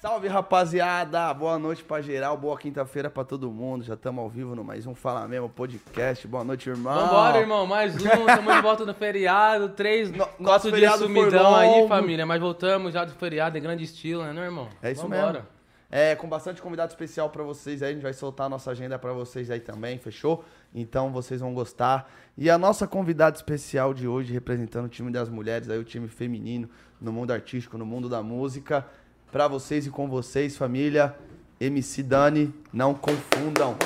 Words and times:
Salve 0.00 0.28
rapaziada, 0.28 1.32
boa 1.34 1.58
noite 1.58 1.84
pra 1.84 2.00
geral, 2.00 2.36
boa 2.36 2.56
quinta-feira 2.58 3.10
pra 3.10 3.22
todo 3.22 3.50
mundo. 3.50 3.84
Já 3.84 3.94
estamos 3.94 4.22
ao 4.22 4.28
vivo 4.30 4.56
no 4.56 4.64
mais 4.64 4.86
um 4.86 4.94
Fala 4.94 5.28
Mesmo 5.28 5.48
podcast. 5.48 6.26
Boa 6.26 6.42
noite, 6.42 6.68
irmão. 6.70 6.94
Vambora, 7.06 7.38
irmão, 7.38 7.66
mais 7.66 7.94
um. 7.96 8.08
Tamo 8.26 8.52
de 8.54 8.60
volta 8.62 8.84
no 8.86 8.94
feriado. 8.94 9.68
Três, 9.70 10.10
No- 10.10 10.18
nosso 10.18 10.42
nosso 10.42 10.62
dia 10.68 10.72
feriado 10.72 10.98
foi 10.98 11.06
sumidão 11.06 11.54
aí, 11.54 11.86
família. 11.86 12.24
Mas 12.24 12.40
voltamos 12.40 12.94
já 12.94 13.04
do 13.04 13.12
feriado 13.12 13.58
em 13.58 13.60
grande 13.62 13.84
estilo, 13.84 14.22
né, 14.24 14.32
não, 14.32 14.42
irmão? 14.42 14.68
É 14.82 14.90
isso 14.90 15.02
Vambora. 15.02 15.32
mesmo. 15.32 15.46
É, 15.92 16.14
com 16.14 16.28
bastante 16.28 16.62
convidado 16.62 16.90
especial 16.90 17.28
pra 17.30 17.42
vocês 17.42 17.82
aí. 17.82 17.90
A 17.90 17.92
gente 17.92 18.02
vai 18.02 18.12
soltar 18.14 18.46
a 18.46 18.48
nossa 18.48 18.70
agenda 18.70 18.98
pra 18.98 19.12
vocês 19.12 19.50
aí 19.50 19.60
também, 19.60 19.98
fechou? 19.98 20.44
Então 20.74 21.10
vocês 21.10 21.40
vão 21.40 21.52
gostar. 21.52 22.10
E 22.36 22.48
a 22.48 22.56
nossa 22.56 22.86
convidada 22.86 23.36
especial 23.36 23.92
de 23.92 24.06
hoje, 24.06 24.32
representando 24.32 24.86
o 24.86 24.88
time 24.88 25.10
das 25.10 25.28
mulheres, 25.28 25.68
aí 25.68 25.78
o 25.78 25.84
time 25.84 26.08
feminino, 26.08 26.68
no 27.00 27.12
mundo 27.12 27.32
artístico, 27.32 27.76
no 27.76 27.84
mundo 27.84 28.08
da 28.08 28.22
música. 28.22 28.86
Pra 29.32 29.46
vocês 29.48 29.86
e 29.86 29.90
com 29.90 30.08
vocês, 30.08 30.56
família. 30.56 31.14
MC 31.60 32.02
Dani, 32.02 32.54
não 32.72 32.94
confundam. 32.94 33.76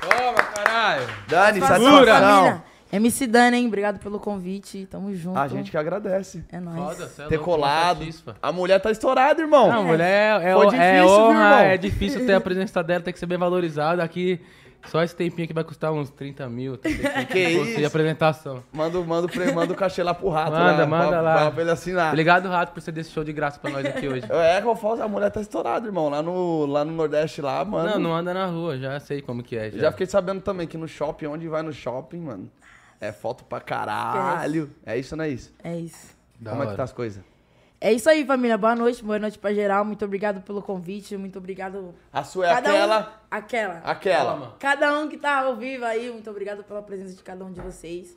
Toma, 0.00 0.42
caralho. 0.54 1.06
Dani, 1.28 1.60
Satisfação, 1.60 1.96
satisfação. 1.96 2.44
família. 2.44 2.64
MC 2.90 3.26
Dani, 3.26 3.58
hein? 3.58 3.66
Obrigado 3.66 3.98
pelo 3.98 4.18
convite. 4.18 4.86
Tamo 4.90 5.14
junto. 5.14 5.38
A 5.38 5.46
gente 5.46 5.70
que 5.70 5.76
agradece. 5.76 6.44
É 6.50 6.58
nóis. 6.58 6.96
Foda, 6.96 7.04
é 7.04 7.28
Ter 7.28 7.36
louco, 7.36 7.50
colado. 7.50 8.06
A 8.42 8.50
mulher 8.50 8.80
tá 8.80 8.90
estourada, 8.90 9.40
irmão. 9.40 9.70
Não, 9.70 9.84
mulher, 9.84 10.40
é, 10.40 10.54
Foi 10.54 10.66
é 10.66 10.70
difícil, 10.70 10.92
viu, 10.94 11.08
honra, 11.08 11.32
irmão? 11.32 11.58
é 11.58 11.76
difícil 11.76 12.26
ter 12.26 12.34
a 12.34 12.40
presença 12.40 12.82
dela, 12.82 13.02
tem 13.02 13.12
que 13.12 13.18
ser 13.18 13.26
bem 13.26 13.36
valorizada. 13.36 14.02
Aqui, 14.02 14.40
só 14.86 15.02
esse 15.02 15.14
tempinho 15.14 15.44
aqui 15.44 15.52
vai 15.52 15.64
custar 15.64 15.92
uns 15.92 16.08
30 16.08 16.48
mil. 16.48 16.78
35, 16.78 17.26
Que 17.28 17.38
isso? 17.40 17.86
apresentação. 17.86 18.62
Manda, 18.72 18.98
manda, 19.00 19.28
manda 19.52 19.72
o 19.72 19.76
cachê 19.76 20.02
lá 20.02 20.14
pro 20.14 20.30
rato. 20.30 20.52
Manda, 20.52 20.72
lá, 20.78 20.86
manda 20.86 21.08
pra, 21.08 21.20
lá. 21.20 21.34
Pra, 21.34 21.50
pra 21.50 21.62
ele 21.62 21.70
assinar. 21.70 22.08
Obrigado, 22.08 22.48
Rato, 22.48 22.72
por 22.72 22.80
você 22.80 22.90
desse 22.90 23.10
show 23.10 23.22
de 23.22 23.34
graça 23.34 23.58
pra 23.60 23.70
nós 23.70 23.84
aqui 23.84 24.08
hoje. 24.08 24.22
É, 24.32 24.62
que 24.62 24.66
eu 24.66 24.74
falo, 24.76 25.02
a 25.02 25.08
mulher 25.08 25.30
tá 25.30 25.42
estourada, 25.42 25.86
irmão. 25.86 26.08
Lá 26.08 26.22
no, 26.22 26.64
lá 26.64 26.84
no 26.86 26.92
Nordeste, 26.92 27.42
lá, 27.42 27.62
mano. 27.66 27.90
Não, 27.90 27.98
não 27.98 28.14
anda 28.16 28.32
na 28.32 28.46
rua, 28.46 28.78
já 28.78 28.98
sei 28.98 29.20
como 29.20 29.42
que 29.42 29.58
é. 29.58 29.68
Eu 29.68 29.78
já 29.78 29.90
fiquei 29.90 30.06
sabendo 30.06 30.40
também 30.40 30.66
que 30.66 30.78
no 30.78 30.88
shopping, 30.88 31.26
onde 31.26 31.46
vai 31.48 31.60
no 31.62 31.72
shopping, 31.72 32.20
mano, 32.20 32.50
é 33.00 33.12
foto 33.12 33.44
pra 33.44 33.60
caralho. 33.60 34.70
É 34.84 34.96
isso, 34.98 35.16
não 35.16 35.24
é 35.24 35.28
isso? 35.28 35.52
É 35.62 35.76
isso. 35.76 36.16
Da 36.38 36.50
Como 36.50 36.62
é 36.62 36.66
hora. 36.66 36.72
que 36.74 36.76
tá 36.78 36.84
as 36.84 36.92
coisas? 36.92 37.22
É 37.80 37.92
isso 37.92 38.10
aí, 38.10 38.24
família. 38.26 38.58
Boa 38.58 38.74
noite. 38.74 39.04
Boa 39.04 39.18
noite 39.20 39.38
pra 39.38 39.52
geral. 39.54 39.84
Muito 39.84 40.04
obrigado 40.04 40.40
pelo 40.42 40.60
convite. 40.60 41.16
Muito 41.16 41.38
obrigado. 41.38 41.94
A 42.12 42.24
sua 42.24 42.46
é 42.46 42.54
Cada 42.54 42.70
aquela, 42.70 42.98
Um... 43.00 43.04
Aquela. 43.30 43.74
aquela. 43.84 44.32
Toma. 44.32 44.56
Cada 44.58 44.98
um 44.98 45.08
que 45.08 45.16
tá 45.16 45.42
ao 45.44 45.54
vivo 45.56 45.84
aí. 45.84 46.10
Muito 46.10 46.28
obrigado 46.28 46.64
pela 46.64 46.82
presença 46.82 47.14
de 47.14 47.22
cada 47.22 47.44
um 47.44 47.52
de 47.52 47.60
vocês. 47.60 48.16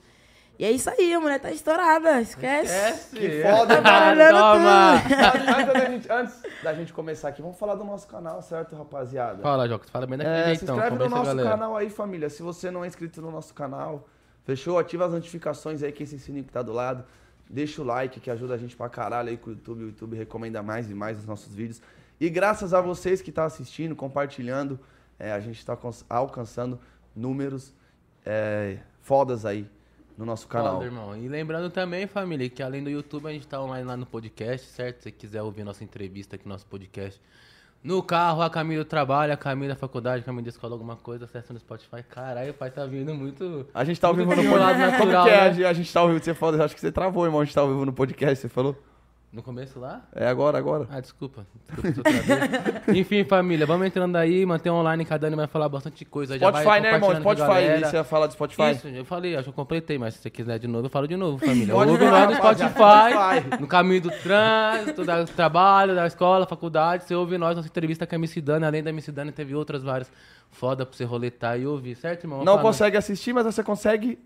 E 0.59 0.65
é 0.65 0.69
isso 0.71 0.89
aí, 0.91 1.11
a 1.13 1.19
mulher 1.19 1.39
tá 1.39 1.51
estourada. 1.51 2.21
Esquece. 2.21 3.15
Que 3.15 3.41
foda, 3.43 3.81
Tá 3.81 4.15
mano. 4.15 4.29
Toma! 4.29 4.93
antes, 4.93 5.73
da 5.73 5.79
gente, 5.89 6.11
antes 6.11 6.41
da 6.63 6.73
gente 6.73 6.93
começar 6.93 7.29
aqui, 7.29 7.41
vamos 7.41 7.57
falar 7.57 7.75
do 7.75 7.83
nosso 7.83 8.07
canal, 8.07 8.41
certo, 8.43 8.75
rapaziada? 8.75 9.41
Fala, 9.41 9.67
Jocas, 9.67 9.89
fala 9.89 10.05
bem 10.05 10.17
daquele 10.17 10.35
É, 10.37 10.43
se 10.55 10.59
jeitão. 10.65 10.75
inscreve 10.77 10.97
no 11.03 11.09
nosso 11.09 11.25
galera. 11.25 11.49
canal 11.49 11.75
aí, 11.75 11.89
família. 11.89 12.29
Se 12.29 12.43
você 12.43 12.69
não 12.69 12.83
é 12.83 12.87
inscrito 12.87 13.21
no 13.21 13.31
nosso 13.31 13.53
canal, 13.55 14.07
fechou? 14.43 14.77
Ativa 14.77 15.05
as 15.05 15.11
notificações 15.13 15.83
aí, 15.83 15.91
que 15.91 16.03
esse 16.03 16.19
sininho 16.19 16.43
que 16.43 16.51
tá 16.51 16.61
do 16.61 16.71
lado. 16.73 17.03
Deixa 17.49 17.81
o 17.81 17.85
like, 17.85 18.19
que 18.19 18.31
ajuda 18.31 18.53
a 18.53 18.57
gente 18.57 18.75
pra 18.77 18.87
caralho 18.87 19.29
aí 19.29 19.37
com 19.37 19.49
o 19.49 19.53
YouTube. 19.53 19.83
O 19.83 19.87
YouTube 19.87 20.15
recomenda 20.17 20.63
mais 20.63 20.89
e 20.89 20.93
mais 20.93 21.17
os 21.19 21.25
nossos 21.25 21.53
vídeos. 21.53 21.81
E 22.19 22.29
graças 22.29 22.73
a 22.73 22.79
vocês 22.79 23.21
que 23.21 23.29
estão 23.29 23.43
assistindo, 23.43 23.95
compartilhando, 23.95 24.79
é, 25.19 25.31
a 25.31 25.39
gente 25.39 25.65
tá 25.65 25.75
cons- 25.75 26.05
alcançando 26.09 26.79
números 27.15 27.73
é, 28.25 28.77
fodas 29.01 29.45
aí 29.45 29.67
no 30.17 30.25
nosso 30.25 30.47
canal. 30.47 30.75
Foda, 30.75 30.85
irmão. 30.85 31.17
E 31.17 31.27
lembrando 31.27 31.69
também, 31.69 32.07
família, 32.07 32.47
que 32.49 32.61
além 32.63 32.83
do 32.83 32.89
YouTube, 32.89 33.27
a 33.27 33.31
gente 33.31 33.47
tá 33.47 33.61
online 33.61 33.85
lá 33.85 33.97
no 33.97 34.05
podcast, 34.05 34.67
certo? 34.67 34.97
Se 34.97 35.03
você 35.03 35.11
quiser 35.11 35.41
ouvir 35.41 35.63
nossa 35.63 35.83
entrevista 35.83 36.35
aqui, 36.35 36.47
nosso 36.47 36.65
podcast. 36.67 37.19
No 37.83 38.03
carro, 38.03 38.43
a 38.43 38.49
caminho 38.49 38.81
do 38.81 38.85
trabalho, 38.85 39.33
a 39.33 39.37
caminho 39.37 39.69
da 39.69 39.75
faculdade, 39.75 40.21
a 40.21 40.25
caminho 40.25 40.43
da 40.43 40.49
escola, 40.49 40.73
alguma 40.75 40.95
coisa, 40.95 41.25
acessa 41.25 41.51
no 41.51 41.59
Spotify. 41.59 42.03
Caralho, 42.07 42.51
o 42.51 42.53
pai 42.53 42.69
tá 42.69 42.85
vindo 42.85 43.13
muito. 43.15 43.65
A 43.73 43.83
gente 43.83 43.99
tá 43.99 44.07
ao 44.07 44.13
vivo 44.13 44.29
no 44.35 44.43
podcast. 44.43 44.97
Como 44.99 45.11
que 45.11 45.17
é? 45.17 45.23
né? 45.23 45.39
A 45.39 45.51
gente- 45.51 45.65
A 45.65 45.73
gente 45.73 45.91
tá 45.93 45.99
ao 45.99 46.07
vivo, 46.07 46.23
você 46.23 46.33
falou, 46.35 46.61
acho 46.63 46.75
que 46.75 46.81
você 46.81 46.91
travou, 46.91 47.25
irmão. 47.25 47.41
A 47.41 47.43
gente 47.43 47.55
tá 47.55 47.61
ao 47.61 47.67
vivo 47.69 47.83
no 47.85 47.91
podcast, 47.93 48.35
você 48.39 48.47
falou? 48.49 48.75
No 49.31 49.41
começo 49.41 49.79
lá? 49.79 50.01
É 50.13 50.27
agora, 50.27 50.57
agora. 50.57 50.85
Ah, 50.91 50.99
desculpa. 50.99 51.47
desculpa. 51.81 52.09
Enfim, 52.93 53.23
família, 53.23 53.65
vamos 53.65 53.87
entrando 53.87 54.17
aí, 54.17 54.45
manter 54.45 54.69
online, 54.69 55.05
cada 55.05 55.27
ano 55.27 55.37
vai 55.37 55.47
falar 55.47 55.69
bastante 55.69 56.03
coisa. 56.03 56.37
Já 56.37 56.51
vai 56.51 56.63
Spotify, 56.63 56.81
né, 56.81 56.93
irmão? 56.95 57.15
Spotify, 57.15 57.85
você 57.85 57.95
ia 57.95 58.03
falar 58.03 58.27
do 58.27 58.33
Spotify? 58.33 58.71
Isso, 58.71 58.89
eu 58.89 59.05
falei, 59.05 59.35
acho 59.35 59.45
que 59.45 59.49
eu 59.49 59.53
completei, 59.53 59.97
mas 59.97 60.15
se 60.15 60.21
você 60.23 60.29
quiser 60.29 60.59
de 60.59 60.67
novo, 60.67 60.87
eu 60.87 60.89
falo 60.89 61.07
de 61.07 61.15
novo, 61.15 61.37
família. 61.37 61.73
Pode 61.73 61.91
Ouve 61.91 62.03
falar, 62.03 62.27
nós 62.27 62.29
no 62.29 62.35
Spotify, 62.35 63.39
Spotify. 63.39 63.61
no 63.61 63.67
caminho 63.67 64.01
do 64.01 64.11
trânsito, 64.11 65.05
do 65.05 65.25
trabalho, 65.33 65.95
da 65.95 66.05
escola, 66.05 66.45
faculdade. 66.45 67.05
Você 67.05 67.15
ouve 67.15 67.37
nós, 67.37 67.55
nossa 67.55 67.69
entrevista 67.69 68.05
com 68.05 68.13
a 68.13 68.17
MC 68.17 68.41
Dani. 68.41 68.65
Além 68.65 68.83
da 68.83 68.89
MC 68.89 69.13
Dani, 69.13 69.31
teve 69.31 69.55
outras 69.55 69.81
várias 69.81 70.11
foda 70.49 70.85
pra 70.85 70.93
você 70.93 71.05
roletar 71.05 71.57
e 71.57 71.65
ouvir, 71.65 71.95
certo, 71.95 72.25
irmão? 72.25 72.39
Não 72.39 72.55
Fala. 72.55 72.61
consegue 72.61 72.97
assistir, 72.97 73.31
mas 73.31 73.45
você 73.45 73.63
consegue 73.63 74.19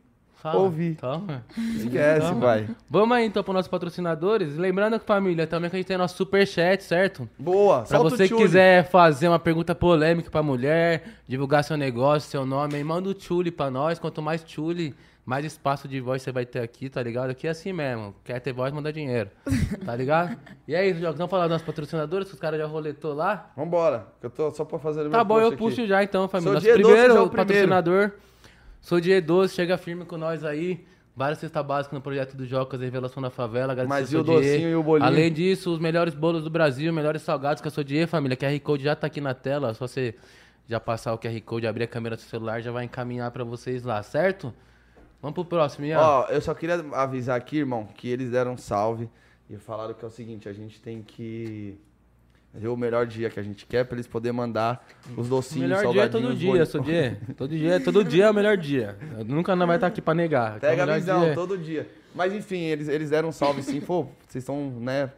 Fala. 0.51 0.63
ouvir. 0.63 0.95
Toma. 0.95 1.43
Esquece, 1.77 2.27
Toma. 2.27 2.39
vai. 2.39 2.69
Vamos 2.89 3.17
aí 3.17 3.25
então 3.25 3.43
para 3.43 3.53
nossos 3.53 3.69
patrocinadores. 3.69 4.55
Lembrando, 4.57 4.99
família, 4.99 5.45
também 5.47 5.69
que 5.69 5.75
a 5.75 5.79
gente 5.79 5.87
tem 5.87 5.97
nosso 5.97 6.15
superchat, 6.17 6.83
certo? 6.83 7.27
Boa. 7.37 7.83
O 7.83 8.03
você 8.03 8.27
que 8.27 8.35
quiser 8.35 8.89
fazer 8.89 9.27
uma 9.27 9.39
pergunta 9.39 9.73
polêmica 9.75 10.29
pra 10.29 10.43
mulher, 10.43 11.03
divulgar 11.27 11.63
seu 11.63 11.77
negócio, 11.77 12.29
seu 12.29 12.45
nome, 12.45 12.75
aí 12.75 12.83
manda 12.83 13.09
o 13.09 13.13
tchule 13.13 13.51
pra 13.51 13.69
nós. 13.71 13.99
Quanto 13.99 14.21
mais 14.21 14.43
tchule, 14.43 14.95
mais 15.25 15.43
espaço 15.43 15.87
de 15.87 15.99
voz 15.99 16.21
você 16.21 16.31
vai 16.31 16.45
ter 16.45 16.59
aqui, 16.59 16.87
tá 16.87 17.01
ligado? 17.01 17.31
Aqui 17.31 17.47
é 17.47 17.49
assim 17.49 17.73
mesmo. 17.73 18.13
Quer 18.23 18.39
ter 18.39 18.53
voz, 18.53 18.71
manda 18.71 18.93
dinheiro. 18.93 19.29
Tá 19.83 19.95
ligado? 19.95 20.37
E 20.67 20.73
é 20.73 20.87
isso, 20.87 20.99
Jogos. 20.99 21.17
Vamos 21.17 21.29
falar 21.29 21.43
dos 21.43 21.51
nossos 21.51 21.65
patrocinadores, 21.67 22.27
que 22.27 22.33
os 22.33 22.39
caras 22.39 22.59
já 22.59 22.65
roletou 22.65 23.13
lá. 23.13 23.51
Vambora. 23.55 24.07
que 24.19 24.25
Eu 24.25 24.31
tô 24.31 24.49
só 24.49 24.65
pra 24.65 24.79
fazer 24.79 25.01
o 25.01 25.03
meu 25.03 25.11
Tá 25.11 25.23
bom, 25.23 25.37
eu 25.39 25.49
post 25.49 25.57
puxo 25.57 25.81
aqui. 25.81 25.87
já 25.87 26.03
então, 26.03 26.27
família. 26.27 26.53
Nosso 26.53 26.65
primeiro 26.65 26.97
é 26.97 27.05
primeiro. 27.07 27.29
patrocinador. 27.29 28.11
Sou 28.85 29.01
Dia 29.01 29.19
12, 29.19 29.55
chega 29.55 29.79
firme 29.79 30.05
com 30.05 30.15
nós 30.15 30.43
aí. 30.43 30.85
Várias 31.15 31.39
cestas 31.39 31.65
básicas 31.65 31.97
no 31.97 32.01
projeto 32.03 32.37
do 32.37 32.45
Jocas, 32.45 32.79
Revelação 32.79 33.19
da 33.19 33.31
Favela. 33.31 33.71
agradecer 33.71 33.99
Mas 33.99 34.13
e 34.13 34.15
o 34.15 34.23
docinho 34.23 34.69
e 34.69 34.75
o 34.75 34.83
bolinho? 34.83 35.07
Além 35.07 35.33
disso, 35.33 35.73
os 35.73 35.79
melhores 35.79 36.13
bolos 36.13 36.43
do 36.43 36.51
Brasil, 36.51 36.93
melhores 36.93 37.23
salgados 37.23 37.63
que 37.63 37.67
a 37.67 37.71
Sodier, 37.71 38.07
família. 38.07 38.37
QR 38.37 38.59
Code 38.59 38.83
já 38.83 38.95
tá 38.95 39.07
aqui 39.07 39.19
na 39.19 39.33
tela. 39.33 39.73
Só 39.73 39.87
você 39.87 40.13
já 40.67 40.79
passar 40.79 41.15
o 41.15 41.17
QR 41.17 41.41
Code, 41.41 41.65
abrir 41.65 41.85
a 41.85 41.87
câmera 41.87 42.15
do 42.15 42.21
seu 42.21 42.29
celular, 42.29 42.61
já 42.61 42.71
vai 42.71 42.85
encaminhar 42.85 43.31
pra 43.31 43.43
vocês 43.43 43.81
lá, 43.81 44.03
certo? 44.03 44.53
Vamos 45.19 45.33
pro 45.33 45.45
próximo, 45.45 45.87
Ian. 45.87 45.97
Ó, 45.99 46.27
eu 46.27 46.39
só 46.39 46.53
queria 46.53 46.75
avisar 46.93 47.37
aqui, 47.37 47.57
irmão, 47.57 47.87
que 47.97 48.07
eles 48.07 48.29
deram 48.29 48.53
um 48.53 48.57
salve 48.57 49.09
e 49.49 49.57
falaram 49.57 49.95
que 49.95 50.05
é 50.05 50.07
o 50.07 50.11
seguinte, 50.11 50.47
a 50.47 50.53
gente 50.53 50.79
tem 50.79 51.01
que 51.01 51.75
ver 52.57 52.67
o 52.69 52.77
melhor 52.77 53.05
dia 53.05 53.29
que 53.29 53.39
a 53.39 53.43
gente 53.43 53.65
quer 53.65 53.85
pra 53.85 53.95
eles 53.95 54.07
poderem 54.07 54.35
mandar 54.35 54.85
os 55.17 55.27
docinhos, 55.29 55.69
melhor 55.69 55.81
dia 55.91 56.01
é 56.01 56.03
salgadinhos, 56.09 56.11
todo 56.29 56.35
dia, 56.37 56.47
bolinhos. 56.49 56.69
Sodier. 56.69 57.17
Todo 57.37 57.57
dia, 57.57 57.79
todo 57.79 58.03
dia 58.03 58.25
é 58.25 58.29
o 58.31 58.33
melhor 58.33 58.57
dia. 58.57 58.97
Nunca 59.25 59.55
não 59.55 59.67
vai 59.67 59.77
estar 59.77 59.87
aqui 59.87 60.01
pra 60.01 60.13
negar. 60.13 60.59
Pega 60.59 60.85
O 60.85 60.91
a 60.91 60.95
visão, 60.95 61.19
dia 61.21 61.29
é- 61.31 61.33
todo 61.33 61.57
dia. 61.57 61.87
Mas 62.13 62.33
enfim, 62.33 62.59
eles, 62.61 62.87
eles 62.87 63.09
deram 63.09 63.29
um 63.29 63.31
salve 63.31 63.61
sim. 63.61 63.81
Pô, 63.81 64.03
vocês 64.27 64.41
estão, 64.43 64.69
né? 64.79 65.11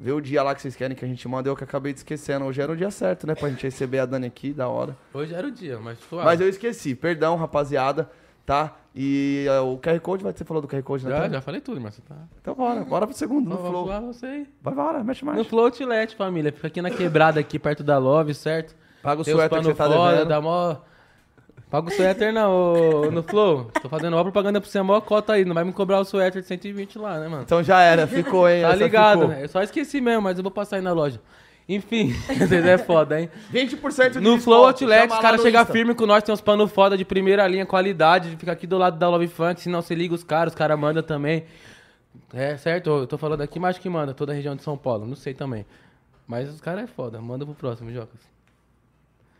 Vê 0.00 0.12
o 0.12 0.20
dia 0.20 0.40
lá 0.44 0.54
que 0.54 0.62
vocês 0.62 0.76
querem 0.76 0.96
que 0.96 1.04
a 1.04 1.08
gente 1.08 1.26
manda, 1.26 1.48
eu 1.48 1.56
que 1.56 1.64
acabei 1.64 1.92
de 1.92 1.98
esquecendo. 1.98 2.44
Hoje 2.44 2.60
era 2.62 2.70
o 2.70 2.76
dia 2.76 2.90
certo, 2.90 3.26
né? 3.26 3.34
Pra 3.34 3.48
gente 3.48 3.64
receber 3.64 3.98
a 3.98 4.06
Dani 4.06 4.28
aqui, 4.28 4.52
da 4.52 4.68
hora. 4.68 4.96
Hoje 5.12 5.34
era 5.34 5.48
o 5.48 5.50
dia, 5.50 5.78
mas 5.80 5.98
suave. 6.08 6.24
Mas 6.24 6.40
eu 6.40 6.48
esqueci, 6.48 6.94
perdão, 6.94 7.34
rapaziada, 7.34 8.08
tá? 8.48 8.74
E 8.94 9.44
eh, 9.46 9.60
o 9.60 9.76
QR 9.78 10.00
Code, 10.00 10.24
vai- 10.24 10.32
você 10.32 10.42
falou 10.44 10.62
do 10.62 10.66
QR 10.66 10.82
Code, 10.82 11.04
né? 11.06 11.10
Já, 11.16 11.28
já 11.28 11.40
falei 11.42 11.60
tudo, 11.60 11.80
mas 11.80 11.94
você 11.94 12.02
tá... 12.02 12.14
Então 12.40 12.54
bora, 12.54 12.80
bora 12.82 13.06
pro 13.06 13.14
segundo, 13.14 13.48
no 13.48 13.58
flow. 13.58 13.86
falar 13.86 14.00
você 14.00 14.26
aí. 14.26 14.46
Vai, 14.62 14.74
bora, 14.74 15.04
mete 15.04 15.22
mais. 15.24 15.36
No 15.38 15.44
Flow 15.44 15.66
Outlet, 15.66 16.16
família. 16.16 16.50
Fica 16.50 16.66
aqui 16.66 16.80
na 16.82 16.90
quebrada, 16.90 17.38
aqui 17.38 17.58
perto 17.58 17.84
da 17.84 17.98
Love, 17.98 18.32
certo? 18.34 18.74
Paga 19.02 19.20
o 19.20 19.24
Tem 19.24 19.34
suéter 19.34 19.58
que 19.58 19.64
você 19.66 19.74
tá 19.74 19.86
devendo. 19.88 20.28
dá 20.28 20.40
mó... 20.40 20.76
Paga 21.70 21.88
o 21.88 21.92
suéter 21.92 22.32
não, 22.32 22.50
ô, 22.50 23.10
no 23.10 23.22
Flow. 23.22 23.70
Tô 23.82 23.90
fazendo 23.90 24.14
uma 24.14 24.22
propaganda 24.22 24.58
pra 24.58 24.68
você, 24.68 24.78
a 24.78 24.82
maior 24.84 25.02
cota 25.02 25.34
aí. 25.34 25.44
Não 25.44 25.54
vai 25.54 25.64
me 25.64 25.72
cobrar 25.72 26.00
o 26.00 26.04
suéter 26.04 26.40
de 26.40 26.48
120 26.48 26.98
lá, 26.98 27.20
né, 27.20 27.28
mano? 27.28 27.42
Então 27.42 27.62
já 27.62 27.82
era, 27.82 28.06
ficou, 28.06 28.48
hein? 28.48 28.62
Tá 28.62 28.68
essa 28.70 28.76
ligado, 28.82 29.20
ficou. 29.20 29.34
né? 29.34 29.44
Eu 29.44 29.48
só 29.48 29.62
esqueci 29.62 30.00
mesmo, 30.00 30.22
mas 30.22 30.38
eu 30.38 30.42
vou 30.42 30.50
passar 30.50 30.76
aí 30.76 30.82
na 30.82 30.92
loja. 30.92 31.20
Enfim, 31.68 32.12
vocês 32.38 32.64
é 32.64 32.78
foda, 32.78 33.20
hein? 33.20 33.28
20% 33.52 34.12
de 34.12 34.20
No 34.20 34.40
Flow 34.40 34.64
Outlet, 34.66 35.12
os 35.12 35.18
caras 35.18 35.42
chegam 35.42 35.66
firme 35.66 35.94
com 35.94 36.06
nós, 36.06 36.22
tem 36.22 36.32
uns 36.32 36.40
panos 36.40 36.72
foda 36.72 36.96
de 36.96 37.04
primeira 37.04 37.46
linha, 37.46 37.66
qualidade, 37.66 38.34
fica 38.36 38.52
aqui 38.52 38.66
do 38.66 38.78
lado 38.78 38.98
da 38.98 39.08
Love 39.08 39.28
Funk, 39.28 39.60
se 39.60 39.68
não 39.68 39.82
se 39.82 39.94
liga 39.94 40.14
os 40.14 40.24
caras, 40.24 40.54
os 40.54 40.58
caras 40.58 40.78
mandam 40.78 41.02
também. 41.02 41.44
É, 42.32 42.56
certo? 42.56 42.88
Eu 42.88 43.06
tô 43.06 43.18
falando 43.18 43.42
aqui, 43.42 43.58
mas 43.58 43.70
acho 43.76 43.80
que 43.80 43.88
manda, 43.88 44.14
toda 44.14 44.32
a 44.32 44.34
região 44.34 44.56
de 44.56 44.62
São 44.62 44.78
Paulo, 44.78 45.06
não 45.06 45.14
sei 45.14 45.34
também. 45.34 45.66
Mas 46.26 46.48
os 46.48 46.60
caras 46.60 46.84
é 46.84 46.86
foda, 46.86 47.20
manda 47.20 47.44
pro 47.44 47.54
próximo, 47.54 47.92
Jocas. 47.92 48.20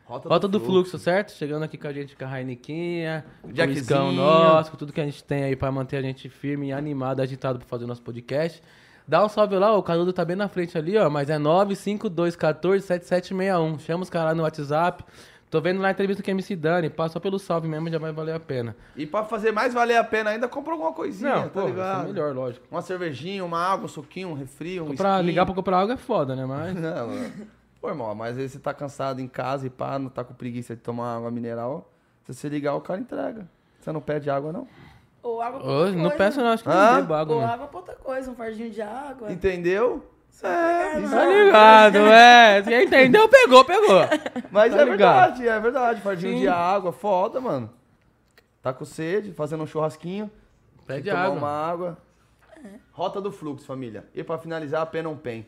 Rota, 0.04 0.28
Rota 0.28 0.48
do 0.48 0.58
fluxo, 0.58 0.98
certo? 0.98 1.32
Chegando 1.32 1.62
aqui 1.64 1.76
com 1.76 1.86
a 1.86 1.92
gente 1.92 2.16
com 2.16 2.24
a 2.24 2.38
Heinequinha, 2.38 3.26
o 3.42 3.52
Jackzinho. 3.52 4.12
Nosso, 4.12 4.70
com 4.70 4.76
tudo 4.78 4.90
que 4.90 5.00
a 5.00 5.04
gente 5.04 5.22
tem 5.22 5.44
aí 5.44 5.54
pra 5.54 5.70
manter 5.70 5.98
a 5.98 6.02
gente 6.02 6.30
firme 6.30 6.68
e 6.68 6.72
animado, 6.72 7.20
agitado 7.20 7.58
pra 7.58 7.68
fazer 7.68 7.84
o 7.84 7.86
nosso 7.86 8.00
podcast. 8.00 8.62
Dá 9.08 9.24
um 9.24 9.28
salve 9.28 9.56
lá, 9.56 9.74
o 9.74 9.82
Canudo 9.82 10.12
tá 10.12 10.22
bem 10.22 10.36
na 10.36 10.48
frente 10.48 10.76
ali, 10.76 10.98
ó, 10.98 11.08
mas 11.08 11.30
é 11.30 11.38
952147761. 11.38 13.80
Chama 13.80 14.02
os 14.02 14.10
caras 14.10 14.36
no 14.36 14.42
WhatsApp, 14.42 15.02
Tô 15.50 15.62
vendo 15.62 15.80
lá 15.80 15.88
a 15.88 15.92
entrevista 15.92 16.22
com 16.22 16.30
a 16.30 16.32
MC 16.32 16.54
Dani, 16.54 16.90
passou 16.90 17.22
pelo 17.22 17.38
salve 17.38 17.66
mesmo, 17.66 17.88
já 17.88 17.98
vai 17.98 18.12
valer 18.12 18.34
a 18.34 18.40
pena. 18.40 18.76
E 18.94 19.06
pra 19.06 19.24
fazer 19.24 19.50
mais 19.50 19.72
valer 19.72 19.96
a 19.96 20.04
pena 20.04 20.28
ainda, 20.28 20.46
compra 20.46 20.74
alguma 20.74 20.92
coisinha, 20.92 21.36
Não, 21.36 21.48
tá 21.48 21.60
isso 21.60 21.68
ligado? 21.68 22.04
é 22.04 22.12
melhor, 22.12 22.34
lógico. 22.34 22.66
Uma 22.70 22.82
cervejinha, 22.82 23.42
uma 23.42 23.58
água, 23.58 23.86
um 23.86 23.88
suquinho, 23.88 24.28
um 24.28 24.34
refri, 24.34 24.78
um 24.78 24.94
Pra 24.94 25.22
ligar 25.22 25.46
pra 25.46 25.54
comprar 25.54 25.78
água 25.78 25.94
é 25.94 25.96
foda, 25.96 26.36
né? 26.36 26.44
Mas. 26.44 26.74
Não, 26.76 27.08
mano. 27.08 27.32
Pô, 27.80 27.88
irmão, 27.88 28.14
mas 28.14 28.36
vezes 28.36 28.52
você 28.52 28.58
tá 28.58 28.74
cansado 28.74 29.20
em 29.20 29.28
casa 29.28 29.66
e 29.66 29.70
pá, 29.70 29.98
não 29.98 30.10
tá 30.10 30.22
com 30.22 30.34
preguiça 30.34 30.76
de 30.76 30.82
tomar 30.82 31.16
água 31.16 31.30
mineral. 31.30 31.90
Se 32.24 32.34
você 32.34 32.48
ligar, 32.48 32.74
o 32.74 32.80
cara 32.82 33.00
entrega. 33.00 33.48
Você 33.80 33.90
não 33.90 34.00
pede 34.00 34.28
água, 34.28 34.52
não? 34.52 34.68
Ou 35.28 35.42
água 35.42 35.60
pra 35.60 35.68
outra 35.70 35.92
não 35.92 36.00
coisa. 36.02 36.16
peço, 36.16 36.40
não, 36.40 36.48
acho 36.48 36.62
que 36.62 36.68
Hã? 36.70 36.90
não 36.92 37.00
bebo 37.02 37.14
água, 37.14 37.34
Ou 37.36 37.40
não. 37.42 37.48
água 37.48 37.66
pra 37.66 37.76
outra 37.78 37.94
coisa, 37.96 38.30
um 38.30 38.34
fardinho 38.34 38.70
de 38.70 38.80
água. 38.82 39.30
Entendeu? 39.32 40.04
É, 40.42 41.00
Não. 41.00 41.10
Tá 41.10 41.26
ligado, 41.26 41.96
é. 42.12 42.62
Quem 42.62 42.84
entendeu, 42.84 43.28
pegou, 43.28 43.64
pegou. 43.64 44.00
Mas 44.52 44.72
Tá 44.72 44.80
é 44.80 44.84
ligado. 44.84 44.88
verdade, 44.88 45.48
é 45.48 45.60
verdade. 45.60 46.00
Fardinho 46.00 46.34
Sim. 46.34 46.40
de 46.40 46.48
água, 46.48 46.92
foda, 46.92 47.40
mano. 47.40 47.70
Tá 48.62 48.72
com 48.72 48.84
sede, 48.84 49.32
fazendo 49.32 49.64
um 49.64 49.66
churrasquinho. 49.66 50.30
Pede 50.86 51.02
que 51.02 51.10
tomar 51.10 51.24
água. 51.24 51.38
uma 51.38 51.48
água. 51.48 51.98
Rota 52.92 53.20
do 53.20 53.30
Fluxo, 53.32 53.66
família. 53.66 54.04
E 54.14 54.22
pra 54.24 54.38
finalizar, 54.38 54.82
a 54.82 54.86
Pen 54.86 55.06
on 55.06 55.16
Pen. 55.16 55.46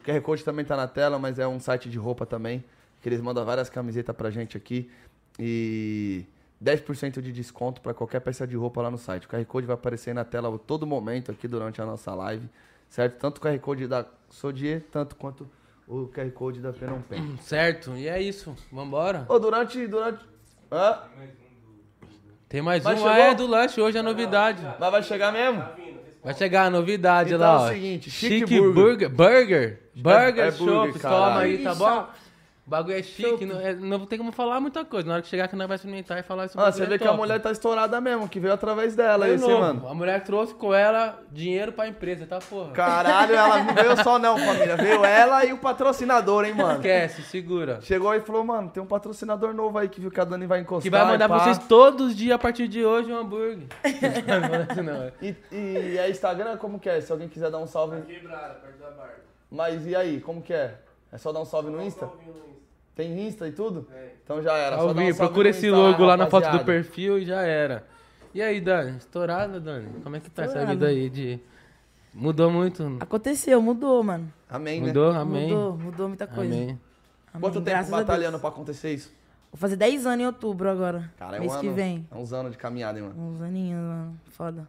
O 0.00 0.04
QR 0.04 0.20
Code 0.20 0.44
também 0.44 0.64
tá 0.64 0.76
na 0.76 0.86
tela, 0.86 1.18
mas 1.18 1.38
é 1.38 1.46
um 1.46 1.58
site 1.60 1.88
de 1.88 1.98
roupa 1.98 2.24
também. 2.26 2.64
Que 3.00 3.08
eles 3.08 3.20
mandam 3.20 3.44
várias 3.44 3.68
camisetas 3.70 4.14
pra 4.14 4.30
gente 4.30 4.56
aqui. 4.56 4.90
E 5.38 6.24
10% 6.62 7.20
de 7.20 7.32
desconto 7.32 7.80
pra 7.80 7.92
qualquer 7.92 8.20
peça 8.20 8.46
de 8.46 8.56
roupa 8.56 8.80
lá 8.82 8.90
no 8.90 8.98
site. 8.98 9.26
O 9.26 9.28
QR 9.28 9.44
Code 9.44 9.66
vai 9.66 9.74
aparecer 9.74 10.10
aí 10.10 10.14
na 10.14 10.24
tela 10.24 10.54
a 10.54 10.58
todo 10.58 10.86
momento 10.86 11.30
aqui 11.30 11.46
durante 11.46 11.80
a 11.82 11.86
nossa 11.86 12.14
live. 12.14 12.48
Certo? 12.88 13.18
Tanto 13.18 13.38
o 13.38 13.40
QR 13.40 13.58
Code 13.58 13.86
da 13.86 14.06
Sodier, 14.30 14.82
tanto 14.90 15.16
quanto 15.16 15.48
o 15.86 16.06
QR 16.08 16.30
Code 16.30 16.60
da 16.60 16.72
Pen 16.72 16.90
on 16.90 17.00
Pen. 17.02 17.36
Certo, 17.40 17.96
e 17.96 18.08
é 18.08 18.20
isso. 18.20 18.56
Vambora. 18.72 19.26
Ô, 19.28 19.38
durante. 19.38 19.86
durante... 19.86 20.24
Hã? 20.70 20.98
Tem 22.48 22.62
mais 22.62 22.82
Mas 22.84 22.94
um. 22.94 23.02
chegou? 23.02 23.12
Ah, 23.12 23.18
é 23.18 23.34
do 23.34 23.46
lanche, 23.46 23.80
hoje 23.80 23.98
é 23.98 24.02
novidade. 24.02 24.62
Mas 24.78 24.90
vai 24.90 25.02
chegar 25.02 25.32
mesmo? 25.32 25.64
Vai 26.22 26.34
chegar 26.34 26.64
a 26.66 26.70
novidade 26.70 27.34
Então 27.34 27.46
lá, 27.46 27.52
é 27.54 27.56
ó. 27.58 27.64
o 27.66 27.68
seguinte, 27.72 28.10
Chique 28.10 28.38
Chique 28.40 28.60
Burger. 28.60 29.08
Burger. 29.08 29.10
Burger. 29.10 29.80
Burger 29.94 30.44
é 30.46 30.50
Shop. 30.52 30.64
burger, 30.64 31.00
Toma 31.02 31.38
aí, 31.38 31.58
tá 31.62 31.74
bom? 31.74 32.08
O 32.66 32.70
bagulho 32.70 32.98
é 32.98 33.02
chique, 33.02 33.46
não, 33.46 33.60
é- 33.60 33.74
não 33.74 34.04
tem 34.06 34.18
como 34.18 34.32
falar 34.32 34.58
muita 34.60 34.84
coisa. 34.84 35.06
Na 35.06 35.14
hora 35.14 35.22
que 35.22 35.28
chegar 35.28 35.44
aqui, 35.44 35.54
nós 35.54 35.68
vai 35.68 35.76
experimentar 35.76 36.18
e 36.18 36.24
falar 36.24 36.46
isso. 36.46 36.60
Ah, 36.60 36.72
você 36.72 36.84
vê 36.84 36.98
que 36.98 37.06
a 37.06 37.12
mulher 37.12 37.40
tá 37.40 37.52
estourada 37.52 38.00
mesmo, 38.00 38.28
que 38.28 38.40
veio 38.40 38.52
através 38.52 38.96
dela, 38.96 39.28
esse, 39.28 39.46
mano. 39.46 39.86
A 39.88 39.94
mulher 39.94 40.24
trouxe 40.24 40.52
com 40.52 40.74
ela 40.74 41.22
dinheiro 41.30 41.70
pra 41.70 41.86
empresa, 41.86 42.26
tá 42.26 42.40
porra? 42.40 42.72
Caralho, 42.72 43.36
ela 43.36 43.62
não 43.62 43.72
veio 43.72 44.02
só 44.02 44.18
não, 44.18 44.36
família. 44.36 44.76
Veio 44.76 45.04
ela 45.04 45.44
e 45.44 45.52
o 45.52 45.58
patrocinador, 45.58 46.44
hein, 46.44 46.54
mano. 46.54 46.74
Esquece, 46.80 47.22
segura. 47.22 47.80
Chegou 47.82 48.12
e 48.12 48.20
falou, 48.20 48.42
mano, 48.42 48.68
tem 48.68 48.82
um 48.82 48.86
patrocinador 48.86 49.54
novo 49.54 49.78
aí 49.78 49.88
que 49.88 50.00
viu 50.00 50.10
que 50.10 50.20
a 50.20 50.24
Dani 50.24 50.46
vai 50.46 50.58
encostar. 50.58 50.82
Que 50.82 50.90
vai 50.90 51.04
mandar 51.06 51.28
pra 51.28 51.38
vocês 51.38 51.58
todos 51.68 52.08
os 52.08 52.16
dias, 52.16 52.34
a 52.34 52.38
partir 52.38 52.66
de 52.66 52.84
hoje, 52.84 53.12
um 53.12 53.16
hambúrguer. 53.16 53.68
Não 54.76 54.82
não, 54.82 55.02
é. 55.04 55.12
E, 55.22 55.36
e 55.52 55.98
é 55.98 56.10
Instagram, 56.10 56.56
como 56.56 56.80
que 56.80 56.88
é? 56.88 57.00
Se 57.00 57.12
alguém 57.12 57.28
quiser 57.28 57.48
dar 57.48 57.58
um 57.58 57.66
salve. 57.68 58.00
Quebrada, 58.02 58.54
perto 58.54 58.78
da 58.80 58.90
barca. 58.90 59.20
Mas 59.48 59.86
e 59.86 59.94
aí, 59.94 60.20
como 60.20 60.42
que 60.42 60.52
é? 60.52 60.74
É 61.12 61.18
só 61.18 61.32
dar 61.32 61.40
um 61.40 61.44
salve 61.44 61.70
no 61.70 61.82
Insta? 61.82 62.08
Tem 62.94 63.26
Insta 63.26 63.46
e 63.46 63.52
tudo? 63.52 63.86
É. 63.92 64.12
Então 64.24 64.42
já 64.42 64.56
era. 64.56 64.76
Ao 64.76 64.88
só 64.88 64.94
dar 64.94 65.02
um 65.02 65.14
procura 65.14 65.48
esse 65.48 65.66
Insta 65.66 65.76
logo 65.78 66.04
lá 66.04 66.16
na 66.16 66.26
foto 66.28 66.50
do 66.50 66.64
perfil 66.64 67.18
e 67.18 67.24
já 67.24 67.42
era. 67.42 67.86
E 68.34 68.42
aí, 68.42 68.60
Dani? 68.60 68.98
Estourada, 68.98 69.58
Dani? 69.58 69.88
Como 70.02 70.14
é 70.16 70.20
que 70.20 70.28
tá 70.28 70.42
essa 70.42 70.60
Estourada. 70.60 70.74
vida 70.74 70.86
aí 70.88 71.08
de... 71.08 71.40
Mudou 72.12 72.50
muito? 72.50 72.98
Aconteceu, 73.00 73.60
mudou, 73.62 74.02
mano. 74.02 74.32
Amém, 74.48 74.80
né? 74.80 74.88
Mudou? 74.88 75.10
Amém. 75.10 75.48
Mudou, 75.48 75.78
mudou 75.78 76.08
muita 76.08 76.26
coisa. 76.26 76.54
Amém. 76.54 76.78
Amém, 77.32 77.40
Quanto 77.40 77.60
tempo 77.60 77.90
batalhando 77.90 78.38
pra 78.38 78.48
acontecer 78.48 78.92
isso? 78.92 79.12
Vou 79.52 79.58
fazer 79.58 79.76
10 79.76 80.06
anos 80.06 80.20
em 80.20 80.26
outubro 80.26 80.68
agora. 80.68 81.10
Cara, 81.18 81.36
é 81.36 81.40
um 81.40 81.42
mês 81.42 81.52
ano. 81.52 81.60
que 81.62 81.68
vem. 81.70 82.06
É 82.10 82.14
uns 82.14 82.32
anos 82.32 82.52
de 82.52 82.58
caminhada, 82.58 82.98
hein, 82.98 83.06
mano. 83.06 83.30
Uns 83.30 83.40
aninhos, 83.40 83.80
mano. 83.80 84.20
Foda. 84.30 84.68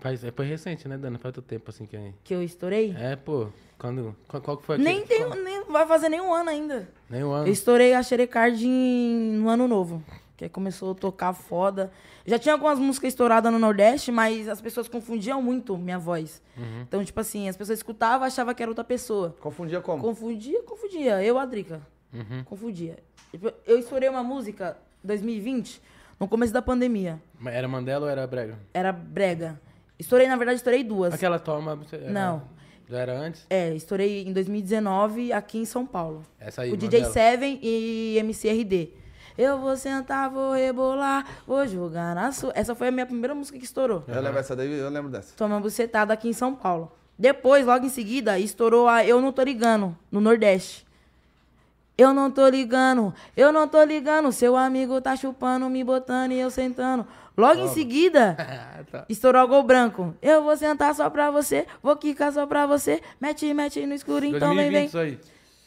Faz, 0.00 0.22
é, 0.22 0.30
foi 0.30 0.46
recente, 0.46 0.88
né, 0.88 0.96
Dani? 0.96 1.18
Faz 1.18 1.34
tanto 1.34 1.44
tempo 1.44 1.70
assim 1.70 1.86
que... 1.86 2.14
Que 2.22 2.34
eu 2.34 2.42
estourei? 2.42 2.94
É, 2.96 3.16
pô. 3.16 3.48
Quando... 3.78 4.16
Qual, 4.26 4.42
qual 4.42 4.56
que 4.56 4.64
foi 4.64 4.76
nem, 4.78 5.06
tem, 5.06 5.28
nem 5.44 5.64
vai 5.64 5.86
fazer 5.86 6.08
nem 6.08 6.20
um 6.20 6.32
ano 6.34 6.50
ainda. 6.50 6.88
Nem 7.08 7.22
um 7.22 7.30
ano. 7.30 7.46
Eu 7.46 7.52
estourei 7.52 7.94
a 7.94 8.02
Xerecard 8.02 8.66
no 8.66 9.48
ano 9.48 9.68
novo. 9.68 10.02
Que 10.36 10.44
aí 10.44 10.50
começou 10.50 10.92
a 10.92 10.94
tocar 10.94 11.32
foda. 11.32 11.90
Já 12.26 12.38
tinha 12.38 12.54
algumas 12.54 12.78
músicas 12.78 13.08
estouradas 13.08 13.50
no 13.52 13.58
Nordeste, 13.58 14.12
mas 14.12 14.48
as 14.48 14.60
pessoas 14.60 14.86
confundiam 14.88 15.40
muito 15.42 15.76
minha 15.76 15.98
voz. 15.98 16.42
Uhum. 16.56 16.82
Então, 16.82 17.04
tipo 17.04 17.18
assim, 17.20 17.48
as 17.48 17.56
pessoas 17.56 17.78
escutavam 17.78 18.26
e 18.26 18.28
achavam 18.28 18.54
que 18.54 18.62
era 18.62 18.70
outra 18.70 18.84
pessoa. 18.84 19.34
Confundia 19.40 19.80
como? 19.80 20.02
Confundia, 20.02 20.62
confundia. 20.62 21.22
Eu, 21.24 21.38
a 21.38 21.44
Drica. 21.46 21.80
Uhum. 22.12 22.44
Confundia. 22.44 22.98
Tipo, 23.30 23.52
Eu 23.66 23.78
estourei 23.78 24.08
uma 24.08 24.22
música 24.22 24.76
2020, 25.02 25.80
no 26.20 26.28
começo 26.28 26.52
da 26.52 26.62
pandemia. 26.62 27.20
Mas 27.38 27.54
Era 27.54 27.66
Mandela 27.68 28.06
ou 28.06 28.10
era 28.10 28.26
Brega? 28.26 28.58
Era 28.74 28.92
brega. 28.92 29.60
Estourei, 29.98 30.28
na 30.28 30.36
verdade, 30.36 30.56
estourei 30.58 30.84
duas. 30.84 31.12
Aquela 31.14 31.38
toma... 31.38 31.78
era- 31.92 32.10
Não. 32.10 32.42
Já 32.88 32.98
era 32.98 33.12
antes? 33.12 33.46
É, 33.50 33.74
estourei 33.74 34.22
em 34.26 34.32
2019 34.32 35.32
aqui 35.32 35.58
em 35.58 35.64
São 35.64 35.84
Paulo. 35.84 36.22
Essa 36.40 36.62
aí, 36.62 36.72
o 36.72 36.76
DJ. 36.76 37.04
Seven 37.04 37.58
e 37.62 38.16
MCRD. 38.18 38.90
Eu 39.36 39.58
vou 39.58 39.76
sentar, 39.76 40.30
vou 40.30 40.52
rebolar, 40.52 41.24
vou 41.46 41.64
jogar 41.66 42.14
na 42.14 42.32
sua. 42.32 42.50
Essa 42.56 42.74
foi 42.74 42.88
a 42.88 42.90
minha 42.90 43.06
primeira 43.06 43.34
música 43.34 43.58
que 43.58 43.64
estourou. 43.64 44.02
Eu 44.08 44.14
lembro 44.16 44.32
dessa 44.32 44.56
daí, 44.56 44.72
eu 44.72 44.88
lembro 44.88 45.10
dessa. 45.10 45.34
Toma 45.36 45.60
bucetada 45.60 46.12
aqui 46.12 46.28
em 46.28 46.32
São 46.32 46.54
Paulo. 46.54 46.90
Depois, 47.16 47.66
logo 47.66 47.84
em 47.84 47.88
seguida, 47.88 48.38
estourou 48.38 48.88
a 48.88 49.04
Eu 49.04 49.20
Não 49.20 49.32
Tô 49.32 49.42
Ligando, 49.42 49.96
no 50.10 50.20
Nordeste. 50.20 50.87
Eu 51.98 52.14
não 52.14 52.30
tô 52.30 52.46
ligando, 52.48 53.12
eu 53.36 53.50
não 53.52 53.66
tô 53.66 53.82
ligando. 53.82 54.30
Seu 54.30 54.56
amigo 54.56 55.00
tá 55.00 55.16
chupando, 55.16 55.68
me 55.68 55.82
botando 55.82 56.30
e 56.30 56.38
eu 56.38 56.48
sentando. 56.50 57.04
Logo 57.36 57.60
em 57.60 57.68
seguida, 57.68 58.36
Ah, 58.38 58.84
tá. 58.90 59.04
estourou 59.08 59.42
o 59.44 59.48
gol 59.48 59.62
branco. 59.64 60.14
Eu 60.22 60.42
vou 60.44 60.56
sentar 60.56 60.94
só 60.94 61.10
pra 61.10 61.30
você, 61.30 61.66
vou 61.82 61.96
quicar 61.96 62.32
só 62.32 62.46
pra 62.46 62.66
você. 62.66 63.02
Mete, 63.20 63.52
mete 63.52 63.84
no 63.84 63.94
escuro, 63.94 64.24
então 64.24 64.54
vem, 64.54 64.70
2020 64.70 64.72
vem. 64.72 64.86
isso 64.86 64.98
aí. 64.98 65.18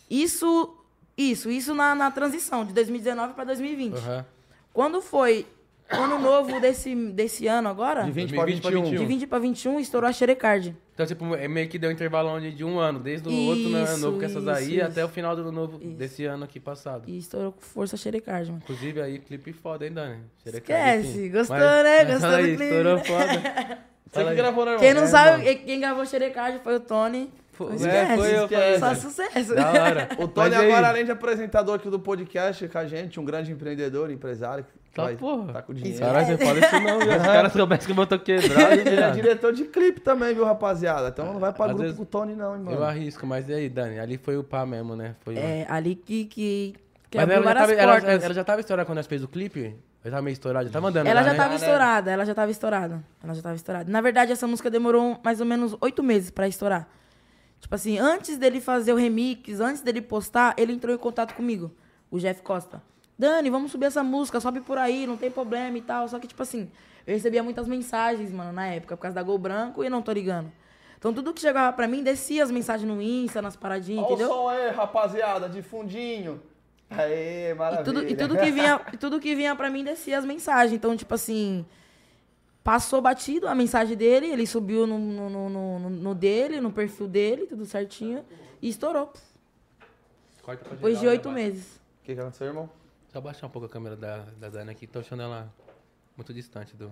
Isso, 0.10 0.78
isso, 1.18 1.50
isso 1.51 1.75
na, 1.75 1.94
na 1.95 2.10
transição, 2.12 2.66
de 2.66 2.74
2019 2.74 3.33
pra 3.33 3.44
2020. 3.44 3.95
Aham. 3.98 4.25
Quando 4.74 5.01
foi 5.01 5.45
o 5.94 6.02
ano 6.04 6.20
novo 6.20 6.60
desse, 6.60 6.94
desse 6.96 7.48
ano 7.48 7.70
agora, 7.70 8.04
De 8.04 8.12
20 8.12 8.34
pra 8.34 8.46
20 8.46 8.62
pra 8.62 8.72
21. 8.72 8.84
21. 8.90 9.00
de 9.00 9.06
20 9.06 9.28
pra 9.28 9.40
21, 9.40 9.80
estourou 9.80 10.10
a 10.10 10.14
Xerecard. 10.14 10.76
Então, 10.94 11.06
tipo, 11.06 11.36
é 11.36 11.48
meio 11.48 11.68
que 11.68 11.80
deu 11.80 11.90
um 11.90 11.94
intervalo 11.94 12.30
onde 12.30 12.52
de 12.52 12.64
um 12.64 12.78
ano, 12.80 13.00
desde 13.00 13.28
o 13.28 13.32
outro 13.48 13.68
ano 13.76 13.84
Isso, 13.84 13.98
novo 14.00 14.20
com 14.20 14.26
essas 14.26 14.48
aí 14.48 14.78
isso, 14.78 14.86
até 14.86 15.04
o 15.04 15.06
isso. 15.06 15.14
final 15.14 15.36
do 15.36 15.52
novo 15.52 15.78
desse 15.80 16.26
ano 16.26 16.44
aqui 16.44 16.60
passado. 16.60 17.04
E 17.08 17.18
estourou 17.18 17.52
com 17.54 17.62
força 17.62 17.96
a 17.96 18.00
Xerecard, 18.00 18.52
mano. 18.52 18.62
Inclusive 18.64 19.02
aí, 19.02 19.20
clipe 19.20 19.52
foda, 19.54 19.86
hein, 19.86 19.92
Dani? 19.94 20.20
Esquece, 20.46 21.30
gostou, 21.30 21.58
né? 21.58 22.06
Gostou 22.06 22.22
fala 22.22 22.38
do 22.38 22.38
aí, 22.44 22.56
clipe, 22.58 22.64
Estourou 22.64 22.96
né? 22.98 23.04
foda. 23.04 23.78
Você 24.12 24.24
que 24.24 24.30
aí. 24.30 24.36
gravou, 24.36 24.66
né? 24.66 24.76
Quem 24.78 24.94
não 24.94 25.04
É, 25.04 25.08
sabe, 25.08 25.44
mano. 25.46 25.60
quem 25.66 25.80
gravou 25.80 26.06
Xerecard 26.06 26.60
foi 26.64 26.76
o 26.76 26.80
Tony. 26.82 27.31
Foi- 27.54 27.68
Não 27.68 27.74
é, 27.74 27.76
esquece, 28.04 28.18
foi 28.18 28.38
eu, 28.38 28.44
esquece. 28.44 28.80
Só 28.80 28.95
sucesso. 28.95 29.56
Da 29.56 29.71
hora. 29.71 30.10
O 30.19 30.28
Tony 30.28 30.50
Mas 30.50 30.60
aí? 30.60 30.71
agora, 30.71 30.90
além 30.90 31.06
de 31.06 31.12
apresentador 31.12 31.76
aqui 31.76 31.90
do 31.90 32.00
podcast 32.00 32.68
com 32.68 32.78
a 32.78 32.86
gente, 32.86 33.19
um 33.19 33.26
grande 33.26 33.52
empreendedor, 33.52 34.10
empresário. 34.12 34.66
Tá, 34.94 35.04
vai- 35.04 35.16
porra. 35.16 35.54
Tá 35.54 35.62
com 35.62 35.74
dinheiro. 35.74 36.00
Caralho, 36.00 36.26
você 36.28 36.38
fala 36.45 36.60
isso 36.60 36.80
não, 36.81 37.00
viu? 37.00 37.12
Os 37.18 37.24
caras 37.24 37.54
soubessem 37.54 37.86
que 37.86 37.92
eu 37.92 37.95
botou 37.95 38.19
quebrado. 38.19 38.74
Ele 38.74 38.95
é 39.00 39.12
diretor 39.12 39.54
de 39.54 39.64
clipe 39.66 40.02
também, 40.02 40.33
viu, 40.33 40.44
rapaziada? 40.44 41.07
Então 41.07 41.31
não 41.33 41.40
vai 41.40 41.54
pra 41.54 41.66
Às 41.66 41.71
grupo 41.71 41.83
vezes- 41.83 41.98
com 41.98 42.04
o 42.04 42.06
Tony, 42.06 42.36
não, 42.36 42.56
hein, 42.57 42.64
Eu 42.69 42.83
arrisco, 42.83 43.26
mas 43.26 43.48
e 43.48 43.54
aí, 43.54 43.69
Dani? 43.69 44.00
Ali 44.00 44.18
foi 44.18 44.36
o 44.38 44.44
pá 44.44 44.66
mesmo, 44.66 44.95
né? 44.95 45.16
Foi 45.21 45.36
o- 45.36 45.38
É, 45.40 45.66
ali 45.69 45.95
que, 45.95 46.26
que, 46.26 46.76
que 47.10 47.18
Mas 47.18 47.30
ela 47.30 47.44
já, 47.45 47.54
tava, 47.56 47.74
ela, 47.74 47.98
ela 47.98 48.33
já 48.33 48.44
tava 48.44 48.60
estourada 48.60 48.86
quando 48.86 48.98
nós 48.98 49.07
fez 49.07 49.24
o 49.24 49.28
clipe? 49.30 49.76
Ela 50.04 50.12
tava 50.12 50.21
meio 50.24 50.33
estourada, 50.33 50.66
já 50.66 50.71
tava 50.74 50.90
andando 50.90 51.07
Ela 51.07 51.21
lá, 51.21 51.26
já 51.28 51.31
né? 51.33 51.38
tava 51.38 51.56
estourada, 51.56 52.12
ela 52.12 52.26
já 52.26 52.33
tava 52.36 52.52
estourada. 52.52 53.04
Ela 53.24 53.33
já 53.36 53.42
tava 53.42 53.56
estourada. 53.56 53.90
Na 53.92 54.02
verdade, 54.02 54.31
essa 54.31 54.48
música 54.48 54.69
demorou 54.69 55.18
mais 55.24 55.40
ou 55.40 55.45
menos 55.45 55.76
oito 55.80 56.02
meses 56.04 56.31
pra 56.31 56.48
estourar. 56.48 56.88
Tipo 57.60 57.76
assim, 57.76 57.98
antes 58.00 58.38
dele 58.38 58.60
fazer 58.60 58.92
o 58.92 58.95
remix, 58.98 59.60
antes 59.60 59.81
dele 59.83 60.02
postar, 60.02 60.56
ele 60.57 60.74
entrou 60.74 60.94
em 60.94 60.98
contato 60.98 61.33
comigo, 61.36 61.71
o 62.10 62.18
Jeff 62.19 62.42
Costa. 62.42 62.81
Dani, 63.21 63.51
vamos 63.51 63.71
subir 63.71 63.85
essa 63.85 64.04
música, 64.04 64.40
sobe 64.40 64.61
por 64.61 64.80
aí, 64.80 65.06
não 65.06 65.16
tem 65.16 65.30
problema 65.30 65.78
e 65.78 65.81
tal. 65.81 66.07
Só 66.07 66.18
que, 66.18 66.25
tipo 66.28 66.42
assim, 66.42 66.71
eu 67.06 67.13
recebia 67.13 67.44
muitas 67.44 67.68
mensagens, 67.68 68.31
mano, 68.31 68.51
na 68.51 68.66
época, 68.66 68.97
por 68.97 69.04
causa 69.04 69.13
da 69.13 69.21
Gol 69.21 69.37
Branco 69.37 69.83
e 69.83 69.90
não 69.90 70.01
tô 70.01 70.11
ligando. 70.11 70.51
Então 70.97 71.13
tudo 71.13 71.31
que 71.31 71.40
chegava 71.40 71.71
pra 71.71 71.87
mim, 71.87 72.01
descia 72.01 72.44
as 72.44 72.49
mensagens 72.49 72.87
no 72.92 72.99
Insta, 72.99 73.40
nas 73.40 73.56
paradinhas, 73.56 74.04
Olha 74.06 74.09
o 74.11 74.13
entendeu? 74.16 74.30
som 74.33 74.47
aí, 74.49 74.69
rapaziada, 74.71 75.47
de 75.47 75.61
fundinho. 75.61 76.42
Aê, 76.90 77.51
E 77.51 77.54
maravilha. 77.54 77.83
tudo, 77.83 78.04
e 78.09 78.16
tudo 78.16 78.37
que 78.37 78.51
vinha, 78.51 78.81
e 78.92 78.97
tudo 78.97 79.19
que 79.19 79.35
vinha 79.35 79.56
pra 79.56 79.69
mim 79.69 79.83
descia 79.83 80.18
as 80.18 80.25
mensagens. 80.25 80.73
Então, 80.73 80.97
tipo 80.97 81.13
assim, 81.13 81.63
passou 82.63 83.01
batido 83.01 83.47
a 83.47 83.54
mensagem 83.54 83.95
dele, 83.95 84.28
ele 84.31 84.47
subiu 84.47 84.87
no, 84.87 84.97
no, 84.97 85.30
no, 85.30 85.49
no- 85.80 85.90
no 85.92 86.16
dele, 86.16 86.59
no 86.59 86.71
perfil 86.71 87.07
dele, 87.07 87.45
tudo 87.45 87.66
certinho, 87.68 88.25
e 88.59 88.68
estourou. 88.69 89.13
Corta 90.42 90.63
pra 90.66 90.73
Depois 90.73 90.95
de 90.95 91.01
geral, 91.01 91.13
oito 91.16 91.30
meses. 91.31 91.80
O 92.01 92.04
que, 92.06 92.16
que 92.16 92.19
aconteceu, 92.19 92.47
irmão? 92.47 92.68
Só 93.11 93.19
baixar 93.19 93.47
um 93.47 93.49
pouco 93.49 93.65
a 93.68 93.69
câmera 93.69 93.95
da, 93.95 94.23
da 94.39 94.49
Dani 94.49 94.71
aqui, 94.71 94.87
tô 94.87 94.99
achando 94.99 95.21
ela 95.21 95.51
muito 96.15 96.33
distante 96.33 96.75
do... 96.75 96.91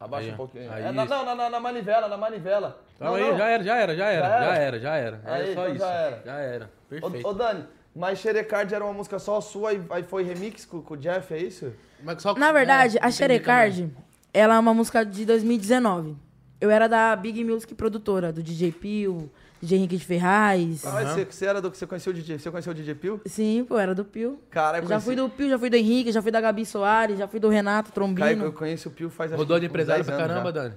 Abaixa 0.00 0.28
Aí, 0.28 0.32
um 0.32 0.36
pouquinho. 0.36 0.72
Aí, 0.72 0.82
É, 0.84 0.92
na, 0.92 1.04
não, 1.04 1.24
na, 1.36 1.50
na, 1.50 1.60
manivela, 1.60 2.06
na 2.08 2.16
manivela. 2.16 2.80
Calma 2.98 3.18
Não, 3.18 3.24
aí, 3.24 3.30
não. 3.32 3.38
já 3.38 3.46
era, 3.48 3.64
já 3.64 3.76
era, 3.76 3.96
já 3.96 4.06
era, 4.06 4.28
Já 4.28 4.34
era? 4.36 4.40
já 4.46 4.54
era, 4.56 4.80
já 4.80 4.96
era. 4.96 5.20
Aí, 5.24 5.42
Era 5.42 5.44
só 5.46 5.50
então 5.50 5.68
isso. 5.70 5.78
já 5.84 5.92
era. 5.92 6.22
Já 6.24 6.34
era, 6.38 6.70
perfeito. 6.88 7.26
Ô, 7.26 7.30
ô, 7.30 7.34
Dani, 7.34 7.64
Mas 7.96 8.18
Xerecard 8.20 8.72
era 8.74 8.84
uma 8.84 8.92
música 8.94 9.18
só 9.18 9.40
sua 9.40 9.74
e 9.74 9.82
aí 9.90 10.04
foi 10.04 10.22
remix 10.22 10.64
com, 10.64 10.80
com 10.80 10.94
o 10.94 10.96
Jeff, 10.96 11.34
é 11.34 11.38
isso? 11.38 11.72
Mas 12.02 12.22
só- 12.22 12.34
Na 12.34 12.52
verdade, 12.52 12.96
é, 12.96 13.00
a 13.04 13.10
Xerecard, 13.10 13.92
ela 14.32 14.54
é 14.54 14.58
uma 14.58 14.72
música 14.72 15.04
de 15.04 15.26
2019. 15.26 16.16
Eu 16.60 16.70
era 16.70 16.88
da 16.88 17.14
Big 17.16 17.42
Music 17.44 17.74
produtora, 17.74 18.32
do 18.32 18.40
DJ 18.42 18.70
Pio, 18.72 19.28
DJ 19.60 19.78
Henrique 19.78 19.96
de 19.96 20.04
Ferraz. 20.04 20.84
Ah, 20.86 21.04
você, 21.14 21.24
você 21.24 21.46
era 21.46 21.60
do 21.60 21.70
que 21.70 21.76
você 21.78 21.86
conheceu 21.86 22.12
o 22.12 22.14
DJ? 22.14 22.38
Você 22.38 22.50
conheceu 22.50 22.72
o 22.72 22.74
DJ 22.74 22.94
Pio? 22.94 23.20
Sim, 23.26 23.64
pô, 23.68 23.78
era 23.78 23.94
do 23.94 24.04
Pio. 24.04 24.38
Cara, 24.50 24.78
eu 24.78 24.82
Já 24.82 24.88
conheci- 24.88 25.04
fui 25.06 25.16
do 25.16 25.28
Pio, 25.28 25.48
já 25.48 25.58
fui 25.58 25.70
do 25.70 25.76
Henrique, 25.76 26.12
já 26.12 26.22
fui 26.22 26.30
da 26.30 26.40
Gabi 26.40 26.64
Soares, 26.64 27.18
já 27.18 27.26
fui 27.26 27.40
do 27.40 27.48
Renato 27.48 27.90
Cara, 27.92 28.10
eu 28.10 28.14
Trombino. 28.14 28.52
conheço 28.52 28.88
o 28.88 28.92
Pio 28.92 29.10
faz 29.10 29.32
Rodou 29.32 29.58
de 29.58 29.66
empresário 29.66 30.04
10 30.04 30.16
pra 30.16 30.26
caramba, 30.28 30.52
já. 30.52 30.62
Dani. 30.62 30.74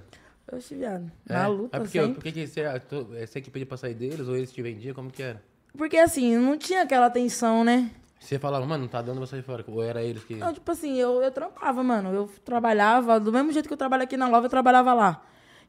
Oxe, 0.52 0.74
viado. 0.74 1.10
É? 1.28 1.32
Na 1.32 1.46
luta, 1.46 1.76
é 1.76 1.80
porque, 1.80 1.98
sempre. 2.00 2.14
por 2.14 2.22
que 2.24 2.32
que 2.32 2.46
você, 2.46 2.80
tu- 2.80 3.04
você 3.04 3.40
que 3.40 3.50
pedia 3.50 3.66
pra 3.66 3.76
sair 3.76 3.94
deles 3.94 4.26
ou 4.28 4.36
eles 4.36 4.52
te 4.52 4.60
vendiam? 4.60 4.94
Como 4.94 5.10
que 5.10 5.22
era? 5.22 5.40
Porque 5.78 5.96
assim, 5.96 6.36
não 6.36 6.58
tinha 6.58 6.82
aquela 6.82 7.06
atenção, 7.06 7.64
né? 7.64 7.90
Você 8.20 8.38
falava, 8.38 8.64
mano, 8.66 8.82
não 8.82 8.88
tá 8.88 9.00
dando, 9.00 9.18
você 9.18 9.40
fora. 9.42 9.64
Ou 9.66 9.82
era 9.82 10.02
eles 10.02 10.22
que. 10.24 10.34
Não, 10.36 10.52
tipo 10.52 10.70
assim, 10.70 10.96
eu, 10.96 11.22
eu 11.22 11.30
trampava, 11.30 11.82
mano. 11.82 12.12
Eu 12.12 12.30
trabalhava, 12.44 13.18
do 13.18 13.32
mesmo 13.32 13.50
jeito 13.52 13.66
que 13.66 13.72
eu 13.72 13.76
trabalho 13.78 14.02
aqui 14.02 14.16
na 14.16 14.28
Love, 14.28 14.46
eu 14.46 14.50
trabalhava 14.50 14.92
lá. 14.92 15.22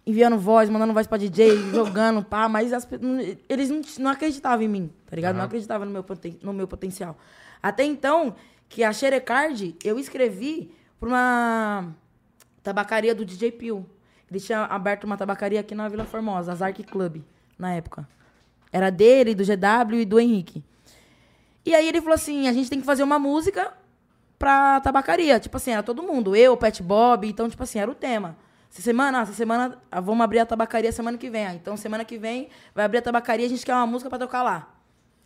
Enviando 0.05 0.37
voz, 0.37 0.69
mandando 0.69 0.93
voz 0.93 1.07
pra 1.07 1.17
DJ, 1.17 1.55
jogando, 1.71 2.23
pá, 2.23 2.49
mas 2.49 2.73
as 2.73 2.85
não- 2.99 3.19
eles 3.47 3.69
não, 3.69 3.81
não 3.99 4.11
acreditavam 4.11 4.61
em 4.63 4.67
mim, 4.67 4.91
tá 5.09 5.15
ligado? 5.15 5.33
Não 5.35 5.41
Aham. 5.41 5.47
acreditavam 5.47 5.85
no 5.87 5.91
meu, 5.93 6.05
no 6.41 6.53
meu 6.53 6.67
potencial. 6.67 7.17
Até 7.61 7.85
então, 7.85 8.35
que 8.67 8.83
a 8.83 8.91
Xerecard, 8.91 9.75
eu 9.83 9.97
escrevi 9.97 10.73
pra 10.99 11.07
uma 11.07 11.87
tabacaria 12.61 13.15
do 13.15 13.23
DJ 13.23 13.51
Pio. 13.53 13.85
Ele 14.29 14.39
tinha 14.41 14.63
aberto 14.65 15.05
uma 15.05 15.15
tabacaria 15.15 15.59
aqui 15.61 15.73
na 15.73 15.87
Vila 15.87 16.03
Formosa, 16.05 16.51
a 16.51 16.55
Zark 16.55 16.83
Club, 16.83 17.21
na 17.57 17.71
época. 17.73 18.05
Era 18.71 18.89
dele, 18.89 19.33
do 19.35 19.43
GW 19.45 20.01
e 20.01 20.05
do 20.05 20.19
Henrique. 20.19 20.63
E 21.65 21.73
aí 21.73 21.87
ele 21.87 22.01
falou 22.01 22.15
assim: 22.15 22.47
a 22.49 22.51
gente 22.53 22.69
tem 22.69 22.79
que 22.79 22.85
fazer 22.85 23.03
uma 23.03 23.19
música 23.19 23.71
pra 24.39 24.81
tabacaria. 24.81 25.39
Tipo 25.39 25.55
assim, 25.57 25.71
era 25.71 25.83
todo 25.83 26.03
mundo. 26.03 26.35
Eu, 26.35 26.57
Pet 26.57 26.81
Bob. 26.83 27.27
Então, 27.27 27.47
tipo 27.47 27.61
assim, 27.63 27.79
era 27.79 27.89
o 27.89 27.95
tema. 27.95 28.35
Essa 28.73 28.81
semana, 28.81 29.21
essa 29.21 29.33
semana, 29.33 29.77
ah, 29.91 30.01
vamos 30.01 30.23
abrir 30.23 30.39
a 30.39 30.45
tabacaria 30.47 30.91
semana 30.91 31.15
que 31.15 31.29
vem. 31.29 31.45
Então, 31.53 31.77
semana 31.77 32.03
que 32.03 32.17
vem, 32.17 32.49
vai 32.73 32.83
abrir 32.85 32.97
a 32.97 33.01
tabacaria, 33.03 33.45
a 33.45 33.49
gente 33.49 33.63
quer 33.63 33.73
uma 33.75 33.85
música 33.85 34.09
pra 34.09 34.17
tocar 34.17 34.41
lá. 34.41 34.67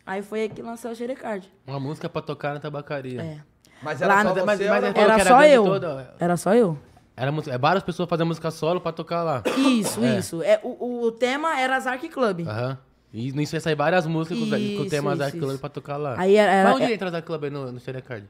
Aí 0.06 0.20
foi 0.22 0.42
aí 0.42 0.48
que 0.50 0.60
lançou 0.60 0.90
a 0.90 0.94
Xerecard. 0.94 1.50
Uma 1.66 1.80
música 1.80 2.08
pra 2.10 2.20
tocar 2.20 2.52
na 2.54 2.60
tabacaria. 2.60 3.22
É. 3.22 3.38
Mas 3.82 4.02
era 4.02 4.14
Lá 4.14 4.22
só 4.22 4.28
no- 4.28 4.34
você 4.34 4.44
mas- 4.44 4.58
mas 4.60 4.68
era- 4.68 4.86
é- 4.88 5.00
Era 5.02 5.14
era 5.14 5.24
só 5.24 5.44
eu. 5.44 5.64
toda. 5.64 6.14
Era 6.18 6.36
só 6.36 6.54
eu. 6.54 6.78
Era 7.16 7.32
música, 7.32 7.54
é 7.54 7.58
várias 7.58 7.82
pessoas 7.82 8.08
fazendo 8.08 8.26
música 8.28 8.50
solo 8.50 8.80
pra 8.80 8.92
tocar 8.92 9.22
lá. 9.22 9.42
Isso, 9.56 10.04
É. 10.04 10.18
isso. 10.18 10.42
É, 10.42 10.60
o, 10.62 11.04
o 11.04 11.12
tema 11.12 11.58
era 11.58 11.80
Zark 11.80 12.06
Club. 12.10 12.46
Aham. 12.46 12.78
E 13.12 13.32
nisso 13.32 13.56
ia 13.56 13.60
sair 13.60 13.74
várias 13.74 14.06
músicas 14.06 14.38
com, 14.38 14.44
com 14.50 14.54
o 14.54 14.58
Isso, 14.58 14.90
tema 14.90 15.10
isso, 15.12 15.18
Dark 15.18 15.32
Club 15.34 15.50
isso. 15.52 15.58
pra 15.58 15.68
tocar 15.70 15.96
lá. 15.96 16.14
Aí 16.18 16.36
era- 16.36 16.52
era- 16.52 16.68
Mas 16.68 16.76
onde 16.76 16.92
é- 16.92 16.94
entra 16.94 17.10
Dark 17.10 17.24
Club 17.24 17.44
aí 17.44 17.50
no, 17.50 17.72
no 17.72 17.80
Xerecard? 17.80 18.28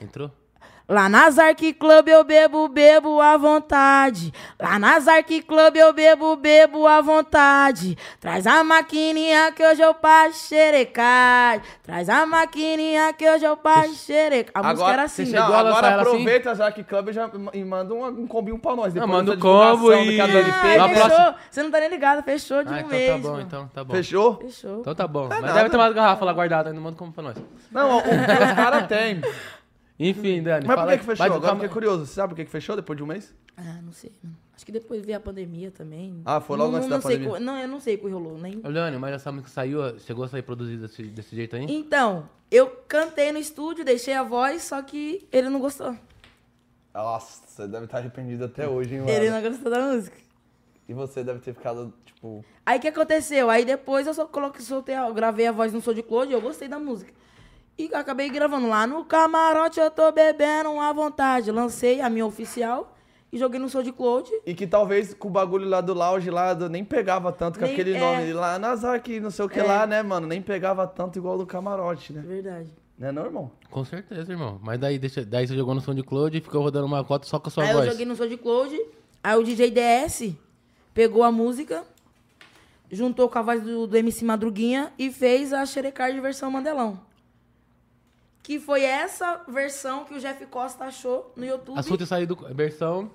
Entrou? 0.00 0.30
Lá 0.90 1.08
na 1.08 1.30
Zark 1.30 1.72
Club 1.74 2.08
eu 2.08 2.24
bebo, 2.24 2.66
bebo 2.68 3.20
à 3.20 3.36
vontade. 3.36 4.32
Lá 4.60 4.76
na 4.76 4.98
Zark 4.98 5.40
Club 5.42 5.76
eu 5.76 5.92
bebo, 5.92 6.34
bebo 6.34 6.84
à 6.84 7.00
vontade. 7.00 7.96
Traz 8.20 8.44
a 8.44 8.64
maquininha 8.64 9.52
que 9.52 9.64
hoje 9.64 9.80
eu 9.80 9.94
passo 9.94 10.48
xerecar. 10.48 11.62
Traz 11.84 12.08
a 12.08 12.26
maquininha 12.26 13.12
que 13.12 13.28
hoje 13.30 13.44
eu 13.44 13.56
passo 13.56 13.94
xerecar. 13.94 14.64
A 14.66 14.70
música 14.72 14.90
era 14.92 15.02
assim. 15.04 15.26
você 15.26 15.36
Não, 15.36 15.42
chegou 15.46 15.56
agora 15.56 15.86
assim? 15.94 16.00
aproveita 16.08 16.50
a 16.50 16.54
Zack 16.54 16.82
Club 16.82 17.08
e, 17.08 17.12
já, 17.12 17.30
e 17.54 17.64
manda 17.64 17.94
um, 17.94 18.06
um 18.06 18.26
combinho 18.26 18.58
pra 18.58 18.74
nós. 18.74 18.92
Depois 18.92 19.08
manda 19.12 19.36
da 19.36 19.38
o 19.38 19.40
combo 19.40 19.92
e- 19.92 20.16
Na 20.16 20.26
fechou. 20.26 20.90
próxima- 21.06 21.34
Você 21.48 21.62
não 21.62 21.70
tá 21.70 21.78
nem 21.78 21.88
ligado, 21.88 22.22
fechou 22.24 22.64
de 22.64 22.70
Ah, 22.70 22.76
um 22.76 22.78
então 22.78 22.90
mês. 22.90 23.10
tá 23.12 23.18
bom, 23.18 23.40
então 23.40 23.70
tá 23.72 23.84
bom. 23.84 23.94
Fechou? 23.94 24.38
Fechou. 24.40 24.80
Então 24.80 24.94
tá 24.96 25.06
bom. 25.06 25.28
Mas 25.28 25.40
nada. 25.40 25.54
deve 25.54 25.70
ter 25.70 25.76
mais 25.76 25.94
garrafa 25.94 26.24
lá 26.24 26.32
guardada, 26.32 26.72
não 26.72 26.82
manda 26.82 26.96
como 26.96 27.12
pra 27.12 27.22
nós. 27.22 27.36
Não, 27.70 27.94
o, 27.94 27.98
o 27.98 28.02
que 28.02 28.08
os 28.10 28.52
caras 28.56 28.86
têm. 28.88 29.20
Enfim, 30.02 30.42
Dani. 30.42 30.66
Mas 30.66 30.80
por 30.80 30.88
que, 30.88 30.98
que 30.98 31.04
fechou? 31.04 31.26
Mas 31.26 31.36
Agora 31.36 31.54
fiquei 31.56 31.68
curioso. 31.68 32.06
Você 32.06 32.14
sabe 32.14 32.30
por 32.30 32.36
que, 32.36 32.44
que 32.46 32.50
fechou 32.50 32.74
depois 32.74 32.96
de 32.96 33.02
um 33.02 33.06
mês? 33.06 33.34
Ah, 33.56 33.80
não 33.84 33.92
sei. 33.92 34.10
Acho 34.56 34.64
que 34.64 34.72
depois 34.72 35.04
veio 35.04 35.18
a 35.18 35.20
pandemia 35.20 35.70
também. 35.70 36.22
Ah, 36.24 36.40
foi 36.40 36.56
logo 36.56 36.70
não, 36.72 36.78
antes 36.78 36.88
não 36.88 36.96
da 36.98 37.02
sei 37.02 37.16
pandemia. 37.18 37.34
co- 37.38 37.40
Não, 37.44 37.58
eu 37.58 37.68
não 37.68 37.80
sei 37.80 37.96
o 37.96 37.98
que 37.98 38.08
rolou. 38.08 38.38
Nem... 38.38 38.60
Dani, 38.60 38.96
mas 38.98 39.12
essa 39.14 39.30
música 39.30 39.50
saiu, 39.50 39.98
chegou 40.00 40.24
a 40.24 40.28
sair 40.28 40.42
produzida 40.42 40.86
desse, 40.88 41.02
desse 41.04 41.36
jeito 41.36 41.54
aí? 41.56 41.66
Então, 41.68 42.28
eu 42.50 42.66
cantei 42.88 43.30
no 43.30 43.38
estúdio, 43.38 43.84
deixei 43.84 44.14
a 44.14 44.22
voz, 44.22 44.62
só 44.62 44.80
que 44.82 45.26
ele 45.30 45.48
não 45.50 45.60
gostou. 45.60 45.94
Nossa, 46.92 47.46
você 47.46 47.68
deve 47.68 47.84
estar 47.84 47.98
arrependido 47.98 48.44
até 48.44 48.68
hoje, 48.68 48.94
hein, 48.94 49.00
mano? 49.00 49.12
Ele 49.12 49.30
não 49.30 49.40
gostou 49.42 49.70
da 49.70 49.80
música. 49.80 50.16
E 50.88 50.92
você 50.94 51.22
deve 51.22 51.38
ter 51.40 51.54
ficado, 51.54 51.92
tipo... 52.04 52.44
Aí 52.66 52.78
o 52.78 52.80
que 52.80 52.88
aconteceu? 52.88 53.48
Aí 53.48 53.64
depois 53.64 54.06
eu 54.06 54.14
só 54.14 54.26
coloquei, 54.26 54.60
soltei, 54.60 54.96
eu 54.96 55.14
gravei 55.14 55.46
a 55.46 55.52
voz 55.52 55.72
no 55.72 55.80
Soul 55.80 55.94
de 55.94 56.02
Claude 56.02 56.32
e 56.32 56.34
eu 56.34 56.40
gostei 56.40 56.66
da 56.68 56.78
música. 56.78 57.12
E 57.88 57.94
acabei 57.94 58.28
gravando 58.28 58.68
lá 58.68 58.86
no 58.86 59.04
camarote, 59.06 59.80
eu 59.80 59.90
tô 59.90 60.12
bebendo 60.12 60.78
à 60.78 60.92
vontade. 60.92 61.50
Lancei 61.50 62.00
a 62.02 62.10
minha 62.10 62.26
oficial 62.26 62.94
e 63.32 63.38
joguei 63.38 63.58
no 63.58 63.68
Soul 63.70 63.84
de 63.84 63.90
Claude. 63.92 64.30
E 64.44 64.52
que 64.54 64.66
talvez 64.66 65.14
com 65.14 65.28
o 65.28 65.30
bagulho 65.30 65.66
lá 65.66 65.80
do 65.80 65.94
lounge 65.94 66.30
lá 66.30 66.52
do- 66.52 66.68
nem 66.68 66.84
pegava 66.84 67.32
tanto 67.32 67.58
com 67.58 67.64
Nem- 67.64 67.72
aquele 67.72 67.94
é. 67.94 67.98
nome 68.00 68.32
lá, 68.34 68.58
Nazark, 68.58 69.18
não 69.20 69.30
sei 69.30 69.44
o 69.44 69.48
que 69.48 69.60
É. 69.60 69.62
lá, 69.62 69.86
né, 69.86 70.02
mano? 70.02 70.26
Nem 70.26 70.42
pegava 70.42 70.86
tanto 70.86 71.18
igual 71.18 71.38
do 71.38 71.46
camarote, 71.46 72.12
né? 72.12 72.20
Verdade. 72.26 72.68
Né, 72.98 73.10
não, 73.10 73.24
irmão? 73.24 73.50
Com 73.70 73.82
certeza, 73.82 74.30
irmão. 74.30 74.60
Mas 74.62 74.78
daí, 74.78 74.98
deixa, 74.98 75.24
daí 75.24 75.46
você 75.46 75.56
jogou 75.56 75.74
no 75.74 76.04
Claude 76.04 76.36
e 76.36 76.40
ficou 76.42 76.60
rodando 76.60 76.84
uma 76.84 77.02
cota 77.02 77.26
só 77.26 77.38
com 77.40 77.48
a 77.48 77.50
sua 77.50 77.64
aí 77.64 77.72
voz. 77.72 77.86
eu 77.86 77.92
joguei 77.92 78.04
no 78.04 78.14
Soul 78.14 78.28
de 78.28 78.36
Claude. 78.36 78.78
Aí 79.24 79.36
o 79.38 79.42
DJ 79.42 79.70
DS 79.70 80.34
pegou 80.92 81.22
a 81.22 81.32
música, 81.32 81.82
juntou 82.90 83.26
com 83.30 83.38
a 83.38 83.42
voz 83.42 83.62
do, 83.62 83.86
do 83.86 83.96
MC 83.96 84.22
Madruguinha 84.24 84.92
e 84.98 85.10
fez 85.10 85.50
a 85.54 85.64
Xerecard 85.64 86.20
versão 86.20 86.50
Mandelão. 86.50 87.00
Que 88.42 88.58
foi 88.58 88.82
essa 88.82 89.42
versão 89.48 90.04
que 90.04 90.14
o 90.14 90.18
Jeff 90.20 90.44
Costa 90.46 90.84
achou 90.84 91.32
no 91.36 91.44
YouTube. 91.44 91.78
A 91.78 91.82
sua 91.82 91.96
tinha 91.96 92.06
saído 92.06 92.34
versão, 92.54 93.10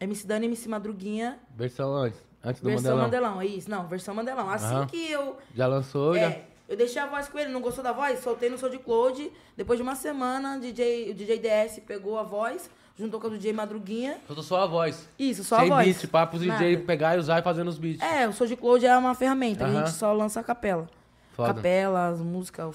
MC 0.00 0.26
Dani, 0.26 0.46
MC 0.46 0.68
Madruguinha, 0.68 1.38
versão 1.54 1.94
antes. 1.94 2.18
Antes 2.42 2.60
do 2.60 2.68
versão 2.68 2.96
Mandelão. 2.96 3.30
Mandelão. 3.34 3.40
é 3.40 3.46
isso. 3.46 3.70
Não, 3.70 3.86
versão 3.86 4.14
Mandelão. 4.14 4.50
Assim 4.50 4.74
Aham. 4.74 4.86
que 4.86 5.10
eu... 5.10 5.36
Já 5.54 5.66
lançou, 5.66 6.14
já. 6.14 6.20
É, 6.28 6.44
eu 6.68 6.76
deixei 6.76 7.00
a 7.00 7.06
voz 7.06 7.26
com 7.28 7.38
ele, 7.38 7.50
não 7.50 7.60
gostou 7.60 7.82
da 7.82 7.92
voz? 7.92 8.18
Soltei 8.20 8.50
no 8.50 8.58
Soul 8.58 8.70
de 8.72 8.78
Claude. 8.78 9.30
Depois 9.56 9.78
de 9.78 9.82
uma 9.82 9.94
semana, 9.94 10.58
DJ, 10.58 11.10
o 11.10 11.14
DJ 11.14 11.38
DS 11.38 11.80
pegou 11.86 12.18
a 12.18 12.22
voz, 12.22 12.68
juntou 12.98 13.18
com 13.18 13.28
o 13.28 13.30
DJ 13.30 13.52
Madruguinha. 13.54 14.18
Soltou 14.26 14.44
só 14.44 14.62
a 14.62 14.66
voz. 14.66 15.08
Isso, 15.18 15.42
só 15.44 15.56
Sem 15.58 15.66
a 15.72 15.74
voz. 15.74 15.86
beat, 15.86 16.10
para 16.10 16.26
pros 16.26 16.42
Nada. 16.44 16.58
DJ 16.62 16.84
pegar 16.84 17.16
e 17.16 17.18
usar 17.18 17.38
e 17.38 17.42
fazendo 17.42 17.68
os 17.68 17.78
beats. 17.78 18.02
É, 18.02 18.28
o 18.28 18.32
Soul 18.32 18.48
de 18.48 18.56
Claude 18.56 18.84
é 18.86 18.96
uma 18.96 19.14
ferramenta, 19.14 19.64
a 19.64 19.68
Aham. 19.68 19.78
gente 19.86 19.92
só 19.94 20.12
lança 20.12 20.40
a 20.40 20.42
capela. 20.44 20.86
Foda. 21.32 21.54
Capela, 21.54 22.08
as 22.08 22.20
músicas 22.20 22.66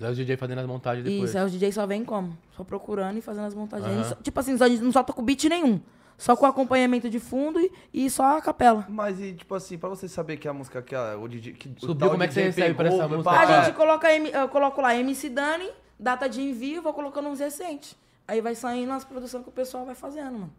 oficial. 0.00 0.08
Daí 0.08 0.10
os 0.12 0.16
DJ 0.16 0.36
fazendo 0.36 0.58
as 0.60 0.66
montagens 0.66 1.04
depois. 1.04 1.30
Isso, 1.30 1.38
aí 1.38 1.44
os 1.44 1.52
DJ 1.52 1.72
só 1.72 1.86
vem 1.86 2.04
como? 2.04 2.36
Só 2.56 2.64
procurando 2.64 3.18
e 3.18 3.20
fazendo 3.20 3.44
as 3.46 3.54
montagens. 3.54 3.90
Aham. 3.92 4.04
Só- 4.04 4.14
tipo 4.16 4.40
assim, 4.40 4.56
não 4.82 4.92
só 4.92 5.02
toca 5.02 5.20
beat 5.22 5.44
nenhum. 5.44 5.80
Só 6.18 6.36
com 6.36 6.44
acompanhamento 6.44 7.08
de 7.08 7.18
fundo 7.18 7.58
e, 7.58 7.72
e 7.94 8.10
só 8.10 8.36
a 8.36 8.42
capela. 8.42 8.84
Mas 8.90 9.18
e, 9.18 9.32
tipo 9.32 9.54
assim, 9.54 9.78
pra 9.78 9.88
você 9.88 10.06
saber 10.06 10.36
que 10.36 10.46
a 10.46 10.52
música 10.52 10.82
que 10.82 10.94
a, 10.94 11.16
o 11.16 11.26
DJ... 11.26 11.54
Que, 11.54 11.68
o 11.68 11.86
Subiu, 11.86 12.10
como 12.10 12.22
é 12.22 12.28
que 12.28 12.34
DJ 12.34 12.52
você 12.52 12.60
recebe 12.60 12.74
pra 12.74 12.88
essa 12.88 12.96
pegou, 12.98 13.16
música? 13.16 13.30
A 13.38 13.62
gente 13.64 13.74
coloca, 13.74 14.12
M- 14.12 14.30
eu 14.30 14.48
coloco 14.50 14.80
lá 14.82 14.94
MC 14.94 15.30
Dani, 15.30 15.70
data 15.98 16.28
de 16.28 16.42
envio, 16.42 16.82
vou 16.82 16.92
colocando 16.92 17.26
uns 17.30 17.40
recentes. 17.40 17.96
Aí 18.28 18.42
vai 18.42 18.54
saindo 18.54 18.92
as 18.92 19.02
produções 19.02 19.42
que 19.42 19.48
o 19.48 19.52
pessoal 19.52 19.86
vai 19.86 19.94
fazendo, 19.94 20.32
mano. 20.32 20.52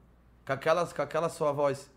Com 0.47 0.51
aquelas, 0.53 0.91
com 0.93 1.01
aquela 1.03 1.29
sua 1.29 1.51
voz. 1.51 1.91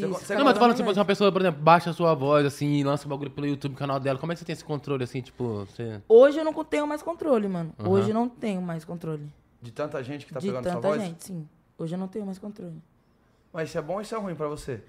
Você- 0.00 0.06
Isso. 0.06 0.26
você 0.26 0.34
Não, 0.34 0.44
mas 0.44 0.54
tô 0.54 0.60
falando, 0.60 0.76
tipo, 0.76 0.82
Exatamente. 0.90 0.94
se 0.94 0.98
uma 1.00 1.04
pessoa, 1.04 1.32
por 1.32 1.40
exemplo, 1.42 1.60
baixa 1.62 1.90
a 1.90 1.92
sua 1.92 2.14
voz, 2.14 2.44
assim, 2.46 2.82
lança 2.84 3.06
o 3.06 3.08
bagulho 3.08 3.30
pelo 3.30 3.46
YouTube, 3.46 3.74
canal 3.74 3.98
dela, 4.00 4.18
como 4.18 4.32
é 4.32 4.34
que 4.34 4.38
você 4.40 4.44
tem 4.44 4.52
esse 4.52 4.64
controle, 4.64 5.04
assim, 5.04 5.20
tipo, 5.20 5.64
você... 5.66 6.00
Hoje 6.08 6.38
eu 6.38 6.44
não 6.44 6.52
tenho 6.64 6.86
mais 6.86 7.02
controle, 7.02 7.48
mano. 7.48 7.72
Aham. 7.78 7.88
Hoje 7.90 8.10
eu 8.10 8.14
não 8.14 8.28
tenho 8.28 8.60
mais 8.62 8.84
controle. 8.84 9.26
De 9.60 9.70
tanta 9.72 10.02
gente 10.02 10.26
que 10.26 10.32
tá 10.32 10.40
de 10.40 10.46
pegando 10.46 10.62
sua 10.64 10.72
tanta 10.74 10.88
voz? 10.88 11.02
gente, 11.02 11.24
sim. 11.24 11.48
Hoje 11.78 11.94
eu 11.94 11.98
não 11.98 12.08
tenho 12.08 12.24
mais 12.26 12.38
controle. 12.38 12.80
Mas 13.52 13.68
isso 13.68 13.78
é 13.78 13.82
bom 13.82 13.94
ou 13.94 14.00
isso 14.00 14.14
é 14.14 14.18
ruim 14.18 14.34
pra 14.34 14.46
você? 14.48 14.80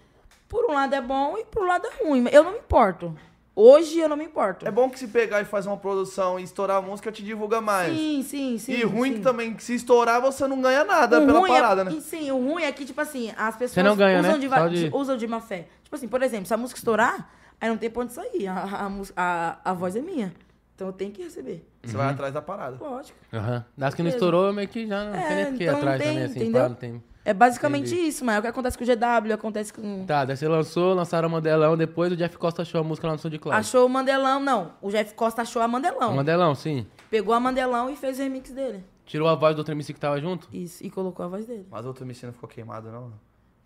Por 0.48 0.66
um 0.70 0.74
lado 0.74 0.94
é 0.94 1.02
bom 1.02 1.38
e 1.38 1.46
por 1.46 1.64
um 1.64 1.68
lado 1.68 1.86
é 1.88 2.04
ruim. 2.04 2.26
Eu 2.32 2.44
não 2.44 2.52
me 2.54 2.58
importo. 2.60 3.16
Hoje 3.56 4.00
eu 4.00 4.08
não 4.08 4.16
me 4.16 4.24
importo. 4.24 4.66
É 4.68 4.72
bom 4.72 4.90
que 4.90 4.98
se 4.98 5.08
pegar 5.08 5.42
e 5.42 5.46
fazer 5.46 5.68
uma 5.68 5.78
produção 5.78 6.40
e 6.40 6.44
estourar 6.44 6.78
a 6.78 6.82
música, 6.82 7.12
te 7.12 7.22
divulga 7.24 7.60
mais. 7.60 7.94
Sim, 7.94 8.24
sim, 8.24 8.58
sim. 8.58 8.72
e 8.72 8.84
ruim 8.84 9.10
sim. 9.12 9.18
que 9.18 9.24
também, 9.24 9.54
que 9.54 9.64
se 9.64 9.76
estourar, 9.76 10.22
você 10.22 10.48
não 10.48 10.62
ganha 10.62 10.84
nada 10.86 11.20
O 11.22 11.26
pela 11.26 11.40
ruim 11.40 11.50
parada, 11.52 11.82
é, 11.82 11.84
né? 11.86 11.98
Sim, 12.00 12.32
o 12.32 12.38
ruim 12.38 12.64
é 12.64 12.72
que, 12.72 12.86
tipo 12.86 13.02
assim, 13.02 13.34
as 13.38 13.58
pessoas 13.58 13.98
ganha, 13.98 14.20
usam, 14.20 14.32
né? 14.38 14.70
de, 14.70 14.90
de- 14.90 14.96
usam 14.96 15.18
de 15.18 15.28
má 15.28 15.42
fé. 15.42 15.68
Tipo 15.84 15.96
assim, 15.96 16.08
por 16.08 16.22
exemplo, 16.22 16.46
se 16.46 16.54
a 16.54 16.58
música 16.58 16.78
estourar, 16.78 17.30
aí 17.60 17.68
não 17.68 17.78
tem 17.78 17.90
pra 17.90 18.04
onde 18.04 18.14
sair. 18.14 18.48
A, 18.48 18.54
a, 18.54 18.92
a 19.18 19.58
a, 19.72 19.74
voz 19.74 19.96
é 19.96 20.02
minha. 20.02 20.34
Então 20.76 20.88
eu 20.88 20.94
tenho 20.94 21.12
que 21.12 21.22
receber. 21.24 21.68
Você 21.84 21.98
Uhum. 21.98 22.04
vai 22.04 22.14
atrás 22.14 22.34
da 22.34 22.42
parada. 22.42 22.78
Lógico. 22.80 23.18
Aham. 23.34 23.66
Das 23.76 23.94
que 23.94 24.02
não 24.02 24.10
estourou, 24.10 24.54
meio 24.54 24.68
que 24.70 24.88
já 24.88 25.04
não 25.04 25.16
É, 25.16 25.28
tem 25.28 25.36
nem 25.36 25.46
porque 25.48 25.64
ir 25.64 25.68
então 25.68 25.78
atrás 25.80 26.02
tem, 26.02 26.08
também, 26.08 26.24
assim, 26.24 26.40
entendeu? 26.40 26.76
tem... 26.76 27.04
É 27.30 27.34
basicamente 27.34 27.94
Entendi. 27.94 28.08
isso, 28.08 28.26
mas 28.26 28.38
é 28.38 28.40
o 28.40 28.42
que 28.42 28.48
acontece 28.48 28.76
com 28.76 28.84
o 28.84 28.88
GW, 28.88 29.34
acontece 29.34 29.72
com. 29.72 30.04
Tá, 30.04 30.26
daí 30.26 30.36
você 30.36 30.48
lançou, 30.48 30.96
lançaram 30.96 31.30
o 31.30 31.32
Mandelão, 31.32 31.78
depois 31.78 32.12
o 32.12 32.16
Jeff 32.16 32.36
Costa 32.40 32.64
achou 32.64 32.82
a 32.82 32.84
música 32.84 33.06
lá 33.06 33.14
no 33.14 33.20
som 33.20 33.30
de 33.30 33.38
Cláudio. 33.38 33.60
Achou 33.60 33.86
o 33.86 33.90
Mandelão, 33.90 34.40
não. 34.40 34.72
O 34.82 34.90
Jeff 34.90 35.14
Costa 35.14 35.44
achou 35.44 35.62
a 35.62 35.68
Mandelão. 35.68 36.12
O 36.12 36.16
Mandelão, 36.16 36.56
sim. 36.56 36.88
Pegou 37.08 37.32
a 37.36 37.40
Mandelão 37.40 37.88
e 37.88 37.96
fez 37.96 38.18
o 38.18 38.24
remix 38.24 38.50
dele. 38.50 38.84
Tirou 39.06 39.28
a 39.28 39.36
voz 39.36 39.54
do 39.56 39.60
outro 39.60 39.76
MC 39.76 39.94
que 39.94 40.00
tava 40.00 40.20
junto? 40.20 40.48
Isso, 40.52 40.84
e 40.84 40.90
colocou 40.90 41.24
a 41.24 41.30
voz 41.30 41.46
dele. 41.46 41.68
Mas 41.70 41.86
outro 41.86 42.04
MC 42.04 42.26
não 42.26 42.34
ficou 42.34 42.50
queimado, 42.50 42.92
não? 42.92 43.14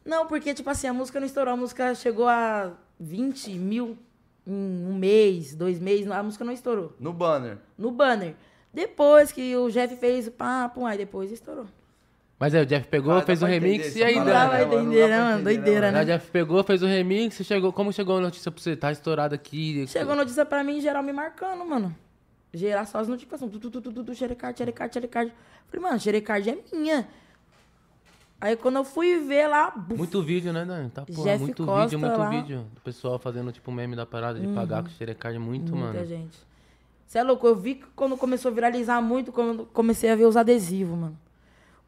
Não, 0.04 0.28
porque, 0.28 0.54
tipo 0.54 0.70
assim, 0.70 0.88
a 0.88 0.94
música 0.94 1.18
não 1.22 1.26
estourou, 1.26 1.54
a 1.54 1.58
música 1.58 1.96
chegou 1.96 2.28
a 2.28 2.74
20 3.00 3.50
mil 3.52 3.98
em 4.46 4.86
um 4.88 4.94
mês, 4.94 5.56
dois 5.56 5.80
meses, 5.80 6.12
a 6.12 6.22
música 6.22 6.44
não 6.44 6.52
estourou. 6.52 6.92
No 7.00 7.14
banner. 7.14 7.60
No 7.78 7.92
banner. 7.92 8.36
Depois 8.74 9.32
que 9.32 9.56
o 9.56 9.70
Jeff 9.70 9.96
fez 9.96 10.28
o 10.28 10.32
papo, 10.32 10.86
aí 10.86 10.98
depois 10.98 11.32
estourou. 11.32 11.66
Mas 12.44 12.54
aí 12.54 12.62
o 12.62 12.66
Jeff 12.66 12.86
pegou, 12.90 13.14
Ah, 13.14 13.22
fez 13.22 13.42
o 13.42 13.46
pra 13.46 13.54
remix 13.54 13.86
entender 13.88 14.00
e 14.00 14.04
aí 14.04 14.16
essa 14.18 14.26
Não 14.26 14.34
né? 14.34 14.66
Não 14.66 14.74
entender, 14.74 15.08
né, 15.08 15.32
entender, 15.32 15.44
Doideira, 15.46 15.88
Aí 15.88 15.94
o 15.94 15.96
né? 15.96 16.06
Jeff 16.06 16.30
pegou, 16.30 16.62
fez 16.62 16.84
o 16.84 16.86
remix 16.86 17.40
e 17.40 17.44
chegou. 17.46 17.72
Como 17.72 17.94
chegou 17.94 18.18
a 18.18 18.20
notícia 18.20 18.52
pra 18.52 18.62
você? 18.62 18.76
Tá 18.76 18.92
estourado 18.92 19.34
aqui. 19.34 19.88
Chegou 19.88 20.14
notícia 20.14 20.46
pra 20.46 20.62
mim, 20.62 20.82
geral 20.82 21.02
me 21.02 21.14
marcando, 21.14 21.66
mano. 21.66 21.96
Gerar 22.54 22.86
só 22.86 22.98
as 22.98 23.08
notificações. 23.08 23.50
Tu, 23.50 23.60
tu, 23.60 23.72
tu, 23.72 23.82
tu, 23.82 23.94
tu, 23.94 24.04
tu, 24.04 24.14
xerecard, 24.14 24.58
xerecard, 24.58 24.94
xerecard. 24.94 25.34
Falei, 25.70 25.82
mano, 25.88 25.98
xerecard 26.02 26.50
é 26.50 26.58
minha. 26.76 27.08
Aí 28.42 28.58
quando 28.58 28.76
eu 28.76 28.84
fui 28.84 29.20
ver 29.22 29.48
lá, 29.48 29.72
buf, 29.72 29.98
Muito 29.98 30.22
vídeo, 30.22 30.52
né, 30.52 30.66
Dan? 30.66 30.90
Tá, 30.90 31.06
porra, 31.06 31.24
Jeff 31.24 31.40
muito 31.40 31.66
Costa 31.66 31.84
vídeo, 31.86 32.00
muito 32.00 32.20
lá. 32.20 32.30
vídeo. 32.30 32.66
Do 32.76 32.82
pessoal 32.82 33.18
fazendo, 33.20 33.54
tipo, 33.54 33.72
meme 33.72 33.96
da 33.96 34.06
parada 34.06 34.38
de 34.38 34.48
pagar 34.50 34.84
com 34.84 34.90
xerecard. 34.90 35.40
Muito, 35.40 35.74
muita 35.74 35.94
mano. 35.94 36.06
gente. 36.06 36.38
Você 37.08 37.20
é 37.20 37.24
louco, 37.24 37.48
eu 37.48 37.56
vi 37.56 37.76
que 37.76 37.86
quando 37.96 38.18
começou 38.18 38.52
a 38.52 38.54
viralizar 38.54 39.02
muito, 39.02 39.32
quando 39.32 39.66
comecei 39.68 40.10
a 40.10 40.16
ver 40.18 40.26
os 40.26 40.36
adesivos, 40.36 41.00
mano. 41.00 41.18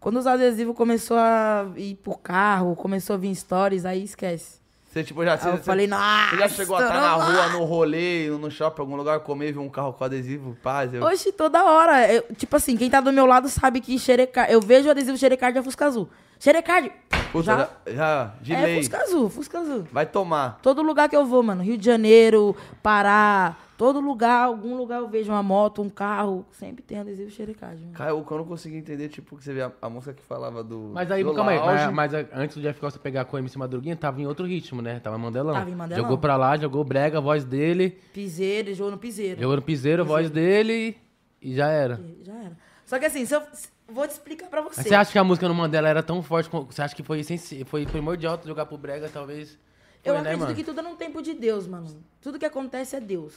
Quando 0.06 0.18
os 0.18 0.28
adesivos 0.28 0.76
começou 0.76 1.18
a 1.18 1.66
ir 1.76 1.96
pro 1.96 2.16
carro, 2.16 2.76
começou 2.76 3.16
a 3.16 3.18
vir 3.18 3.34
stories, 3.34 3.86
aí 3.86 4.04
esquece. 4.04 4.60
Você, 4.86 5.04
tipo, 5.04 5.26
já... 5.26 5.36
Você, 5.36 5.50
eu 5.50 5.58
falei, 5.58 5.88
nossa. 5.88 6.30
você 6.30 6.38
já 6.38 6.48
chegou 6.48 6.76
a 6.78 6.82
estar 6.84 6.94
na 6.94 7.14
rua, 7.14 7.48
no 7.54 7.64
rolê, 7.64 8.30
no 8.30 8.52
shopping, 8.52 8.82
algum 8.82 8.96
lugar, 8.96 9.20
comer 9.22 9.50
e 9.50 9.54
ver 9.54 9.58
um 9.58 9.68
carro 9.68 9.94
com 9.94 10.04
adesivo, 10.04 10.56
paz. 10.62 10.94
Eu... 10.94 11.02
Oxe, 11.02 11.32
toda 11.32 11.64
hora. 11.64 12.14
Eu- 12.14 12.24
tipo 12.38 12.56
assim, 12.56 12.78
quem 12.78 12.88
tá 12.88 13.02
do 13.02 13.12
meu 13.12 13.26
lado 13.26 13.50
sabe 13.50 13.82
que 13.82 13.98
xerecard. 13.98 14.54
Eu 14.54 14.62
vejo 14.62 14.88
o 14.88 14.92
adesivo 14.92 15.18
xerecard 15.18 15.58
é 15.58 15.64
Fusca 15.64 15.88
Azul. 15.88 16.08
Xerecard! 16.40 16.92
Puta, 17.32 17.44
já, 17.44 17.70
já, 17.92 18.34
já, 18.44 18.60
é. 18.60 18.78
Fusca 18.78 19.02
Azul, 19.02 19.30
Fusca 19.32 19.60
Azul. 19.60 19.88
Vai 19.92 20.06
tomar. 20.06 20.60
Todo 20.62 20.84
lugar 20.84 21.10
que 21.10 21.16
eu 21.16 21.26
vou, 21.26 21.42
mano. 21.42 21.64
Rio 21.64 21.80
de 21.80 21.86
Janeiro, 21.86 22.56
Pará, 22.84 23.56
todo 23.78 24.00
lugar, 24.00 24.46
algum 24.46 24.76
lugar 24.76 25.00
eu 25.00 25.08
vejo 25.08 25.32
uma 25.32 25.44
moto, 25.44 25.82
um 25.82 25.90
carro, 25.90 26.46
sempre 26.52 26.84
tem 26.84 27.00
adesivo 27.00 27.30
xerecard, 27.30 27.80
mano. 27.82 27.94
Cara, 27.94 28.16
o 28.16 28.24
que 28.24 28.32
eu 28.32 28.38
não 28.38 28.46
consegui 28.46 28.78
entender, 28.78 29.10
tipo, 29.10 29.36
que 29.38 29.44
você 29.44 29.54
vê 29.54 29.62
a, 29.62 29.72
a 29.82 29.90
música 29.90 30.14
que 30.14 30.24
falava 30.24 30.64
do. 30.64 30.92
Mas 30.94 31.12
aí, 31.12 31.24
do 31.24 31.34
calma 31.34 31.52
aí. 31.52 31.60
Mas, 31.60 31.92
mas 31.94 32.14
antes 32.34 32.58
do 32.58 32.62
Jeff 32.62 32.80
Costa 32.80 33.00
pegar 33.00 33.26
com 33.26 33.36
o 33.36 33.40
MC 33.40 33.58
Madruguinha, 33.58 33.96
tava 33.96 34.22
em 34.22 34.28
outro 34.28 34.46
ritmo, 34.46 34.82
né? 34.82 35.00
Tava 35.00 35.18
Mandelão. 35.18 35.54
Tava 35.54 35.70
em 35.70 35.76
Mandelão. 35.76 36.04
Jogou 36.04 36.18
pra 36.18 36.36
lá, 36.36 36.58
jogou 36.58 36.84
brega, 36.84 37.18
a 37.18 37.22
voz 37.22 37.44
dele. 37.44 37.98
Piseiro, 38.14 38.74
jogou 38.74 38.92
no 38.92 38.98
piseiro. 38.98 39.42
Jogou 39.42 39.56
no 39.56 39.62
piseiro, 39.62 40.02
a 40.04 40.06
voz 40.06 40.30
dele 40.30 40.98
e 41.42 41.54
já 41.54 41.68
era. 41.68 42.02
Já 42.24 42.34
era. 42.34 42.58
Só 42.86 43.00
que 43.00 43.06
assim, 43.06 43.26
se 43.26 43.36
eu 43.36 43.42
vou 43.88 44.08
te 44.08 44.12
explicar 44.12 44.48
pra 44.48 44.62
você. 44.62 44.76
Mas 44.78 44.88
você 44.88 44.96
acha 44.96 45.12
que 45.12 45.20
a 45.20 45.24
música 45.24 45.48
no 45.48 45.56
Mandela 45.56 45.90
era 45.90 46.04
tão 46.04 46.22
forte? 46.22 46.50
Você 46.50 46.82
acha 46.82 46.96
que 46.96 47.04
foi, 47.04 47.24
foi 47.66 47.86
primordial 47.86 48.40
jogar 48.46 48.66
pro 48.66 48.78
brega, 48.78 49.10
talvez? 49.10 49.58
Eu 50.04 50.14
Foi, 50.14 50.22
né, 50.22 50.30
acredito 50.30 50.44
mano? 50.44 50.56
que 50.56 50.64
tudo 50.64 50.80
é 50.80 50.84
no 50.84 50.96
tempo 50.96 51.22
de 51.22 51.34
Deus, 51.34 51.66
mano. 51.68 51.88
Tudo 52.22 52.38
que 52.38 52.46
acontece 52.46 52.96
é 52.96 53.00
Deus. 53.00 53.34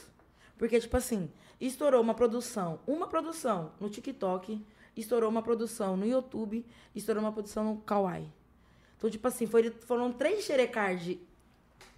Porque, 0.59 0.79
tipo 0.81 0.97
assim, 0.97 1.31
estourou 1.61 2.01
uma 2.03 2.15
produção, 2.15 2.81
uma 2.87 3.07
produção 3.07 3.71
no 3.81 3.89
TikTok, 3.89 4.61
estourou 4.97 5.31
uma 5.31 5.43
produção 5.43 5.97
no 5.97 6.05
YouTube, 6.05 6.67
estourou 6.95 7.23
uma 7.23 7.33
produção 7.33 7.65
no 7.65 7.77
Kawaii. 7.77 8.29
Então, 8.97 9.09
tipo 9.09 9.27
assim, 9.29 9.47
foi- 9.47 9.71
foram 9.87 10.13
três 10.13 10.45
xerecard 10.45 11.21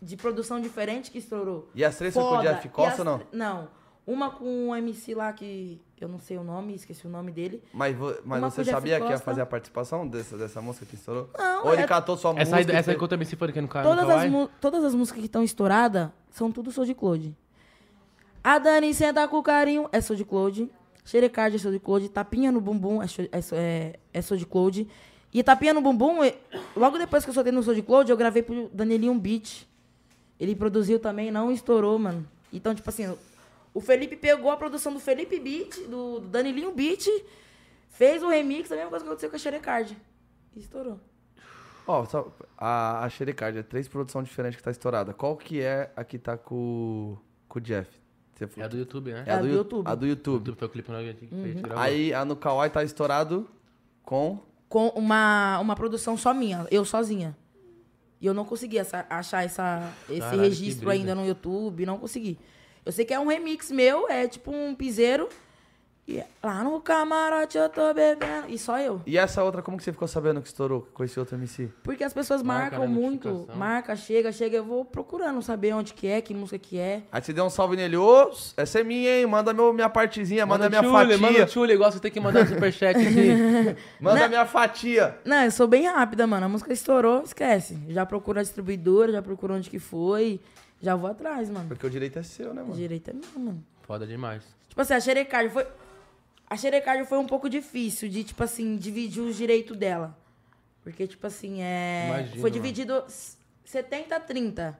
de 0.03 0.17
produção 0.17 0.61
diferente 0.61 1.11
que 1.11 1.19
estourou. 1.19 1.69
E 1.75 1.85
as 1.85 1.97
três 1.97 2.13
foi 2.15 2.23
com 2.23 2.37
o. 2.37 2.43
Jeff 2.43 2.69
Costa 2.69 2.93
as 2.93 2.99
ou 3.01 3.05
não? 3.05 3.21
Não. 3.33 3.69
Uma 4.07 4.31
com 4.31 4.69
um 4.69 4.75
MC 4.77 5.15
lá 5.15 5.33
que 5.33 5.81
eu 6.01 6.09
não 6.09 6.19
sei 6.19 6.37
o 6.37 6.43
nome, 6.43 6.75
esqueci 6.75 7.07
o 7.07 7.11
nome 7.11 7.31
dele. 7.31 7.63
Mas, 7.73 7.97
mas 8.25 8.43
Uma 8.43 8.51
você 8.51 8.65
sabia 8.65 8.97
que 8.99 9.05
ia 9.05 9.11
Costa. 9.13 9.25
fazer 9.25 9.41
a 9.43 9.47
participação 9.47 10.07
dessa, 10.09 10.37
dessa 10.37 10.61
música 10.61 10.85
que 10.87 10.95
estourou? 10.95 11.29
Não, 11.39 11.67
Ou 11.67 11.73
ele 11.73 11.83
é- 11.83 11.87
catou 11.87 12.17
sua 12.17 12.31
Essa 12.33 12.57
aí, 12.57 12.63
música? 12.63 12.73
e 12.73 12.77
essa 12.77 12.91
aí 12.91 13.25
se 13.27 13.37
for 13.37 13.49
aqui 13.51 13.61
no 13.61 13.69
canal. 13.69 13.95
Todas 13.95 14.11
as, 14.11 14.49
todas 14.61 14.85
as 14.85 14.95
músicas 14.95 15.21
que 15.21 15.27
estão 15.27 15.43
estouradas 15.45 16.11
são 16.31 16.51
tudo 16.51 16.73
Soul 16.73 16.87
de 16.87 16.95
Claude. 16.95 17.37
A 18.43 18.59
Dani 18.59 18.93
senta 18.95 19.27
com 19.29 19.43
carinho 19.43 19.89
é 19.93 20.01
Soul 20.01 20.17
de 20.17 20.25
Claude. 20.25 20.71
Xerecard 21.05 21.57
é 21.57 21.59
Soul 21.59 21.75
de 21.75 21.81
Claude. 21.81 22.09
Tapinha 22.09 22.51
no 22.51 22.61
bumbum 22.61 23.03
é, 23.03 23.07
é, 23.07 23.41
é, 23.53 23.99
é 24.15 24.23
Soul 24.23 24.39
de 24.39 24.47
Claude. 24.47 24.89
E 25.33 25.43
Tapinha 25.43 25.73
no 25.75 25.81
bumbum, 25.81 26.19
logo 26.75 26.99
depois 26.99 27.23
que 27.25 27.31
eu 27.31 27.35
soltei 27.35 27.53
no 27.53 27.63
Soul 27.63 27.77
de 27.77 27.83
Claude, 27.83 28.11
eu 28.11 28.17
gravei 28.17 28.43
pro 28.43 28.69
Danielinho 28.73 29.13
um 29.13 29.19
beat. 29.19 29.67
Ele 30.39 30.57
produziu 30.57 30.99
também, 30.99 31.31
não 31.31 31.53
estourou, 31.53 31.99
mano. 31.99 32.27
Então, 32.53 32.75
tipo 32.75 32.89
assim, 32.89 33.15
o 33.75 33.81
Felipe 33.81 34.17
pegou 34.17 34.51
a 34.51 34.57
produção 34.57 34.93
do 34.93 34.99
Felipe 34.99 35.39
Beat, 35.39 35.77
do, 35.89 36.19
do 36.21 36.29
Danilinho 36.29 36.73
Beat, 36.73 37.07
fez 37.91 38.23
o 38.23 38.29
remix, 38.29 38.73
a 38.73 38.75
mesma 38.75 38.91
coisa 38.91 39.05
que 39.05 39.09
aconteceu 39.09 39.31
com 39.31 39.37
a 39.37 39.39
Xerecard. 39.39 39.97
E 40.57 40.61
estourou. 40.61 40.99
Ó, 41.87 42.05
só- 42.07 42.33
a, 42.57 43.05
a 43.05 43.09
Xerecard 43.11 43.59
é 43.59 43.63
três 43.63 43.87
produções 43.87 44.27
diferentes 44.27 44.57
que 44.57 44.63
tá 44.63 44.71
estourada. 44.71 45.13
Qual 45.13 45.37
que 45.37 45.61
é 45.61 45.93
a 45.95 46.03
que 46.03 46.19
tá 46.19 46.37
com, 46.39 47.17
com 47.47 47.59
o 47.59 47.63
Jeff? 47.63 48.00
Você 48.49 48.61
É 48.61 48.65
a 48.65 48.69
do 48.69 48.77
YouTube, 48.79 49.13
né? 49.13 49.25
É 49.27 49.33
a 49.33 49.39
do 49.41 49.47
Yu- 49.47 49.55
YouTube. 49.55 49.87
A 49.89 49.95
do 49.95 50.07
YouTube. 50.07 50.35
YouTube 50.47 50.59
foi 50.59 50.69
o 50.69 50.71
clipe 50.71 50.89
que 50.89 50.95
a 50.95 51.03
gente 51.03 51.29
Uhum. 51.33 51.63
gravou. 51.63 51.83
Aí 51.83 52.13
a 52.15 52.25
no 52.25 52.37
Kawaii 52.37 52.71
tá 52.71 52.83
estourado 52.85 53.47
com. 54.05 54.39
com 54.69 54.89
uma, 54.89 55.59
uma 55.59 55.75
produção 55.77 56.17
só 56.17 56.33
minha, 56.33 56.67
eu 56.71 56.85
sozinha. 56.85 57.37
E 58.21 58.27
eu 58.27 58.35
não 58.35 58.45
consegui 58.45 58.77
essa- 58.79 59.07
achar 59.09 59.45
essa, 59.45 59.93
esse 60.09 60.21
Caralho, 60.21 60.39
que 60.43 60.45
registro 60.49 60.87
brisa. 60.89 61.01
ainda 61.03 61.15
no 61.15 61.27
YouTube, 61.27 61.87
não 61.87 61.99
consegui. 61.99 62.39
Eu 62.85 62.93
sei 62.93 63.05
que 63.05 63.13
é 63.15 63.19
um 63.21 63.27
remix 63.27 63.71
meu, 63.71 64.09
é 64.09 64.27
tipo 64.29 64.51
um 64.51 64.75
piseiro. 64.75 65.29
E 66.11 66.25
lá 66.43 66.65
no 66.65 66.81
camarote 66.81 67.57
eu 67.57 67.69
tô 67.69 67.95
bebendo. 67.95 68.49
E 68.49 68.59
só 68.59 68.81
eu. 68.81 69.01
E 69.07 69.17
essa 69.17 69.45
outra, 69.45 69.63
como 69.63 69.77
que 69.77 69.85
você 69.85 69.93
ficou 69.93 70.09
sabendo 70.09 70.43
que 70.43 70.49
estourou 70.49 70.89
com 70.93 71.05
esse 71.05 71.21
outro 71.21 71.37
MC? 71.37 71.71
Porque 71.85 72.03
as 72.03 72.13
pessoas 72.13 72.43
Marca, 72.43 72.79
marcam 72.79 72.81
né, 72.81 72.87
muito. 72.89 73.49
Marca, 73.55 73.95
chega, 73.95 74.33
chega. 74.33 74.57
Eu 74.57 74.65
vou 74.65 74.85
procurando 74.85 75.41
saber 75.41 75.73
onde 75.73 75.95
que 75.95 76.09
é, 76.09 76.21
que 76.21 76.35
música 76.35 76.59
que 76.59 76.81
é. 76.81 77.03
Aí 77.13 77.23
você 77.23 77.33
deu 77.33 77.45
um 77.45 77.51
salve 77.51 77.77
nele, 77.77 77.97
ô, 77.97 78.29
essa 78.57 78.81
é 78.81 78.83
minha, 78.83 79.21
hein? 79.21 79.27
Manda 79.27 79.53
meu, 79.53 79.73
minha 79.73 79.89
partezinha, 79.89 80.45
manda, 80.45 80.69
minha 80.69 80.83
tchule, 80.83 80.93
fatia. 80.93 81.19
Manda 81.19 81.43
o 81.45 81.47
tchule, 81.47 81.73
igual 81.75 81.93
você 81.93 82.01
tem 82.01 82.11
que 82.11 82.19
mandar 82.19 82.45
superchat 82.49 82.97
aqui. 82.99 83.77
Manda 84.01 84.27
minha 84.27 84.45
fatia. 84.47 85.17
Não, 85.25 85.45
eu 85.45 85.51
sou 85.53 85.69
bem 85.69 85.87
rápida, 85.87 86.27
mano. 86.27 86.47
A 86.47 86.49
música 86.49 86.73
estourou, 86.73 87.23
esquece. 87.23 87.79
Já 87.89 88.05
procuro 88.05 88.41
a 88.41 88.43
distribuidora, 88.43 89.13
já 89.13 89.23
procuro 89.23 89.55
onde 89.55 89.71
que 89.71 89.79
foi. 89.79 90.41
Já 90.83 90.97
vou 90.97 91.09
atrás, 91.09 91.49
mano. 91.49 91.69
Porque 91.69 91.87
o 91.87 91.91
direito 91.91 92.19
é 92.19 92.23
seu, 92.25 92.53
né, 92.53 92.63
mano? 92.63 92.75
Direito 92.75 93.11
é 93.11 93.13
meu, 93.13 93.45
mano. 93.45 93.63
Foda 93.83 94.07
demais. 94.07 94.43
Tipo 94.69 94.81
assim, 94.81 94.95
a 94.95 95.01
Xerecard 95.01 95.51
foi. 95.51 95.67
A 96.51 96.57
Xerecard 96.57 97.05
foi 97.09 97.19
um 97.19 97.27
pouco 97.27 97.49
difícil 97.49 98.09
de, 98.09 98.25
tipo 98.25 98.43
assim, 98.43 98.77
dividir 98.77 99.23
os 99.23 99.37
direitos 99.37 99.77
dela. 99.77 100.19
Porque, 100.83 101.07
tipo 101.07 101.25
assim, 101.25 101.63
é. 101.63 102.07
Imagino, 102.09 102.41
foi 102.41 102.51
mano. 102.51 102.63
dividido 102.63 103.05
70-30. 103.65 104.75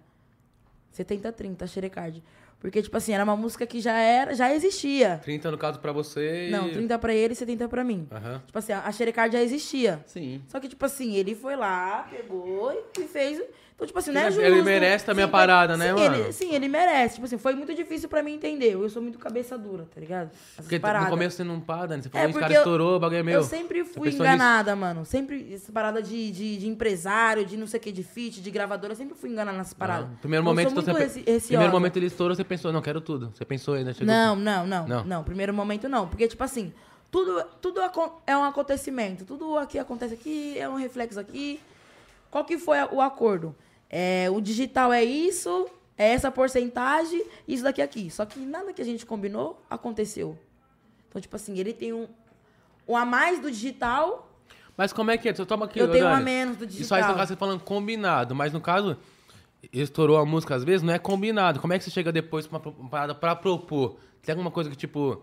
70-30 0.97 1.63
a 1.63 1.67
Xerecard. 1.69 2.23
Porque, 2.59 2.83
tipo 2.83 2.95
assim, 2.97 3.13
era 3.15 3.25
uma 3.25 3.37
música 3.37 3.65
que 3.67 3.81
já 3.81 3.97
era, 3.97 4.35
já 4.35 4.53
existia. 4.53 5.19
30 5.23 5.51
no 5.51 5.57
caso 5.57 5.79
pra 5.81 5.93
você 5.93 6.49
e... 6.49 6.51
Não, 6.51 6.69
30 6.69 6.99
pra 6.99 7.15
ele 7.15 7.33
e 7.33 7.37
70 7.37 7.69
pra 7.69 7.83
mim. 7.83 8.07
Aham. 8.11 8.43
Tipo 8.45 8.59
assim, 8.59 8.73
a 8.73 8.93
Xerecard 8.93 9.33
já 9.35 9.43
existia. 9.43 10.03
Sim. 10.07 10.43
Só 10.47 10.61
que, 10.61 10.69
tipo 10.69 10.85
assim, 10.85 11.15
ele 11.15 11.35
foi 11.35 11.57
lá, 11.57 12.07
pegou 12.11 12.71
e 12.99 13.05
fez. 13.05 13.41
Então, 13.81 13.87
tipo 13.87 13.99
assim, 13.99 14.11
não 14.13 14.21
é 14.21 14.25
Ele- 14.25 14.33
justo. 14.35 14.47
ele 14.47 14.63
merece 14.63 15.07
também 15.07 15.25
a 15.25 15.29
foi- 15.29 15.33
parada, 15.33 15.75
né, 15.75 15.87
sim, 15.89 15.93
mano? 15.95 16.15
Ele, 16.17 16.33
sim, 16.35 16.55
ele 16.55 16.69
merece. 16.69 17.15
Tipo 17.15 17.25
assim, 17.25 17.39
foi 17.39 17.55
muito 17.55 17.75
difícil 17.75 18.11
pra 18.11 18.23
mim 18.23 18.35
entender. 18.35 18.75
Eu 18.75 18.87
sou 18.91 19.01
muito 19.01 19.19
cabeça 19.19 19.57
dura, 19.57 19.87
tá 19.95 19.99
ligado? 19.99 20.27
Essas 20.53 20.57
Porque 20.67 20.79
paradas. 20.79 21.07
no 21.09 21.11
começo 21.15 21.37
você 21.39 21.45
não 21.45 21.59
para, 21.61 21.97
né? 21.97 22.03
Você 22.03 22.11
falou, 22.11 22.27
É, 22.27 22.31
esse 22.31 22.39
cara 22.39 22.53
eu- 22.53 22.59
estourou, 22.59 22.97
o 22.97 23.01
bagulho 23.01 23.21
é 23.21 23.23
meu. 23.23 23.35
Eu 23.37 23.43
sempre 23.43 23.83
fui 23.83 24.11
enganada, 24.11 24.77
mano. 24.77 25.07
Sempre 25.07 25.55
essa 25.55 25.73
parada 25.73 26.03
de, 26.03 26.31
de, 26.31 26.59
de 26.59 26.69
empresário, 26.69 27.47
de 27.47 27.57
não 27.57 27.67
sei 27.67 27.81
o 27.81 27.83
que, 27.83 27.91
de 27.91 28.03
feat, 28.03 28.43
de 28.43 28.51
gravadora. 28.51 28.93
Eu 28.93 28.97
sempre 28.97 29.17
fui 29.17 29.31
enganada 29.31 29.57
nessas 29.57 29.73
paradas. 29.73 30.11
Não. 30.11 30.17
Primeiro 30.17 30.45
momento, 30.45 30.73
então, 30.73 30.83
muito 30.95 31.09
você... 31.09 31.21
receosa. 31.21 31.47
primeiro 31.47 31.73
momento 31.73 31.97
ele 31.97 32.07
estourou, 32.07 32.37
você 32.37 32.45
pensou, 32.45 32.71
não, 32.71 32.83
quero 32.83 33.01
tudo. 33.01 33.33
Você 33.35 33.47
pensou 33.47 33.73
ainda, 33.75 33.95
chegou... 33.95 34.07
Não, 34.15 34.37
não, 34.37 34.67
não, 34.67 34.87
Não. 34.87 35.05
não. 35.05 35.25
Primeiro 35.25 35.55
momento 35.55 35.89
não. 35.89 36.07
Porque, 36.07 36.29
tipo 36.29 36.45
assim, 36.45 36.71
tudo, 37.11 37.43
tudo 37.63 37.81
é 38.27 38.37
um 38.37 38.45
acontecimento. 38.45 39.25
Tudo 39.25 39.57
aqui 39.57 39.79
acontece 39.79 40.13
aqui, 40.13 40.59
é 40.59 40.69
um 40.69 40.75
reflexo 40.77 41.19
aqui. 41.19 41.59
Qual 42.31 42.45
que 42.45 42.59
foi 42.59 42.79
a- 42.79 42.89
o 42.93 43.01
acordo? 43.01 43.57
É, 43.91 44.31
o 44.31 44.41
digital 44.41 44.93
é 44.93 45.03
isso, 45.03 45.69
é 45.99 46.13
essa 46.13 46.31
porcentagem, 46.31 47.25
isso 47.47 47.65
daqui 47.65 47.83
aqui. 47.83 48.11
Só 48.11 48.25
que 48.25 48.39
nada 48.39 48.73
que 48.73 48.81
a 48.81 48.85
gente 48.85 49.05
combinou 49.05 49.61
aconteceu. 49.69 50.39
Então, 51.09 51.21
tipo 51.21 51.35
assim, 51.35 51.59
ele 51.59 51.73
tem 51.73 51.93
um, 51.93 52.07
um 52.87 52.97
a 52.97 53.05
mais 53.05 53.41
do 53.41 53.51
digital, 53.51 54.31
Mas 54.77 54.93
como 54.93 55.11
é 55.11 55.19
que 55.19 55.29
é? 55.29 55.35
Você 55.35 55.45
toma 55.45 55.67
aqui, 55.67 55.79
eu 55.79 55.91
tenho 55.91 56.07
um 56.07 56.15
a 56.15 56.21
menos 56.21 56.57
do 56.57 56.65
Isso 56.65 56.95
aí, 56.95 57.01
digital. 57.01 57.11
no 57.11 57.17
caso, 57.17 57.29
você 57.29 57.37
falando 57.37 57.61
combinado. 57.63 58.35
Mas 58.35 58.53
no 58.53 58.61
caso, 58.61 58.97
estourou 59.73 60.17
a 60.17 60.25
música 60.25 60.55
às 60.55 60.65
vezes, 60.65 60.83
não 60.83 60.95
é 60.95 60.99
combinado. 60.99 61.61
Como 61.61 61.73
é 61.73 61.79
que 61.79 61.85
você 61.85 61.91
chega 61.91 62.11
depois 62.13 62.47
pra 62.47 62.59
uma 62.59 62.89
parada 62.89 63.15
pra 63.15 63.37
propor? 63.37 63.97
Tem 64.23 64.33
alguma 64.33 64.51
coisa 64.51 64.71
que, 64.71 64.77
tipo... 64.77 65.21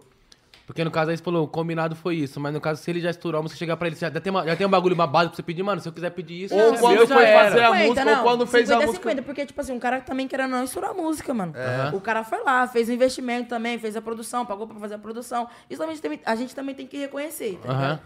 Porque 0.67 0.83
no 0.83 0.91
caso 0.91 1.09
aí 1.09 1.15
você 1.17 1.23
falou, 1.23 1.45
o 1.45 1.47
combinado 1.47 1.95
foi 1.95 2.17
isso. 2.17 2.41
Mas 2.41 2.53
no 2.53 2.59
caso, 2.59 2.83
se 2.83 2.91
ele 2.91 2.99
já 2.99 3.09
estourou 3.09 3.39
a 3.39 3.41
música, 3.41 3.57
chegar 3.57 3.77
pra 3.77 3.87
ele, 3.87 3.95
já 3.95 4.11
tem, 4.11 4.29
uma- 4.29 4.45
já 4.45 4.53
tem 4.53 4.67
um 4.67 4.69
bagulho, 4.69 4.93
uma 4.93 5.07
base 5.07 5.29
pra 5.29 5.35
você 5.37 5.41
pedir, 5.41 5.63
mano, 5.63 5.79
se 5.79 5.87
eu 5.87 5.93
quiser 5.93 6.09
pedir 6.09 6.43
isso... 6.43 6.53
Ou 6.53 6.73
quando 6.77 7.07
foi 7.07 7.25
fazer 7.25 7.63
a 7.63 7.69
música, 7.73 8.17
ou 8.17 8.23
quando 8.23 8.45
fez 8.45 8.69
a 8.69 8.73
50 8.73 8.85
música. 8.85 9.09
50, 9.09 9.21
porque, 9.23 9.45
tipo 9.45 9.61
assim, 9.61 9.71
um 9.71 9.79
cara 9.79 10.01
também 10.01 10.27
querendo 10.27 10.51
não 10.51 10.63
estourar 10.65 10.91
a 10.91 10.93
música, 10.93 11.33
mano. 11.33 11.53
É. 11.55 11.95
O 11.95 12.01
cara 12.01 12.21
foi 12.25 12.43
lá, 12.43 12.67
fez 12.67 12.89
o 12.89 12.91
investimento 12.91 13.47
também, 13.47 13.79
fez 13.79 13.95
a 13.95 14.01
produção, 14.01 14.45
pagou 14.45 14.67
pra 14.67 14.77
fazer 14.77 14.95
a 14.95 14.99
produção. 14.99 15.47
Isso 15.69 15.81
também, 15.81 15.97
tem- 15.97 16.19
a 16.25 16.35
gente 16.35 16.53
também 16.53 16.75
tem 16.75 16.85
que 16.85 16.97
reconhecer, 16.97 17.57
tá 17.63 17.69
ligado? 17.73 18.01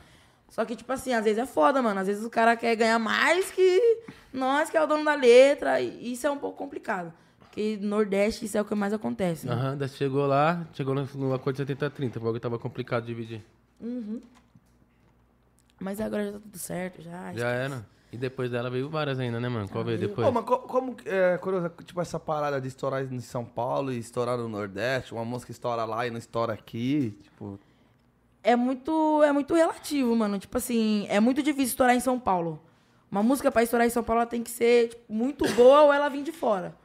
Só 0.47 0.63
que, 0.63 0.75
tipo 0.75 0.93
assim, 0.93 1.13
às 1.13 1.23
vezes 1.23 1.39
é 1.39 1.45
foda, 1.47 1.81
mano. 1.81 1.99
Às 1.99 2.05
vezes 2.07 2.23
o 2.23 2.29
cara 2.29 2.55
quer 2.55 2.75
ganhar 2.75 2.99
mais 2.99 3.49
que 3.49 3.81
nós, 4.31 4.69
que 4.69 4.77
é 4.77 4.83
o 4.83 4.85
dono 4.85 5.03
da 5.03 5.15
letra. 5.15 5.81
E 5.81 6.11
isso 6.13 6.27
é 6.27 6.29
um 6.29 6.37
pouco 6.37 6.57
complicado. 6.57 7.11
Porque 7.51 7.77
Nordeste, 7.81 8.45
isso 8.45 8.57
é 8.57 8.61
o 8.61 8.65
que 8.65 8.73
mais 8.73 8.93
acontece. 8.93 9.45
né? 9.45 9.51
Aham, 9.53 9.77
daí 9.77 9.89
chegou 9.89 10.25
lá, 10.25 10.65
chegou 10.73 10.95
no, 10.95 11.05
no 11.15 11.33
acordo 11.33 11.57
de 11.65 11.75
70-30, 11.75 12.13
porque 12.13 12.39
tava 12.39 12.57
complicado 12.57 13.05
dividir. 13.05 13.43
Mas 15.79 15.99
agora 15.99 16.25
já 16.25 16.31
tá 16.33 16.39
tudo 16.39 16.57
certo, 16.57 17.01
já. 17.01 17.33
Já 17.33 17.49
era. 17.49 17.85
E 18.09 18.17
depois 18.17 18.49
dela 18.49 18.69
veio 18.69 18.89
várias 18.89 19.19
ainda, 19.19 19.37
né, 19.39 19.49
mano? 19.49 19.67
Qual 19.67 19.83
veio 19.83 19.97
veio. 19.97 20.09
depois? 20.09 20.27
Pô, 20.27 20.33
mas 20.33 20.45
co- 20.45 20.59
como, 20.59 20.95
é, 21.05 21.37
curioso, 21.37 21.69
tipo, 21.83 21.99
essa 22.01 22.19
parada 22.19 22.59
de 22.61 22.67
estourar 22.69 23.03
em 23.03 23.19
São 23.19 23.43
Paulo 23.43 23.91
e 23.91 23.97
estourar 23.97 24.37
no 24.37 24.47
Nordeste, 24.47 25.13
uma 25.13 25.25
música 25.25 25.51
estoura 25.51 25.83
lá 25.85 26.05
e 26.07 26.11
não 26.11 26.17
estoura 26.17 26.53
aqui, 26.53 27.17
tipo... 27.23 27.59
É 28.43 28.55
muito, 28.55 29.21
é 29.23 29.31
muito 29.31 29.53
relativo, 29.53 30.15
mano. 30.15 30.39
Tipo 30.39 30.57
assim, 30.57 31.05
é 31.09 31.19
muito 31.19 31.43
difícil 31.43 31.67
estourar 31.69 31.95
em 31.95 31.99
São 31.99 32.19
Paulo. 32.19 32.61
Uma 33.09 33.21
música 33.21 33.51
pra 33.51 33.61
estourar 33.63 33.85
em 33.85 33.89
São 33.91 34.03
Paulo 34.03 34.21
ela 34.21 34.29
tem 34.29 34.41
que 34.43 34.49
ser 34.49 34.89
tipo, 34.89 35.13
muito 35.13 35.45
boa 35.53 35.81
ou 35.83 35.93
ela 35.93 36.09
vir 36.09 36.23
de 36.23 36.31
fora. 36.31 36.75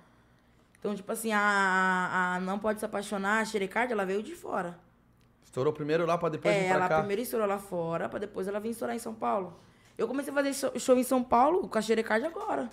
Então, 0.87 0.95
tipo 0.95 1.11
assim, 1.11 1.33
a, 1.33 2.35
a 2.37 2.41
Não 2.41 2.61
Pode 2.61 2.79
Se 2.79 2.87
Apaixonar, 2.87 3.41
a 3.41 3.45
Xerecard, 3.45 3.93
ela 3.93 4.07
veio 4.07 4.23
de 4.23 4.37
fora. 4.37 4.79
Estourou 5.45 5.73
primeiro 5.73 6.07
lá 6.07 6.17
pra 6.17 6.29
depois 6.29 6.55
é, 6.55 6.61
vir 6.61 6.67
pra 6.69 6.75
ela 6.77 6.89
cá. 6.89 6.99
primeiro 6.99 7.23
estourou 7.23 7.49
lá 7.49 7.59
fora, 7.59 8.09
pra 8.09 8.21
depois 8.21 8.47
ela 8.47 8.61
vir 8.61 8.71
estourar 8.71 8.95
em 8.95 8.99
São 9.01 9.13
Paulo. 9.13 9.59
Eu 9.99 10.07
comecei 10.07 10.31
a 10.33 10.37
fazer 10.37 10.55
show- 10.55 10.79
show 10.79 10.97
em 10.97 11.03
São 11.03 11.25
Paulo 11.25 11.67
com 11.69 11.77
a 11.77 11.83
Xerecard 11.83 12.25
agora. 12.25 12.71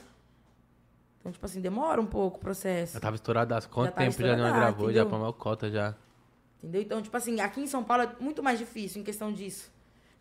Então, 1.20 1.32
tipo 1.32 1.44
assim, 1.44 1.60
demora 1.60 2.00
um 2.00 2.06
pouco 2.06 2.38
o 2.38 2.40
processo. 2.40 2.94
Já 2.94 3.00
tava 3.00 3.16
estourada. 3.16 3.60
Quanto 3.62 3.88
Já 3.90 3.98
tempo 3.98 4.22
já 4.22 4.38
não 4.38 4.54
gravou? 4.54 4.86
Já 4.88 4.92
entendeu? 5.02 5.06
pra 5.08 5.18
mal 5.18 5.34
cota 5.34 5.72
já. 5.72 5.96
Entendeu? 6.60 6.82
Então, 6.84 7.02
tipo 7.02 7.18
assim, 7.18 7.40
aqui 7.42 7.62
em 7.62 7.68
São 7.68 7.84
Paulo 7.84 8.04
é 8.04 8.12
muito 8.20 8.44
mais 8.44 8.60
difícil 8.60 9.02
em 9.02 9.04
questão 9.04 9.34
disso. 9.34 9.72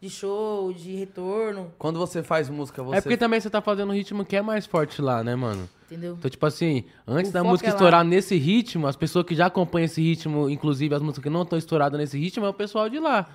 De 0.00 0.08
show, 0.08 0.72
de 0.72 0.94
retorno, 0.96 1.72
Quando 1.78 1.98
você 1.98 2.22
faz 2.22 2.48
música, 2.48 2.82
você... 2.82 2.96
É 2.96 3.00
porque 3.02 3.18
também 3.18 3.38
você 3.38 3.50
tá 3.50 3.60
fazendo 3.60 3.90
um 3.90 3.94
ritmo 3.94 4.24
que 4.24 4.34
é 4.34 4.40
mais 4.42 4.64
forte 4.64 5.02
lá, 5.02 5.22
né, 5.22 5.36
mano? 5.36 5.68
Entendeu? 5.92 6.14
Então, 6.18 6.30
tipo 6.30 6.44
assim, 6.46 6.84
antes 7.06 7.30
O 7.30 7.34
da 7.34 7.44
música 7.44 7.68
é 7.68 7.72
estourar 7.72 8.04
nesse 8.04 8.36
ritmo, 8.36 8.86
as 8.86 8.96
pessoas 8.96 9.24
que 9.26 9.34
já 9.34 9.46
acompanham 9.46 9.84
esse 9.84 10.00
ritmo, 10.02 10.48
inclusive 10.48 10.94
as 10.94 11.02
músicas 11.02 11.22
que 11.24 11.30
não 11.30 11.42
estão 11.42 11.58
estouradas 11.58 11.98
nesse 12.00 12.18
ritmo, 12.18 12.44
é 12.46 12.48
o 12.48 12.54
pessoal 12.54 12.88
de 12.88 12.98
lá. 12.98 13.26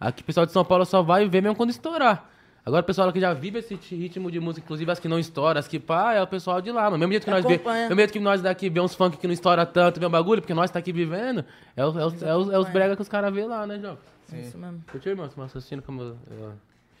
Aqui 0.00 0.22
o 0.22 0.24
pessoal 0.24 0.44
de 0.46 0.52
São 0.52 0.64
Paulo 0.64 0.84
só 0.84 1.02
vai 1.02 1.28
ver 1.28 1.40
mesmo 1.42 1.56
quando 1.56 1.70
estourar. 1.70 2.28
Agora 2.64 2.82
o 2.82 2.84
pessoal 2.84 3.12
que 3.12 3.18
já 3.20 3.32
vive 3.34 3.58
esse 3.58 3.74
ritmo 3.96 4.30
de 4.30 4.38
música, 4.38 4.64
inclusive 4.64 4.88
as 4.90 5.00
que 5.00 5.08
não 5.08 5.18
estouram, 5.18 5.58
as 5.58 5.66
que 5.66 5.80
pá, 5.80 6.14
é 6.14 6.22
o 6.22 6.26
pessoal 6.28 6.60
de 6.60 6.70
lá. 6.70 6.88
Mas 6.90 6.98
mesmo 7.00 7.12
jeito 7.12 7.24
que 7.24 7.30
nós 7.30 7.44
vê, 7.44 7.54
Acompanha. 7.54 7.82
mesmo 7.88 7.96
jeito 7.98 8.12
que 8.12 8.20
nós 8.20 8.40
daqui 8.40 8.70
vê 8.70 8.80
uns 8.80 8.94
funk 8.94 9.16
que 9.16 9.26
não 9.26 9.34
estoura 9.34 9.66
tanto, 9.66 9.98
vê 9.98 10.06
um 10.06 10.10
bagulho, 10.10 10.40
porque 10.40 10.54
nós 10.54 10.70
tá 10.70 10.78
aqui 10.78 10.92
vivendo, 10.92 11.44
é, 11.76 11.84
os- 11.84 11.96
é, 11.96 12.04
os, 12.06 12.22
é, 12.22 12.34
os, 12.36 12.50
é 12.50 12.58
os 12.58 12.68
brega 12.68 12.94
que 12.94 13.02
os 13.02 13.08
caras 13.08 13.34
vê 13.34 13.44
lá, 13.46 13.66
né, 13.66 13.78
João? 13.80 13.98
É 14.32 14.40
Isso 14.40 14.56
mesmo. 14.56 14.80
Curtiu, 14.90 15.10
irmão, 15.10 15.26
esse 15.26 15.38
raciocínio 15.38 15.82
como 15.84 16.02
eu 16.02 16.16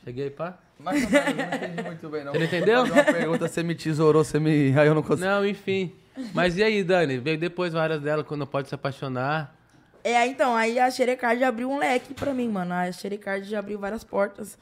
cheguei, 0.04 0.30
pá? 0.30 0.58
Menos, 0.78 1.10
não 1.10 1.18
entendi 1.56 1.82
muito 1.82 2.08
bem, 2.08 2.24
não. 2.24 2.32
Você 2.32 2.38
não 2.38 2.46
entendeu? 2.46 2.86
Fazer 2.86 2.92
uma 2.92 3.04
pergunta, 3.04 3.48
você 3.48 3.62
me 3.62 3.74
tesourou, 3.74 4.24
você 4.24 4.38
me... 4.40 4.72
Aí 4.78 4.86
eu 4.86 4.94
não 4.94 5.02
consigo... 5.02 5.26
Não, 5.26 5.46
enfim. 5.46 5.92
Mas 6.34 6.56
e 6.56 6.62
aí, 6.62 6.82
Dani? 6.84 7.18
Veio 7.18 7.38
depois 7.38 7.72
várias 7.72 8.00
delas, 8.02 8.26
quando 8.26 8.46
pode 8.46 8.68
se 8.68 8.74
apaixonar. 8.74 9.56
É, 10.04 10.26
então, 10.26 10.54
aí 10.54 10.78
a 10.78 10.90
Xerecard 10.90 11.42
abriu 11.44 11.70
um 11.70 11.78
leque 11.78 12.12
pra 12.12 12.34
mim, 12.34 12.48
mano. 12.48 12.74
A 12.74 12.90
Xerecard 12.90 13.48
já 13.48 13.60
abriu 13.60 13.78
várias 13.78 14.02
portas. 14.02 14.58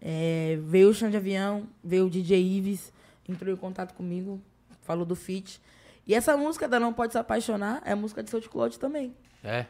É, 0.00 0.58
veio 0.62 0.88
o 0.88 0.94
Chão 0.94 1.10
de 1.10 1.16
Avião, 1.16 1.68
veio 1.84 2.06
o 2.06 2.10
DJ 2.10 2.40
Ives, 2.42 2.92
entrou 3.28 3.52
em 3.52 3.56
contato 3.56 3.94
comigo, 3.94 4.40
falou 4.82 5.04
do 5.04 5.14
feat. 5.14 5.60
E 6.06 6.14
essa 6.14 6.36
música 6.36 6.66
da 6.66 6.80
Não 6.80 6.92
Pode 6.92 7.12
Se 7.12 7.18
Apaixonar 7.18 7.82
é 7.84 7.94
música 7.94 8.22
de 8.22 8.30
South 8.30 8.48
Claude 8.50 8.78
também. 8.78 9.14
É. 9.44 9.66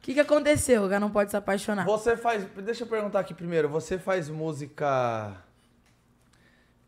O 0.00 0.02
que, 0.02 0.14
que 0.14 0.20
aconteceu, 0.20 0.88
que 0.88 0.98
Não 0.98 1.10
Pode 1.10 1.30
Se 1.30 1.36
Apaixonar? 1.36 1.84
Você 1.84 2.16
faz... 2.16 2.44
Deixa 2.56 2.84
eu 2.84 2.88
perguntar 2.88 3.20
aqui 3.20 3.34
primeiro. 3.34 3.68
Você 3.68 3.98
faz 3.98 4.28
música... 4.28 5.36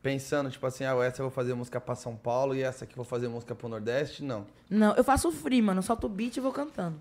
Pensando, 0.02 0.50
tipo 0.50 0.66
assim, 0.66 0.84
ah, 0.84 0.96
essa 1.04 1.20
eu 1.22 1.26
vou 1.26 1.30
fazer 1.30 1.54
música 1.54 1.80
pra 1.80 1.94
São 1.94 2.16
Paulo 2.16 2.56
e 2.56 2.62
essa 2.62 2.82
aqui 2.84 2.94
eu 2.94 2.96
vou 2.96 3.04
fazer 3.04 3.28
música 3.28 3.54
pro 3.54 3.68
Nordeste? 3.68 4.24
Não. 4.24 4.44
Não, 4.68 4.94
eu 4.96 5.04
faço 5.04 5.30
free, 5.30 5.62
mano. 5.62 5.80
Solto 5.80 6.06
o 6.06 6.10
beat 6.10 6.36
e 6.36 6.40
vou 6.40 6.50
cantando. 6.50 7.00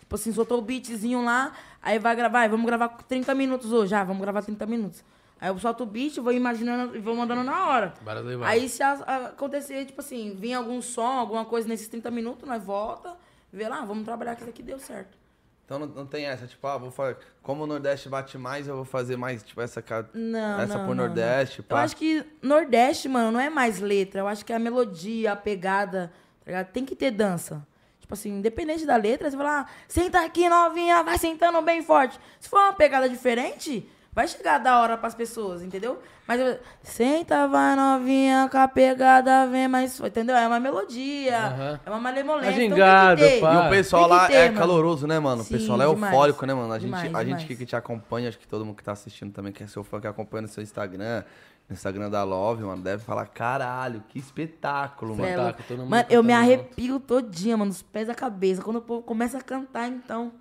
Tipo 0.00 0.16
assim, 0.16 0.32
soltou 0.32 0.58
o 0.58 0.62
beatzinho 0.62 1.24
lá, 1.24 1.52
aí 1.80 1.98
vai 2.00 2.16
gravar, 2.16 2.40
vai, 2.40 2.48
vamos 2.48 2.66
gravar 2.66 2.88
30 2.88 3.32
minutos 3.34 3.72
hoje. 3.72 3.94
Ah, 3.94 4.02
vamos 4.02 4.20
gravar 4.22 4.42
30 4.42 4.66
minutos. 4.66 5.04
Aí 5.40 5.48
eu 5.50 5.58
solto 5.60 5.84
o 5.84 5.86
beat, 5.86 6.16
vou 6.16 6.32
imaginando 6.32 6.96
e 6.96 6.98
vou 7.00 7.14
mandando 7.14 7.44
na 7.44 7.68
hora. 7.68 7.94
Levar. 8.24 8.48
Aí 8.48 8.68
se 8.68 8.82
a- 8.82 8.92
a- 9.06 9.26
acontecer, 9.28 9.84
tipo 9.86 10.00
assim, 10.00 10.34
vir 10.36 10.54
algum 10.54 10.82
som, 10.82 11.02
alguma 11.06 11.44
coisa 11.44 11.68
nesses 11.68 11.86
30 11.86 12.10
minutos, 12.10 12.46
nós 12.48 12.62
volta, 12.62 13.14
vê 13.54 13.68
lá, 13.68 13.84
vamos 13.84 14.04
trabalhar 14.04 14.34
que 14.34 14.42
isso 14.42 14.50
aqui 14.50 14.62
deu 14.62 14.78
certo. 14.78 15.16
Então 15.64 15.78
não, 15.78 15.86
não 15.86 16.06
tem 16.06 16.26
essa, 16.26 16.46
tipo, 16.46 16.66
ah, 16.66 16.76
vou 16.76 16.90
fazer. 16.90 17.16
Como 17.42 17.64
o 17.64 17.66
Nordeste 17.66 18.08
bate 18.08 18.36
mais, 18.36 18.68
eu 18.68 18.76
vou 18.76 18.84
fazer 18.84 19.16
mais, 19.16 19.42
tipo, 19.42 19.60
essa, 19.62 19.80
ca- 19.80 20.04
Não, 20.12 20.60
essa 20.60 20.76
não, 20.78 20.86
por 20.86 20.94
não, 20.94 21.06
Nordeste, 21.06 21.60
Eu 21.60 21.64
pá. 21.64 21.82
acho 21.82 21.96
que 21.96 22.22
Nordeste, 22.42 23.08
mano, 23.08 23.32
não 23.32 23.40
é 23.40 23.48
mais 23.48 23.80
letra. 23.80 24.20
Eu 24.20 24.28
acho 24.28 24.44
que 24.44 24.52
é 24.52 24.56
a 24.56 24.58
melodia, 24.58 25.32
a 25.32 25.36
pegada, 25.36 26.12
tá 26.44 26.50
ligado? 26.50 26.66
Tem 26.70 26.84
que 26.84 26.94
ter 26.94 27.10
dança. 27.10 27.66
Tipo 27.98 28.12
assim, 28.12 28.30
independente 28.38 28.84
da 28.84 28.96
letra, 28.96 29.30
você 29.30 29.36
vai 29.38 29.46
lá, 29.46 29.66
senta 29.88 30.20
aqui, 30.22 30.46
novinha, 30.50 31.02
vai 31.02 31.16
sentando 31.16 31.62
bem 31.62 31.82
forte. 31.82 32.20
Se 32.38 32.46
for 32.50 32.58
uma 32.58 32.74
pegada 32.74 33.08
diferente, 33.08 33.88
vai 34.14 34.28
chegar 34.28 34.58
da 34.58 34.80
hora 34.80 34.96
pras 34.96 35.14
pessoas, 35.14 35.62
entendeu? 35.62 36.00
Mas 36.26 36.40
eu, 36.40 36.58
senta, 36.82 37.46
vai 37.48 37.76
novinha, 37.76 38.48
com 38.50 38.56
a 38.56 38.66
pegada 38.66 39.46
vem 39.46 39.68
mais 39.68 39.96
forte, 39.98 40.12
entendeu? 40.12 40.34
É 40.36 40.46
uma 40.46 40.58
melodia, 40.58 41.38
Aham. 41.38 41.80
é 41.84 41.90
uma 41.90 42.00
malemolência. 42.00 42.48
É 42.50 42.64
então 42.64 42.76
gingado, 42.76 43.20
ter. 43.20 43.40
pá. 43.40 43.52
E 43.54 43.66
o 43.66 43.70
pessoal 43.70 44.08
lá 44.08 44.26
ter, 44.26 44.34
é 44.34 44.46
mano. 44.46 44.58
caloroso, 44.58 45.06
né, 45.06 45.18
mano? 45.18 45.42
O 45.42 45.44
Sim, 45.44 45.54
pessoal 45.58 45.76
lá 45.76 45.84
é 45.84 45.88
demais. 45.88 46.12
eufórico, 46.14 46.46
né, 46.46 46.54
mano? 46.54 46.72
A 46.72 46.78
gente, 46.78 46.86
Demais, 46.86 47.14
a 47.14 47.18
gente 47.18 47.26
demais. 47.26 47.44
que, 47.44 47.56
que 47.56 47.66
te 47.66 47.76
acompanha, 47.76 48.28
acho 48.30 48.38
que 48.38 48.46
todo 48.48 48.64
mundo 48.64 48.76
que 48.76 48.84
tá 48.84 48.92
assistindo 48.92 49.32
também, 49.32 49.52
que 49.52 49.62
é 49.62 49.66
seu 49.66 49.84
fã, 49.84 50.00
que 50.00 50.06
acompanha 50.06 50.42
no 50.42 50.48
seu 50.48 50.62
Instagram, 50.62 51.24
no 51.68 51.74
Instagram 51.74 52.08
da 52.08 52.22
Love, 52.24 52.62
mano, 52.62 52.80
deve 52.82 53.02
falar, 53.04 53.26
caralho, 53.26 54.02
que 54.08 54.18
espetáculo, 54.18 55.14
mano. 55.16 55.54
Mundo 55.54 55.88
Mano, 55.90 56.06
eu 56.08 56.22
me 56.22 56.32
cantando 56.32 56.50
junto. 56.52 56.60
arrepio 56.62 57.00
todinha, 57.00 57.56
mano, 57.58 57.70
dos 57.70 57.82
pés 57.82 58.06
da 58.06 58.14
cabeça. 58.14 58.62
Quando 58.62 58.76
o 58.76 58.82
povo 58.82 59.02
começa 59.02 59.36
a 59.38 59.42
cantar, 59.42 59.88
então. 59.88 60.32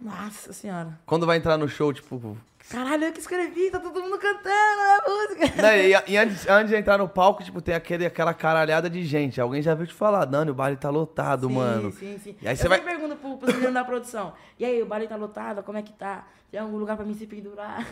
Nossa 0.00 0.52
senhora. 0.52 0.98
Quando 1.06 1.26
vai 1.26 1.36
entrar 1.38 1.56
no 1.58 1.68
show, 1.68 1.92
tipo. 1.92 2.36
Caralho, 2.70 3.04
eu 3.04 3.12
que 3.12 3.20
escrevi, 3.20 3.70
tá 3.70 3.78
todo 3.78 4.00
mundo 4.02 4.18
cantando 4.18 4.50
a 4.50 5.04
música. 5.08 5.62
né, 5.62 5.88
e, 5.88 5.96
e 6.08 6.16
antes, 6.16 6.48
antes 6.48 6.70
de 6.70 6.76
entrar 6.76 6.98
no 6.98 7.08
palco, 7.08 7.44
tipo, 7.44 7.62
tem 7.62 7.74
aquele, 7.74 8.04
aquela 8.04 8.34
caralhada 8.34 8.90
de 8.90 9.04
gente. 9.04 9.40
Alguém 9.40 9.62
já 9.62 9.72
veio 9.74 9.86
te 9.86 9.94
falar, 9.94 10.24
Dani, 10.24 10.50
o 10.50 10.54
baile 10.54 10.76
tá 10.76 10.90
lotado, 10.90 11.48
mano. 11.48 11.92
Sim, 11.92 12.18
sim. 12.22 12.34
E 12.42 12.48
aí 12.48 12.54
eu 12.54 12.56
você 12.56 12.68
vai. 12.68 12.78
sempre 12.78 12.92
pergunto 12.96 13.16
pro, 13.16 13.36
pros 13.36 13.54
meninos 13.54 13.74
da 13.74 13.84
produção. 13.84 14.32
E 14.58 14.64
aí, 14.64 14.82
o 14.82 14.86
baile 14.86 15.06
tá 15.06 15.14
lotado? 15.16 15.62
Como 15.62 15.78
é 15.78 15.82
que 15.82 15.92
tá? 15.92 16.26
Tem 16.50 16.58
algum 16.60 16.76
lugar 16.76 16.96
pra 16.96 17.04
mim 17.06 17.14
se 17.14 17.26
pendurar? 17.26 17.86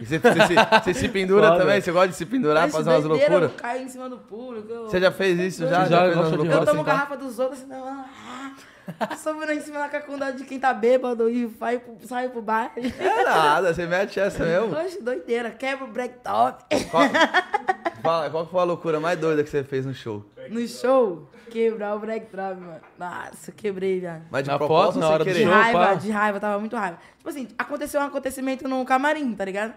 E 0.00 0.04
Você, 0.06 0.18
você 0.18 0.46
se, 0.46 0.54
você 0.84 0.94
se 0.94 1.08
pendura 1.08 1.48
Foda. 1.48 1.58
também? 1.60 1.80
Você 1.80 1.92
gosta 1.92 2.08
de 2.08 2.14
se 2.16 2.26
pendurar, 2.26 2.62
Mas 2.64 2.72
fazer 2.72 2.90
umas 2.90 3.04
loucuras? 3.04 3.42
Eu 3.52 3.56
caio 3.56 3.82
em 3.84 3.88
cima 3.88 4.08
do 4.08 4.18
público. 4.18 4.68
eu- 4.72 4.84
Você 4.88 5.00
já 5.00 5.10
fez 5.12 5.38
isso? 5.38 5.62
Já? 5.68 5.84
Já 5.84 6.08
de 6.08 6.14
loucuras 6.16 6.44
Eu 6.44 6.56
assim, 6.62 6.64
tomo 6.66 6.84
pá? 6.84 6.90
garrafa 6.92 7.16
dos 7.16 7.38
outros, 7.38 7.60
senão. 7.60 7.86
Ah, 7.86 8.52
subindo 9.16 9.52
em 9.52 9.60
cima 9.60 9.78
da 9.80 9.88
cacunda 9.88 10.32
de 10.32 10.44
quem 10.44 10.58
tá 10.58 10.72
bêbado 10.72 11.28
e 11.30 11.46
vai 11.46 11.78
pro, 11.78 11.96
sai 12.06 12.28
pro 12.28 12.42
baile. 12.42 12.94
É 12.98 13.24
nada, 13.24 13.72
você 13.74 13.86
mete 13.86 14.18
essa 14.20 14.44
mesmo. 14.44 14.76
Oxe, 14.76 15.02
doideira. 15.02 15.50
Quebra 15.50 15.84
o 15.84 15.88
break 15.88 16.18
top. 16.24 16.64
Qual, 16.90 17.02
fala, 18.02 18.30
qual 18.30 18.46
foi 18.46 18.60
a 18.60 18.64
loucura 18.64 18.98
mais 19.00 19.18
doida 19.18 19.42
que 19.44 19.50
você 19.50 19.62
fez 19.64 19.84
no 19.86 19.94
show? 19.94 20.24
No 20.48 20.66
show, 20.66 21.28
quebrar 21.50 21.94
o 21.94 21.98
break 21.98 22.26
top, 22.26 22.60
mano. 22.60 22.80
Nossa, 22.98 23.52
quebrei, 23.52 24.00
velho. 24.00 24.22
Mas 24.30 24.44
de 24.44 24.50
Na 24.50 24.56
propósito 24.58 24.94
foto, 24.94 25.00
na 25.00 25.08
hora 25.10 25.24
do 25.24 25.28
De 25.28 25.32
querer? 25.34 25.44
show? 25.44 25.52
raiva, 25.54 25.78
pá. 25.78 25.94
de 25.94 26.10
raiva, 26.10 26.40
tava 26.40 26.58
muito 26.58 26.76
raiva. 26.76 26.98
Tipo 27.18 27.28
assim, 27.28 27.48
aconteceu 27.58 28.00
um 28.00 28.04
acontecimento 28.04 28.66
no 28.66 28.84
camarim, 28.84 29.34
tá 29.34 29.44
ligado? 29.44 29.74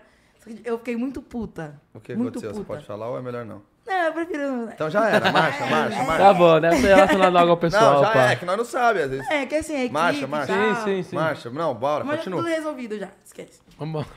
Eu 0.66 0.78
fiquei 0.80 0.96
muito 0.96 1.22
puta. 1.22 1.80
O 1.94 2.00
que 2.00 2.16
muito 2.16 2.30
aconteceu? 2.40 2.50
Você 2.52 2.60
puta. 2.62 2.74
pode 2.74 2.86
falar 2.86 3.10
ou 3.10 3.18
é 3.18 3.22
melhor 3.22 3.46
não? 3.46 3.62
Não, 3.92 4.06
eu 4.06 4.14
prefiro. 4.14 4.70
Então 4.74 4.90
já 4.90 5.10
era, 5.10 5.32
marcha, 5.32 5.66
marcha, 5.66 6.04
marcha. 6.04 6.24
Tá 6.24 6.34
bom, 6.34 6.60
né? 6.60 6.72
Você 6.72 6.88
relacionado 6.88 7.34
logo 7.34 7.50
ao 7.52 7.58
pessoal, 7.58 7.94
Não, 7.96 8.04
já 8.04 8.10
pá. 8.12 8.32
é, 8.32 8.36
que 8.38 8.46
nós 8.46 8.58
não 8.58 8.66
sabemos, 8.66 9.04
às 9.06 9.12
vezes. 9.12 9.30
É, 9.30 9.46
que 9.46 9.56
assim, 9.56 9.74
a 9.76 9.80
equipe 9.80 9.94
Marcha, 9.94 10.28
marcha. 10.28 10.54
Sim, 10.54 10.84
sim, 10.84 11.04
sim. 11.04 11.16
Marcha, 11.16 11.50
não, 11.50 11.74
bora, 11.76 12.04
Mas 12.04 12.12
já 12.12 12.18
continua. 12.20 12.40
tudo 12.44 12.50
resolvido 12.50 12.98
já, 12.98 13.10
esquece. 13.26 13.60
Vambora. 13.78 14.08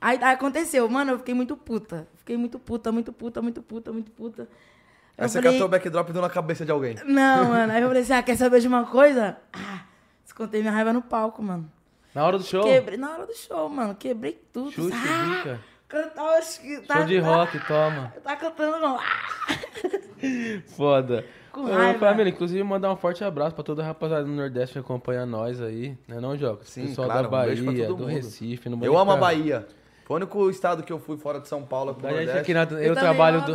Aí, 0.00 0.18
aí 0.22 0.34
aconteceu, 0.34 0.88
mano, 0.88 1.12
eu 1.12 1.18
fiquei 1.18 1.34
muito 1.34 1.56
puta. 1.56 2.06
Fiquei 2.16 2.36
muito 2.36 2.58
puta, 2.58 2.92
muito 2.92 3.12
puta, 3.12 3.42
muito 3.42 3.62
puta, 3.62 3.92
muito 3.92 4.10
puta. 4.12 4.42
Eu 4.42 5.24
Aí 5.24 5.28
você 5.28 5.38
falei, 5.40 5.52
catou 5.54 5.66
o 5.66 5.70
backdrop 5.70 6.08
e 6.10 6.12
deu 6.12 6.22
na 6.22 6.28
cabeça 6.30 6.64
de 6.64 6.70
alguém. 6.70 6.96
Não, 7.04 7.46
mano. 7.48 7.72
Aí 7.72 7.80
eu 7.82 7.88
falei 7.88 8.02
assim, 8.02 8.12
ah, 8.12 8.22
quer 8.22 8.36
saber 8.36 8.60
de 8.60 8.68
uma 8.68 8.84
coisa? 8.84 9.36
Ah, 9.52 9.80
descontei 10.22 10.60
minha 10.60 10.72
raiva 10.72 10.92
no 10.92 11.00
palco, 11.02 11.42
mano. 11.42 11.70
Na 12.14 12.24
hora 12.24 12.38
do 12.38 12.44
show, 12.44 12.62
Quebrei, 12.64 12.96
na 12.96 13.10
hora 13.12 13.26
do 13.26 13.34
show, 13.34 13.68
mano, 13.68 13.94
quebrei 13.94 14.40
tudo. 14.52 14.70
chute, 14.70 14.96
ah, 14.96 15.36
bica. 15.36 15.60
Cantava, 15.88 16.30
acho 16.30 16.60
que 16.60 16.80
tá, 16.80 16.96
Show 16.96 17.06
de 17.06 17.18
rock, 17.18 17.58
toma. 17.66 18.12
Eu 18.14 18.20
tava 18.22 18.36
cantando, 18.36 18.78
não. 18.80 18.98
Foda. 20.76 21.24
Com 21.52 21.64
raiva. 21.64 21.98
família, 21.98 22.30
inclusive 22.30 22.62
mandar 22.62 22.92
um 22.92 22.96
forte 22.96 23.24
abraço 23.24 23.54
pra 23.54 23.64
toda 23.64 23.82
a 23.82 23.86
rapaziada 23.86 24.24
do 24.24 24.30
Nordeste 24.30 24.74
que 24.74 24.78
acompanha 24.78 25.24
nós 25.24 25.60
aí, 25.60 25.96
né 26.06 26.20
não, 26.20 26.36
Joca? 26.36 26.64
Sim, 26.64 26.88
Pessoal 26.88 27.08
claro, 27.08 27.22
da 27.22 27.28
um 27.28 27.30
Bahia, 27.30 27.86
todo 27.86 27.98
do. 27.98 28.04
Recife. 28.04 28.68
Vou 28.68 28.84
Eu 28.84 28.98
amo 28.98 29.12
a 29.12 29.16
Bahia. 29.16 29.66
Foi 30.04 30.14
o 30.14 30.16
único 30.18 30.50
estado 30.50 30.82
que 30.82 30.92
eu 30.92 30.98
fui 30.98 31.16
fora 31.16 31.40
de 31.40 31.48
São 31.48 31.62
Paulo 31.62 31.94
pro 31.94 32.08
Nordeste. 32.08 32.38
aqui 32.38 32.54
na, 32.54 32.62
eu, 32.62 32.66
também 32.66 32.94
trabalho 32.94 33.40
do, 33.40 33.52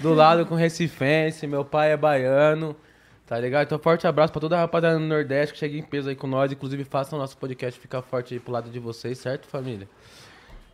do 0.00 0.14
lado 0.14 0.46
com 0.46 0.54
recifense, 0.54 1.46
meu 1.46 1.64
pai 1.64 1.92
é 1.92 1.96
baiano, 1.96 2.74
tá 3.26 3.38
ligado? 3.38 3.66
Então 3.66 3.78
forte 3.78 4.06
abraço 4.06 4.32
pra 4.32 4.40
toda 4.40 4.56
a 4.56 4.60
rapaziada 4.60 4.98
do 4.98 5.04
Nordeste 5.04 5.52
que 5.52 5.58
chega 5.58 5.76
em 5.76 5.82
peso 5.82 6.08
aí 6.08 6.16
com 6.16 6.26
nós, 6.26 6.50
inclusive 6.52 6.84
façam 6.84 7.18
o 7.18 7.20
nosso 7.20 7.36
podcast 7.36 7.78
ficar 7.78 8.00
forte 8.02 8.32
aí 8.32 8.40
pro 8.40 8.52
lado 8.52 8.70
de 8.70 8.78
vocês, 8.78 9.18
certo, 9.18 9.46
família? 9.46 9.88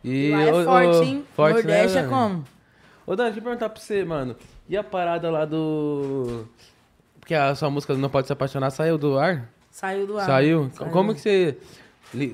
E 0.03 0.31
lá 0.31 0.41
é 0.43 0.53
ô, 0.53 0.63
forte, 0.63 1.07
hein? 1.07 1.25
forte, 1.35 1.55
Nordeste 1.55 1.97
né, 1.97 2.03
é 2.03 2.07
como? 2.07 2.45
Ô, 3.05 3.15
Dani, 3.15 3.29
deixa 3.29 3.39
eu 3.39 3.43
perguntar 3.43 3.69
pra 3.69 3.81
você, 3.81 4.03
mano. 4.03 4.35
E 4.67 4.77
a 4.77 4.83
parada 4.83 5.29
lá 5.29 5.45
do. 5.45 6.45
que 7.25 7.33
a 7.33 7.53
sua 7.55 7.69
música 7.69 7.93
Não 7.95 8.09
Pode 8.09 8.27
Se 8.27 8.33
Apaixonar 8.33 8.69
saiu 8.69 8.97
do 8.97 9.17
ar? 9.17 9.49
Saiu 9.71 10.05
do 10.05 10.17
ar. 10.17 10.25
Saiu? 10.25 10.71
Como 10.91 11.13
que 11.13 11.21
você... 11.21 11.57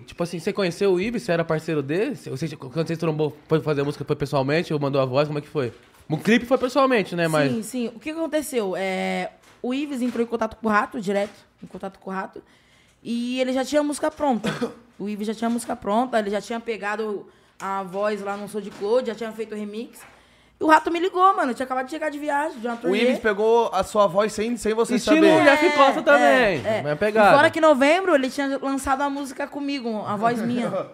Tipo 0.06 0.24
assim, 0.24 0.40
você 0.40 0.54
conheceu 0.54 0.94
o 0.94 1.00
Ives? 1.00 1.24
Você 1.24 1.32
era 1.32 1.44
parceiro 1.44 1.82
dele? 1.82 2.16
Você, 2.16 2.56
quando 2.56 2.88
você 2.88 2.96
trombou, 2.96 3.36
foi 3.48 3.60
fazer 3.60 3.82
a 3.82 3.84
música, 3.84 4.06
foi 4.06 4.16
pessoalmente 4.16 4.74
ou 4.74 4.80
mandou 4.80 5.02
a 5.02 5.06
voz? 5.06 5.28
Como 5.28 5.40
é 5.40 5.42
que 5.42 5.48
foi? 5.48 5.74
O 6.10 6.18
clipe 6.18 6.46
foi 6.46 6.58
pessoalmente, 6.58 7.16
né? 7.16 7.28
Mas... 7.28 7.52
Sim, 7.52 7.64
sim. 7.64 7.88
O 7.94 8.00
que 8.00 8.12
aconteceu? 8.12 8.74
É, 8.78 9.32
o 9.62 9.74
Ives 9.74 10.02
entrou 10.02 10.24
em 10.24 10.28
contato 10.28 10.56
com 10.56 10.68
o 10.68 10.70
Rato, 10.70 11.02
direto, 11.02 11.34
em 11.64 11.68
contato 11.68 12.00
com 12.00 12.10
o 12.10 12.14
Rato, 12.14 12.42
e 13.04 13.40
ele 13.42 13.52
já 13.52 13.66
tinha 13.66 13.82
a 13.82 13.84
música 13.84 14.12
pronta. 14.12 14.50
O 14.98 15.10
Ives 15.10 15.28
já 15.28 15.34
tinha 15.34 15.50
a 15.50 15.52
música 15.52 15.76
pronta, 15.76 16.18
ele 16.18 16.30
já 16.30 16.40
tinha 16.40 16.58
pegado 16.58 17.28
a 17.60 17.84
voz 17.84 18.22
lá 18.22 18.36
no 18.38 18.48
Sou 18.48 18.62
de 18.62 18.70
Claude, 18.72 19.08
já 19.08 19.16
tinha 19.16 19.32
feito 19.32 19.54
o 19.54 19.58
remix. 19.58 20.00
E 20.60 20.64
o 20.64 20.68
Rato 20.68 20.90
me 20.90 21.00
ligou, 21.00 21.36
mano. 21.36 21.52
Eu 21.52 21.56
tinha 21.56 21.66
acabado 21.66 21.86
de 21.86 21.92
chegar 21.92 22.10
de 22.10 22.18
viagem, 22.18 22.60
de 22.60 22.66
uma 22.68 22.76
O 22.76 22.78
turnê. 22.78 23.02
Ives 23.04 23.20
pegou 23.20 23.70
a 23.74 23.84
sua 23.84 24.08
voz 24.08 24.32
sem, 24.32 24.56
sem 24.56 24.74
você 24.74 24.96
Estilo 24.96 25.18
saber. 25.18 25.44
Jeff 25.44 25.70
Costa 25.78 26.02
também. 26.02 26.66
É, 26.66 26.78
é. 26.78 26.82
Vai 26.82 26.94
E 26.94 26.96
pegar. 26.96 27.34
fora 27.34 27.50
que 27.50 27.60
em 27.60 27.62
novembro 27.62 28.16
ele 28.16 28.30
tinha 28.30 28.58
lançado 28.62 29.02
a 29.02 29.10
música 29.10 29.46
comigo, 29.48 30.04
a 30.08 30.16
voz 30.16 30.42
minha. 30.42 30.72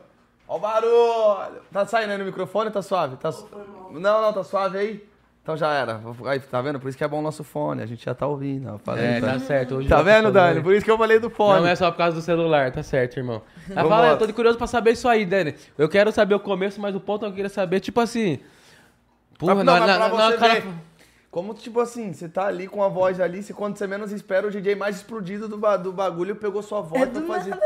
Ó 0.48 0.56
o 0.58 0.60
barulho! 0.60 1.62
Tá 1.72 1.86
saindo 1.86 2.12
aí 2.12 2.18
no 2.18 2.26
microfone? 2.26 2.72
Tá 2.72 2.82
suave? 2.82 3.16
Tá 3.18 3.32
su- 3.32 3.48
Não, 3.92 4.22
não, 4.22 4.34
tá 4.34 4.44
suave 4.44 4.78
aí? 4.80 5.11
Então 5.44 5.58
já 5.58 5.74
era. 5.74 6.00
Aí, 6.28 6.40
tá 6.40 6.62
vendo? 6.62 6.80
Por 6.80 6.88
isso 6.88 6.98
que 6.98 7.04
é 7.04 7.08
bom 7.08 7.18
o 7.18 7.22
nosso 7.22 7.44
fone. 7.44 7.82
A 7.82 7.86
gente 7.88 8.06
já 8.06 8.14
tá 8.14 8.28
ouvindo. 8.28 8.80
Falei, 8.84 9.04
É, 9.06 9.20
tá 9.20 9.40
certo. 9.40 9.76
Hoje 9.78 9.88
Tá 9.90 10.02
vendo, 10.04 10.32
Dani? 10.32 10.50
falando. 10.50 10.64
Por 10.64 10.74
isso 10.76 10.86
que 10.86 10.92
eu 10.92 10.98
falei 11.00 11.18
do 11.20 11.32
fone. 11.32 11.62
Não 11.62 11.68
é 11.68 11.76
só 11.76 11.90
por 11.90 11.98
causa 11.98 12.16
do 12.16 12.22
celular, 12.22 12.72
tá 12.72 12.84
certo, 12.84 13.18
irmão. 13.18 13.42
Mas 13.68 13.76
Vamos 13.76 13.90
fala, 13.90 14.02
lá. 14.08 14.12
eu 14.14 14.18
tô 14.18 14.32
curioso 14.34 14.58
pra 14.58 14.68
saber 14.68 14.92
isso 14.92 15.08
aí, 15.08 15.26
Dani. 15.26 15.56
Eu 15.78 15.90
quero 15.90 16.12
saber 16.12 16.36
o 16.36 16.40
começo, 16.40 16.80
mas 16.80 16.96
o 16.96 17.00
ponto 17.00 17.26
eu 17.26 17.32
queria 17.34 17.50
saber, 17.50 17.80
tipo 17.80 18.00
assim. 18.00 18.40
Porra, 19.40 19.56
não, 19.64 19.80
não, 19.80 19.88
não, 19.88 20.38
cara- 20.38 20.64
Como, 21.32 21.54
tipo 21.56 21.80
assim, 21.80 22.14
você 22.14 22.30
tá 22.30 22.46
ali 22.46 22.68
com 22.68 22.84
a 22.84 22.88
voz 22.88 23.20
ali, 23.20 23.42
se 23.42 23.52
quando 23.54 23.76
você 23.78 23.88
menos 23.88 24.12
espera, 24.12 24.46
o 24.48 24.52
DJ 24.52 24.76
mais 24.76 24.98
explodido 24.98 25.48
do, 25.48 25.58
ba- 25.58 25.78
do 25.78 25.92
bagulho 25.92 26.36
pegou 26.36 26.62
sua 26.62 26.82
voz 26.82 27.02
É 27.02 27.06
pra 27.08 27.22
fazer. 27.24 27.50
nada. 27.50 27.66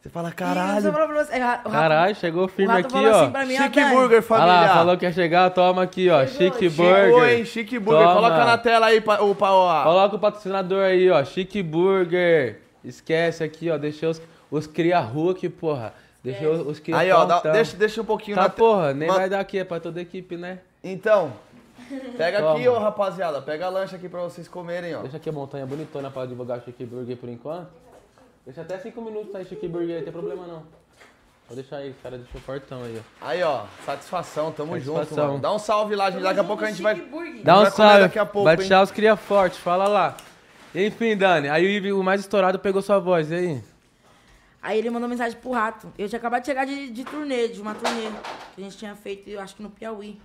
Você 0.00 0.08
fala, 0.08 0.32
caralho. 0.32 0.90
pra 0.92 1.06
você, 1.06 1.34
é, 1.34 1.38
Rato- 1.38 1.68
Caralho, 1.70 2.14
chegou 2.14 2.44
o 2.46 2.48
firme 2.48 2.72
Rato 2.72 2.86
aqui, 2.86 2.92
falou 2.94 3.10
ó. 3.12 3.24
assim 3.38 3.46
mim, 3.48 3.56
Chique 3.58 3.84
Burger, 3.84 4.16
Olha 4.16 4.22
família. 4.22 4.46
lá, 4.60 4.68
falou 4.74 4.96
que 4.96 5.04
ia 5.04 5.12
chegar, 5.12 5.50
toma 5.50 5.82
aqui, 5.82 6.08
ó. 6.08 6.26
Chegou, 6.26 6.38
Chique 6.58 6.70
chegou, 6.70 6.86
Burger. 6.86 7.04
Chegou, 7.04 7.26
hein? 7.28 7.44
Chique 7.44 7.78
Burger. 7.78 8.02
Toma. 8.08 8.14
Coloca 8.14 8.44
na 8.46 8.56
tela 8.58 8.86
aí, 8.86 9.00
pa- 9.02 9.20
o 9.20 9.34
pa- 9.34 9.50
ó. 9.52 9.82
Coloca 9.82 10.16
o 10.16 10.18
patrocinador 10.18 10.82
aí, 10.84 11.10
ó. 11.10 11.22
Chique 11.22 11.62
Burger. 11.62 12.62
Esquece 12.82 13.44
aqui, 13.44 13.68
ó. 13.68 13.76
Deixei 13.76 14.08
os, 14.08 14.22
os 14.50 14.66
cria 14.66 14.98
Hulk, 15.00 15.46
porra. 15.50 15.92
Deixei 16.24 16.46
os, 16.48 16.66
os 16.66 16.80
cria 16.80 16.96
Aí, 16.96 17.10
ó, 17.12 17.26
dá- 17.26 17.40
deixa, 17.40 17.76
deixa 17.76 18.00
um 18.00 18.04
pouquinho 18.04 18.36
Tá, 18.36 18.44
na 18.44 18.48
porra, 18.48 18.94
nem 18.94 19.06
Ma- 19.08 19.16
vai 19.16 19.28
dar 19.28 19.40
aqui, 19.40 19.58
é 19.58 19.64
pra 19.64 19.80
toda 19.80 19.98
a 20.00 20.02
equipe, 20.02 20.34
né? 20.34 20.60
Então, 20.82 21.30
pega 22.16 22.38
aqui, 22.50 22.64
Toma. 22.64 22.76
ô 22.78 22.80
rapaziada. 22.80 23.42
Pega 23.42 23.66
a 23.66 23.68
lancha 23.68 23.96
aqui 23.96 24.08
pra 24.08 24.20
vocês 24.22 24.48
comerem, 24.48 24.94
ó. 24.94 25.02
Deixa 25.02 25.18
aqui 25.18 25.28
a 25.28 25.32
montanha 25.32 25.66
bonitona 25.66 26.10
pra 26.10 26.24
divulgar 26.24 26.58
o 26.58 26.62
Chique 26.64 26.86
Burger 26.86 27.18
por 27.18 27.28
enquanto. 27.28 27.68
Deixa 28.50 28.62
até 28.62 28.78
5 28.80 29.00
minutos 29.00 29.32
aí, 29.32 29.44
Chique 29.44 29.68
Burger, 29.68 29.98
aí, 29.98 30.02
tem 30.02 30.12
problema 30.12 30.44
não. 30.44 30.64
Vou 31.46 31.54
deixar 31.54 31.76
aí, 31.76 31.90
os 31.90 31.96
caras 32.02 32.20
deixou 32.20 32.40
fortão 32.40 32.82
aí, 32.82 32.98
ó. 32.98 33.24
Aí, 33.28 33.42
ó, 33.44 33.64
satisfação, 33.86 34.50
tamo 34.50 34.76
junto, 34.80 34.98
Satisfação. 34.98 35.28
mano. 35.28 35.38
Dá 35.38 35.54
um 35.54 35.58
salve 35.60 35.94
lá, 35.94 36.10
gente. 36.10 36.24
Daqui 36.24 36.40
a 36.40 36.44
pouco 36.44 36.64
a 36.64 36.66
gente 36.66 36.82
vai. 36.82 36.96
Dá 37.44 37.58
um 37.60 37.62
vai 37.62 37.70
salve, 37.70 38.00
daqui 38.00 38.18
a 38.18 38.26
pouco, 38.26 38.44
vai 38.44 38.56
deixar 38.56 38.82
os 38.82 38.90
cria 38.90 39.14
forte, 39.14 39.56
fala 39.56 39.86
lá. 39.86 40.16
Enfim, 40.74 41.16
Dani, 41.16 41.48
aí 41.48 41.64
o 41.64 41.68
Ive, 41.68 41.92
o 41.92 42.02
mais 42.02 42.22
estourado, 42.22 42.58
pegou 42.58 42.82
sua 42.82 42.98
voz, 42.98 43.30
e 43.30 43.34
aí? 43.36 43.64
Aí 44.60 44.78
ele 44.80 44.90
mandou 44.90 45.08
mensagem 45.08 45.38
pro 45.38 45.52
Rato. 45.52 45.92
Eu 45.96 46.08
tinha 46.08 46.18
acabado 46.18 46.40
de 46.40 46.46
chegar 46.46 46.64
de, 46.64 46.90
de 46.90 47.04
turnê, 47.04 47.46
de 47.46 47.60
uma 47.60 47.74
turnê 47.76 48.10
que 48.56 48.60
a 48.60 48.64
gente 48.64 48.76
tinha 48.76 48.96
feito, 48.96 49.30
eu 49.30 49.40
acho 49.40 49.54
que 49.54 49.62
no 49.62 49.70
Piauí. 49.70 50.20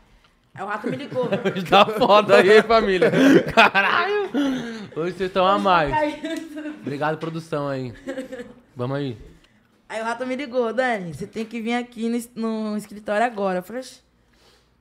Aí 0.55 0.63
o 0.63 0.67
Rato 0.67 0.89
me 0.89 0.95
ligou. 0.95 1.25
Hoje 1.53 1.65
tá 1.69 1.85
foda 1.85 2.37
aí, 2.37 2.61
família. 2.63 3.11
Caralho! 3.53 4.29
Hoje 4.95 5.11
vocês 5.17 5.21
estão 5.29 5.45
a 5.45 5.59
mais. 5.59 5.93
Obrigado, 6.81 7.17
produção 7.17 7.67
aí. 7.67 7.93
Vamos 8.75 8.97
aí. 8.97 9.17
Aí 9.89 10.01
o 10.01 10.05
Rato 10.05 10.25
me 10.25 10.35
ligou, 10.35 10.73
Dani, 10.73 11.13
você 11.13 11.27
tem 11.27 11.45
que 11.45 11.59
vir 11.61 11.73
aqui 11.75 12.09
no, 12.35 12.71
no 12.71 12.77
escritório 12.77 13.25
agora. 13.25 13.59
Eu 13.59 13.63
falei, 13.63 13.81
"Oxe, 13.81 13.99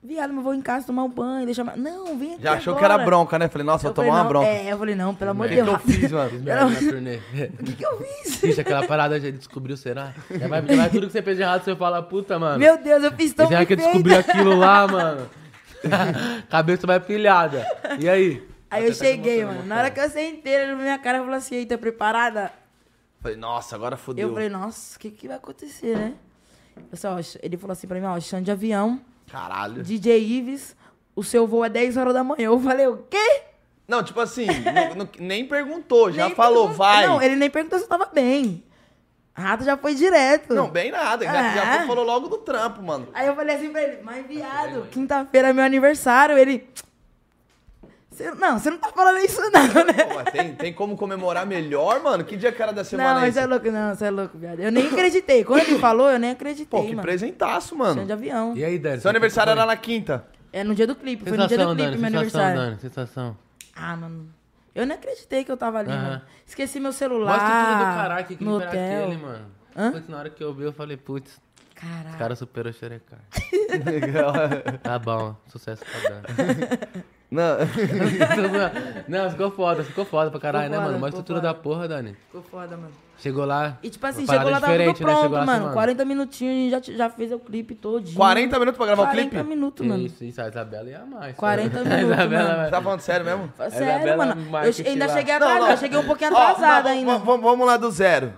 viado, 0.01 0.29
mas 0.29 0.37
eu 0.37 0.43
vou 0.43 0.53
em 0.53 0.61
casa 0.61 0.87
tomar 0.87 1.03
um 1.03 1.09
banho, 1.09 1.45
deixa... 1.45 1.61
eu- 1.61 1.77
Não, 1.77 2.17
vem 2.17 2.33
aqui 2.35 2.43
Já 2.43 2.53
achou 2.53 2.73
que 2.73 2.83
agora." 2.83 2.93
era 3.01 3.05
bronca, 3.05 3.37
né? 3.37 3.47
Falei, 3.49 3.67
nossa, 3.67 3.85
Eu 3.87 3.93
vou 3.93 3.95
falei, 3.95 4.09
tomar 4.09 4.17
uma 4.19 4.23
não, 4.23 4.29
bronca. 4.29 4.47
É, 4.47 4.71
eu 4.73 4.77
falei, 4.79 4.95
não, 4.95 5.13
pelo 5.13 5.31
amor 5.31 5.45
O 5.45 5.49
de 5.49 5.55
que, 5.55 5.61
Deus. 5.61 5.77
que 5.81 5.89
eu 5.91 5.93
fiz, 5.93 6.11
mano? 6.11 6.29
Fiz 6.29 6.41
merda 6.41 6.65
na 6.69 6.79
turnê. 6.79 7.19
O 7.59 7.63
que, 7.63 7.73
que 7.73 7.85
eu 7.85 7.97
fiz? 7.99 8.43
Ixi, 8.43 8.61
aquela 8.61 8.87
parada 8.87 9.19
já 9.19 9.29
descobriu, 9.29 9.75
será? 9.77 10.13
Já 10.31 10.47
vai, 10.47 10.65
já 10.65 10.75
vai 10.75 10.89
tudo 10.89 11.05
que 11.07 11.11
você 11.13 11.21
fez 11.21 11.35
de 11.37 11.43
errado, 11.43 11.63
você 11.63 11.75
fala, 11.75 12.01
puta, 12.01 12.39
mano. 12.39 12.57
Meu 12.59 12.77
Deus, 12.81 13.03
eu 13.03 13.11
fiz 13.11 13.33
tão 13.33 13.47
Será 13.47 13.65
que 13.65 13.73
eu 13.73 13.77
descobri 13.77 14.15
aquilo 14.15 14.55
lá, 14.57 14.87
mano? 14.87 15.29
Cabeça 16.49 16.85
vai 16.87 16.99
pilhada. 16.99 17.65
E 17.99 18.07
aí? 18.09 18.47
Aí 18.69 18.85
eu 18.87 18.93
cheguei, 18.93 19.45
mano. 19.45 19.63
Na 19.65 19.77
hora 19.77 19.91
que 19.91 19.99
eu 19.99 20.09
sentei, 20.09 20.53
ele 20.53 20.71
na 20.73 20.77
minha 20.77 20.99
cara 20.99 21.19
falou 21.19 21.33
assim, 21.35 21.65
tá 21.65 21.77
preparada? 21.77 22.51
Falei, 23.21 23.37
nossa, 23.37 23.75
agora 23.75 23.95
fodeu. 23.97 24.27
Eu 24.27 24.33
falei, 24.33 24.49
nossa, 24.49 24.97
o 24.97 24.99
que, 24.99 25.11
que 25.11 25.27
vai 25.27 25.37
acontecer, 25.37 25.95
né? 25.95 26.13
Pessoal, 26.91 27.17
ele 27.41 27.57
falou 27.57 27.71
assim 27.71 27.87
pra 27.87 27.99
mim, 27.99 28.05
ó, 28.05 28.19
chão 28.19 28.41
de 28.41 28.51
avião, 28.51 28.99
Caralho. 29.31 29.81
DJ 29.81 30.19
Ives, 30.23 30.75
o 31.15 31.23
seu 31.23 31.47
voo 31.47 31.63
é 31.63 31.69
10 31.69 31.95
horas 31.97 32.13
da 32.13 32.23
manhã. 32.23 32.45
Eu 32.47 32.59
falei, 32.59 32.85
o 32.87 32.97
quê? 33.09 33.41
Não, 33.87 34.03
tipo 34.03 34.19
assim, 34.19 34.45
não- 34.89 34.95
não- 34.95 35.09
nem 35.19 35.47
perguntou, 35.47 36.11
já 36.11 36.25
Nem 36.27 36.35
falou, 36.35 36.63
pergun- 36.67 36.77
vai. 36.77 37.07
Não, 37.07 37.21
ele 37.21 37.35
nem 37.35 37.49
perguntou 37.49 37.79
se 37.79 37.85
eu 37.85 37.89
tava 37.89 38.05
bem. 38.07 38.63
A 39.35 39.41
rata 39.41 39.63
já 39.65 39.75
foi 39.75 39.93
direto. 39.95 40.53
Não, 40.53 40.69
bem 40.69 40.91
nada. 40.91 41.25
Já, 41.25 41.33
já 41.53 41.75
É. 41.83 41.87
falou 41.87 42.05
logo 42.05 42.27
do 42.29 42.37
trampo, 42.37 42.81
mano. 42.81 43.07
Aí 43.13 43.27
eu 43.27 43.35
falei 43.35 43.55
assim 43.57 43.69
pra 43.69 43.81
ele, 43.83 43.97
mas 44.01 44.25
viado, 44.25 44.87
quinta-feira 44.89 45.49
é 45.49 45.53
meu 45.53 45.63
aniversário. 45.65 46.37
Ele. 46.37 46.65
"Cê- 48.11 48.31
não, 48.31 48.57
você 48.57 48.69
não 48.69 48.77
tá 48.77 48.87
falando 48.95 49.17
isso, 49.19 49.41
não, 49.51 49.83
né? 49.83 49.93
Pô, 50.07 50.13
mas 50.15 50.31
tem, 50.31 50.55
tem 50.55 50.73
como 50.73 50.95
comemorar 50.95 51.45
melhor, 51.45 52.01
mano? 52.01 52.23
Que 52.23 52.37
dia 52.37 52.49
que 52.53 52.61
era 52.63 52.71
da 52.71 52.85
semana 52.85 53.09
Não, 53.15 53.19
mas 53.19 53.29
esse? 53.29 53.39
você 53.39 53.43
é 53.43 53.47
louco, 53.47 53.71
não, 53.71 53.93
você 53.93 54.05
é 54.05 54.09
louco, 54.09 54.37
viado. 54.37 54.59
Eu 54.61 54.71
nem 54.71 54.87
acreditei. 54.87 55.43
Quando 55.43 55.59
ele 55.63 55.79
falou, 55.79 56.09
eu 56.09 56.17
nem 56.17 56.31
acreditei. 56.31 56.65
Pô, 56.79 56.81
que 56.85 56.91
mano. 56.95 57.01
presentaço, 57.01 57.69
Chão 57.69 57.77
mano. 57.77 58.05
de 58.05 58.13
avião. 58.13 58.53
E 58.55 58.63
aí, 58.63 58.79
Dani? 58.79 59.01
Seu 59.01 59.09
aniversário 59.09 59.51
foi? 59.51 59.59
era 59.61 59.65
na 59.67 59.75
quinta. 59.75 60.25
É 60.53 60.63
no 60.63 60.73
dia 60.73 60.87
do 60.87 60.95
clipe, 60.95 61.23
foi 61.27 61.33
no 61.37 61.39
dia 61.45 61.49
Sensação, 61.57 61.75
do 61.75 61.83
clipe, 61.83 61.97
Dani, 61.97 62.01
meu 62.09 62.21
sensação, 62.21 62.41
aniversário. 62.41 62.77
Dani, 62.77 62.81
sensação. 62.81 63.37
Ah, 63.75 63.97
mano. 63.97 64.29
Eu 64.75 64.85
nem 64.85 64.97
acreditei 64.97 65.43
que 65.45 65.51
eu 65.51 65.55
tava 65.57 65.79
ali, 65.79 65.89
mano. 65.89 66.21
Esqueci 66.45 66.79
meu 66.81 66.91
celular. 66.91 67.31
Mostra 67.39 67.65
tudo 67.65 67.77
do 67.77 67.95
caralho, 67.95 68.25
que 68.25 68.33
no 68.33 68.37
clipe 68.37 68.51
era 68.61 68.67
hotel. 68.69 69.03
aquele, 69.05 69.17
mano. 69.21 69.45
Hã? 69.75 69.91
Putz, 69.93 70.07
na 70.09 70.17
hora 70.17 70.29
que 70.29 70.43
eu 70.43 70.53
vi, 70.53 70.63
eu 70.63 70.73
falei, 70.73 70.97
putz, 70.97 71.31
os 71.31 71.39
Caralho. 71.81 72.17
caras 72.17 72.39
superou 72.39 72.71
o 72.71 72.73
Xerecar. 72.73 73.19
Legal. 73.85 74.33
Tá 74.83 74.99
bom, 74.99 75.35
sucesso 75.47 75.83
pra 75.85 76.09
Dani. 76.09 77.03
Não. 77.31 77.57
Não, 79.07 79.29
ficou 79.29 79.51
foda, 79.51 79.83
ficou 79.83 80.05
foda 80.05 80.29
pra 80.31 80.39
caralho, 80.39 80.65
Ficou 80.65 80.77
né, 80.79 80.85
foda, 80.85 80.91
mano? 80.93 80.97
Uma 81.03 81.07
ficou 81.07 81.19
estrutura 81.21 81.39
foda. 81.39 81.53
da 81.53 81.59
porra, 81.59 81.87
Dani. 81.87 82.15
Ficou 82.27 82.41
foda, 82.43 82.77
mano. 82.77 82.91
Chegou 83.17 83.45
lá. 83.45 83.77
E 83.81 83.89
tipo 83.89 84.05
assim, 84.05 84.23
uma 84.25 84.33
chegou 84.33 84.51
lá, 84.51 84.59
tava 84.59 84.73
tudo 84.73 84.77
diferente, 84.77 84.99
né? 85.03 85.05
pronto, 85.05 85.21
Chegou 85.23 85.37
lá, 85.39 85.45
mano. 85.45 85.65
assim, 85.65 85.73
40 85.73 86.05
minutinhos 86.05 86.55
e 86.55 86.69
já, 86.91 86.97
já 86.97 87.09
fez 87.09 87.31
o 87.31 87.39
clipe 87.39 87.73
todinho. 87.73 88.15
40 88.15 88.59
minutos 88.59 88.77
pra 88.77 88.85
gravar 88.87 89.01
o 89.03 89.05
40 89.05 89.29
clipe? 89.29 89.43
minutos, 89.49 89.81
Que 89.83 89.89
mano. 89.89 90.03
Isso, 90.05 90.23
isso, 90.23 90.41
a 90.41 90.47
Isabela 90.49 90.89
ia 90.89 91.05
mais. 91.05 91.35
40 91.35 91.79
A 91.79 91.83
minutos, 91.83 92.03
Isabela, 92.09 92.43
mano. 92.49 92.63
Você 92.65 92.71
tá 92.71 92.81
falando 92.81 92.99
sério 92.99 93.25
mesmo? 93.25 93.53
Sério, 93.57 93.75
Isabela 93.77 94.25
mano. 94.35 94.41
Eu 94.65 94.87
ainda 94.91 95.07
lá. 95.07 95.13
cheguei 95.13 95.39
Não, 95.39 95.47
atrasada, 95.47 95.71
eu 95.73 95.77
cheguei 95.77 95.97
um 95.99 96.05
pouquinho 96.05 96.29
atrasada 96.31 96.89
ainda. 96.89 97.17
vamos- 97.19 97.65
lá 97.67 97.77
do 97.77 97.89
zero. 97.89 98.33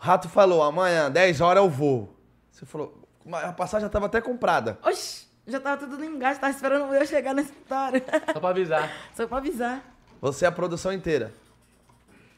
O 0.00 0.04
Rato 0.04 0.28
falou, 0.28 0.62
amanhã, 0.62 1.10
10 1.10 1.40
horas 1.40 1.62
eu 1.62 1.68
vou. 1.70 2.14
Você 2.50 2.64
falou, 2.66 3.02
"Mas 3.24 3.44
a 3.44 3.52
passagem 3.52 3.86
já 3.86 3.90
tava 3.90 4.06
até 4.06 4.20
comprada. 4.20 4.78
Oxi, 4.82 5.23
já 5.46 5.60
tava 5.60 5.76
tudo 5.76 5.98
no 5.98 6.04
engate, 6.04 6.40
tava 6.40 6.52
esperando 6.52 6.94
eu 6.94 7.06
chegar 7.06 7.34
no 7.34 7.40
escritório. 7.40 8.02
Só 8.32 8.40
pra 8.40 8.50
avisar. 8.50 8.90
Só 9.14 9.26
pra 9.26 9.38
avisar. 9.38 9.84
Você 10.20 10.44
é 10.44 10.48
a 10.48 10.52
produção 10.52 10.92
inteira. 10.92 11.32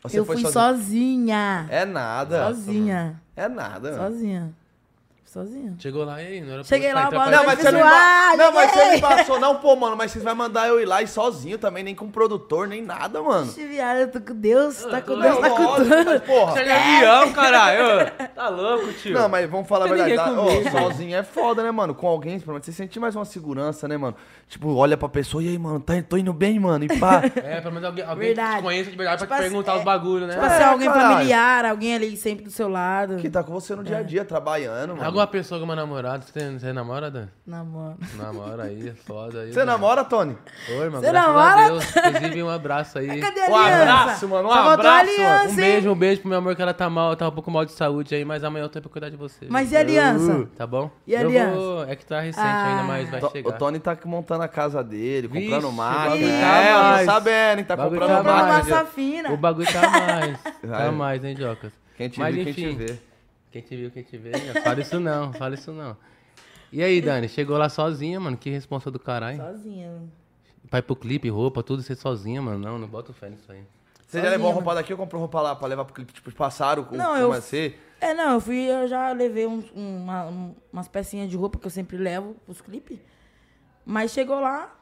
Você 0.03 0.19
eu 0.19 0.25
foi 0.25 0.37
fui 0.37 0.51
sozinho? 0.51 0.77
sozinha. 0.85 1.67
É 1.71 1.85
nada. 1.85 2.47
Sozinha. 2.47 3.23
É 3.35 3.49
nada. 3.49 3.97
Sozinha. 3.97 4.55
Sozinha. 5.37 5.75
Chegou 5.79 6.05
lá 6.05 6.23
e 6.23 6.27
aí, 6.27 6.41
não 6.41 6.55
era 6.55 6.65
Cheguei 6.65 6.91
pra 6.93 7.01
lá, 7.01 7.07
pra- 7.09 7.31
Não, 7.31 7.45
mas 7.45 7.59
você 7.59 7.71
não, 7.71 7.81
emba... 7.81 8.37
não, 8.39 8.53
mas 8.53 8.71
você 8.71 8.91
me 8.95 9.01
passou. 9.03 9.39
Não, 9.39 9.57
pô, 9.57 9.77
mano, 9.77 9.95
mas 9.95 10.11
vocês 10.13 10.25
vão 10.25 10.35
mandar 10.35 10.67
eu 10.69 10.81
ir 10.81 10.87
lá 10.87 11.03
e 11.03 11.07
sozinho 11.07 11.59
também, 11.59 11.85
nem 11.85 11.95
com 11.95 12.11
produtor, 12.11 12.67
nem 12.67 12.81
nada, 12.81 13.23
mano. 13.23 13.47
Oxi, 13.47 13.67
viado, 13.67 13.99
eu 13.99 14.11
tô 14.11 14.21
com 14.21 14.35
Deus, 14.35 14.83
tá 14.83 15.03
com 15.03 15.15
tô- 15.15 15.21
Deus, 15.21 15.39
tá 15.39 15.51
com 15.51 15.75
tudo. 15.75 15.89
mas, 16.07 16.23
porra. 16.23 16.53
Chega 16.55 16.75
avião, 16.75 17.33
caralho. 17.33 18.11
Tá 18.35 18.49
louco, 18.49 18.93
tio. 18.95 19.13
Não, 19.13 19.29
mas 19.29 19.49
vamos 19.51 19.69
falar 19.69 19.85
a 19.91 19.95
verdade. 19.95 20.31
Ô, 20.39 20.45
comigo. 20.47 20.71
sozinho 20.71 21.17
é 21.17 21.23
foda, 21.23 21.63
né, 21.63 21.71
mano? 21.71 21.95
Com 21.95 22.07
alguém, 22.07 22.41
pelo 22.41 22.53
menos 22.53 22.65
você 22.65 22.73
sente 22.73 22.99
mais 22.99 23.15
uma 23.15 23.25
segurança, 23.27 23.87
né, 23.87 23.97
mano? 23.99 24.17
Tipo, 24.49 24.75
olha 24.75 24.97
pra 24.97 25.09
pessoa 25.09 25.43
e 25.43 25.49
aí, 25.49 25.59
mano, 25.59 25.81
tá, 25.81 25.95
tô 26.09 26.17
indo 26.17 26.33
bem, 26.33 26.59
mano, 26.59 26.85
e 26.85 26.99
pá. 26.99 27.21
É, 27.45 27.61
pelo 27.61 27.75
menos 27.75 27.85
alguém, 27.89 28.05
alguém 28.05 28.35
que 28.35 28.41
te 28.57 28.63
conheça 28.63 28.91
de 28.91 28.97
verdade 28.97 29.19
Tipo 29.19 29.29
pra 29.29 29.37
te 29.37 29.41
assim, 29.43 29.51
perguntar 29.51 29.73
é- 29.75 29.79
os 29.79 29.85
bagulhos, 29.85 30.29
né? 30.29 30.35
Tipo 30.35 30.47
assim, 30.47 30.63
É, 30.63 30.65
alguém 30.65 30.89
caralho. 30.89 31.13
familiar, 31.17 31.65
alguém 31.67 31.95
ali 31.95 32.17
sempre 32.17 32.45
do 32.45 32.51
seu 32.51 32.69
lado. 32.69 33.17
que 33.17 33.29
tá 33.29 33.43
com 33.43 33.53
você 33.53 33.75
no 33.75 33.83
dia 33.85 33.99
a 33.99 34.03
dia, 34.03 34.25
trabalhando, 34.25 34.91
mano. 34.97 35.05
Uma 35.27 35.33
pessoa 35.33 35.59
com 35.59 35.65
uma 35.65 35.75
namorada. 35.75 36.23
Você, 36.25 36.51
você 36.53 36.73
namora, 36.73 37.11
Dan? 37.11 37.27
Namoro. 37.45 37.97
Namora 38.15 38.63
aí, 38.63 38.91
é 38.91 38.93
foda 38.95 39.41
aí. 39.41 39.53
Você 39.53 39.65
namora, 39.65 40.05
Tony? 40.05 40.39
Oi, 40.69 40.75
irmão. 40.77 41.01
Você 41.01 41.11
graças 41.11 41.27
namora? 41.35 41.61
a 41.65 41.69
Deus. 41.69 41.97
Inclusive, 41.97 42.43
um 42.45 42.49
abraço 42.49 42.99
aí. 43.01 43.21
Cadê 43.21 43.41
a 43.41 43.49
Um 43.51 43.57
abraço, 43.57 44.29
mano, 44.29 44.49
um 44.49 44.53
Só 44.53 44.71
abraço, 44.71 44.87
mano. 44.87 45.11
aliança, 45.11 45.53
Um 45.53 45.57
beijo, 45.57 45.91
um 45.91 45.95
beijo 45.97 46.21
pro 46.21 46.29
meu 46.29 46.39
amor 46.39 46.55
que 46.55 46.63
ela 46.63 46.73
tá 46.73 46.89
mal, 46.89 47.17
tá 47.17 47.27
um 47.29 47.33
pouco 47.33 47.51
mal 47.51 47.65
de 47.65 47.73
saúde 47.73 48.15
aí, 48.15 48.25
mas 48.25 48.45
amanhã 48.45 48.67
eu 48.67 48.69
tenho 48.69 48.83
pra 48.85 48.93
cuidar 48.93 49.11
de 49.11 49.17
você. 49.17 49.47
Mas 49.49 49.73
e 49.73 49.77
a 49.77 49.81
aliança? 49.81 50.49
Tá 50.57 50.65
bom? 50.65 50.91
E 51.05 51.13
eu 51.15 51.21
aliança? 51.21 51.57
Vou... 51.57 51.83
É 51.85 51.97
que 51.97 52.07
tá 52.07 52.21
recente 52.21 52.47
Ah. 52.47 52.69
ainda, 52.71 52.83
mas 52.85 53.11
vai 53.11 53.21
To- 53.21 53.31
chegar. 53.31 53.49
O 53.51 53.53
Tony 53.59 53.81
tá 53.81 53.99
montando 54.05 54.45
a 54.45 54.49
casa 54.49 54.85
dele, 54.85 55.27
Vixe, 55.27 55.45
comprando 55.47 55.69
o 55.69 55.73
máquina. 55.73 56.05
bagulho 56.11 56.29
tá 56.29 56.63
É, 56.63 56.73
eu 56.73 56.99
tô 57.07 57.13
sabendo, 57.13 57.59
hein? 57.59 57.65
Tá 57.65 57.75
O 57.75 57.77
bagulho 57.79 58.01
comprando 58.01 58.17
tá 58.25 58.31
Comprando 58.31 58.49
máquina. 58.55 58.75
massa 58.77 58.87
fina. 58.93 59.33
O 59.33 59.37
bagulho 59.37 59.73
tá 59.73 59.91
mais. 59.91 60.39
Tá 60.87 60.93
mais, 60.93 61.25
hein, 61.25 61.37
Jocas? 61.37 61.73
Quem 61.97 62.09
te 62.09 62.21
Mas 62.21 62.35
viu, 62.35 62.45
quem 62.45 62.53
te 62.55 62.71
vê. 62.73 62.99
Quem 63.57 63.63
te 63.63 63.77
viu, 63.77 63.91
quem 63.91 64.03
te 64.03 64.19
vê. 64.19 64.33
já 64.53 64.61
Fala 64.63 64.81
isso 64.81 65.01
não, 65.01 65.33
fala 65.33 65.55
isso 65.55 65.73
não. 65.73 65.97
E 66.71 66.83
aí, 66.83 67.01
Dani, 67.01 67.27
chegou 67.29 67.57
lá 67.57 67.69
sozinha, 67.71 68.21
mano? 68.21 68.37
Que 68.37 68.51
responsa 68.51 68.91
do 68.91 68.99
caralho. 68.99 69.39
Sozinha. 69.39 70.03
Vai 70.71 70.83
pro 70.83 70.95
clipe, 70.95 71.29
roupa, 71.31 71.63
tudo, 71.63 71.83
você 71.83 71.95
sozinha, 71.95 72.43
mano. 72.43 72.59
Não, 72.59 72.79
não 72.79 72.87
bota 72.89 73.13
fé 73.15 73.31
nisso 73.31 73.51
aí. 73.51 73.63
Você 74.07 74.21
já 74.21 74.29
levou 74.29 74.51
roupa 74.51 74.75
daqui 74.75 74.93
ou 74.93 74.99
comprou 74.99 75.21
roupa 75.21 75.41
lá 75.41 75.57
pra 75.57 75.67
levar 75.69 75.85
pro 75.87 75.95
clipe? 75.95 76.13
Tipo, 76.13 76.31
passaram 76.33 76.85
com 76.85 76.97
Não, 76.97 77.17
eu- 77.17 77.31
vai 77.31 77.41
ser? 77.41 77.81
É, 77.99 78.13
não, 78.13 78.35
eu 78.35 78.41
fui, 78.41 78.59
eu 78.71 78.87
já 78.87 79.11
levei 79.13 79.47
uns- 79.47 79.71
uma- 79.75 80.27
um- 80.27 80.55
umas 80.71 80.87
pecinhas 80.87 81.31
de 81.31 81.37
roupa 81.37 81.59
que 81.59 81.67
eu 81.67 81.71
sempre 81.71 81.97
levo 81.97 82.35
pros 82.45 82.61
clipes. 82.61 82.99
Mas 83.87 84.11
chegou 84.13 84.39
lá, 84.39 84.76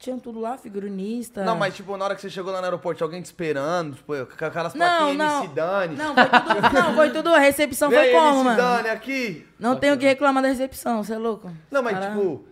tinha 0.00 0.16
tudo 0.18 0.40
lá, 0.40 0.56
figurinista. 0.56 1.44
Não, 1.44 1.54
mas 1.56 1.76
tipo, 1.76 1.96
na 1.96 2.06
hora 2.06 2.14
que 2.16 2.22
você 2.22 2.30
chegou 2.30 2.50
lá 2.52 2.58
no 2.58 2.64
aeroporto, 2.64 2.96
tinha 2.98 3.06
alguém 3.06 3.20
te 3.22 3.26
esperando, 3.26 3.94
tipo, 3.94 4.12
com 4.36 4.44
aquelas 4.46 4.74
Não, 4.74 4.86
plaquinhas 4.86 5.16
não. 5.18 5.38
MC 5.44 5.54
Dani. 5.54 5.96
Não, 5.96 6.14
foi 6.14 6.24
tudo, 6.26 6.72
não, 6.74 6.94
foi 6.94 7.10
tudo, 7.10 7.28
a 7.34 7.38
recepção 7.38 7.90
Vem 7.90 7.98
foi 7.98 8.08
aí, 8.08 8.14
como, 8.14 8.28
MC 8.30 8.44
mano? 8.44 8.56
Dani, 8.56 8.88
aqui. 8.88 9.46
Não 9.58 9.76
tenho 9.76 9.94
o 9.94 9.98
que 9.98 10.06
reclamar 10.06 10.42
da 10.42 10.48
recepção, 10.48 11.04
você 11.04 11.12
é 11.12 11.18
louco? 11.18 11.50
Não, 11.70 11.82
mas 11.82 11.92
Cara, 11.98 12.08
tipo, 12.10 12.44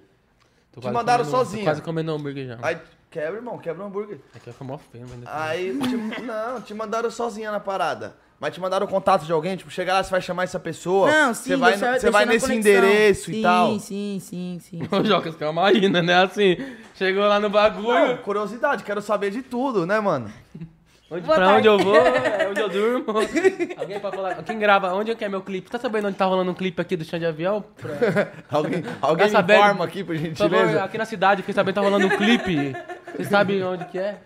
Tô 0.73 0.81
Te 0.83 0.91
mandaram 0.91 1.25
comendo- 1.25 1.39
tô 1.39 1.45
sozinha. 1.45 1.65
quase 1.65 1.83
comendo 1.83 2.13
hambúrguer 2.13 2.47
já. 2.47 2.59
aí 2.63 2.79
quebra, 3.11 3.37
irmão, 3.39 3.59
quebra 3.59 3.83
o 3.83 3.87
hambúrguer. 3.87 4.21
Aqui 4.37 4.53
foi 4.53 4.67
mó 4.67 4.77
feio, 4.79 5.07
mas... 5.09 5.21
Aí, 5.27 5.77
te- 5.77 6.21
não, 6.23 6.61
te 6.61 6.75
mandaram 6.75 7.11
sozinha 7.11 7.51
na 7.51 7.59
parada. 7.59 8.15
Mas 8.41 8.55
te 8.55 8.61
mandaram 8.61 8.87
o 8.87 8.89
contato 8.89 9.25
de 9.25 9.33
alguém, 9.33 9.57
tipo, 9.57 9.69
chega 9.71 9.93
lá, 9.93 10.03
você 10.03 10.11
vai 10.13 10.21
chamar 10.21 10.45
essa 10.45 10.61
pessoa. 10.61 11.11
Não, 11.11 11.35
sim, 11.35 11.51
Você 11.51 11.57
vai, 11.57 11.71
deixa- 11.73 11.87
você 11.87 11.93
deixa 11.93 12.11
vai 12.13 12.25
na 12.25 12.33
nesse 12.33 12.47
conexão. 12.47 12.73
endereço 12.73 13.25
sim, 13.25 13.39
e 13.39 13.43
tal. 13.43 13.81
Sim, 13.81 14.19
sim, 14.21 14.59
sim. 14.61 14.81
Ô, 14.93 15.05
Jocas, 15.05 15.35
calma 15.35 15.67
aí, 15.67 15.89
né? 15.89 16.23
Assim, 16.23 16.57
chegou 16.95 17.25
lá 17.27 17.41
no 17.41 17.51
bagulho. 17.51 17.89
Não, 18.09 18.17
curiosidade, 18.19 18.85
quero 18.85 19.03
saber 19.03 19.33
de 19.33 19.43
tudo, 19.43 19.85
né, 19.85 19.99
mano? 19.99 20.31
Onde, 21.11 21.23
Boa 21.23 21.37
pra 21.37 21.47
tarde. 21.47 21.69
onde 21.69 21.83
eu 21.83 21.87
vou, 21.87 21.97
é 21.97 22.49
onde 22.51 22.61
eu 22.61 22.69
durmo. 22.69 23.05
Alguém 23.79 23.99
pra 23.99 24.11
falar. 24.13 24.35
Quem 24.43 24.59
grava? 24.59 24.93
Onde 24.93 25.15
que 25.15 25.25
é 25.25 25.29
meu 25.29 25.41
clipe? 25.41 25.71
Tá 25.71 25.79
sabendo 25.79 26.09
onde 26.09 26.19
tá 26.19 26.27
rolando 26.27 26.51
um 26.51 26.55
clipe 26.55 26.81
aqui 26.83 26.97
do 26.97 27.05
chão 27.05 27.19
de 27.19 27.25
avião? 27.25 27.65
Pra- 27.77 28.29
Alguém, 28.51 28.85
alguém 29.01 29.25
me 29.27 29.33
sabendo? 29.33 29.59
informa 29.61 29.85
aqui, 29.87 30.05
por 30.05 30.15
gentileza. 30.17 30.67
favor, 30.67 30.83
aqui 30.83 30.99
na 30.99 31.05
cidade, 31.07 31.41
fiquei 31.43 31.55
sabendo 31.55 31.73
que 31.75 31.81
tá 31.81 31.87
rolando 31.87 32.07
um 32.07 32.17
clipe. 32.17 32.77
Vocês 33.17 33.29
sabem 33.29 33.63
onde 33.65 33.87
que 33.87 33.99
é? 33.99 34.17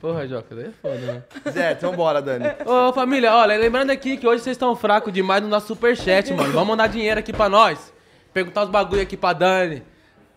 Porra, 0.00 0.26
Joca, 0.26 0.52
daí 0.54 0.66
é 0.66 0.70
foda, 0.82 0.98
né? 0.98 1.22
Zé, 1.50 1.72
então 1.72 1.92
bora, 1.94 2.20
Dani. 2.20 2.44
Ô, 2.66 2.92
família, 2.92 3.32
olha, 3.34 3.56
lembrando 3.56 3.90
aqui 3.90 4.16
que 4.16 4.26
hoje 4.26 4.42
vocês 4.42 4.54
estão 4.54 4.74
fracos 4.74 5.12
demais 5.12 5.40
no 5.42 5.48
nosso 5.48 5.68
superchat, 5.68 6.32
mano. 6.34 6.52
Vamos 6.52 6.68
mandar 6.68 6.88
dinheiro 6.88 7.20
aqui 7.20 7.32
pra 7.32 7.48
nós. 7.48 7.92
Perguntar 8.34 8.64
os 8.64 8.68
bagulho 8.68 9.02
aqui 9.02 9.16
pra 9.16 9.32
Dani, 9.32 9.82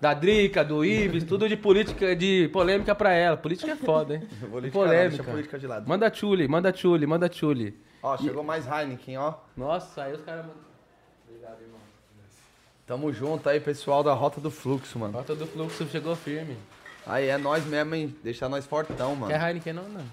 da 0.04 0.14
Drica, 0.14 0.66
do 0.66 0.84
Ives, 0.84 1.24
tudo 1.24 1.48
de 1.48 1.56
política, 1.56 2.14
de 2.14 2.50
polêmica 2.50 2.94
pra 2.94 3.14
ela. 3.14 3.38
Política 3.38 3.72
é 3.72 3.76
foda, 3.78 4.16
hein? 4.16 4.28
Política 4.52 4.80
não, 4.80 4.90
deixa 4.90 5.00
polêmica. 5.00 5.22
a 5.22 5.26
política 5.32 5.60
de 5.60 5.66
lado. 5.66 5.88
Manda 5.88 6.14
chule, 6.14 6.46
manda 6.46 6.76
chule, 6.76 7.08
manda 7.08 7.32
chule. 7.32 7.80
Ó, 8.02 8.18
chegou 8.18 8.44
mais 8.44 8.68
Heineken, 8.68 9.18
ó. 9.18 9.36
Nossa, 9.56 10.04
aí 10.04 10.14
os 10.14 10.22
caras 10.22 10.46
mandam. 10.46 10.62
Tamo 12.86 13.14
junto 13.14 13.48
aí, 13.48 13.62
pessoal 13.62 14.04
da 14.04 14.12
Rota 14.12 14.42
do 14.42 14.52
Fluxo, 14.52 15.00
mano. 15.00 15.14
Rota 15.14 15.36
do 15.36 15.48
fluxo 15.48 15.88
chegou 15.90 16.18
firme. 16.18 16.58
Aí 17.08 17.30
é 17.30 17.38
nós 17.38 17.66
mesmo, 17.66 17.96
hein? 17.96 18.14
Deixar 18.22 18.50
nós 18.50 18.66
fortão, 18.66 19.16
mano. 19.16 19.32
Quer 19.32 19.42
Heineken 19.42 19.72
não, 19.72 19.88
não. 19.88 20.04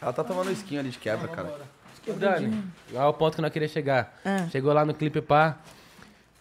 Ela 0.00 0.14
tá 0.14 0.24
tomando 0.24 0.50
skin 0.50 0.78
ali 0.78 0.88
de 0.88 0.98
quebra, 0.98 1.28
cara. 1.28 1.60
Ô, 2.08 2.12
Dani, 2.14 2.64
olha 2.94 3.08
o 3.08 3.12
ponto 3.12 3.34
que 3.34 3.42
nós 3.42 3.52
queria 3.52 3.68
chegar. 3.68 4.18
Ah. 4.24 4.48
Chegou 4.50 4.72
lá 4.72 4.82
no 4.82 4.94
clipe, 4.94 5.20
pá. 5.20 5.58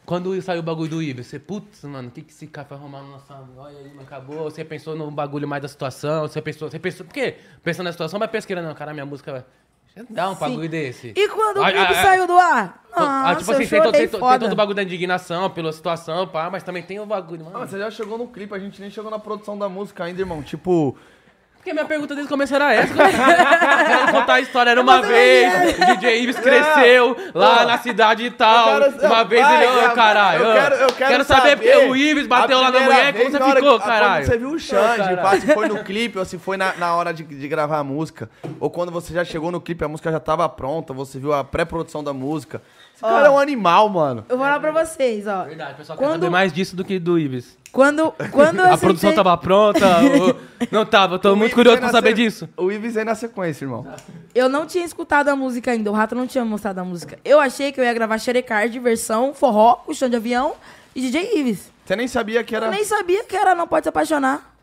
Quando 0.05 0.39
saiu 0.41 0.59
o 0.59 0.63
bagulho 0.63 0.89
do 0.89 1.01
Ives, 1.01 1.27
você, 1.27 1.39
putz, 1.39 1.83
mano, 1.83 2.09
o 2.09 2.11
que, 2.11 2.21
que 2.21 2.31
esse 2.31 2.45
cara 2.47 2.67
vai 2.69 2.77
arrumar 2.77 3.01
na 3.01 3.07
nossa. 3.09 3.33
Olha 3.57 3.77
aí, 3.79 3.87
mano, 3.89 4.01
acabou. 4.01 4.43
Você 4.43 4.63
pensou 4.63 4.95
no 4.95 5.09
bagulho 5.09 5.47
mais 5.47 5.61
da 5.61 5.67
situação, 5.67 6.27
você 6.27 6.41
pensou. 6.41 6.69
Você 6.69 6.77
pensou. 6.77 7.05
Por 7.05 7.13
quê? 7.13 7.37
Pensando 7.63 7.85
na 7.85 7.91
situação, 7.91 8.19
mas 8.19 8.29
pesqueira, 8.29 8.61
não, 8.61 8.73
cara, 8.75 8.93
minha 8.93 9.05
música 9.05 9.31
vai. 9.31 9.45
Dá 10.09 10.29
um 10.29 10.33
Sim. 10.33 10.39
bagulho 10.41 10.67
desse. 10.69 11.13
E 11.15 11.29
quando 11.29 11.57
o 11.57 11.63
Ah, 11.63 11.71
clipe 11.71 11.85
ah, 11.93 11.99
ah. 11.99 12.03
saiu 12.03 12.27
do 12.27 12.33
ar? 12.37 12.83
Nossa, 12.91 13.29
ah, 13.29 13.35
tipo 13.35 13.51
assim, 13.51 13.65
tem, 13.67 13.81
tem, 13.81 13.91
to- 14.09 14.19
tem 14.19 14.39
todo 14.39 14.51
o 14.51 14.55
bagulho 14.55 14.75
da 14.75 14.83
indignação 14.83 15.49
pela 15.49 15.71
situação, 15.71 16.27
pá, 16.27 16.49
mas 16.49 16.63
também 16.63 16.83
tem 16.83 16.99
o 16.99 17.05
bagulho, 17.05 17.41
Ah, 17.43 17.45
mano. 17.45 17.59
mas 17.59 17.69
você 17.69 17.79
já 17.79 17.89
chegou 17.89 18.17
no 18.17 18.27
clipe, 18.27 18.53
a 18.53 18.59
gente 18.59 18.81
nem 18.81 18.89
chegou 18.89 19.09
na 19.09 19.17
produção 19.19 19.57
da 19.57 19.69
música 19.69 20.03
ainda, 20.03 20.19
irmão. 20.21 20.43
Tipo, 20.43 20.97
Porque 21.65 21.73
minha 21.73 21.85
pergunta 21.85 22.13
desde 22.13 22.27
o 22.27 22.29
começo 22.29 22.53
era 22.53 22.71
essa. 22.75 22.93
Quero 22.93 24.11
contar 24.11 24.33
a 24.35 24.39
história. 24.39 24.69
Era 24.69 24.81
uma 24.81 25.01
vez, 25.01 25.51
o 25.79 25.85
DJ 25.95 26.21
Ives 26.21 26.39
cresceu 26.39 27.17
lá 27.33 27.61
Não. 27.61 27.67
na 27.69 27.77
cidade 27.79 28.23
e 28.23 28.29
tal. 28.29 28.79
Quero- 28.81 29.07
uma 29.07 29.23
vez 29.23 29.47
ele, 29.49 29.65
ô, 29.65 29.79
eu- 29.81 29.91
caralho. 29.93 30.43
eu 30.43 30.53
quero- 30.53 30.75
eu 30.75 30.87
quero 30.93 31.23
saber 31.23 31.41
saber 31.41 31.55
porque 31.57 31.75
o 31.89 31.95
Ives 31.95 32.27
bateu 32.27 32.59
lá 32.61 32.69
na 32.69 32.79
mulher, 32.81 33.13
como 33.13 33.31
você 33.31 33.39
ficou, 33.39 33.79
quando 33.79 33.81
caralho? 33.83 34.25
você 34.27 34.37
viu 34.37 34.49
o 34.51 34.59
Xande, 34.59 35.15
pá, 35.17 35.39
se 35.39 35.47
foi 35.55 35.67
no 35.67 35.83
clipe 35.83 36.19
ou 36.19 36.25
se 36.25 36.37
foi 36.37 36.55
na, 36.55 36.73
na 36.75 36.93
hora 36.95 37.11
de, 37.11 37.23
de 37.23 37.47
gravar 37.47 37.79
a 37.79 37.83
música. 37.83 38.29
Ou 38.59 38.69
quando 38.69 38.91
você 38.91 39.11
já 39.11 39.25
chegou 39.25 39.51
no 39.51 39.59
clipe, 39.59 39.83
a 39.83 39.87
música 39.87 40.11
já 40.11 40.19
tava 40.19 40.47
pronta, 40.47 40.93
você 40.93 41.17
viu 41.17 41.33
a 41.33 41.43
pré-produção 41.43 42.03
da 42.03 42.13
música. 42.13 42.61
Esse 42.93 43.03
Ó. 43.03 43.09
cara 43.09 43.27
é 43.27 43.29
um 43.31 43.39
animal, 43.39 43.89
mano. 43.89 44.23
Eu 44.29 44.37
vou 44.37 44.45
falar 44.45 44.59
pra 44.59 44.71
vocês, 44.85 45.25
ó. 45.27 45.43
Verdade, 45.45 45.73
o 45.73 45.75
pessoal 45.77 45.97
Quando- 45.97 46.11
quer 46.11 46.15
saber 46.17 46.29
mais 46.29 46.53
disso 46.53 46.75
do 46.75 46.85
que 46.85 46.99
do 46.99 47.17
Ives. 47.17 47.57
Quando, 47.75 48.13
quando 48.31 48.61
A 48.61 48.77
produção 48.77 49.13
tava 49.13 49.35
pronta? 49.37 49.85
ou- 50.17 50.35
Não 50.71 50.85
tava, 50.85 51.15
eu 51.15 51.19
tô 51.19 51.33
O 51.33 51.35
muito 51.35 51.47
Ives 51.51 51.55
curioso 51.55 51.79
pra 51.79 51.89
saber 51.89 52.11
se- 52.11 52.15
disso. 52.15 52.49
O 52.55 52.71
Ives 52.71 52.95
aí 52.95 53.03
na 53.03 53.15
sequência, 53.15 53.65
irmão. 53.65 53.85
Eu 54.33 54.47
não 54.47 54.65
tinha 54.65 54.85
escutado 54.85 55.27
a 55.27 55.35
música 55.35 55.71
ainda, 55.71 55.91
o 55.91 55.93
Rato 55.93 56.15
não 56.15 56.25
tinha 56.25 56.45
mostrado 56.45 56.79
a 56.79 56.85
música. 56.85 57.19
Eu 57.25 57.37
achei 57.37 57.73
que 57.73 57.79
eu 57.81 57.83
ia 57.83 57.93
gravar 57.93 58.17
Xerecard, 58.17 58.79
versão 58.79 59.33
forró, 59.33 59.83
o 59.87 59.93
chão 59.93 60.07
de 60.07 60.15
avião 60.15 60.53
e 60.95 61.01
DJ 61.01 61.37
Ives. 61.37 61.69
Você 61.85 61.97
nem 61.97 62.07
sabia 62.07 62.41
que 62.45 62.55
era. 62.55 62.67
Eu 62.67 62.71
nem 62.71 62.85
sabia 62.85 63.25
que 63.25 63.35
era 63.35 63.53
Não 63.53 63.67
Pode 63.67 63.83
Se 63.83 63.89
Apaixonar. 63.89 64.55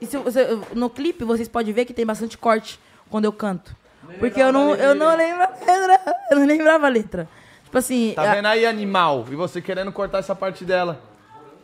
E 0.00 0.06
se 0.06 0.16
você- 0.16 0.58
no 0.74 0.90
clipe, 0.90 1.22
vocês 1.24 1.46
podem 1.46 1.72
ver 1.72 1.84
que 1.84 1.94
tem 1.94 2.04
bastante 2.04 2.36
corte 2.36 2.80
quando 3.08 3.26
eu 3.26 3.32
canto. 3.32 3.74
Porque 4.18 4.42
eu 4.42 4.50
não, 4.52 4.74
eu 4.74 4.92
não 4.96 5.16
lembro 5.16 5.44
a 5.44 5.46
letra. 5.46 6.00
Eu 6.32 6.38
não 6.40 6.46
lembrava 6.46 6.86
a 6.86 6.90
letra. 6.90 7.28
Tipo 7.64 7.78
assim, 7.78 8.12
Tá 8.16 8.32
a- 8.32 8.34
vendo 8.34 8.46
aí, 8.46 8.66
animal? 8.66 9.24
E 9.30 9.36
você 9.36 9.60
querendo 9.62 9.92
cortar 9.92 10.18
essa 10.18 10.34
parte 10.34 10.64
dela. 10.64 11.00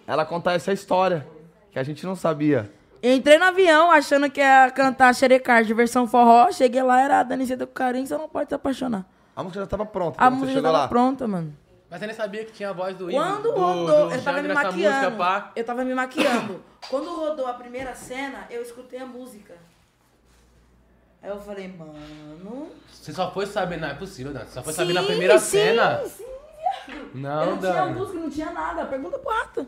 Ela 0.07 0.25
contar 0.25 0.53
essa 0.55 0.73
história. 0.73 1.27
Que 1.71 1.79
a 1.79 1.83
gente 1.83 2.07
não 2.07 2.17
sabia. 2.17 2.71
eu 3.03 3.13
entrei 3.15 3.37
no 3.39 3.45
avião 3.45 3.91
achando 3.91 4.31
que 4.31 4.41
ia 4.41 4.71
cantar 4.71 5.15
Xerecard, 5.15 5.73
versão 5.75 6.07
forró. 6.07 6.51
Cheguei 6.51 6.83
lá, 6.83 7.01
era 7.01 7.21
a 7.21 7.23
Daniceta 7.23 7.67
com 7.67 7.73
carinho, 7.75 8.07
você 8.07 8.17
não 8.17 8.29
pode 8.29 8.49
se 8.49 8.55
apaixonar. 8.55 9.05
A 9.35 9.43
música 9.43 9.61
já 9.61 9.67
tava 9.67 9.85
pronta. 9.85 10.19
A 10.19 10.27
quando 10.29 10.39
você 10.39 10.41
música 10.41 10.61
já 10.61 10.63
tava 10.63 10.79
lá. 10.79 10.89
pronta, 10.89 11.29
mano. 11.29 11.55
Mas 11.91 12.01
você 12.01 12.07
nem 12.07 12.17
sabia 12.17 12.45
que 12.45 12.53
tinha 12.53 12.71
a 12.71 12.73
voz 12.73 12.97
do 12.97 13.11
Ives. 13.11 13.21
Quando 13.23 13.43
do, 13.43 13.51
rodou, 13.53 14.09
do 14.09 14.15
eu 14.15 14.23
tava 14.23 14.43
me 14.43 14.49
maquiando. 14.55 15.11
música. 15.11 15.53
Eu 15.55 15.65
tava 15.65 15.85
me 15.85 15.95
maquiando. 15.95 16.65
Quando 16.89 17.15
rodou 17.15 17.47
a 17.47 17.53
primeira 17.53 17.95
cena, 17.95 18.47
eu 18.51 18.63
escutei 18.63 18.99
a 18.99 19.07
música. 19.07 19.55
Aí 21.23 21.29
eu 21.31 21.39
falei, 21.41 21.69
mano. 21.69 22.71
Você 22.91 23.13
só 23.13 23.31
foi 23.31 23.47
saber, 23.47 23.77
não 23.79 23.89
é 23.89 23.95
possível, 23.95 24.33
Dan. 24.33 24.41
Você 24.47 24.53
só 24.55 24.63
foi 24.63 24.73
sim, 24.73 24.79
saber 24.79 24.93
na 24.95 25.03
primeira 25.03 25.39
sim, 25.39 25.59
cena. 25.59 26.03
Sim, 26.07 26.25
viado. 26.87 27.11
Não, 27.15 27.43
eu 27.43 27.51
não 27.51 27.59
tinha 27.59 27.73
Dan. 27.73 27.87
música, 27.93 28.19
não 28.19 28.31
tinha 28.31 28.51
nada. 28.51 28.87
Pergunta 28.87 29.19
pro 29.19 29.31
rato. 29.31 29.67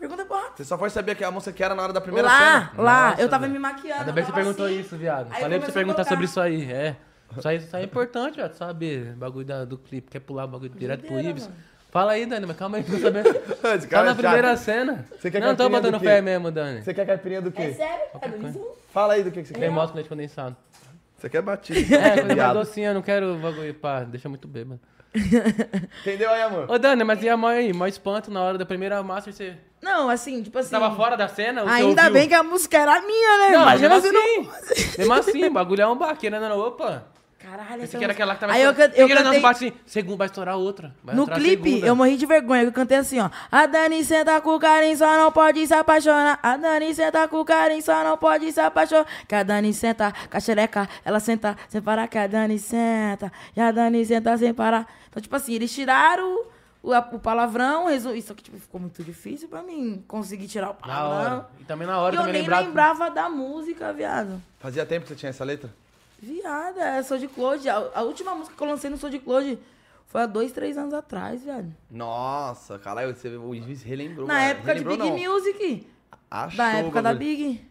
Pergunta 0.00 0.24
pro 0.24 0.34
rato. 0.36 0.52
Você 0.56 0.64
só 0.64 0.76
foi 0.78 0.90
saber 0.90 1.14
que 1.14 1.22
a 1.22 1.30
música 1.30 1.52
que 1.52 1.62
era 1.62 1.74
na 1.74 1.82
hora 1.82 1.92
da 1.92 2.00
primeira 2.00 2.26
lá, 2.26 2.38
cena. 2.38 2.72
lá, 2.82 3.10
Nossa, 3.10 3.22
eu 3.22 3.28
tava 3.28 3.42
velho. 3.42 3.52
me 3.52 3.58
maquiando. 3.60 4.00
Ainda 4.00 4.12
bem 4.12 4.24
que 4.24 4.30
você 4.30 4.34
perguntou 4.34 4.66
assim. 4.66 4.80
isso, 4.80 4.96
viado. 4.96 5.28
Aí 5.30 5.42
Falei 5.42 5.58
pra 5.58 5.66
você 5.68 5.72
perguntar 5.72 6.04
sobre 6.04 6.24
isso 6.24 6.40
aí, 6.40 6.72
é. 6.72 6.96
Isso 7.36 7.46
aí, 7.48 7.56
isso 7.58 7.76
aí 7.76 7.82
é 7.82 7.86
importante, 7.86 8.36
velho, 8.36 8.54
saber. 8.54 9.12
Bagulho 9.14 9.44
da- 9.46 9.64
do 9.64 9.78
clipe. 9.78 10.10
Quer 10.10 10.20
pular 10.20 10.44
o 10.46 10.48
bagulho 10.48 10.70
direto 10.70 11.04
pro 11.04 11.14
mano. 11.14 11.36
Fala 11.90 12.12
aí, 12.12 12.24
Dani, 12.24 12.46
mas 12.46 12.56
calma 12.56 12.78
aí, 12.78 12.84
não 12.88 12.98
sabendo. 12.98 13.28
Esse 13.76 13.86
Tá 13.88 13.98
na 13.98 14.04
é 14.04 14.08
chato. 14.08 14.16
primeira 14.16 14.56
cena. 14.56 15.06
Você 15.18 15.30
quer 15.30 15.40
não, 15.40 15.54
tô 15.56 15.68
botando 15.68 15.98
fé 16.00 16.20
mesmo, 16.22 16.50
Dani. 16.50 16.82
Você 16.82 16.94
quer 16.94 17.04
caipirinha 17.06 17.42
do 17.42 17.50
quê? 17.52 17.62
É 17.62 17.72
sério, 17.74 18.20
cara? 18.20 18.36
Isso 18.48 18.66
Fala 18.92 19.12
aí 19.14 19.22
do 19.24 19.30
que, 19.30 19.42
que 19.42 19.48
você 19.48 19.54
quer. 19.54 19.60
Cremoso 19.60 19.88
com 19.88 19.94
leite 19.96 20.08
condensado. 20.08 20.56
Você 21.18 21.28
quer 21.28 21.42
batido. 21.42 21.78
É, 21.94 22.10
coisa 22.10 22.22
mais 22.24 22.34
Viado. 22.34 22.54
docinha, 22.60 22.88
eu 22.90 22.94
não 22.94 23.02
quero 23.02 23.34
bagulho, 23.36 23.74
pá, 23.74 24.04
deixa 24.04 24.28
muito 24.28 24.48
bêbado. 24.48 24.80
Entendeu 26.00 26.30
aí, 26.30 26.42
amor? 26.42 26.70
Ô, 26.70 26.78
Dani, 26.78 27.04
mas 27.04 27.22
e 27.22 27.28
a 27.28 27.36
mãe? 27.36 27.72
Mó 27.72 27.86
espanto 27.86 28.30
na 28.30 28.40
hora 28.42 28.56
da 28.56 28.64
primeira 28.64 29.02
master, 29.02 29.32
você 29.32 29.56
Não, 29.82 30.10
assim, 30.10 30.42
tipo 30.42 30.58
assim. 30.58 30.70
tava 30.70 30.94
fora 30.94 31.16
da 31.16 31.26
cena? 31.28 31.62
Ainda 31.70 32.02
ouviu? 32.02 32.12
bem 32.12 32.28
que 32.28 32.34
a 32.34 32.42
música 32.42 32.76
era 32.78 33.00
minha, 33.00 33.38
né? 33.38 33.48
Não, 33.56 33.62
Imagina 33.62 33.88
mesmo 33.88 34.06
se 34.08 34.12
não 34.12 34.20
assim. 34.22 34.44
fosse. 34.44 34.98
Mesmo 34.98 35.14
assim, 35.14 35.44
o 35.44 35.50
bagulho 35.50 35.82
é 35.82 35.86
um 35.88 35.96
baque, 35.96 36.28
né? 36.28 36.38
Não, 36.38 36.48
não, 36.50 36.58
opa. 36.58 37.04
Caralho, 37.42 37.76
Esse 37.76 37.84
essa 37.84 37.96
aqui 37.96 38.04
era 38.04 38.12
aquela 38.12 38.34
que 38.34 38.40
tava 38.40 38.52
Aí 38.52 38.60
eu, 38.62 38.74
can- 38.74 38.90
eu 38.94 39.08
cantei... 39.08 39.24
não 39.24 39.40
bate 39.40 39.64
assim, 39.68 39.72
segundo 39.86 40.18
vai 40.18 40.26
estourar 40.26 40.58
outra. 40.58 40.94
Vai 41.02 41.14
No 41.14 41.26
clipe, 41.26 41.70
segunda. 41.70 41.86
eu 41.86 41.96
morri 41.96 42.18
de 42.18 42.26
vergonha. 42.26 42.64
Eu 42.64 42.70
cantei 42.70 42.98
assim, 42.98 43.18
ó. 43.18 43.30
A 43.50 43.64
Dani 43.64 44.04
senta 44.04 44.38
com 44.42 44.54
o 44.54 44.60
carinho, 44.60 44.94
só 44.98 45.16
não 45.16 45.32
pode 45.32 45.66
se 45.66 45.72
apaixonar. 45.72 46.38
A 46.42 46.58
Dani 46.58 46.94
senta 46.94 47.26
com 47.26 47.40
o 47.40 47.44
carinho, 47.46 47.80
só 47.82 48.04
não 48.04 48.18
pode 48.18 48.52
se 48.52 48.60
apaixonar. 48.60 49.06
Que 49.26 49.34
a 49.34 49.42
Dani 49.42 49.72
senta 49.72 50.12
com 50.30 50.36
a 50.36 50.40
xereca, 50.40 50.86
ela 51.02 51.18
senta 51.18 51.56
sem 51.70 51.80
parar. 51.80 52.06
Que 52.08 52.18
a 52.18 52.26
Dani 52.26 52.58
senta, 52.58 53.32
e 53.56 53.60
a 53.60 53.72
Dani 53.72 54.04
senta 54.04 54.36
sem 54.36 54.52
parar. 54.52 54.86
Então, 55.08 55.22
tipo 55.22 55.34
assim, 55.34 55.54
eles 55.54 55.72
tiraram 55.74 56.42
o, 56.82 57.18
palavrão, 57.18 57.86
resu- 57.88 58.14
isso 58.14 58.32
aqui 58.32 58.42
tipo, 58.42 58.58
ficou 58.58 58.80
muito 58.80 59.02
difícil 59.04 59.48
pra 59.48 59.62
mim 59.62 60.02
conseguir 60.08 60.48
tirar 60.48 60.68
o 60.70 60.72
Na 60.72 60.74
palavrão. 60.74 61.36
hora. 61.38 61.50
E 61.60 61.64
também 61.64 61.86
na 61.86 61.98
hora 61.98 62.14
E 62.14 62.18
eu 62.18 62.24
nem 62.24 62.32
lembrar. 62.32 62.60
lembrava 62.60 63.10
da 63.10 63.28
música, 63.28 63.92
viado. 63.92 64.40
Fazia 64.58 64.86
tempo 64.86 65.02
que 65.02 65.08
você 65.10 65.14
tinha 65.16 65.30
essa 65.30 65.44
letra? 65.44 65.70
Viada, 66.22 66.80
é 66.82 67.02
Sou 67.02 67.18
de 67.18 67.28
Claude. 67.28 67.68
A, 67.68 67.90
a 67.94 68.02
última 68.02 68.34
música 68.34 68.54
que 68.56 68.62
eu 68.62 68.66
lancei 68.66 68.88
no 68.90 68.96
Sou 68.98 69.08
de 69.10 69.18
Claude 69.18 69.58
foi 70.06 70.22
há 70.22 70.26
dois, 70.26 70.52
três 70.52 70.76
anos 70.76 70.92
atrás, 70.94 71.42
viado. 71.42 71.72
Nossa, 71.90 72.78
caralho, 72.78 73.14
você, 73.14 73.28
o 73.28 73.48
Luiz 73.52 73.82
relembrou. 73.82 74.26
Na 74.26 74.34
mano. 74.34 74.46
época 74.46 74.74
de 74.74 74.82
Relembrou, 74.82 74.96
Big 75.12 75.24
não. 75.26 75.34
Music. 75.34 75.86
Achou 76.30 76.56
Da 76.58 76.72
época 76.72 77.02
da. 77.02 77.14
Big. 77.14 77.64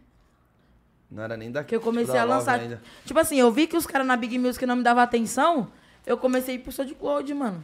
Não 1.12 1.24
era 1.24 1.36
nem 1.36 1.51
daqui. 1.51 1.70
Que 1.70 1.76
eu 1.76 1.82
comecei 1.82 2.14
da 2.14 2.22
a 2.22 2.26
lançar. 2.26 2.60
ainda. 2.60 2.82
Tipo 3.05 3.20
assim, 3.20 3.39
eu 3.39 3.51
vi 3.51 3.66
que 3.68 3.76
os 3.76 3.86
caras 3.88 4.05
na 4.05 4.16
Big 4.16 4.38
Music 4.38 4.64
não 4.66 4.76
me 4.76 4.84
davam 4.84 5.01
atenção. 5.03 5.68
Eu 6.05 6.18
comecei 6.18 6.55
a 6.55 6.57
ir 6.60 6.62
pro 6.62 6.72
Sou 6.72 6.86
de 6.86 6.93
Claude, 6.95 7.34
mano. 7.34 7.64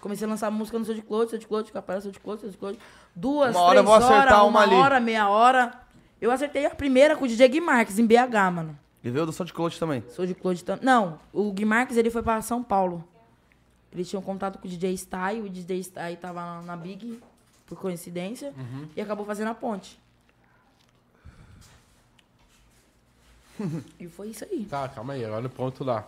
Comecei 0.00 0.26
a 0.26 0.30
lançar 0.30 0.50
música 0.50 0.78
no 0.78 0.84
Sou 0.84 0.94
de 0.94 1.02
Claude, 1.02 1.30
Sou 1.30 1.38
de 1.38 1.46
Claude, 1.46 1.72
Capela, 1.72 2.00
Sou 2.00 2.10
de 2.12 2.20
Claude, 2.20 2.40
Sou 2.42 2.50
de 2.50 2.56
Claude. 2.56 2.78
Duas, 3.14 3.54
Uma 3.54 3.64
hora 3.64 3.82
três 3.82 3.96
acertar 3.96 4.38
horas, 4.40 4.48
uma 4.48 4.60
ali. 4.62 4.74
hora, 4.74 5.00
meia 5.00 5.28
hora. 5.28 5.72
Eu 6.20 6.30
acertei 6.30 6.64
a 6.66 6.70
primeira 6.70 7.16
com 7.16 7.24
o 7.24 7.28
DJ 7.28 7.48
Gui 7.48 7.60
Marques, 7.60 7.98
em 7.98 8.06
BH, 8.06 8.50
mano. 8.52 8.78
E 9.04 9.10
veio 9.10 9.26
do 9.26 9.32
Som 9.32 9.44
de 9.44 9.52
Cloud 9.52 9.78
também. 9.78 10.02
Sou 10.10 10.26
de 10.26 10.34
Claude 10.34 10.64
também. 10.64 10.84
Não, 10.84 11.18
o 11.32 11.52
Gui 11.52 11.64
Marques, 11.64 11.96
ele 11.96 12.10
foi 12.10 12.22
pra 12.22 12.40
São 12.42 12.62
Paulo. 12.62 13.04
Ele 13.92 14.04
tinha 14.04 14.18
um 14.18 14.22
contato 14.22 14.58
com 14.58 14.66
o 14.66 14.70
DJ 14.70 14.94
Style, 14.96 15.40
o 15.42 15.48
DJ 15.48 15.80
Style 15.82 16.16
tava 16.16 16.60
na, 16.62 16.76
Big, 16.76 17.20
por 17.66 17.78
coincidência, 17.78 18.52
Uhum. 18.56 18.88
e 18.96 19.00
acabou 19.00 19.24
fazendo 19.24 19.48
a 19.48 19.54
ponte. 19.54 19.98
e 23.98 24.06
foi 24.08 24.28
isso 24.28 24.44
aí. 24.44 24.66
Tá, 24.68 24.88
calma 24.88 25.14
aí, 25.14 25.24
agora 25.24 25.40
no 25.42 25.48
ponto 25.50 25.82
lá. 25.84 26.06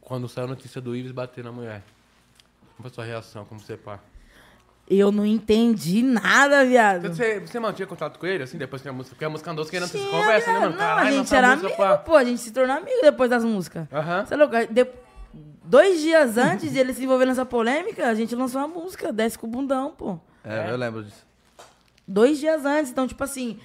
Quando 0.00 0.28
saiu 0.28 0.44
a 0.46 0.48
notícia 0.50 0.80
do 0.80 0.94
Ives 0.94 1.12
bater 1.12 1.42
na 1.44 1.52
mulher. 1.52 1.82
Como 2.82 2.90
foi 2.90 2.90
a 2.90 2.94
sua 2.94 3.04
reação, 3.04 3.44
como 3.44 3.60
você 3.60 3.76
pá? 3.76 4.00
Eu 4.90 5.12
não 5.12 5.24
entendi 5.24 6.02
nada, 6.02 6.64
viado. 6.64 7.08
Você, 7.08 7.38
você 7.38 7.60
mantinha 7.60 7.86
contato 7.86 8.18
com 8.18 8.26
ele, 8.26 8.42
assim, 8.42 8.58
depois 8.58 8.82
que 8.82 8.88
a 8.88 8.92
música? 8.92 9.14
Porque 9.14 9.24
a 9.24 9.30
música 9.30 9.50
andou 9.52 9.64
querendo 9.64 9.88
se 9.88 9.98
conversa, 9.98 10.52
né, 10.52 10.58
mano? 10.58 10.72
Não, 10.72 10.78
Caralho, 10.78 11.08
a 11.08 11.10
gente 11.12 11.34
era 11.34 11.48
música, 11.50 11.66
amigo, 11.68 11.82
pá. 11.82 11.98
pô. 11.98 12.16
A 12.16 12.24
gente 12.24 12.40
se 12.40 12.50
tornou 12.50 12.76
amigo 12.76 13.00
depois 13.00 13.30
das 13.30 13.44
músicas. 13.44 13.86
Aham. 13.92 14.26
Você 14.26 14.34
é 14.34 14.36
louco? 14.36 14.54
De- 14.70 14.88
Dois 15.64 16.00
dias 16.00 16.36
antes 16.36 16.72
de 16.72 16.78
ele 16.78 16.92
se 16.92 17.04
envolver 17.04 17.24
nessa 17.24 17.46
polêmica, 17.46 18.08
a 18.08 18.14
gente 18.14 18.34
lançou 18.34 18.60
uma 18.60 18.66
música, 18.68 19.12
Desce 19.12 19.38
com 19.38 19.46
o 19.46 19.50
Bundão, 19.50 19.92
pô. 19.96 20.18
É, 20.44 20.66
É? 20.68 20.70
eu 20.72 20.76
lembro 20.76 21.04
disso. 21.04 21.24
Dois 22.06 22.38
dias 22.38 22.66
antes. 22.66 22.90
Então, 22.90 23.06
tipo 23.06 23.22
assim, 23.22 23.58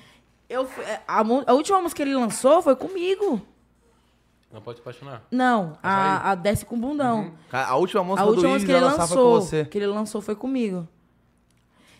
eu, 0.48 0.66
fui- 0.68 0.84
é, 0.86 1.02
a, 1.08 1.20
a 1.48 1.54
última 1.54 1.82
música 1.82 1.98
que 2.04 2.08
ele 2.08 2.16
lançou 2.16 2.62
foi 2.62 2.76
comigo. 2.76 3.42
Não 4.52 4.62
pode 4.62 4.78
se 4.78 4.82
apaixonar. 4.82 5.24
Não, 5.30 5.78
a, 5.84 6.32
a 6.32 6.36
Desce 6.36 6.66
com 6.66 6.76
o 6.76 6.80
Bundão. 6.80 7.32
Cara, 7.50 7.68
A 7.68 7.76
última 7.76 8.04
música 8.04 8.22
A 8.22 8.26
do 8.26 8.32
última 8.32 8.50
Ives 8.50 8.64
música 8.64 8.72
que 8.74 8.78
ele 8.78 8.86
lançou, 8.98 9.18
com 9.40 9.42
você. 9.46 9.66
que 9.66 9.78
ele 9.78 9.88
lançou 9.88 10.22
foi 10.22 10.36
comigo. 10.36 10.88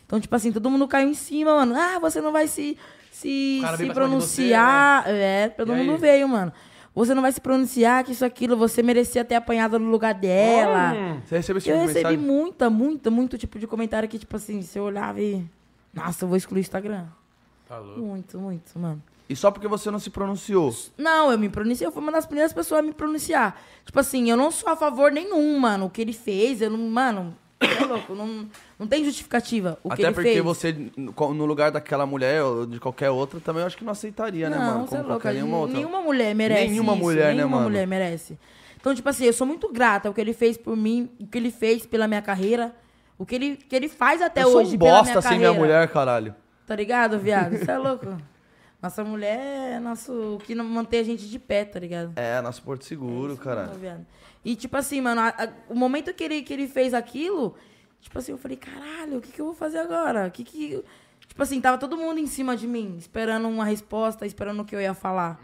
Então, 0.06 0.18
tipo 0.18 0.34
assim, 0.34 0.50
todo 0.50 0.70
mundo 0.70 0.88
caiu 0.88 1.08
em 1.08 1.14
cima, 1.14 1.54
mano. 1.54 1.74
Ah, 1.76 1.98
você 1.98 2.20
não 2.22 2.32
vai 2.32 2.48
se, 2.48 2.78
se, 3.12 3.60
se 3.60 3.76
de 3.76 3.84
você, 3.86 3.92
pronunciar. 3.92 5.04
É, 5.06 5.48
todo 5.50 5.72
E 5.74 5.76
mundo 5.76 5.92
aí? 5.92 5.98
veio, 5.98 6.28
mano. 6.28 6.52
Você 6.94 7.14
não 7.14 7.20
vai 7.22 7.30
se 7.30 7.40
pronunciar 7.40 8.02
que 8.02 8.12
isso, 8.12 8.24
aquilo, 8.24 8.56
você 8.56 8.82
merecia 8.82 9.24
ter 9.24 9.34
apanhado 9.36 9.78
no 9.78 9.90
lugar 9.90 10.14
dela. 10.14 10.94
Hum, 10.94 11.20
Você 11.24 11.36
recebeu 11.36 11.58
esse 11.58 11.68
Eu 11.68 11.74
tipo 11.76 11.86
de 11.88 11.92
recebi 11.92 12.16
mensagem? 12.16 12.18
muita, 12.18 12.70
muita, 12.70 13.10
muito 13.10 13.38
tipo 13.38 13.58
de 13.58 13.66
comentário 13.66 14.08
que, 14.08 14.18
tipo 14.18 14.34
assim, 14.34 14.62
você 14.62 14.80
olhava 14.80 15.20
e. 15.20 15.44
Nossa, 15.92 16.24
eu 16.24 16.28
vou 16.28 16.36
excluir 16.36 16.60
o 16.60 16.62
Instagram. 16.62 17.04
tá 17.68 17.78
louco. 17.78 18.00
Muito, 18.00 18.38
muito, 18.38 18.78
mano. 18.78 19.02
E 19.28 19.36
só 19.36 19.50
porque 19.50 19.68
você 19.68 19.90
não 19.90 19.98
se 19.98 20.08
pronunciou. 20.08 20.74
Não, 20.96 21.30
eu 21.30 21.38
me 21.38 21.48
pronunciei, 21.50 21.86
eu 21.86 21.92
fui 21.92 22.02
uma 22.02 22.12
das 22.12 22.24
primeiras 22.24 22.52
pessoas 22.52 22.80
a 22.80 22.82
me 22.82 22.92
pronunciar. 22.94 23.60
Tipo 23.84 24.00
assim, 24.00 24.30
eu 24.30 24.36
não 24.36 24.50
sou 24.50 24.70
a 24.70 24.76
favor 24.76 25.12
nenhum, 25.12 25.58
mano. 25.58 25.86
O 25.86 25.90
que 25.90 26.00
ele 26.00 26.14
fez, 26.14 26.62
eu 26.62 26.70
não. 26.70 26.78
Mano, 26.78 27.36
é 27.60 27.84
louco, 27.84 28.14
não, 28.14 28.48
não 28.78 28.86
tem 28.86 29.04
justificativa. 29.04 29.78
O 29.82 29.88
que 29.90 29.94
Até 29.96 30.04
ele 30.04 30.14
porque 30.14 30.32
fez. 30.32 30.42
você, 30.44 30.76
no 30.96 31.44
lugar 31.44 31.70
daquela 31.70 32.06
mulher 32.06 32.42
ou 32.42 32.64
de 32.66 32.80
qualquer 32.80 33.10
outra, 33.10 33.38
também 33.40 33.60
eu 33.60 33.66
acho 33.66 33.76
que 33.76 33.84
não 33.84 33.92
aceitaria, 33.92 34.48
né, 34.48 34.56
não, 34.56 34.64
mano? 34.64 34.86
você 34.86 34.94
é 34.94 34.98
Como 34.98 35.10
louca. 35.10 35.32
nenhuma 35.32 35.56
outra. 35.58 35.76
Nenhuma 35.76 36.00
mulher 36.00 36.34
merece. 36.34 36.68
Nenhuma 36.70 36.92
isso, 36.94 37.02
mulher, 37.02 37.26
né, 37.28 37.34
nenhuma 37.34 37.56
mano? 37.58 37.68
mulher 37.68 37.86
merece. 37.86 38.38
Então, 38.80 38.94
tipo 38.94 39.08
assim, 39.08 39.26
eu 39.26 39.32
sou 39.34 39.46
muito 39.46 39.70
grata 39.70 40.08
ao 40.08 40.14
que 40.14 40.20
ele 40.20 40.32
fez 40.32 40.56
por 40.56 40.74
mim, 40.76 41.10
o 41.20 41.26
que 41.26 41.36
ele 41.36 41.50
fez 41.50 41.84
pela 41.84 42.08
minha 42.08 42.22
carreira, 42.22 42.74
o 43.18 43.26
que 43.26 43.34
ele, 43.34 43.56
que 43.56 43.76
ele 43.76 43.88
faz 43.88 44.22
até 44.22 44.42
eu 44.44 44.52
sou 44.52 44.60
hoje 44.62 44.76
um 44.76 44.78
pela 44.78 44.90
bosta 45.00 45.04
minha 45.10 45.20
sem 45.22 45.30
carreira. 45.32 45.50
minha 45.52 45.60
mulher, 45.60 45.88
caralho. 45.88 46.34
Tá 46.66 46.76
ligado, 46.76 47.18
viado? 47.18 47.56
Você 47.58 47.70
é 47.70 47.76
louco? 47.76 48.16
Nossa 48.80 49.02
mulher 49.02 49.72
é 49.76 49.80
nosso, 49.80 50.36
o 50.36 50.38
que 50.38 50.54
mantém 50.54 51.00
a 51.00 51.02
gente 51.02 51.28
de 51.28 51.38
pé, 51.38 51.64
tá 51.64 51.80
ligado? 51.80 52.12
É, 52.16 52.40
nosso 52.40 52.62
Porto 52.62 52.84
Seguro, 52.84 53.36
caralho. 53.36 53.68
mesmo, 53.70 53.80
viado. 53.80 54.06
E 54.44 54.54
tipo 54.54 54.76
assim, 54.76 55.00
mano, 55.00 55.20
a- 55.20 55.28
a- 55.36 55.48
o 55.68 55.74
momento 55.74 56.14
que 56.14 56.22
ele, 56.22 56.42
que 56.42 56.52
ele 56.52 56.68
fez 56.68 56.94
aquilo, 56.94 57.56
tipo 58.00 58.16
assim, 58.18 58.30
eu 58.32 58.38
falei, 58.38 58.56
caralho, 58.56 59.18
o 59.18 59.20
que, 59.20 59.32
que 59.32 59.40
eu 59.40 59.46
vou 59.46 59.54
fazer 59.54 59.78
agora? 59.78 60.28
O 60.28 60.30
que 60.30 60.44
que. 60.44 60.82
Tipo 61.26 61.42
assim, 61.42 61.60
tava 61.60 61.76
todo 61.76 61.96
mundo 61.96 62.18
em 62.20 62.26
cima 62.26 62.56
de 62.56 62.66
mim, 62.66 62.96
esperando 62.98 63.48
uma 63.48 63.64
resposta, 63.64 64.24
esperando 64.24 64.60
o 64.62 64.64
que 64.64 64.74
eu 64.76 64.80
ia 64.80 64.94
falar. 64.94 65.40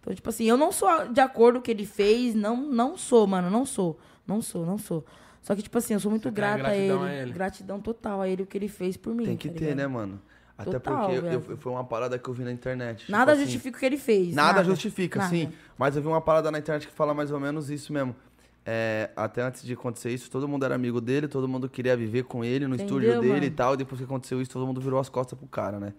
Então, 0.00 0.14
tipo 0.14 0.28
assim, 0.28 0.44
eu 0.44 0.56
não 0.56 0.70
sou 0.70 1.08
de 1.08 1.20
acordo 1.20 1.54
com 1.56 1.60
o 1.60 1.62
que 1.62 1.70
ele 1.70 1.86
fez, 1.86 2.34
não, 2.34 2.56
não 2.56 2.96
sou, 2.96 3.26
mano, 3.26 3.50
não 3.50 3.64
sou. 3.66 3.98
Não 4.26 4.40
sou, 4.42 4.64
não 4.66 4.76
sou. 4.78 5.04
Só 5.42 5.54
que, 5.54 5.62
tipo 5.62 5.78
assim, 5.78 5.94
eu 5.94 6.00
sou 6.00 6.10
muito 6.10 6.30
grata 6.30 6.68
a 6.68 6.76
ele, 6.76 6.86
gratidão 6.88 7.02
a 7.04 7.14
ele. 7.14 7.32
Gratidão 7.32 7.80
total 7.80 8.20
a 8.20 8.28
ele, 8.28 8.42
o 8.42 8.46
que 8.46 8.58
ele 8.58 8.68
fez 8.68 8.96
por 8.96 9.14
mim. 9.14 9.24
Tem 9.24 9.36
que 9.36 9.48
tá 9.48 9.54
ter, 9.54 9.60
ligado? 9.60 9.76
né, 9.76 9.86
mano? 9.86 10.20
Até 10.58 10.70
Total, 10.72 11.10
porque 11.10 11.26
eu- 11.26 11.32
eu- 11.50 11.56
foi 11.58 11.70
uma 11.72 11.84
parada 11.84 12.18
que 12.18 12.28
eu 12.28 12.32
vi 12.32 12.42
na 12.42 12.50
internet. 12.52 13.10
Nada 13.10 13.32
tipo 13.32 13.42
assim, 13.42 13.50
justifica 13.52 13.76
o 13.76 13.80
que 13.80 13.86
ele 13.86 13.98
fez. 13.98 14.34
Nada, 14.34 14.64
justifica, 14.64 15.18
Nada. 15.18 15.30
sim. 15.30 15.52
Mas 15.76 15.94
eu 15.96 16.02
vi 16.02 16.08
uma 16.08 16.20
parada 16.20 16.50
na 16.50 16.58
internet 16.58 16.86
que 16.86 16.92
fala 16.94 17.12
mais 17.12 17.30
ou 17.30 17.38
menos 17.38 17.68
isso 17.68 17.92
mesmo. 17.92 18.16
É, 18.64 19.10
até 19.14 19.42
antes 19.42 19.62
de 19.62 19.72
acontecer 19.74 20.10
isso, 20.10 20.30
todo 20.30 20.48
mundo 20.48 20.64
era 20.64 20.74
amigo 20.74 21.00
dele, 21.00 21.28
todo 21.28 21.46
mundo 21.46 21.68
queria 21.68 21.96
viver 21.96 22.24
com 22.24 22.42
ele 22.44 22.66
no 22.66 22.74
Entendeu, 22.74 22.86
estúdio 22.98 23.20
dele 23.20 23.32
mano? 23.34 23.44
e 23.44 23.50
tal. 23.50 23.74
E 23.74 23.76
depois 23.76 23.98
que 24.00 24.04
aconteceu 24.04 24.40
isso, 24.40 24.50
todo 24.50 24.66
mundo 24.66 24.80
virou 24.80 24.98
as 24.98 25.08
costas 25.08 25.38
pro 25.38 25.46
cara, 25.46 25.78
né? 25.78 25.92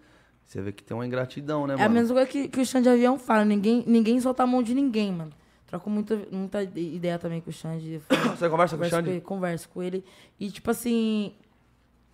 Você 0.43 0.61
vê 0.61 0.71
que 0.71 0.83
tem 0.83 0.95
uma 0.95 1.05
ingratidão, 1.05 1.67
né, 1.67 1.73
É 1.73 1.75
a 1.75 1.79
mano? 1.83 1.93
mesma 1.93 2.15
coisa 2.15 2.29
que, 2.29 2.47
que 2.47 2.59
o 2.59 2.65
Xande 2.65 2.83
de 2.83 2.89
Avião 2.89 3.17
fala. 3.19 3.45
Ninguém, 3.45 3.83
ninguém 3.85 4.19
solta 4.19 4.43
a 4.43 4.47
mão 4.47 4.63
de 4.63 4.73
ninguém, 4.73 5.11
mano. 5.13 5.31
Troco 5.67 5.89
muita, 5.89 6.17
muita 6.31 6.63
ideia 6.63 7.19
também 7.19 7.41
com 7.41 7.49
o 7.49 7.53
Xande. 7.53 8.01
Você 8.37 8.49
conversa 8.49 8.75
com 8.77 8.83
o 8.83 8.89
Xande? 8.89 9.09
ele, 9.11 9.21
converso 9.21 9.69
com 9.69 9.83
ele. 9.83 10.03
E, 10.39 10.49
tipo 10.49 10.71
assim... 10.71 11.33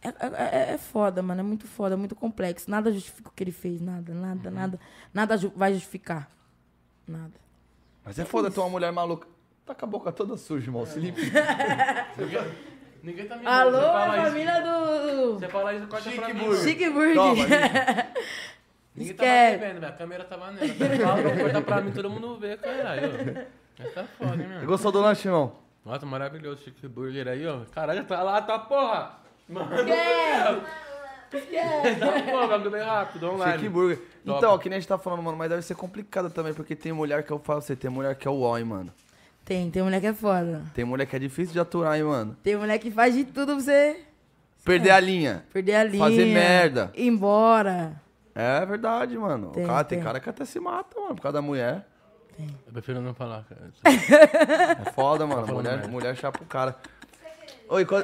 É, 0.04 0.10
é, 0.10 0.72
é- 0.72 0.74
é 0.74 0.78
foda, 0.78 1.22
mano. 1.22 1.40
É 1.40 1.44
muito 1.44 1.66
foda, 1.68 1.96
é 1.96 1.98
muito 1.98 2.16
complexo. 2.16 2.70
Nada 2.70 2.92
justifica 2.92 3.30
o 3.30 3.32
que 3.32 3.44
ele 3.44 3.52
fez. 3.52 3.80
Nada, 3.82 4.14
nada, 4.14 4.50
Uhum. 4.50 4.56
nada. 4.56 4.80
Nada 5.14 5.38
ju- 5.38 5.54
vai 5.56 5.74
justificar. 5.74 6.28
Nada. 7.08 7.34
Mas 8.06 8.20
é 8.20 8.26
foda 8.26 8.52
ter 8.52 8.60
uma 8.60 8.70
mulher 8.70 8.92
maluca. 8.92 9.28
Tá 9.66 9.74
com 9.74 9.86
a 9.86 9.88
boca 9.88 10.12
toda 10.12 10.36
suja, 10.36 10.68
irmão. 10.68 10.86
Se 10.86 11.00
limpa. 11.00 11.20
Ninguém 13.02 13.28
tá 13.28 13.36
me 13.36 13.46
Alô, 13.46 13.72
Você 13.72 13.82
fala 13.82 14.14
a 14.14 14.18
isso- 14.18 14.28
família 14.28 14.62
do... 14.62 15.34
Você 15.40 15.48
fala 15.50 15.74
isso, 15.74 15.88
corta 15.88 16.12
pra 16.12 16.34
mim. 16.34 16.56
Chique 16.56 16.90
Burger. 16.90 17.16
Toma, 17.16 17.36
Ninguém 18.96 19.14
tava 19.16 19.30
me 19.52 19.58
vendo, 19.58 19.80
minha 19.80 19.92
câmera 19.92 20.24
tava 20.24 20.52
nela. 20.52 20.68
Você 20.68 21.00
fala, 21.00 21.24
corta 21.38 21.62
pra 21.62 21.82
mim, 21.82 21.92
todo 21.92 22.10
mundo 22.10 22.38
vê, 22.40 22.56
caralho. 22.58 23.48
Mas 23.80 23.94
tá 23.94 24.04
foda, 24.06 24.42
hein, 24.42 24.48
mano. 24.48 24.66
Gostou 24.68 24.92
do 24.92 25.02
lanche, 25.02 25.28
irmão? 25.28 25.56
Nossa, 25.84 26.06
maravilhoso, 26.06 26.64
Chique 26.64 26.88
Burger 26.88 27.28
aí, 27.28 27.46
ó. 27.46 27.62
Caralho, 27.72 28.06
tá 28.06 28.22
lá, 28.24 28.42
tá 28.42 28.58
porra. 28.60 29.18
Mano, 29.50 29.70
tá 29.70 29.82
porra, 32.32 32.48
bagulho 32.48 32.72
bem 32.72 32.82
rápido, 32.82 33.32
online. 33.32 33.54
Chique 33.54 33.70
Burger. 33.70 33.98
Top. 33.98 34.38
Então, 34.38 34.58
que 34.58 34.70
nem 34.70 34.78
a 34.78 34.80
gente 34.80 34.88
tá 34.88 34.98
falando, 34.98 35.22
mano, 35.22 35.38
mas 35.38 35.50
deve 35.50 35.62
ser 35.62 35.76
complicado 35.76 36.30
também, 36.30 36.54
porque 36.54 36.76
tem 36.76 36.94
mulher 36.94 37.24
que 37.24 37.32
eu 37.32 37.40
falo 37.40 37.62
você, 37.62 37.76
tem 37.76 37.90
mulher 37.90 38.16
que 38.16 38.28
é 38.28 38.32
o 38.32 38.42
ó, 38.42 38.58
hein, 38.58 38.66
mano. 38.66 38.94
Tem, 39.44 39.70
tem 39.70 39.84
mulher 39.84 40.00
que 40.00 40.08
é 40.08 40.14
foda. 40.14 40.64
Tem 40.74 40.86
mulher 40.86 41.06
que 41.06 41.16
é 41.16 41.20
difícil 41.20 41.54
de 41.54 41.60
aturar, 41.60 41.98
hein, 41.98 42.04
mano. 42.04 42.38
Tem 42.42 42.56
mulher 42.56 42.78
que 42.78 42.90
faz 42.90 43.14
de 43.14 43.26
tudo 43.26 43.48
pra 43.48 43.56
você 43.56 43.98
Perder 44.64 44.92
a 44.92 45.00
linha. 45.00 45.44
perder 45.52 45.76
a 45.76 45.84
linha. 45.84 46.04
Fazer 46.04 46.26
merda. 46.26 46.92
Ir 46.96 47.08
embora. 47.08 48.02
É 48.34 48.66
verdade, 48.66 49.18
mano. 49.18 49.52
Tem, 49.52 49.66
o 49.66 49.68
cara, 49.68 49.84
tem. 49.84 49.98
tem. 49.98 50.06
cara 50.06 50.20
que 50.20 50.30
até 50.30 50.46
se 50.46 50.60
mata, 50.60 51.00
mano, 51.00 51.16
por 51.16 51.22
causa 51.22 51.34
da 51.34 51.42
mulher. 51.42 51.86
Eu 52.40 52.72
prefiro 52.72 53.02
não 53.02 53.14
falar, 53.14 53.44
cara. 53.44 53.70
É 54.82 54.92
foda, 54.92 55.28
mano. 55.28 55.46
falando 55.46 55.64
mulher, 55.64 55.88
mulher 55.88 56.16
chapa 56.16 56.42
o 56.42 56.46
cara. 56.46 56.76
Oi, 57.70 57.86
qual... 57.86 58.04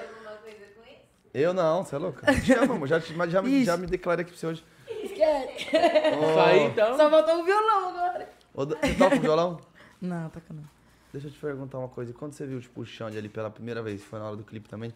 Eu 1.33 1.53
não, 1.53 1.83
você 1.83 1.95
é 1.95 1.99
louca. 1.99 2.33
Te 2.41 2.53
amo. 2.53 2.85
Já, 2.87 2.99
te- 2.99 3.13
mas 3.13 3.31
já, 3.31 3.41
me- 3.41 3.63
já 3.63 3.77
me 3.77 3.85
declarei 3.87 4.23
aqui 4.23 4.31
pra 4.31 4.39
você 4.39 4.47
hoje. 4.47 4.65
Isso 4.89 6.39
aí, 6.39 6.63
então. 6.65 6.97
Só 6.97 7.09
faltou 7.09 7.41
o 7.41 7.43
violão 7.45 7.89
agora. 7.89 8.29
Ô, 8.53 8.65
Dan- 8.65 8.77
Você 8.81 8.93
toca 8.95 9.15
o 9.15 9.19
violão? 9.19 9.59
Não, 10.01 10.29
tá 10.29 10.41
não. 10.51 10.63
Deixa 11.11 11.27
eu 11.27 11.31
te 11.31 11.39
perguntar 11.39 11.77
uma 11.77 11.87
coisa. 11.89 12.11
E 12.11 12.13
quando 12.13 12.33
você 12.33 12.45
viu, 12.45 12.59
tipo, 12.59 12.81
o 12.81 12.85
Xande 12.85 13.17
ali 13.17 13.29
pela 13.29 13.49
primeira 13.49 13.81
vez? 13.81 14.03
Foi 14.03 14.19
na 14.19 14.25
hora 14.25 14.35
do 14.35 14.43
clipe 14.43 14.67
também? 14.69 14.93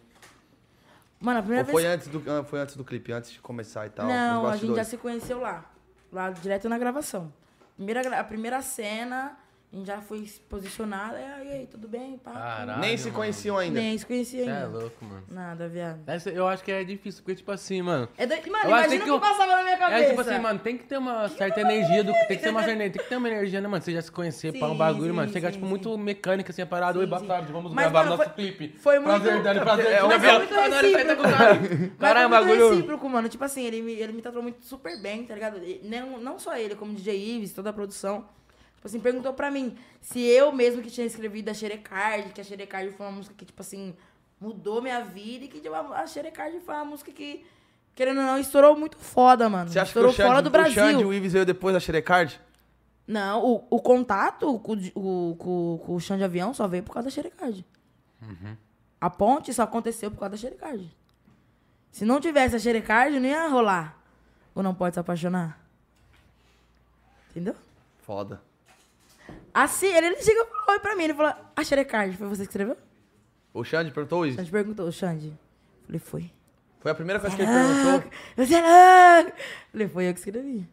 Mano, 1.20 1.38
a 1.38 1.42
primeira 1.42 1.64
Ou 1.66 1.72
foi 1.72 1.82
vez. 1.82 1.94
antes, 1.94 2.08
do, 2.08 2.22
ah, 2.30 2.44
foi 2.44 2.60
antes 2.60 2.76
do 2.76 2.84
clipe, 2.84 3.12
antes 3.12 3.30
de 3.32 3.40
começar 3.40 3.86
e 3.86 3.90
tal? 3.90 4.06
não, 4.06 4.46
a 4.46 4.52
gente 4.56 4.66
já 4.66 4.74
bastidores? 4.74 4.88
se 4.88 4.96
conheceu 4.98 5.40
lá. 5.40 5.64
Lá 6.12 6.30
direto 6.30 6.68
na 6.68 6.78
gravação. 6.78 7.32
Primeira, 7.76 8.02
gra- 8.02 8.20
a 8.20 8.24
primeira 8.24 8.60
cena, 8.62 9.36
A 9.74 9.76
gente 9.76 9.86
já 9.88 10.00
foi 10.00 10.24
posicionado. 10.48 11.16
É, 11.16 11.44
e 11.44 11.48
aí, 11.52 11.66
tudo 11.66 11.88
bem? 11.88 12.16
Pá, 12.16 12.30
Caralho. 12.30 12.80
Nem 12.80 12.96
se 12.96 13.10
conheciam 13.10 13.58
ainda. 13.58 13.80
Nem 13.80 13.98
se 13.98 14.06
conhecia 14.06 14.44
é 14.44 14.48
ainda. 14.62 14.68
louco, 14.68 15.04
mano. 15.04 15.24
Nada, 15.28 15.66
viado. 15.68 15.98
Essa- 16.06 16.30
eu 16.30 16.46
acho 16.46 16.62
que 16.62 16.70
é 16.70 16.84
difícil, 16.84 17.24
porque, 17.24 17.34
tipo 17.34 17.50
assim, 17.50 17.82
mano. 17.82 18.08
É. 18.16 18.24
Mano, 18.24 18.36
Eu 18.36 18.50
acho 18.52 18.84
imagina 18.86 19.04
que 19.04 19.10
o 19.10 19.14
eu- 19.14 19.20
que 19.20 19.26
passava 19.26 19.56
na 19.56 19.62
minha 19.64 19.76
cabeça. 19.76 20.00
É 20.04 20.08
tipo 20.10 20.20
assim, 20.20 20.38
mano, 20.38 20.58
tem 20.60 20.78
que 20.78 20.84
ter 20.84 20.96
uma 20.96 21.28
certa 21.28 21.60
energia 21.60 22.04
do. 22.04 22.12
Tem 22.12 22.36
que 22.36 22.44
ter 22.44 22.50
uma 22.50 22.62
tem 22.62 22.88
que 22.92 22.98
ter 23.02 23.16
uma 23.16 23.28
energia, 23.28 23.60
né, 23.60 23.66
mano? 23.66 23.82
Você 23.82 23.90
já 23.92 24.00
se 24.00 24.12
conhecer 24.12 24.56
pra 24.56 24.68
um 24.68 24.70
Sim, 24.72 24.76
bagulho, 24.78 25.06
sim, 25.06 25.12
mano. 25.12 25.32
Chegar, 25.32 25.48
sim, 25.48 25.54
tipo, 25.54 25.64
sim. 25.66 25.70
muito 25.70 25.98
mecânica, 25.98 26.52
assim, 26.52 26.62
a 26.62 26.66
parada. 26.66 26.96
Oi, 26.96 27.04
Sim, 27.04 27.10
boa 27.10 27.20
sim. 27.20 27.26
tarde, 27.26 27.52
vamos 27.52 27.72
Mas, 27.74 27.84
gravar 27.90 28.04
mano, 28.10 28.16
nosso 28.16 28.30
foi- 28.30 28.32
clipe. 28.44 28.78
foi 28.78 28.98
muito- 29.00 29.20
Prazer, 29.22 29.42
Dani, 29.42 29.58
prazer. 29.60 29.86
É, 29.86 29.90
Tira 29.96 30.06
mas 30.06 30.22
foi 30.22 30.38
muito 30.38 30.54
Dani, 30.54 30.92
senta 30.94 31.16
com 31.16 31.22
o 31.22 31.24
cara. 31.24 31.58
Caralho, 31.98 32.28
bagulho. 32.28 32.70
recíproco, 32.70 33.08
mano. 33.10 33.28
Tipo 33.28 33.42
assim, 33.42 33.64
ele 33.64 33.82
me, 33.82 33.92
ele 33.94 34.12
me 34.12 34.22
tratou 34.22 34.40
muito 34.40 34.64
super 34.64 35.02
bem, 35.02 35.24
tá 35.24 35.34
ligado? 35.34 35.60
Não, 35.82 36.20
não 36.20 36.38
só 36.38 36.56
ele, 36.56 36.76
como 36.76 36.94
DJ 36.94 37.16
Ives, 37.38 37.52
toda 37.52 37.70
a 37.70 37.72
produção. 37.72 38.24
Tipo 38.84 38.88
assim, 38.88 39.00
perguntou 39.00 39.32
pra 39.32 39.50
mim 39.50 39.78
se 39.98 40.20
eu 40.20 40.52
mesmo 40.52 40.82
que 40.82 40.90
tinha 40.90 41.06
escrevido 41.06 41.50
a 41.50 41.54
Xerecard, 41.54 42.34
que 42.34 42.40
a 42.42 42.44
Xerecard 42.44 42.90
foi 42.92 43.06
uma 43.06 43.12
música 43.12 43.34
que, 43.34 43.46
tipo 43.46 43.62
assim, 43.62 43.96
mudou 44.38 44.82
minha 44.82 45.00
vida 45.02 45.46
e 45.46 45.48
que 45.48 45.58
tipo, 45.58 45.74
a 45.74 46.06
Xerecard 46.06 46.60
foi 46.60 46.74
uma 46.74 46.84
música 46.84 47.10
que, 47.10 47.46
querendo 47.94 48.18
ou 48.18 48.24
não, 48.26 48.38
estourou 48.38 48.76
muito 48.76 48.98
foda, 48.98 49.48
mano. 49.48 49.70
Você 49.70 49.78
acha 49.78 49.86
que 49.86 49.98
estourou 49.98 50.10
o 50.10 50.14
Xande, 50.14 50.28
fora 50.28 50.42
do 50.42 50.50
Brasil. 50.50 50.70
o 50.84 50.86
Xande 50.90 51.02
e 51.02 51.06
o 51.06 51.14
Ives 51.14 51.32
veio 51.32 51.46
depois 51.46 51.72
da 51.72 51.80
Xerecard? 51.80 52.38
Não, 53.06 53.42
o, 53.42 53.66
o 53.70 53.80
contato 53.80 54.58
com, 54.58 54.74
o- 54.74 55.30
o- 55.30 55.36
com, 55.36 55.80
com 55.86 55.94
o 55.94 56.00
chão 56.00 56.18
de 56.18 56.24
avião 56.24 56.52
só 56.52 56.68
veio 56.68 56.82
por 56.82 56.92
causa 56.92 57.08
da 57.08 57.10
Xerecard. 57.14 57.64
A 59.00 59.08
ponte 59.08 59.52
só 59.54 59.62
aconteceu 59.62 60.10
por 60.10 60.18
causa 60.20 60.32
da 60.32 60.36
Xerecard. 60.36 60.94
Se 61.90 62.04
não 62.04 62.20
tivesse 62.20 62.54
a 62.54 62.58
Xerecard, 62.58 63.18
não 63.18 63.26
ia 63.28 63.48
rolar. 63.48 63.98
Ou 64.54 64.62
não 64.62 64.74
pode 64.74 64.94
se 64.94 65.00
apaixonar. 65.00 65.58
Entendeu? 67.30 67.54
Foda. 68.02 68.42
Assim, 69.54 69.86
ele, 69.86 70.08
ele 70.08 70.16
chegou 70.22 70.42
e 70.42 70.46
falou 70.48 70.64
oi 70.70 70.78
pra 70.80 70.96
mim. 70.96 71.04
Ele 71.04 71.14
falou, 71.14 71.32
a 71.54 71.64
Xerecard, 71.64 72.16
foi 72.16 72.26
você 72.26 72.42
que 72.42 72.48
escreveu? 72.48 72.76
O 73.52 73.62
Xande 73.62 73.92
perguntou 73.92 74.20
O 74.22 74.26
isso? 74.26 74.36
Xande 74.36 74.50
perguntou, 74.50 74.90
Xande. 74.90 75.32
Falei, 75.86 76.00
foi. 76.00 76.30
Foi 76.80 76.90
a 76.90 76.94
primeira 76.94 77.20
coisa 77.20 77.34
que 77.36 77.42
ele 77.42 77.50
Caraca, 77.50 77.74
perguntou. 77.74 78.10
Você 78.36 78.54
é. 78.56 79.32
Falei, 79.72 79.88
foi 79.88 80.08
eu 80.08 80.12
que 80.12 80.18
escrevi. 80.18 80.68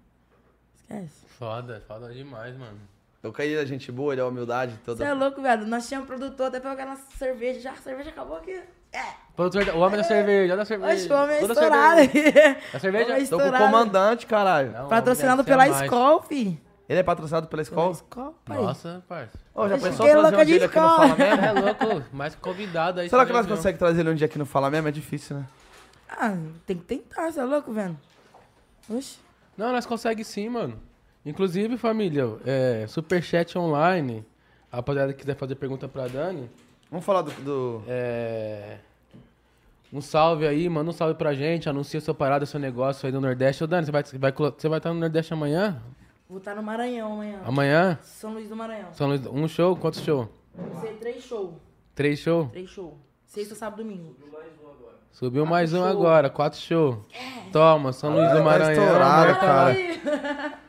Esquece. 0.76 1.26
Foda, 1.38 1.82
foda 1.88 2.12
demais, 2.14 2.58
mano. 2.58 2.78
Eu 3.24 3.32
caí 3.32 3.56
da 3.56 3.64
gente 3.66 3.92
boa, 3.92 4.14
ele 4.14 4.22
é 4.22 4.24
humildade 4.24 4.72
Você 4.74 4.80
toda. 4.84 5.06
é 5.06 5.14
louco, 5.14 5.42
viado. 5.44 5.66
Nós 5.68 5.88
tínhamos 5.88 6.08
produtor 6.08 6.48
até 6.48 6.60
pegar 6.60 6.88
nossa 6.88 7.04
cerveja. 7.18 7.60
Já 7.60 7.72
a 7.74 7.76
cerveja 7.76 8.10
acabou 8.10 8.38
aqui. 8.38 8.60
É. 8.92 9.04
Produtor 9.36 9.64
da- 9.64 9.76
O 9.76 9.80
homem 9.80 9.98
da 9.98 10.04
cerveja, 10.04 10.54
olha 10.54 10.58
da 10.58 10.66
cerveja. 10.66 10.94
Oxe, 10.94 11.14
o 11.14 11.16
homem 11.16 11.36
é 11.38 11.42
estourado. 11.44 12.02
A 12.74 12.80
cerveja? 12.80 13.04
É 13.04 13.08
Tô 13.08 13.14
com 13.14 13.20
o 13.20 13.24
estourado. 13.24 13.64
comandante, 13.64 14.26
caralho. 14.26 14.72
Não, 14.72 14.86
o 14.88 14.90
Patrocinado 14.90 15.44
pela. 15.44 15.68
Skol, 15.86 16.24
fi. 16.24 16.60
Ele 16.92 17.00
é 17.00 17.04
patrocinado 17.04 17.48
pela 17.48 17.64
Pela 17.64 17.90
escola? 17.90 17.92
Skol, 17.94 18.36
pai. 18.44 18.58
Nossa, 18.58 19.02
parça. 19.08 19.40
Ô, 19.56 19.66
já 19.70 19.76
Eu 19.76 19.82
pensou 19.82 20.06
fiquei 20.06 20.12
trazer 20.12 20.22
louca 20.22 20.42
um 20.42 20.46
de 20.46 20.52
ele 20.54 20.66
aqui 20.66 20.80
no 20.80 20.86
escola. 20.88 21.08
Fala 21.08 21.16
Mesmo? 21.18 21.46
É 21.46 21.52
louco, 21.62 22.04
mais 22.14 22.36
convidado 22.36 23.00
aí. 23.00 23.10
Será 23.10 23.26
que 23.26 23.32
nós 23.32 23.48
conseguimos 23.48 23.80
trazer 23.80 24.00
ele 24.02 24.10
um 24.10 24.16
dia 24.16 24.26
aqui 24.26 24.38
no 24.38 24.46
Fala 24.46 24.70
Mesmo? 24.70 24.90
É 24.90 24.92
difícil, 24.92 25.38
né? 25.38 25.46
Ah, 26.10 26.36
tem 26.68 26.76
que 26.78 26.84
tentar, 26.84 27.32
você 27.32 27.40
é 27.40 27.44
louco, 27.46 27.72
vendo? 27.72 27.98
Oxe. 28.90 29.20
Não, 29.58 29.72
nós 29.72 29.86
conseguimos 29.86 30.28
sim, 30.28 30.50
mano. 30.50 30.78
Inclusive, 31.26 31.78
família, 31.78 32.26
é, 32.46 32.86
superchat 32.88 33.58
online. 33.58 34.26
A 34.70 34.78
rapaziada 34.78 35.14
que 35.14 35.20
quiser 35.20 35.36
fazer 35.36 35.56
pergunta 35.56 35.88
pra 35.88 36.08
Dani, 36.08 36.50
Vamos 36.90 37.06
falar 37.06 37.22
do... 37.22 37.32
do- 37.42 37.84
é, 37.88 38.80
um 39.94 40.02
salve 40.02 40.46
aí, 40.46 40.68
manda 40.68 40.90
um 40.90 40.94
salve 40.94 41.16
pra 41.16 41.34
gente, 41.34 41.70
anuncia 41.70 42.02
sua 42.02 42.14
parada, 42.14 42.46
seu 42.46 42.60
negócio 42.60 43.06
aí 43.06 43.12
do 43.14 43.22
Nordeste. 43.22 43.64
Ô, 43.64 43.68
Dani, 43.68 43.86
você 43.86 43.92
vai, 43.92 44.04
vai, 44.04 44.32
você 44.34 44.68
vai 44.68 44.80
estar 44.80 44.94
no 44.94 45.00
Nordeste 45.00 45.34
amanhã? 45.34 45.82
Vou 46.32 46.38
estar 46.38 46.56
no 46.56 46.64
Maranhão 46.64 47.12
amanhã. 47.12 47.42
Amanhã? 47.44 48.00
São 48.02 48.32
Luís 48.32 48.48
do 48.48 48.56
Maranhão. 48.56 48.94
São 48.94 49.10
Luís, 49.10 49.26
um 49.26 49.46
show? 49.50 49.76
Quantos 49.76 50.00
show? 50.00 50.30
Vão 50.56 50.80
ser 50.80 50.94
três 50.94 51.22
shows. 51.26 51.56
Três 51.94 52.20
show? 52.20 52.48
Três 52.48 52.70
shows. 52.70 52.94
Sexta, 53.26 53.54
sábado, 53.54 53.84
domingo. 53.84 54.16
Subiu 55.12 55.46
mais 55.46 55.74
um 55.74 55.80
show. 55.80 55.88
agora, 55.88 56.30
quatro 56.30 56.58
show. 56.58 57.06
Toma, 57.52 57.92
São 57.92 58.14
Luís 58.16 58.32
do 58.32 58.38
tá 58.38 58.44
Maranhão. 58.46 58.72
estourado, 58.82 59.28
Marta 59.28 59.40
cara. 59.46 60.60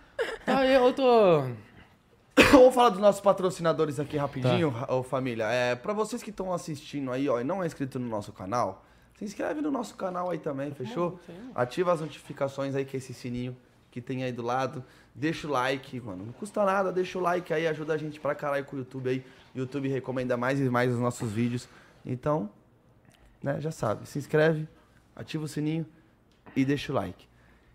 Ah, 0.49 0.67
eu 0.67 0.93
tô... 0.93 1.43
Vamos 2.51 2.75
falar 2.75 2.89
dos 2.89 2.99
nossos 2.99 3.21
patrocinadores 3.21 4.01
aqui 4.01 4.17
rapidinho, 4.17 4.69
ra- 4.69 4.93
ô 4.93 5.05
família. 5.05 5.45
É, 5.45 5.77
pra 5.77 5.93
vocês 5.93 6.25
que 6.25 6.31
estão 6.31 6.53
assistindo 6.53 7.13
aí, 7.13 7.29
ó, 7.29 7.41
e 7.41 7.45
não 7.45 7.63
é 7.63 7.67
inscrito 7.67 8.01
no 8.01 8.09
nosso 8.09 8.33
canal, 8.33 8.85
se 9.15 9.25
inscreve 9.25 9.61
no 9.61 9.71
nosso 9.71 9.95
canal 9.95 10.29
aí 10.29 10.39
também, 10.39 10.73
fechou? 10.73 11.21
Ativa 11.55 11.93
as 11.93 12.01
notificações 12.01 12.75
aí, 12.75 12.85
que 12.85 12.97
é 12.97 12.99
esse 12.99 13.15
sininho 13.15 13.57
que 13.93 14.01
tem 14.01 14.25
aí 14.25 14.33
do 14.33 14.43
lado. 14.43 14.83
Deixa 15.15 15.47
o 15.47 15.51
like, 15.51 16.01
mano. 16.01 16.25
Não 16.27 16.33
custa 16.33 16.65
nada, 16.65 16.91
deixa 16.91 17.19
o 17.19 17.21
like 17.21 17.53
aí, 17.53 17.69
ajuda 17.69 17.93
a 17.93 17.99
gente 17.99 18.19
pra 18.19 18.35
caralho 18.35 18.65
com 18.65 18.75
o 18.75 18.79
YouTube 18.81 19.09
aí. 19.09 19.25
O 19.55 19.59
YouTube 19.59 19.87
recomenda 19.89 20.37
mais 20.37 20.59
e 20.59 20.65
mais 20.65 20.93
os 20.93 20.99
nossos 20.99 21.31
vídeos. 21.31 21.69
Então, 22.05 22.51
né, 23.41 23.61
já 23.61 23.71
sabe. 23.71 24.09
Se 24.09 24.19
inscreve, 24.19 24.67
ativa 25.15 25.45
o 25.45 25.49
sininho 25.49 25.87
e 26.57 26.65
deixa 26.65 26.91
o 26.91 26.95
like. 26.97 27.29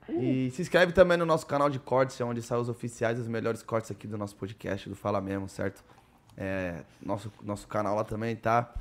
E 0.09 0.49
se 0.51 0.61
inscreve 0.61 0.91
também 0.91 1.17
no 1.17 1.25
nosso 1.25 1.45
canal 1.45 1.69
de 1.69 1.79
cortes, 1.79 2.19
é 2.19 2.23
onde 2.23 2.41
saem 2.41 2.61
os 2.61 2.69
oficiais, 2.69 3.19
os 3.19 3.27
melhores 3.27 3.61
cortes 3.61 3.91
aqui 3.91 4.07
do 4.07 4.17
nosso 4.17 4.35
podcast, 4.35 4.89
do 4.89 4.95
Fala 4.95 5.21
Mesmo, 5.21 5.47
certo? 5.47 5.83
É, 6.35 6.81
nosso, 7.03 7.31
nosso 7.43 7.67
canal 7.67 7.95
lá 7.95 8.03
também 8.03 8.35
tá 8.35 8.73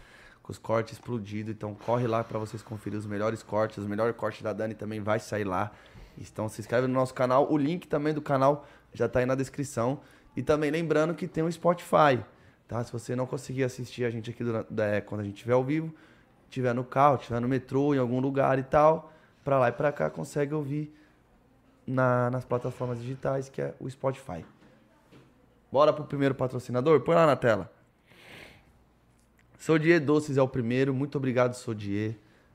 com 0.43 0.53
os 0.53 0.59
cortes 0.59 0.93
explodidos, 0.95 1.53
então 1.53 1.75
corre 1.75 2.07
lá 2.07 2.23
pra 2.23 2.39
vocês 2.39 2.63
conferir 2.63 2.99
os 2.99 3.07
melhores 3.07 3.43
cortes. 3.43 3.85
O 3.85 3.89
melhor 3.89 4.13
corte 4.15 4.43
da 4.43 4.53
Dani 4.53 4.75
também 4.75 5.01
vai 5.01 5.19
sair 5.19 5.45
lá. 5.45 5.73
Então 6.19 6.49
se 6.49 6.61
inscreve 6.61 6.87
no 6.87 6.95
nosso 6.95 7.13
canal. 7.15 7.51
O 7.51 7.57
link 7.57 7.87
também 7.87 8.15
do 8.15 8.23
canal 8.23 8.67
já 8.93 9.09
tá 9.09 9.19
aí 9.21 9.27
na 9.27 9.35
descrição. 9.35 10.01
E 10.37 10.43
também 10.43 10.71
lembrando 10.71 11.15
que 11.15 11.27
tem 11.27 11.43
o 11.45 11.51
Spotify, 11.51 12.23
tá? 12.69 12.83
Se 12.85 12.93
você 12.93 13.17
não 13.17 13.27
conseguir 13.27 13.65
assistir 13.65 14.05
a 14.05 14.11
gente 14.11 14.31
aqui 14.31 14.45
durante, 14.45 14.69
é, 14.81 15.01
quando 15.01 15.23
a 15.23 15.25
gente 15.25 15.35
estiver 15.37 15.55
ao 15.55 15.65
vivo, 15.65 15.95
estiver 16.49 16.75
no 16.75 16.85
carro, 16.85 17.17
estiver 17.17 17.41
no 17.41 17.49
metrô, 17.49 17.95
em 17.95 17.99
algum 17.99 18.21
lugar 18.21 18.59
e 18.59 18.63
tal, 18.63 19.13
pra 19.45 19.59
lá 19.59 19.69
e 19.69 19.73
pra 19.73 19.91
cá, 19.93 20.11
consegue 20.11 20.53
ouvir 20.55 20.95
na- 21.87 22.31
nas 22.31 22.45
plataformas 22.45 22.99
digitais, 23.01 23.49
que 23.49 23.63
é 23.63 23.75
o 23.81 23.89
Spotify. 23.89 24.45
Bora 25.73 25.93
pro 25.93 26.05
primeiro 26.05 26.35
patrocinador? 26.35 27.01
Põe 27.01 27.15
lá 27.15 27.27
na 27.27 27.37
tela. 27.37 27.71
Sodier 29.59 30.01
Doces 30.05 30.37
é 30.37 30.43
o 30.43 30.49
primeiro. 30.49 30.95
Muito 30.95 31.17
obrigado, 31.17 31.55
Sodier. 31.55 32.15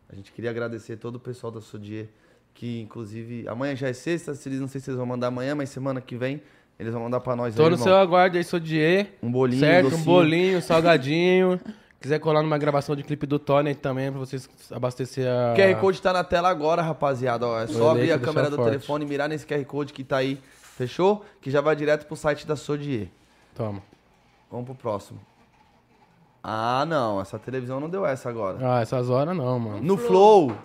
A 0.10 0.16
gente 0.16 0.32
queria 0.32 0.50
agradecer 0.50 0.98
todo 0.98 1.16
o 1.16 1.20
pessoal 1.20 1.52
da 1.52 1.62
Sodier, 1.62 2.10
que 2.54 2.82
inclusive 2.82 3.48
amanhã 3.48 3.76
já 3.76 3.88
é 3.90 3.94
sexta, 3.94 4.34
se 4.36 4.48
eles 4.50 4.60
não 4.60 4.68
sei 4.68 4.80
se 4.82 4.90
eles 4.90 4.98
vão 4.98 5.06
mandar 5.06 5.28
amanhã, 5.28 5.56
mas 5.56 5.70
semana 5.70 6.00
que 6.02 6.16
vem 6.16 6.42
eles 6.80 6.94
vão 6.94 7.04
mandar 7.04 7.20
pra 7.20 7.36
nós 7.36 7.54
Tô 7.56 7.62
aí, 7.64 7.70
no 7.70 7.76
irmão. 7.76 7.88
seu 7.88 7.96
aguardo 7.96 8.38
aí, 8.38 8.44
sou 8.44 8.60
Die. 8.60 9.08
um 9.22 9.32
bolinho, 9.32 9.60
Certo, 9.60 9.86
um 9.88 9.90
docinho. 9.92 10.06
bolinho, 10.06 10.62
salgadinho. 10.64 11.60
Quiser 12.00 12.18
colar 12.18 12.42
numa 12.42 12.58
gravação 12.58 12.96
de 12.96 13.04
clipe 13.04 13.28
do 13.28 13.38
Tony 13.38 13.76
também, 13.76 14.10
pra 14.10 14.20
vocês 14.20 14.50
abastecer 14.72 15.28
a. 15.28 15.54
O 15.54 15.56
QR 15.56 15.80
Code 15.80 16.02
tá 16.02 16.12
na 16.12 16.24
tela 16.24 16.50
agora, 16.50 16.82
rapaziada. 16.82 17.46
Ó, 17.46 17.60
é 17.60 17.68
só 17.68 17.78
Vou 17.78 17.90
abrir 17.92 18.12
a 18.12 18.18
câmera 18.18 18.50
do 18.50 18.56
forte. 18.56 18.72
telefone 18.72 19.06
e 19.06 19.08
mirar 19.08 19.30
nesse 19.30 19.46
QR 19.46 19.64
Code 19.66 19.94
que 19.94 20.04
tá 20.04 20.18
aí. 20.18 20.40
Fechou? 20.76 21.24
Que 21.40 21.52
já 21.52 21.62
vai 21.62 21.76
direto 21.76 22.08
pro 22.08 22.16
site 22.16 22.48
da 22.48 22.56
Sodier. 22.56 23.08
Toma. 23.54 23.84
Vamos 24.50 24.66
pro 24.66 24.74
próximo. 24.74 25.20
Ah, 26.44 26.86
não. 26.88 27.22
Essa 27.22 27.38
televisão 27.38 27.80
não 27.80 27.88
deu 27.90 28.04
essa 28.06 28.28
agora. 28.30 28.58
Ah, 28.62 28.82
essas 28.82 29.08
horas 29.10 29.38
não, 29.38 29.60
mano. 29.60 29.84
No 29.84 29.96
Flow. 29.98 30.56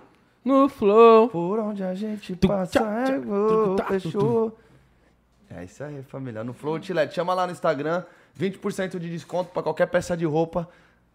No 0.47 0.69
Flow. 0.69 1.29
Por 1.29 1.59
onde 1.59 1.83
a 1.83 1.93
gente 1.93 2.37
passa 2.37 2.79
é 2.79 3.19
gol, 3.19 3.75
tá, 3.75 3.87
fechou. 3.87 4.57
É 5.51 5.65
isso 5.65 5.83
aí, 5.83 6.05
família. 6.05 6.45
No 6.45 6.53
Flow 6.53 6.77
Outlet. 6.77 7.13
Chama 7.13 7.35
lá 7.35 7.49
no 7.49 7.53
Instagram. 7.53 8.05
20% 8.39 9.01
de 9.01 9.11
desconto 9.11 9.51
pra 9.51 9.61
qualquer 9.61 9.87
peça 9.87 10.17
de 10.17 10.25
roupa 10.25 10.69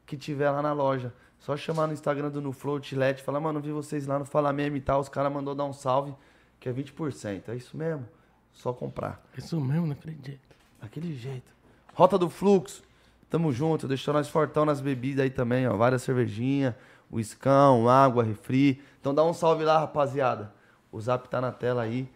que 0.06 0.18
tiver 0.18 0.52
lá 0.52 0.62
na 0.62 0.74
loja. 0.74 1.14
Só 1.40 1.56
chamar 1.56 1.88
no 1.88 1.94
Instagram 1.94 2.30
do 2.30 2.42
No 2.42 2.52
Flow 2.52 2.76
Outlet. 2.76 3.24
Falar, 3.24 3.40
mano, 3.40 3.62
vi 3.62 3.72
vocês 3.72 4.06
lá 4.06 4.20
no 4.20 4.26
Fala 4.26 4.52
Meme 4.52 4.80
e 4.80 4.82
tal. 4.82 5.00
Os 5.00 5.08
caras 5.08 5.32
mandou 5.32 5.56
dar 5.56 5.64
um 5.64 5.72
salve, 5.72 6.14
que 6.60 6.68
é 6.68 6.74
20%. 6.74 7.44
É 7.48 7.56
isso 7.56 7.78
mesmo. 7.78 8.06
Só 8.52 8.74
comprar. 8.74 9.24
Isso 9.38 9.62
mesmo, 9.62 9.86
não 9.86 9.94
acredito. 9.94 10.42
Daquele 10.82 11.16
jeito. 11.16 11.54
Rota 11.94 12.18
do 12.18 12.30
Fluxo. 12.30 12.84
Tamo 13.30 13.54
junto. 13.54 13.88
Deixou 13.88 14.14
nós 14.14 14.28
fortão 14.28 14.66
nas 14.66 14.82
bebidas 14.82 15.24
aí 15.24 15.30
também, 15.30 15.66
ó. 15.70 15.78
Várias 15.78 16.02
cervejinhas, 16.02 16.76
uiscão, 17.12 17.90
água, 17.90 18.24
refri. 18.24 18.82
Então 19.00 19.14
dá 19.14 19.24
um 19.24 19.34
salve 19.34 19.64
lá, 19.64 19.80
rapaziada. 19.80 20.54
O 20.92 21.00
zap 21.00 21.28
tá 21.30 21.40
na 21.42 21.52
tela 21.52 21.82
aí. 21.84 22.08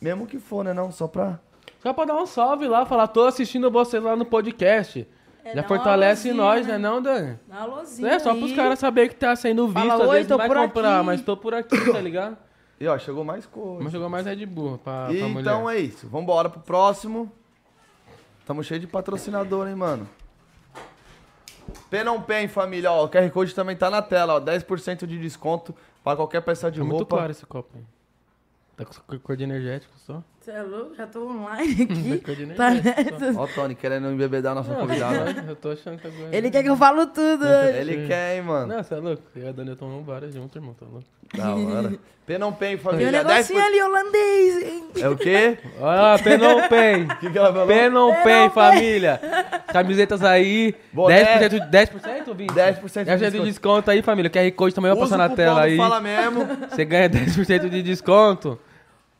Mesmo 0.00 0.26
que 0.26 0.38
for, 0.38 0.64
né? 0.64 0.72
Não, 0.72 0.90
só 0.90 1.06
pra. 1.06 1.38
Só 1.82 1.92
pra 1.92 2.04
dar 2.04 2.16
um 2.16 2.26
salve 2.26 2.66
lá, 2.68 2.84
falar, 2.86 3.08
tô 3.08 3.24
assistindo 3.24 3.70
vocês 3.70 4.02
lá 4.02 4.14
no 4.16 4.24
podcast. 4.24 5.06
É, 5.44 5.56
Já 5.56 5.62
fortalece 5.64 6.28
luzinha, 6.28 6.44
nós, 6.44 6.66
né? 6.66 6.74
né, 6.74 6.78
não, 6.78 7.02
Dani? 7.02 7.38
Dá 7.48 7.66
uma 7.66 7.80
luzinha 7.80 8.08
É, 8.12 8.18
só 8.20 8.30
aí. 8.30 8.38
pros 8.38 8.52
caras 8.52 8.78
saberem 8.78 9.10
que 9.10 9.16
tá 9.16 9.34
sendo 9.34 9.66
visto, 9.66 9.88
Fala, 9.88 9.94
às 10.04 10.08
"Oi, 10.08 10.14
vezes 10.16 10.28
não 10.30 10.36
tô 10.36 10.38
vai 10.38 10.48
por 10.48 10.56
comprar, 10.56 10.96
aqui." 10.98 11.06
mas 11.06 11.20
tô 11.22 11.36
por 11.36 11.52
aqui, 11.54 11.92
tá 11.92 12.00
ligado? 12.00 12.36
E 12.78 12.86
ó, 12.86 12.96
chegou 12.98 13.24
mais 13.24 13.44
coisa. 13.46 13.82
Mas 13.82 13.92
jogou 13.92 14.08
mais 14.08 14.24
Red 14.26 14.46
Bull 14.46 14.78
pra, 14.78 15.06
pra 15.06 15.12
mulher. 15.28 15.40
Então 15.40 15.68
é 15.68 15.78
isso. 15.78 16.08
Vambora 16.08 16.48
pro 16.48 16.60
próximo. 16.60 17.30
Tamo 18.46 18.62
cheio 18.62 18.80
de 18.80 18.86
patrocinador, 18.86 19.68
hein, 19.68 19.74
mano. 19.74 20.08
Pé 21.90 22.02
não 22.04 22.22
pen, 22.22 22.48
família. 22.48 22.90
Ó, 22.90 23.04
o 23.04 23.08
QR 23.08 23.30
Code 23.30 23.54
também 23.54 23.76
tá 23.76 23.90
na 23.90 24.02
tela, 24.02 24.34
ó. 24.34 24.40
10% 24.40 25.06
de 25.06 25.18
desconto 25.18 25.74
pra 26.02 26.16
qualquer 26.16 26.40
peça 26.42 26.70
de 26.70 26.80
muito 26.80 26.98
roupa. 26.98 27.16
claro 27.16 27.32
esse 27.32 27.46
copo 27.46 27.70
aí. 27.76 27.84
Tá 28.76 28.84
com 28.84 29.18
cor 29.18 29.36
de 29.36 29.44
energético 29.44 29.92
só. 29.98 30.22
Você 30.42 30.50
é 30.50 30.62
louco? 30.62 30.96
Já 30.96 31.06
tô 31.06 31.24
online 31.24 31.82
aqui. 31.88 32.54
Tá 32.56 32.70
nessa. 32.70 33.40
Ó 33.40 33.44
o 33.44 33.48
Tony 33.48 33.76
querendo 33.76 34.08
embebedar 34.10 34.50
a 34.50 34.54
nossa 34.56 34.72
Não, 34.72 34.80
convidada. 34.80 35.36
eu 35.46 35.54
tô 35.54 35.70
achando 35.70 35.98
que 36.00 36.06
agora. 36.08 36.36
Ele 36.36 36.50
quer 36.50 36.64
que 36.64 36.68
eu 36.68 36.76
falo 36.76 37.06
tudo 37.06 37.44
hoje. 37.44 37.78
Ele 37.78 38.08
quer, 38.08 38.36
hein, 38.36 38.42
mano. 38.42 38.66
Não, 38.74 38.82
você 38.82 38.94
é 38.94 38.96
louco. 38.96 39.22
Eu 39.36 39.44
e 39.44 39.48
a 39.48 39.52
Dani 39.52 39.76
tomamos 39.76 40.04
várias 40.04 40.34
juntas, 40.34 40.56
irmão. 40.56 40.74
Tá 40.74 40.84
louco. 40.84 41.06
Da 41.32 41.54
hora. 41.54 41.92
Penompen, 42.26 42.68
Tem 42.68 42.76
um 42.76 42.78
família. 42.80 43.24
10%. 43.24 43.26
negocinho 43.28 43.64
ali 43.64 43.82
holandês, 43.82 44.62
hein? 44.62 44.84
É 45.00 45.08
o 45.08 45.16
quê? 45.16 45.58
Olha 45.80 46.00
lá, 46.00 46.18
Penon 46.18 46.68
Pen. 46.68 47.04
O 47.04 47.16
que, 47.16 47.30
que 47.30 47.38
ela 47.38 47.52
falou? 47.52 47.66
Penon 47.66 48.12
Pen, 48.12 48.22
Penon 48.22 48.46
Pen. 48.46 48.50
família. 48.50 49.20
Camisetas 49.72 50.22
aí. 50.24 50.74
Boné. 50.92 51.48
10%, 51.48 51.70
10%, 51.70 52.34
Vinte? 52.34 52.52
10% 52.52 53.04
de 53.04 53.26
10% 53.26 53.30
de 53.30 53.40
desconto 53.42 53.90
aí, 53.90 54.02
família. 54.02 54.30
QR 54.30 54.50
Code 54.52 54.74
também 54.74 54.90
vai 54.92 55.00
passar 55.00 55.18
na 55.18 55.28
tela 55.30 55.62
aí. 55.62 55.76
Fala 55.76 56.00
mesmo. 56.00 56.46
Você 56.70 56.84
ganha 56.84 57.08
10% 57.10 57.68
de 57.68 57.82
desconto. 57.82 58.58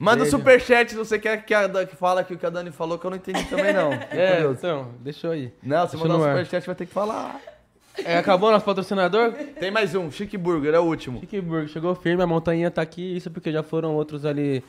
Manda 0.03 0.17
o 0.17 0.25
Beijo. 0.25 0.37
superchat 0.37 0.91
se 0.91 0.97
você 0.97 1.17
quer 1.17 1.45
que, 1.45 1.55
a, 1.55 1.87
que 1.87 1.95
fala 1.95 2.23
aqui 2.23 2.35
o 2.35 2.39
que 2.39 2.45
a 2.45 2.51
Dani 2.51 2.73
falou, 2.73 2.99
que 2.99 3.07
eu 3.07 3.11
não 3.11 3.17
entendi 3.17 3.45
também, 3.45 3.73
não. 3.73 3.93
É, 4.11 4.33
curioso. 4.33 4.59
então, 4.59 4.95
deixa 4.99 5.29
eu 5.29 5.31
aí. 5.31 5.53
Não, 5.63 5.87
se 5.87 5.97
mandar 5.97 6.17
um 6.17 6.19
superchat 6.19 6.67
vai 6.67 6.75
ter 6.75 6.87
que 6.87 6.93
falar. 6.93 7.41
É, 8.05 8.17
acabou 8.17 8.51
nosso 8.51 8.65
patrocinador? 8.65 9.33
Tem 9.61 9.71
mais 9.71 9.95
um, 9.95 10.11
Chique 10.11 10.37
Burger, 10.37 10.75
é 10.75 10.81
o 10.81 10.83
último. 10.83 11.21
Chiqueburg, 11.21 11.69
chegou 11.69 11.95
firme, 11.95 12.21
a 12.21 12.27
montanha 12.27 12.69
tá 12.69 12.83
aqui, 12.83 13.17
isso 13.17 13.31
porque 13.31 13.53
já 13.53 13.63
foram 13.63 13.95
outros 13.95 14.25
ali 14.25 14.65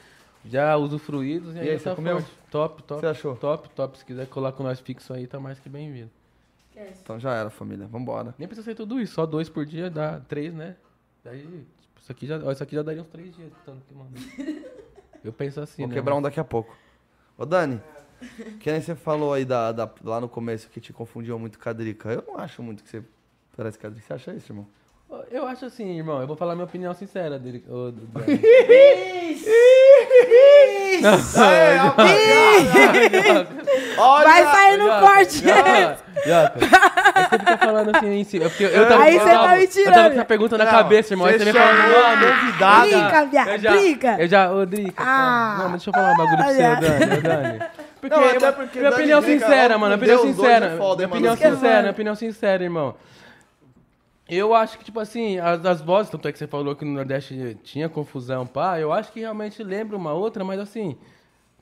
já 0.46 0.78
usufruídos. 0.78 1.56
E, 1.56 1.60
aí 1.60 1.70
aí, 1.72 1.80
você 1.80 1.90
tá 1.90 1.96
comeu? 1.96 2.20
forte. 2.20 2.32
Top, 2.52 2.84
top. 2.84 3.02
Você 3.02 3.08
achou? 3.08 3.36
Top, 3.36 3.70
top. 3.70 3.98
Se 3.98 4.06
quiser 4.06 4.28
colar 4.28 4.52
com 4.52 4.62
nós 4.62 4.80
fixo 4.80 5.14
aí, 5.14 5.26
tá 5.26 5.40
mais 5.40 5.58
que 5.60 5.68
bem-vindo. 5.68 6.12
Então 7.02 7.20
já 7.20 7.34
era, 7.34 7.50
família. 7.50 7.88
Vambora. 7.88 8.36
Nem 8.38 8.48
precisa 8.48 8.66
ser 8.66 8.76
tudo 8.76 9.02
isso, 9.02 9.16
só 9.16 9.26
dois 9.26 9.50
por 9.50 9.66
dia 9.66 9.90
dá 9.90 10.20
três, 10.20 10.54
né? 10.54 10.76
Daí, 11.24 11.40
tipo, 11.40 12.00
isso 12.00 12.12
aqui 12.12 12.28
já, 12.28 12.40
ó, 12.44 12.52
isso 12.52 12.62
aqui 12.62 12.76
já 12.76 12.84
daria 12.84 13.02
uns 13.02 13.08
três 13.08 13.36
dias, 13.36 13.52
tanto 13.66 13.82
que 13.88 13.96
manda. 13.96 14.12
Eu 15.24 15.32
penso 15.34 15.62
assim, 15.62 15.84
Vou 15.84 15.90
né? 15.90 15.94
quebrar 15.96 16.16
um 16.16 16.22
daqui 16.22 16.40
a 16.40 16.44
pouco. 16.44 16.76
Ô, 17.38 17.46
Dani, 17.46 17.82
que 18.60 18.72
nem 18.72 18.82
você 18.82 18.94
falou 18.96 19.34
aí 19.34 19.46
da, 19.46 19.72
da- 19.72 19.90
lá 20.04 20.20
no 20.22 20.28
começo 20.30 20.70
que 20.70 20.80
te 20.82 20.92
confundiu 20.94 21.38
muito 21.40 21.58
com 21.60 21.70
a 21.70 21.74
Drica. 21.74 22.10
Eu 22.10 22.24
não 22.28 22.38
acho 22.38 22.62
muito 22.62 22.84
que 22.84 22.90
você 22.90 23.04
parece 23.56 23.78
com 23.80 23.88
a 23.88 23.90
Drica. 23.90 24.06
Você 24.08 24.14
acha 24.14 24.34
isso, 24.34 24.52
irmão? 24.52 24.68
Eu 25.30 25.46
acho 25.48 25.66
assim, 25.66 25.96
irmão, 25.98 26.20
eu 26.22 26.26
vou 26.28 26.36
falar 26.36 26.56
minha 26.56 26.66
opinião 26.66 26.94
sincera 26.94 27.38
dele. 27.38 27.64
ô, 27.70 27.92
do- 27.92 28.08
É! 32.24 33.44
Vai 34.24 34.44
sair 34.46 34.78
no 34.78 34.90
corte. 35.00 35.44
Jota, 35.44 35.98
Jota. 36.26 36.60
Aí 37.34 37.40
você 37.40 37.46
fica 37.46 37.58
falando 37.58 37.96
assim 37.96 38.08
em 38.14 38.24
cima. 38.24 38.50
Porque 38.50 38.64
eu 38.64 38.88
tava, 38.88 39.04
Aí 39.04 39.16
eu 39.16 39.22
você 39.22 39.30
tá 39.32 39.48
me 39.56 39.62
Eu 39.64 39.68
tirando. 39.70 39.94
tava 39.94 40.08
com 40.10 40.14
essa 40.16 40.26
pergunta 40.26 40.58
na 40.58 40.66
cabeça, 40.66 41.14
irmão. 41.14 41.28
Aí 41.28 41.34
você 41.34 41.40
você 41.40 41.52
vem 41.52 41.62
falando, 41.62 41.82
chamou 41.82 42.06
a 42.06 42.16
mano. 42.16 42.40
convidada. 42.40 42.88
Drica, 42.88 43.26
viado, 43.26 43.48
Eu 43.50 43.58
já, 43.60 43.72
Drica. 43.72 44.16
eu 44.20 44.28
já, 44.28 44.52
ô, 44.52 44.66
Drica. 44.66 45.04
Ah. 45.06 45.56
Não, 45.58 45.64
mas 45.70 45.72
deixa 45.72 45.90
eu 45.90 45.94
falar 45.94 46.14
um 46.14 46.18
bagulho 46.18 46.38
pra 46.38 46.48
você. 46.48 46.62
Dani, 46.62 47.22
Dani. 47.22 47.60
Porque, 48.04 48.16
Não, 48.18 48.30
até 48.30 48.48
eu- 48.50 48.54
porque 48.54 48.80
minha 48.80 48.92
opinião 48.92 49.22
sincera, 49.22 49.78
mano, 49.78 49.96
opinião 49.96 50.20
sincera. 50.22 50.66
é 50.66 50.70
minha 50.76 51.06
opinião 51.08 51.34
é 51.34 51.38
sincera, 51.38 51.90
opinião 51.92 52.16
sincera, 52.16 52.62
irmão. 52.64 52.96
Eu 54.28 54.54
acho 54.54 54.78
que, 54.78 54.84
tipo 54.86 55.00
assim, 55.00 55.38
as, 55.40 55.66
as 55.66 55.82
vozes, 55.82 56.10
tanto 56.12 56.28
é 56.28 56.32
que 56.32 56.38
você 56.38 56.48
falou 56.48 56.76
que 56.76 56.84
no 56.84 56.92
Nordeste 56.92 57.58
tinha 57.64 57.88
confusão, 57.88 58.46
pá, 58.46 58.78
eu 58.80 58.92
acho 58.92 59.12
que 59.12 59.20
realmente 59.22 59.62
lembra 59.64 59.96
uma 59.96 60.12
outra, 60.14 60.44
mas 60.44 60.60
assim, 60.60 60.98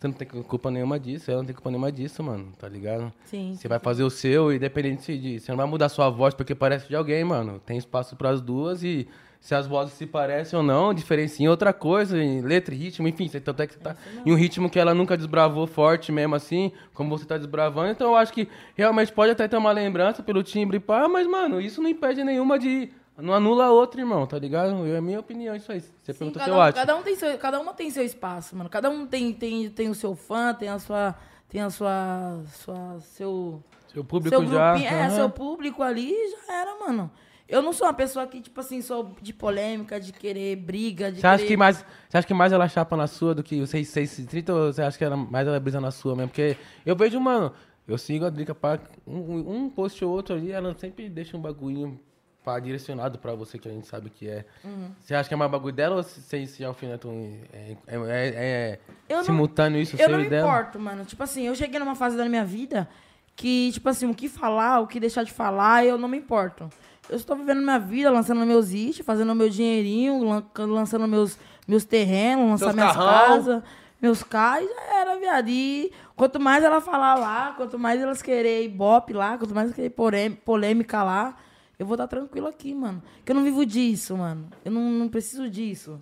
você 0.01 0.07
não 0.07 0.15
tem 0.15 0.27
culpa 0.27 0.71
nenhuma 0.71 0.99
disso, 0.99 1.29
ela 1.29 1.41
não 1.41 1.45
tem 1.45 1.53
culpa 1.53 1.69
nenhuma 1.69 1.91
disso, 1.91 2.23
mano, 2.23 2.51
tá 2.57 2.67
ligado? 2.67 3.13
Sim. 3.25 3.53
Você 3.55 3.67
vai 3.67 3.77
fazer 3.77 4.03
o 4.03 4.09
seu, 4.09 4.51
independente 4.51 5.15
de. 5.15 5.39
Você 5.39 5.51
não 5.51 5.57
vai 5.57 5.67
mudar 5.67 5.89
sua 5.89 6.09
voz 6.09 6.33
porque 6.33 6.55
parece 6.55 6.87
de 6.87 6.95
alguém, 6.95 7.23
mano. 7.23 7.61
Tem 7.63 7.77
espaço 7.77 8.15
pras 8.15 8.41
duas 8.41 8.83
e 8.83 9.07
se 9.39 9.53
as 9.53 9.67
vozes 9.67 9.93
se 9.93 10.07
parecem 10.07 10.57
ou 10.57 10.63
não, 10.63 10.91
diferencia 10.91 11.45
em 11.45 11.49
outra 11.49 11.71
coisa, 11.71 12.17
em 12.17 12.41
letra 12.41 12.73
e 12.73 12.77
ritmo, 12.79 13.07
enfim. 13.07 13.27
Você, 13.27 13.39
tanto 13.39 13.61
é 13.61 13.67
que 13.67 13.75
você 13.75 13.79
tá 13.79 13.95
em 14.25 14.31
um 14.31 14.35
ritmo 14.35 14.71
que 14.71 14.79
ela 14.79 14.95
nunca 14.95 15.15
desbravou 15.15 15.67
forte 15.67 16.11
mesmo 16.11 16.33
assim, 16.33 16.71
como 16.95 17.15
você 17.15 17.25
tá 17.25 17.37
desbravando. 17.37 17.91
Então 17.91 18.09
eu 18.09 18.15
acho 18.15 18.33
que 18.33 18.47
realmente 18.75 19.13
pode 19.13 19.31
até 19.31 19.47
ter 19.47 19.57
uma 19.57 19.71
lembrança 19.71 20.23
pelo 20.23 20.41
timbre 20.41 20.77
e 20.77 20.79
pá, 20.79 21.07
mas, 21.07 21.27
mano, 21.27 21.61
isso 21.61 21.79
não 21.79 21.89
impede 21.89 22.23
nenhuma 22.23 22.57
de. 22.57 22.89
Não 23.21 23.33
anula 23.33 23.65
a 23.65 23.71
outra, 23.71 24.01
irmão, 24.01 24.25
tá 24.25 24.37
ligado? 24.39 24.85
Eu, 24.85 24.95
é 24.95 25.01
minha 25.01 25.19
opinião, 25.19 25.55
isso 25.55 25.71
aí. 25.71 25.81
Você 25.81 26.13
Sim, 26.13 26.19
pergunta 26.19 26.39
cada, 26.39 26.51
eu 26.51 26.55
um, 26.55 26.61
acho. 26.61 26.75
cada 26.75 26.95
um 26.95 27.03
tem 27.03 27.15
seu, 27.15 27.37
cada 27.37 27.59
uma 27.59 27.73
tem 27.73 27.89
seu 27.89 28.03
espaço, 28.03 28.55
mano. 28.55 28.69
Cada 28.69 28.89
um 28.89 29.05
tem, 29.05 29.33
tem, 29.33 29.69
tem 29.69 29.89
o 29.89 29.95
seu 29.95 30.15
fã, 30.15 30.53
tem 30.53 30.69
a 30.69 30.79
sua, 30.79 31.15
tem 31.49 31.61
a 31.61 31.69
sua, 31.69 32.41
sua 32.63 32.99
seu, 32.99 33.63
Seu 33.93 34.03
público 34.03 34.35
seu 34.35 34.47
já. 34.47 34.77
é, 34.77 35.03
aham. 35.05 35.09
seu 35.15 35.29
público 35.29 35.83
ali 35.83 36.13
já 36.47 36.53
era, 36.61 36.79
mano. 36.79 37.11
Eu 37.47 37.61
não 37.61 37.73
sou 37.73 37.85
uma 37.85 37.93
pessoa 37.93 38.25
que, 38.27 38.39
tipo 38.39 38.57
assim, 38.61 38.81
sou 38.81 39.13
de 39.21 39.33
polêmica, 39.33 39.99
de 39.99 40.13
querer 40.13 40.55
briga, 40.55 41.11
de 41.11 41.19
Você 41.19 41.27
acha, 41.27 41.37
querer... 41.39 41.47
que 41.49 41.57
mais, 41.57 41.85
você 42.07 42.17
acha 42.17 42.25
que 42.27 42.33
mais 42.33 42.53
ela 42.53 42.67
chapa 42.69 42.95
na 42.95 43.07
sua 43.07 43.35
do 43.35 43.43
que 43.43 43.59
o 43.61 43.67
630 43.67 44.53
ou 44.53 44.71
você 44.71 44.81
acha 44.81 44.97
que 44.97 45.03
ela, 45.03 45.17
mais 45.17 45.45
ela 45.45 45.59
brisa 45.59 45.81
na 45.81 45.91
sua 45.91 46.15
mesmo? 46.15 46.29
Porque 46.29 46.55
eu 46.85 46.95
vejo, 46.95 47.19
mano, 47.19 47.51
eu 47.85 47.97
sigo 47.97 48.23
a 48.23 48.29
Drica 48.29 48.55
pra 48.55 48.79
um, 49.05 49.63
um 49.65 49.69
post 49.69 50.03
ou 50.05 50.11
outro 50.11 50.33
ali, 50.33 50.49
ela 50.53 50.73
sempre 50.75 51.09
deixa 51.09 51.35
um 51.35 51.41
bagulhinho 51.41 51.99
pá, 52.43 52.59
direcionado 52.59 53.17
pra 53.19 53.33
você, 53.33 53.57
que 53.59 53.67
a 53.67 53.71
gente 53.71 53.87
sabe 53.87 54.09
que 54.09 54.27
é. 54.27 54.45
Uhum. 54.63 54.89
Você 54.99 55.13
acha 55.13 55.27
que 55.27 55.33
é 55.33 55.37
mais 55.37 55.49
bagulho 55.51 55.73
dela 55.73 55.95
ou 55.97 56.03
se 56.03 56.47
se 56.47 56.63
alfinetam 56.65 57.11
é, 57.53 57.75
é, 57.87 57.95
é, 57.95 57.99
é 58.35 58.79
Eu 59.09 59.17
não- 59.17 59.23
simultâneo 59.25 59.81
isso, 59.81 59.95
Eu 59.95 59.99
seu 59.99 60.09
não 60.09 60.19
e 60.19 60.23
me 60.23 60.29
dela? 60.29 60.47
importo, 60.47 60.79
mano. 60.79 61.05
Tipo 61.05 61.23
assim, 61.23 61.43
eu 61.47 61.55
cheguei 61.55 61.79
numa 61.79 61.95
fase 61.95 62.17
da 62.17 62.25
minha 62.25 62.43
vida 62.45 62.87
que, 63.35 63.71
tipo 63.71 63.87
assim, 63.89 64.09
o 64.09 64.13
que 64.13 64.27
falar, 64.27 64.79
o 64.79 64.87
que 64.87 64.99
deixar 64.99 65.23
de 65.23 65.31
falar, 65.31 65.85
eu 65.85 65.97
não 65.97 66.07
me 66.07 66.17
importo. 66.17 66.69
Eu 67.09 67.15
estou 67.17 67.35
vivendo 67.35 67.61
minha 67.61 67.79
vida, 67.79 68.09
lançando 68.09 68.45
meus 68.45 68.71
hits, 68.71 68.99
fazendo 69.05 69.33
meu 69.35 69.49
dinheirinho, 69.49 70.23
lan- 70.23 70.43
lançando 70.67 71.07
meus, 71.07 71.37
meus 71.67 71.83
terrenos, 71.83 72.45
lançar 72.49 72.65
Seus 72.65 72.75
minhas 72.75 72.95
casas, 72.95 73.63
meus 74.01 74.23
carros, 74.23 74.67
já 74.69 74.95
era, 74.99 75.15
viado. 75.19 75.49
E 75.49 75.91
quanto 76.15 76.39
mais 76.39 76.63
ela 76.63 76.79
falar 76.79 77.15
lá, 77.15 77.53
quanto 77.57 77.77
mais 77.77 77.99
elas 78.01 78.21
querer 78.21 78.63
ibope 78.63 79.13
lá, 79.13 79.37
quanto 79.37 79.53
mais 79.53 79.73
querer 79.73 79.89
polê- 79.89 80.29
polêmica 80.29 81.03
lá, 81.03 81.35
eu 81.81 81.85
vou 81.85 81.95
estar 81.95 82.07
tranquilo 82.07 82.47
aqui, 82.47 82.73
mano. 82.73 83.01
Porque 83.17 83.31
eu 83.31 83.35
não 83.35 83.43
vivo 83.43 83.65
disso, 83.65 84.15
mano. 84.17 84.47
Eu 84.63 84.71
não, 84.71 84.81
não 84.91 85.09
preciso 85.09 85.49
disso. 85.49 86.01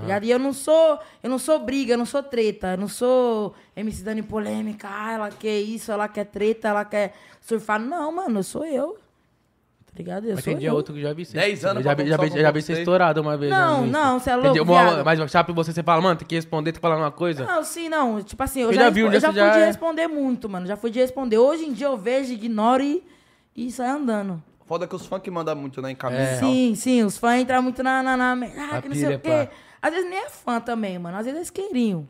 ligado? 0.00 0.24
E 0.24 0.30
eu 0.30 0.38
não 0.38 0.52
sou, 0.52 0.98
eu 1.22 1.30
não 1.30 1.38
sou 1.38 1.58
briga, 1.60 1.94
eu 1.94 1.98
não 1.98 2.06
sou 2.06 2.22
treta, 2.22 2.72
eu 2.72 2.78
não 2.78 2.88
sou 2.88 3.54
MC 3.76 4.02
Dani 4.02 4.22
polêmica, 4.22 4.88
ah, 4.90 5.12
ela 5.12 5.30
quer 5.30 5.60
isso, 5.60 5.92
ela 5.92 6.08
quer 6.08 6.24
treta, 6.24 6.68
ela 6.68 6.84
quer 6.84 7.14
surfar. 7.40 7.78
Não, 7.80 8.10
mano, 8.12 8.40
eu 8.40 8.42
sou 8.42 8.64
eu. 8.64 8.98
Tá 9.86 9.92
ligado? 9.98 10.26
Eu 10.26 10.34
Mas 10.34 10.44
sou 10.44 10.52
tem 10.52 10.60
dia 10.60 10.68
eu. 10.68 10.74
outro 10.74 10.92
que 10.92 11.00
eu 11.00 11.04
já 11.04 11.12
vi 11.14 11.24
você. 11.24 11.38
10 11.38 11.64
anos 11.64 11.76
eu 11.78 11.82
já 11.84 11.94
vi, 11.94 12.06
já 12.06 12.16
vi, 12.16 12.22
conquistar 12.22 12.42
já 12.42 12.50
o 12.50 12.52
vi 12.52 12.58
que 12.60 12.66
você 12.66 12.72
eu 12.74 12.78
estourado 12.78 13.20
uma 13.22 13.36
vez. 13.36 13.50
Não, 13.50 13.86
não, 13.86 14.18
você 14.20 14.30
é 14.30 14.36
louco, 14.36 14.62
uma-. 14.62 15.02
Mas 15.04 15.30
chapa 15.30 15.52
você, 15.54 15.72
você 15.72 15.82
fala, 15.82 16.02
mano, 16.02 16.16
tem 16.18 16.28
que 16.28 16.34
responder, 16.34 16.72
tem 16.72 16.78
que 16.78 16.82
falar 16.82 16.98
uma 16.98 17.10
coisa. 17.12 17.46
Não, 17.46 17.64
sim, 17.64 17.88
não. 17.88 18.20
Tipo 18.22 18.42
assim, 18.42 18.60
eu 18.60 18.68
Você 18.68 18.74
já, 18.74 18.80
já 18.82 18.88
respo- 18.90 19.00
eu 19.00 19.12
já- 19.12 19.20
já 19.20 19.28
fui 19.32 19.36
já 19.40 19.52
de 19.52 19.58
é. 19.60 19.66
responder 19.66 20.06
muito, 20.08 20.48
mano. 20.50 20.66
Já 20.66 20.76
fui 20.76 20.90
de 20.90 20.98
responder. 20.98 21.38
Hoje 21.38 21.64
em 21.64 21.72
dia 21.72 21.86
eu 21.86 21.96
vejo, 21.96 22.30
ignoro 22.32 22.82
e, 22.82 23.02
e 23.56 23.70
sai 23.72 23.88
andando. 23.88 24.42
Foda 24.66 24.86
que 24.86 24.94
os 24.96 25.06
funk 25.06 25.30
mandam 25.30 25.54
muito, 25.56 25.80
né? 25.80 25.92
Em 25.92 25.94
caminho. 25.96 26.20
É. 26.20 26.36
e 26.36 26.40
tal. 26.40 26.50
Sim, 26.50 26.74
sim, 26.74 27.02
os 27.04 27.16
fãs 27.16 27.40
entram 27.40 27.62
muito 27.62 27.82
na. 27.82 28.02
na, 28.02 28.16
na 28.16 28.32
ah, 28.32 28.76
A 28.78 28.82
que 28.82 28.88
não 28.88 28.96
sei 28.96 29.14
o 29.14 29.20
quê. 29.20 29.48
Às 29.80 29.92
vezes 29.92 30.10
nem 30.10 30.18
é 30.18 30.28
fã 30.28 30.60
também, 30.60 30.98
mano. 30.98 31.16
Às 31.16 31.24
vezes 31.26 31.38
é 31.38 31.42
isqueirinho. 31.42 32.08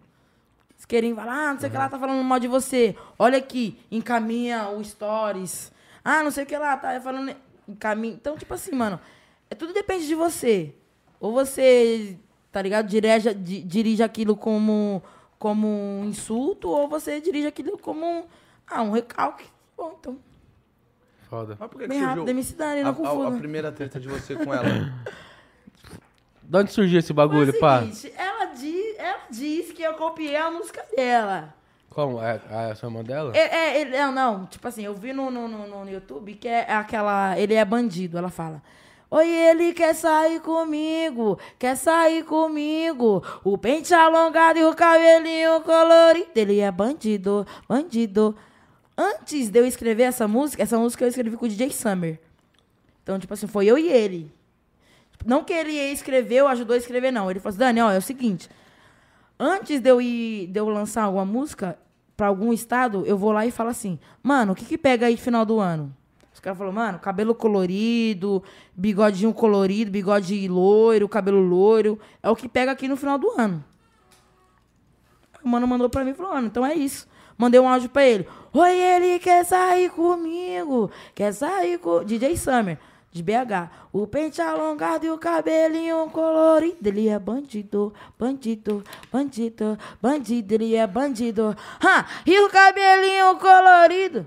Isqueirinho 0.79 1.17
fala, 1.17 1.33
ah, 1.33 1.53
não 1.53 1.61
sei 1.61 1.69
o 1.69 1.73
que 1.73 1.79
lá, 1.79 1.89
tá 1.89 1.99
falando 1.99 2.23
mal 2.25 2.39
de 2.39 2.49
você. 2.49 2.97
Olha 3.19 3.39
aqui, 3.39 3.79
encaminha 3.91 4.69
o 4.69 4.83
stories. 4.85 5.73
Ah, 6.05 6.23
não 6.23 6.31
sei 6.31 6.45
o 6.45 6.47
que 6.47 6.57
lá, 6.57 6.77
tá 6.77 6.99
falando. 7.01 7.35
Encaminha. 7.69 8.15
Então, 8.15 8.37
tipo 8.37 8.55
assim, 8.55 8.73
mano, 8.75 8.99
é, 9.51 9.55
tudo 9.55 9.73
depende 9.73 10.07
de 10.07 10.15
você. 10.15 10.75
Ou 11.21 11.33
você, 11.33 12.17
tá 12.53 12.63
ligado? 12.63 12.87
Dirige, 12.87 13.35
di- 13.35 13.63
dirige 13.63 14.03
aquilo 14.03 14.37
como, 14.37 15.03
como 15.39 15.67
um 15.67 16.05
insulto, 16.05 16.69
ou 16.69 16.89
você 16.89 17.21
dirige 17.21 17.47
aquilo 17.47 17.77
como 17.79 18.07
um, 18.07 18.25
ah, 18.67 18.83
um 18.83 18.93
recalque. 18.93 19.45
Bom, 19.77 19.97
então, 19.99 20.19
Foda. 21.29 21.57
Mas 21.59 21.69
por 21.71 21.79
que, 21.79 21.85
que 21.85 21.89
bem 21.89 21.99
surgiu 21.99 22.15
rápido, 22.23 22.29
MC 22.31 22.55
Dani, 22.55 22.81
a, 22.81 22.85
não 22.85 22.91
a- 22.91 22.95
confunda. 22.95 23.29
a 23.29 23.39
primeira 23.39 23.73
treta 23.73 23.99
de 24.01 24.09
você 24.09 24.35
com 24.37 24.53
ela? 24.55 24.65
De 26.43 26.57
onde 26.59 26.73
surgiu 26.73 27.01
esse 27.01 27.13
bagulho, 27.13 27.51
o 27.51 27.59
pá? 27.59 27.81
seguinte, 27.81 28.13
ela, 28.17 28.45
diz, 28.47 28.97
ela 28.99 29.19
diz 29.29 29.73
que 29.73 29.83
eu 29.83 29.95
copiei 29.95 30.37
a 30.37 30.49
música 30.49 30.85
dela. 30.97 31.53
Como? 31.91 32.23
É, 32.23 32.41
é 32.49 32.71
a 32.71 32.75
sua 32.77 32.89
irmã 32.89 33.03
dela? 33.03 33.33
É, 33.37 33.41
é, 33.57 33.81
ele- 33.81 33.99
não, 33.99 34.13
não, 34.13 34.47
tipo 34.47 34.69
assim, 34.69 34.85
eu 34.85 34.95
vi 34.95 35.13
no, 35.13 35.29
no, 35.31 35.49
no, 35.49 35.85
no 35.85 35.91
YouTube 35.91 36.35
que 36.35 36.47
é 36.47 36.73
aquela. 36.73 37.37
Ele 37.39 37.55
é 37.55 37.65
bandido, 37.65 38.17
ela 38.17 38.29
fala. 38.31 38.63
Oi, 39.11 39.29
ele 39.29 39.73
quer 39.73 39.95
sair 39.95 40.41
comigo, 40.41 41.39
quer 41.59 41.77
sair 41.77 42.23
comigo. 42.25 43.25
O 43.43 43.57
pente 43.59 43.93
alongado 43.95 44.59
e 44.59 44.65
o 44.65 44.75
cabelinho 44.75 45.61
colorido. 45.63 46.29
Ele 46.35 46.61
é 46.61 46.71
bandido, 46.71 47.45
bandido. 47.69 48.37
Antes 48.97 49.51
de 49.51 49.59
eu 49.59 49.67
escrever 49.67 50.05
essa 50.05 50.27
música, 50.27 50.63
essa 50.63 50.79
música 50.79 51.05
eu 51.05 51.09
escrevi 51.09 51.37
com 51.37 51.45
o 51.45 51.49
DJ 51.49 51.71
Summer. 51.71 52.19
Então, 53.03 53.19
tipo 53.19 53.35
assim, 53.35 53.47
foi 53.47 53.67
eu 53.67 53.77
e 53.77 53.89
ele. 53.89 54.33
Não 55.25 55.45
que 55.45 55.53
ele 55.53 55.73
escreveu, 55.73 56.49
ajudou 56.49 56.75
a 56.75 56.79
escrever, 56.79 57.11
não. 57.11 57.31
Ele 57.31 57.41
falou 57.41 57.51
assim, 57.51 57.59
Dani, 57.59 57.81
ó, 57.81 57.91
é 57.91 57.99
o 57.99 58.03
seguinte. 58.03 58.49
Antes 59.39 59.81
de 59.81 59.91
eu 59.91 60.01
ir, 60.01 60.47
de 60.47 60.59
eu 60.59 60.69
lançar 60.69 61.03
alguma 61.03 61.25
música 61.25 61.79
pra 62.17 62.29
algum 62.29 62.53
estado, 62.53 63.05
eu 63.07 63.19
vou 63.19 63.33
lá 63.33 63.45
e 63.45 63.51
falo 63.51 63.69
assim, 63.69 63.99
mano, 64.23 64.53
o 64.53 64.57
que 64.57 64.65
que 64.65 64.79
pega 64.79 65.07
aí 65.07 65.13
no 65.13 65.21
final 65.21 65.45
do 65.45 65.61
ano? 65.61 65.95
Os 66.33 66.41
caras 66.41 66.59
falaram, 66.59 66.75
mano, 66.75 66.99
cabelo 66.99 67.35
colorido, 67.35 68.43
bigodinho 68.75 69.33
colorido, 69.33 69.91
bigode 69.91 70.49
loiro, 70.49 71.09
cabelo 71.09 71.41
loiro. 71.41 71.99
É 72.23 72.31
o 72.31 72.37
que 72.37 72.49
pega 72.49 72.73
aqui 72.73 72.89
no 72.89 72.97
final 72.97 73.19
do 73.19 73.31
ano. 73.39 73.65
O 75.43 75.49
mano 75.49 75.67
mandou 75.67 75.89
pra 75.89 76.05
mim 76.05 76.11
e 76.11 76.15
falou, 76.15 76.35
mano, 76.35 76.47
então 76.47 76.65
é 76.65 76.75
isso. 76.75 77.07
Mandei 77.39 77.61
um 77.61 77.69
áudio 77.69 77.89
pra 77.89 78.05
ele. 78.05 78.27
Oi, 78.59 78.73
ele 78.73 79.19
quer 79.19 79.45
sair 79.45 79.91
comigo. 79.91 80.91
Quer 81.15 81.35
sair 81.35 81.77
com. 81.79 82.03
DJ 82.03 82.39
Summer, 82.39 82.79
de 83.13 83.23
BH. 83.23 83.71
O 83.93 84.07
pente 84.07 84.41
alongado 84.41 85.05
e 85.05 85.11
o 85.11 85.19
cabelinho 85.19 86.09
colorido. 86.09 86.89
Ele 86.89 87.07
é 87.07 87.19
bandido, 87.19 87.93
bandido, 88.19 88.83
bandido, 89.13 89.79
bandido. 90.01 90.55
Ele 90.55 90.75
é 90.75 90.87
bandido. 90.87 91.55
Ha! 91.85 92.07
E 92.25 92.41
o 92.41 92.49
cabelinho 92.49 93.37
colorido. 93.37 94.27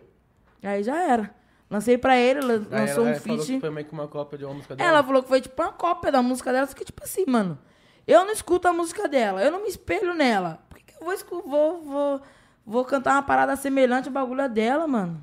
Aí 0.61 0.83
já 0.83 1.01
era. 1.01 1.33
Lancei 1.67 1.97
pra 1.97 2.15
ele, 2.15 2.41
lançou 2.41 2.71
ela 2.71 3.01
um 3.01 3.07
aí 3.07 3.19
falou 3.19 3.37
que 3.39 3.45
feat. 3.45 3.59
foi 3.59 3.69
meio 3.71 3.87
que 3.87 3.93
uma 3.93 4.07
cópia 4.07 4.37
de 4.37 4.45
uma 4.45 4.53
música 4.53 4.75
dela. 4.75 4.89
Ela 4.89 5.03
falou 5.03 5.23
que 5.23 5.29
foi 5.29 5.41
tipo 5.41 5.59
uma 5.59 5.71
cópia 5.71 6.11
da 6.11 6.21
música 6.21 6.51
dela, 6.51 6.67
só 6.67 6.75
que 6.75 6.85
tipo 6.85 7.03
assim, 7.03 7.25
mano. 7.27 7.57
Eu 8.05 8.25
não 8.25 8.31
escuto 8.31 8.67
a 8.67 8.73
música 8.73 9.07
dela, 9.07 9.43
eu 9.43 9.51
não 9.51 9.63
me 9.63 9.69
espelho 9.69 10.13
nela. 10.13 10.59
Por 10.69 10.77
que, 10.77 10.83
que 10.83 10.93
eu 10.99 11.05
vou, 11.05 11.43
vou, 11.47 11.81
vou, 11.81 12.21
vou 12.69 12.85
cantar 12.85 13.13
uma 13.15 13.23
parada 13.23 13.55
semelhante 13.55 14.07
ao 14.07 14.13
bagulho 14.13 14.47
dela, 14.47 14.87
mano? 14.87 15.19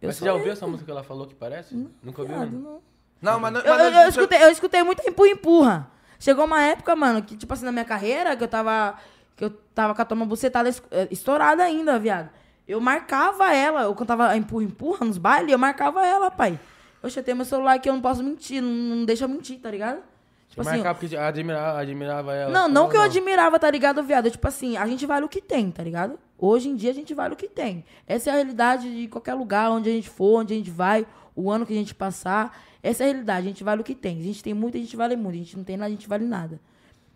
Eu 0.00 0.08
Mas 0.08 0.16
você 0.16 0.24
já 0.24 0.30
eu, 0.30 0.34
ouviu 0.36 0.52
essa 0.52 0.66
música 0.66 0.84
que 0.84 0.90
ela 0.90 1.02
falou 1.02 1.26
que 1.26 1.34
parece? 1.34 1.74
Nunca 2.02 2.22
ouviu? 2.22 2.38
né? 2.38 2.46
não. 2.52 2.80
Não, 3.20 3.40
mas... 3.40 3.52
não- 3.52 3.60
Eu, 3.60 3.74
mas 3.74 3.84
eu- 3.84 3.90
não- 3.90 4.02
eu 4.02 4.08
escutei, 4.08 4.42
eu 4.44 4.50
escutei 4.50 4.82
muito 4.82 5.02
empurra, 5.08 5.28
empurra. 5.30 5.90
Chegou 6.20 6.44
uma 6.44 6.62
época, 6.62 6.94
mano, 6.94 7.22
que, 7.22 7.36
tipo 7.36 7.52
assim, 7.52 7.64
na 7.64 7.72
minha 7.72 7.84
carreira, 7.84 8.36
que 8.36 8.44
eu 8.44 8.48
tava. 8.48 8.94
Que 9.36 9.44
eu 9.46 9.50
tava 9.74 9.94
com 9.94 10.02
a 10.02 10.04
toma 10.04 10.24
bucetada 10.24 10.68
eh, 10.92 11.08
estourada 11.10 11.62
ainda, 11.64 11.98
viado. 11.98 12.30
Eu 12.68 12.80
marcava 12.80 13.52
ela, 13.52 13.82
eu 13.82 13.94
cantava 13.94 14.36
empurra, 14.36 14.64
empurra 14.64 15.06
nos 15.06 15.18
bailes, 15.18 15.50
eu 15.52 15.58
marcava 15.58 16.06
ela, 16.06 16.30
pai. 16.30 16.58
Eu 17.02 17.10
chatei 17.10 17.34
meu 17.34 17.44
celular 17.44 17.78
que 17.80 17.88
eu 17.88 17.92
não 17.94 18.00
posso 18.00 18.22
mentir, 18.22 18.62
não, 18.62 18.70
não 18.70 19.04
deixa 19.04 19.24
eu 19.24 19.28
mentir, 19.28 19.58
tá 19.58 19.70
ligado? 19.70 20.00
Tipo 20.48 20.62
Você 20.62 20.68
assim, 20.68 20.78
marcava 20.78 20.98
porque 20.98 21.16
admirava, 21.16 21.80
admirava 21.80 22.32
ela. 22.34 22.52
não, 22.52 22.68
não 22.68 22.88
que 22.88 22.96
eu 22.96 23.02
admirava, 23.02 23.58
tá 23.58 23.68
ligado, 23.70 24.02
viado? 24.04 24.30
Tipo 24.30 24.46
assim, 24.46 24.76
a 24.76 24.86
gente 24.86 25.04
vale 25.04 25.24
o 25.26 25.28
que 25.28 25.40
tem, 25.42 25.70
tá 25.70 25.82
ligado? 25.82 26.18
Hoje 26.38 26.68
em 26.68 26.76
dia 26.76 26.90
a 26.90 26.94
gente 26.94 27.14
vale 27.14 27.34
o 27.34 27.36
que 27.36 27.48
tem. 27.48 27.84
Essa 28.06 28.30
é 28.30 28.32
a 28.32 28.36
realidade 28.36 28.94
de 28.94 29.08
qualquer 29.08 29.34
lugar, 29.34 29.70
onde 29.70 29.88
a 29.88 29.92
gente 29.92 30.08
for, 30.08 30.40
onde 30.40 30.52
a 30.54 30.56
gente 30.56 30.70
vai, 30.70 31.06
o 31.34 31.50
ano 31.50 31.64
que 31.64 31.72
a 31.72 31.76
gente 31.76 31.94
passar. 31.94 32.58
Essa 32.82 33.04
é 33.04 33.06
a 33.06 33.10
realidade, 33.10 33.46
a 33.46 33.50
gente 33.50 33.64
vale 33.64 33.80
o 33.80 33.84
que 33.84 33.94
tem. 33.94 34.20
A 34.20 34.22
gente 34.22 34.42
tem 34.42 34.52
muito, 34.52 34.76
a 34.76 34.80
gente 34.80 34.96
vale 34.96 35.16
muito. 35.16 35.34
A 35.34 35.38
gente 35.38 35.56
não 35.56 35.64
tem 35.64 35.76
nada, 35.76 35.88
a 35.88 35.90
gente 35.90 36.08
vale 36.08 36.24
nada. 36.24 36.60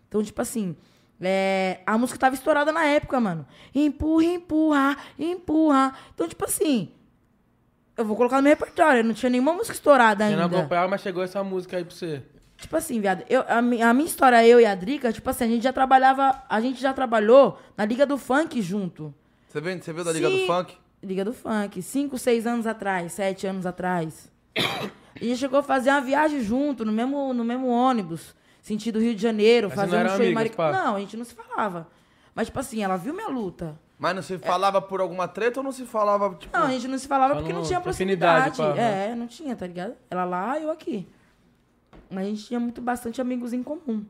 Então, 0.07 0.23
tipo 0.23 0.41
assim, 0.41 0.75
é, 1.21 1.81
a 1.85 1.97
música 1.97 2.17
tava 2.17 2.33
estourada 2.35 2.71
na 2.71 2.85
época, 2.85 3.19
mano. 3.19 3.45
Empurra, 3.75 4.25
empurra, 4.25 4.97
empurra. 5.17 5.93
Então, 6.15 6.27
tipo 6.27 6.45
assim, 6.45 6.89
eu 7.95 8.05
vou 8.05 8.15
colocar 8.15 8.37
no 8.37 8.43
meu 8.43 8.51
repertório. 8.51 9.03
Não 9.03 9.13
tinha 9.13 9.29
nenhuma 9.29 9.53
música 9.53 9.73
estourada 9.73 10.25
Você 10.25 10.35
não 10.35 10.43
ainda. 10.43 10.59
acompanhava, 10.59 10.87
mas 10.87 11.01
chegou 11.01 11.21
essa 11.21 11.43
música 11.43 11.77
aí 11.77 11.83
pra 11.83 11.93
você. 11.93 12.23
Tipo 12.59 12.75
assim, 12.75 12.99
viado, 12.99 13.23
eu, 13.29 13.43
a, 13.47 13.61
mi- 13.61 13.81
a 13.81 13.93
minha 13.93 14.05
história, 14.05 14.45
eu 14.45 14.59
e 14.59 14.65
a 14.65 14.75
Drica, 14.75 15.13
tipo 15.13 15.29
assim, 15.29 15.45
a 15.45 15.47
gente 15.47 15.63
já 15.63 15.71
trabalhava, 15.73 16.43
a 16.49 16.59
gente 16.59 16.79
já 16.81 16.91
trabalhou 16.93 17.57
na 17.77 17.85
Liga 17.85 18.05
do 18.05 18.17
Funk 18.17 18.61
junto. 18.61 19.13
Você 19.47 19.61
viu, 19.61 19.81
você 19.81 19.93
viu 19.93 20.03
da 20.03 20.11
Liga 20.11 20.27
Sim. 20.29 20.41
do 20.41 20.45
Funk? 20.47 20.77
Liga 21.01 21.23
do 21.25 21.33
Funk, 21.33 21.81
cinco, 21.81 22.17
seis 22.17 22.45
anos 22.45 22.67
atrás, 22.67 23.13
sete 23.13 23.47
anos 23.47 23.65
atrás. 23.65 24.29
A 25.19 25.23
gente 25.23 25.37
chegou 25.37 25.59
a 25.59 25.63
fazer 25.63 25.89
uma 25.89 25.99
viagem 25.99 26.41
junto, 26.41 26.85
no 26.85 26.93
mesmo, 26.93 27.33
no 27.33 27.43
mesmo 27.43 27.67
ônibus, 27.67 28.33
sentido 28.61 28.99
Rio 28.99 29.13
de 29.13 29.21
Janeiro, 29.21 29.69
fazer 29.69 29.97
não 29.97 30.05
um 30.05 30.09
show 30.09 30.17
em 30.17 30.19
amigas, 30.27 30.33
Maric... 30.33 30.55
pá? 30.55 30.71
Não, 30.71 30.95
a 30.95 30.99
gente 30.99 31.17
não 31.17 31.25
se 31.25 31.33
falava. 31.33 31.87
Mas, 32.33 32.47
tipo 32.47 32.57
assim, 32.59 32.81
ela 32.83 32.95
viu 32.95 33.13
minha 33.13 33.27
luta. 33.27 33.77
Mas 33.97 34.15
não 34.15 34.21
se 34.21 34.37
falava 34.37 34.81
por 34.81 35.01
alguma 35.01 35.27
treta 35.27 35.59
ou 35.59 35.63
não 35.63 35.73
se 35.73 35.85
falava, 35.85 36.33
tipo... 36.35 36.57
Não, 36.57 36.67
a 36.67 36.71
gente 36.71 36.87
não 36.87 36.97
se 36.97 37.05
falava 37.05 37.33
Só 37.33 37.39
porque 37.41 37.51
não- 37.51 37.63
tinha 37.63 37.81
proximidade. 37.81 38.57
pá, 38.57 38.75
é, 38.77 39.13
não 39.13 39.27
tinha, 39.27 39.57
tá 39.57 39.67
ligado? 39.67 39.93
Ela 40.09 40.23
lá, 40.23 40.57
eu 40.57 40.71
aqui. 40.71 41.05
Mas 42.09 42.25
a 42.25 42.29
gente 42.29 42.45
tinha 42.45 42.59
muito, 42.59 42.81
bastante 42.81 43.21
amigos 43.21 43.53
em 43.53 43.61
comum. 43.61 44.05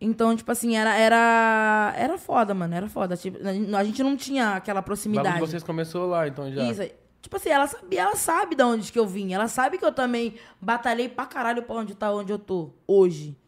Então, 0.00 0.34
tipo 0.34 0.50
assim, 0.50 0.76
era, 0.76 0.96
era, 0.96 1.94
era 1.96 2.18
foda, 2.18 2.52
mano, 2.54 2.74
era 2.74 2.88
foda. 2.88 3.16
Tipo, 3.16 3.38
a 3.76 3.84
gente 3.84 4.02
não 4.02 4.16
tinha 4.16 4.56
aquela 4.56 4.82
proximidade. 4.82 5.34
de 5.34 5.40
vocês 5.40 5.62
começou 5.62 6.08
lá, 6.08 6.26
então 6.26 6.50
já. 6.52 6.62
Isso. 6.64 6.82
Tipo 7.20 7.36
assim, 7.36 7.50
ela 7.50 7.68
sabia, 7.68 8.02
ela 8.02 8.16
sabe 8.16 8.56
de 8.56 8.64
onde 8.64 8.90
que 8.90 8.98
eu 8.98 9.06
vim. 9.06 9.32
Ela 9.32 9.46
sabe 9.46 9.78
que 9.78 9.84
eu 9.84 9.92
também 9.92 10.34
batalhei 10.60 11.08
pra 11.08 11.24
caralho 11.24 11.62
pra 11.62 11.76
onde 11.76 11.94
tá 11.94 12.12
onde 12.12 12.32
eu 12.32 12.38
tô 12.38 12.70
hoje. 12.84 13.38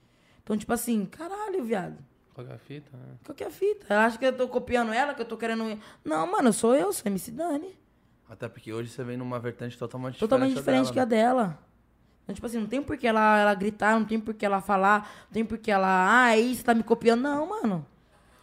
Então, 0.45 0.57
tipo 0.57 0.73
assim, 0.73 1.05
caralho, 1.07 1.65
viado. 1.65 1.99
Qual 2.33 2.47
que 2.47 2.53
é 2.53 2.57
a 2.57 2.59
fita? 2.59 2.97
né? 2.97 3.15
Qual 3.25 3.35
que 3.35 3.43
é 3.43 3.47
a 3.49 3.51
fita? 3.51 3.87
Ela 3.89 4.05
acha 4.07 4.19
que 4.19 4.25
eu 4.25 4.33
tô 4.33 4.47
copiando 4.47 4.93
ela, 4.93 5.13
que 5.13 5.23
eu 5.23 5.27
tô 5.27 5.37
querendo. 5.37 5.79
Não, 6.05 6.31
mano, 6.31 6.53
sou 6.53 6.75
eu, 6.75 6.93
sou 6.93 7.03
MC 7.07 7.33
Dani. 7.33 7.77
Até 8.29 8.49
porque 8.49 8.73
hoje 8.73 8.91
você 8.91 9.03
vem 9.03 9.17
numa 9.17 9.39
vertente 9.41 9.77
totalmente 9.77 10.19
Totalmente 10.19 10.55
diferente, 10.55 10.87
diferente 10.87 10.93
que 10.93 11.01
a 11.01 11.05
dela. 11.05 11.59
Então, 12.25 12.35
tipo 12.35 12.47
assim, 12.47 12.59
não 12.59 12.67
tem 12.67 12.83
por 12.83 12.97
que 12.97 13.07
ela, 13.07 13.39
ela 13.39 13.55
gritar, 13.55 13.99
não 13.99 14.05
tem 14.07 14.19
por 14.19 14.33
que 14.35 14.45
ela 14.47 14.61
falar, 14.61 15.01
não 15.27 15.33
tem 15.35 15.45
por 15.45 15.59
que 15.59 15.71
ela. 15.71 15.87
Ah, 15.87 16.25
aí 16.25 16.57
você 16.57 16.63
tá 16.63 16.75
me 16.75 16.83
copiando. 16.83 17.21
Não, 17.21 17.47
mano. 17.47 17.87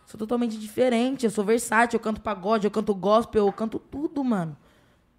Sou 0.06 0.18
totalmente 0.20 0.58
diferente. 0.58 1.26
Eu 1.26 1.32
sou 1.32 1.44
versátil, 1.44 1.98
eu 1.98 2.02
canto 2.04 2.22
pagode, 2.22 2.66
eu 2.68 2.72
canto 2.72 2.94
gospel, 2.94 3.48
eu 3.48 3.52
canto 3.54 3.80
tudo, 3.80 4.24
mano. 4.24 4.56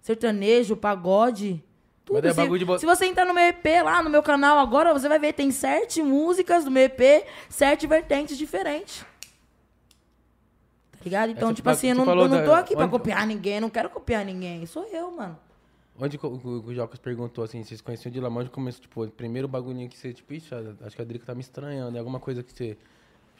Sertanejo, 0.01 0.77
pagode. 0.77 1.61
Tudo. 2.05 2.25
É 2.25 2.31
Se, 2.31 2.37
bagulho 2.37 2.59
de 2.59 2.65
bo- 2.65 2.77
se 2.79 2.85
você 2.85 3.05
entrar 3.05 3.25
no 3.25 3.33
meu 3.33 3.43
EP 3.45 3.65
lá, 3.83 4.01
no 4.03 4.09
meu 4.09 4.21
canal 4.23 4.59
agora, 4.59 4.93
você 4.93 5.07
vai 5.09 5.17
ver, 5.19 5.33
tem 5.33 5.51
sete 5.51 6.01
músicas 6.03 6.63
do 6.63 6.71
meu 6.71 6.83
EP, 6.83 7.25
sete 7.49 7.85
vertentes 7.87 8.37
diferentes. 8.37 9.05
Tá 10.91 10.99
ligado? 11.03 11.31
Então, 11.31 11.53
tipo 11.53 11.69
assim, 11.69 11.87
eu 11.89 11.95
não, 11.95 12.05
eu 12.07 12.15
não 12.15 12.37
da- 12.37 12.43
tô 12.45 12.53
aqui 12.53 12.75
pra 12.75 12.83
onde- 12.83 12.91
copiar 12.91 13.25
ninguém, 13.27 13.59
não 13.59 13.69
quero 13.69 13.89
copiar 13.89 14.23
ninguém. 14.25 14.65
Sou 14.65 14.85
eu, 14.85 15.11
mano. 15.11 15.37
Onde 15.99 16.19
o, 16.21 16.73
Jocas 16.73 16.99
perguntou 16.99 17.43
assim, 17.43 17.63
vocês 17.63 17.79
conheciam 17.79 18.11
de 18.11 18.19
Lamão, 18.19 18.41
onde 18.41 18.49
começou, 18.49 18.81
tipo, 18.81 19.03
o 19.03 19.11
primeiro 19.11 19.47
bagulhinho 19.47 19.87
que 19.87 19.97
você, 19.97 20.11
tipo, 20.11 20.33
ixi, 20.33 20.49
acho 20.81 20.95
que 20.95 21.01
a 21.01 21.05
Drica 21.05 21.25
tá 21.25 21.35
me 21.35 21.41
estranhando, 21.41 21.95
é 21.95 21.99
alguma 21.99 22.19
coisa 22.19 22.41
que 22.41 22.51
você. 22.51 22.77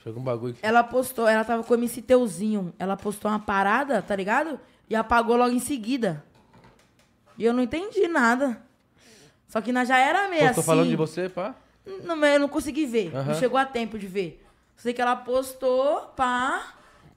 Chegou 0.04 0.20
um 0.22 0.24
bagulho 0.24 0.54
que. 0.54 0.60
Ela 0.66 0.84
postou, 0.84 1.28
ela 1.28 1.45
tava 1.45 1.64
com 1.64 1.74
o 1.74 1.78
MC 1.78 2.01
Teuzinho. 2.01 2.74
Ela 2.78 2.97
postou 2.97 3.32
uma 3.32 3.39
parada, 3.39 4.01
tá 4.01 4.14
ligado? 4.16 4.60
E 4.89 4.95
apagou 4.95 5.38
logo 5.38 5.56
em 5.56 5.60
seguida. 5.60 6.24
E 7.38 7.45
eu 7.45 7.54
não 7.54 7.64
entendi 7.64 8.08
nada. 8.08 8.62
Só 9.47 9.62
que 9.62 9.72
nós 9.72 9.88
já 9.88 9.97
era 9.97 10.28
meio 10.28 10.41
Postou 10.41 10.62
assim. 10.62 10.68
falando 10.68 10.89
de 10.89 10.95
você, 10.97 11.30
pá? 11.30 11.56
Não, 12.04 12.18
mas 12.18 12.34
eu 12.34 12.39
não 12.39 12.49
consegui 12.49 12.86
ver. 12.86 13.14
Não 13.14 13.34
chegou 13.36 13.58
a 13.58 13.66
tempo 13.66 13.97
de 13.97 14.06
ver. 14.08 14.43
Sei 14.76 14.93
que 14.93 15.01
ela 15.01 15.16
postou, 15.16 16.01
pá, 16.18 16.74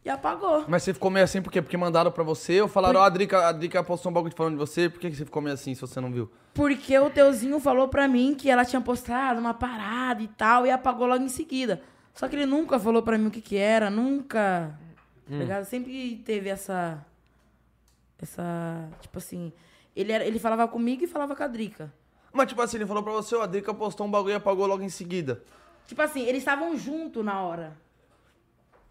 e 0.07 0.09
apagou. 0.09 0.65
Mas 0.69 0.85
você 0.85 0.95
ficou 0.95 1.11
meio 1.11 1.25
assim 1.25 1.43
por 1.43 1.53
quê? 1.53 1.61
Porque 1.61 1.77
mandaram 1.77 2.13
pra 2.13 2.23
você 2.23 2.63
ou 2.63 2.69
falaram, 2.69 3.01
ó, 3.01 3.03
a 3.03 3.09
Drica, 3.09 3.49
a 3.49 3.51
Drica 3.51 3.83
postou 3.83 4.11
um 4.11 4.15
bagulho 4.15 4.33
falando 4.37 4.53
de 4.53 4.59
você, 4.61 4.89
por 4.89 5.01
que 5.01 5.11
você 5.11 5.25
ficou 5.25 5.43
meio 5.43 5.55
assim 5.55 5.75
se 5.75 5.81
você 5.81 6.01
não 6.01 6.13
viu? 6.13 6.31
Porque 6.55 6.97
o 6.97 7.11
Teuzinho 7.11 7.59
falou 7.59 7.89
pra 7.89 8.07
mim 8.07 8.37
que 8.37 8.49
ela 8.49 8.65
tinha 8.65 8.81
postado 8.81 9.41
uma 9.41 9.53
parada 9.53 10.23
e 10.23 10.29
tal, 10.29 10.65
e 10.65 10.71
apagou 10.71 11.09
logo 11.09 11.25
em 11.25 11.29
seguida. 11.29 11.83
Só 12.15 12.29
que 12.29 12.37
ele 12.37 12.47
nunca 12.47 12.79
falou 12.79 13.03
pra 13.03 13.19
mim 13.19 13.27
o 13.27 13.31
que 13.33 13.41
que 13.41 13.57
era, 13.57 13.91
nunca. 13.91 14.79
Tá 15.29 15.37
ligado? 15.37 15.65
Sempre 15.65 16.23
teve 16.25 16.49
essa. 16.49 17.05
Essa. 18.23 18.89
Tipo 19.01 19.19
assim. 19.19 19.53
Ele, 19.95 20.13
era, 20.13 20.25
ele 20.25 20.39
falava 20.39 20.69
comigo 20.69 21.03
e 21.03 21.09
falava 21.09 21.35
com 21.35 21.43
a 21.43 21.49
Drica. 21.49 21.93
Mas 22.33 22.49
tipo 22.49 22.63
assim, 22.63 22.77
ele 22.77 22.87
falou 22.87 23.03
pra 23.03 23.13
você, 23.13 23.35
ó, 23.35 23.43
a 23.43 23.47
Drica 23.47 23.75
postou 23.75 24.07
um 24.07 24.11
bagulho 24.11 24.33
e 24.33 24.37
apagou 24.37 24.67
logo 24.67 24.83
em 24.83 24.89
seguida. 24.89 25.43
Tipo 25.87 26.01
assim, 26.01 26.23
eles 26.23 26.39
estavam 26.39 26.77
juntos 26.77 27.25
na 27.25 27.43
hora. 27.43 27.77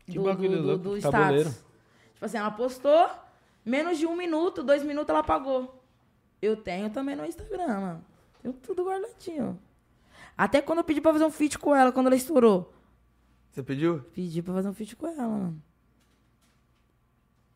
Que 0.08 0.20
bagulho 0.20 0.62
louco, 0.62 0.98
status. 0.98 1.12
tabuleiro. 1.20 1.50
Tipo 2.14 2.26
assim, 2.26 2.38
ela 2.38 2.52
postou, 2.52 3.10
menos 3.66 3.98
de 3.98 4.06
um 4.06 4.16
minuto, 4.16 4.64
dois 4.64 4.84
minutos 4.84 5.10
ela 5.10 5.20
apagou. 5.20 5.84
Eu 6.42 6.56
tenho 6.56 6.90
também 6.90 7.16
no 7.16 7.26
Instagram, 7.26 7.80
mano. 7.80 8.06
Tenho 8.42 8.54
tudo 8.54 8.84
guardadinho. 8.86 9.60
Até 10.38 10.62
quando 10.62 10.80
eu 10.80 10.84
pedi 10.84 11.02
pra 11.02 11.14
fazer 11.14 11.26
um 11.26 11.32
feat 11.32 11.58
com 11.58 11.76
ela, 11.76 11.92
quando 11.92 12.08
ela 12.08 12.16
estourou. 12.16 12.72
Você 13.52 13.64
pediu? 13.64 14.02
Pedi 14.14 14.42
pra 14.42 14.54
fazer 14.54 14.68
um 14.70 14.74
feat 14.74 14.96
com 14.96 15.08
ela, 15.08 15.28
mano. 15.28 15.62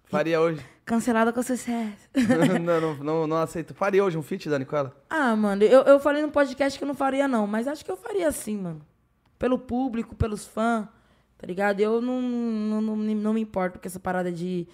Faria 0.05 0.41
hoje. 0.41 0.65
Cancelada 0.85 1.31
com 1.31 1.43
sucesso. 1.43 2.09
não, 2.65 2.81
não, 2.81 2.95
não, 2.95 3.27
não 3.27 3.37
aceito. 3.37 3.75
Faria 3.75 4.03
hoje 4.03 4.17
um 4.17 4.23
feat, 4.23 4.49
Dani, 4.49 4.65
com 4.65 4.75
ela? 4.75 4.95
ah, 5.07 5.35
mano, 5.35 5.63
eu, 5.63 5.83
eu 5.83 5.99
falei 5.99 6.23
no 6.23 6.31
podcast 6.31 6.79
que 6.79 6.83
eu 6.83 6.87
não 6.87 6.95
faria, 6.95 7.27
não. 7.27 7.45
Mas 7.45 7.67
acho 7.67 7.85
que 7.85 7.91
eu 7.91 7.97
faria 7.97 8.31
sim, 8.31 8.57
mano. 8.57 8.81
Pelo 9.37 9.59
público, 9.59 10.15
pelos 10.15 10.47
fãs, 10.47 10.87
tá 11.39 11.47
ligado? 11.47 11.79
Eu 11.79 11.99
não, 12.01 12.21
não, 12.21 12.81
não, 12.81 12.95
me- 12.95 13.15
não 13.15 13.33
me 13.33 13.41
importo 13.41 13.79
com 13.79 13.87
essa 13.87 13.99
parada 13.99 14.31
de... 14.31 14.67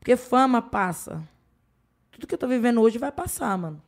Porque 0.00 0.16
fama 0.16 0.60
passa. 0.60 1.22
Tudo 2.10 2.26
que 2.26 2.34
eu 2.34 2.38
tô 2.38 2.48
vivendo 2.48 2.80
hoje 2.80 2.98
vai 2.98 3.12
passar, 3.12 3.56
mano. 3.56 3.80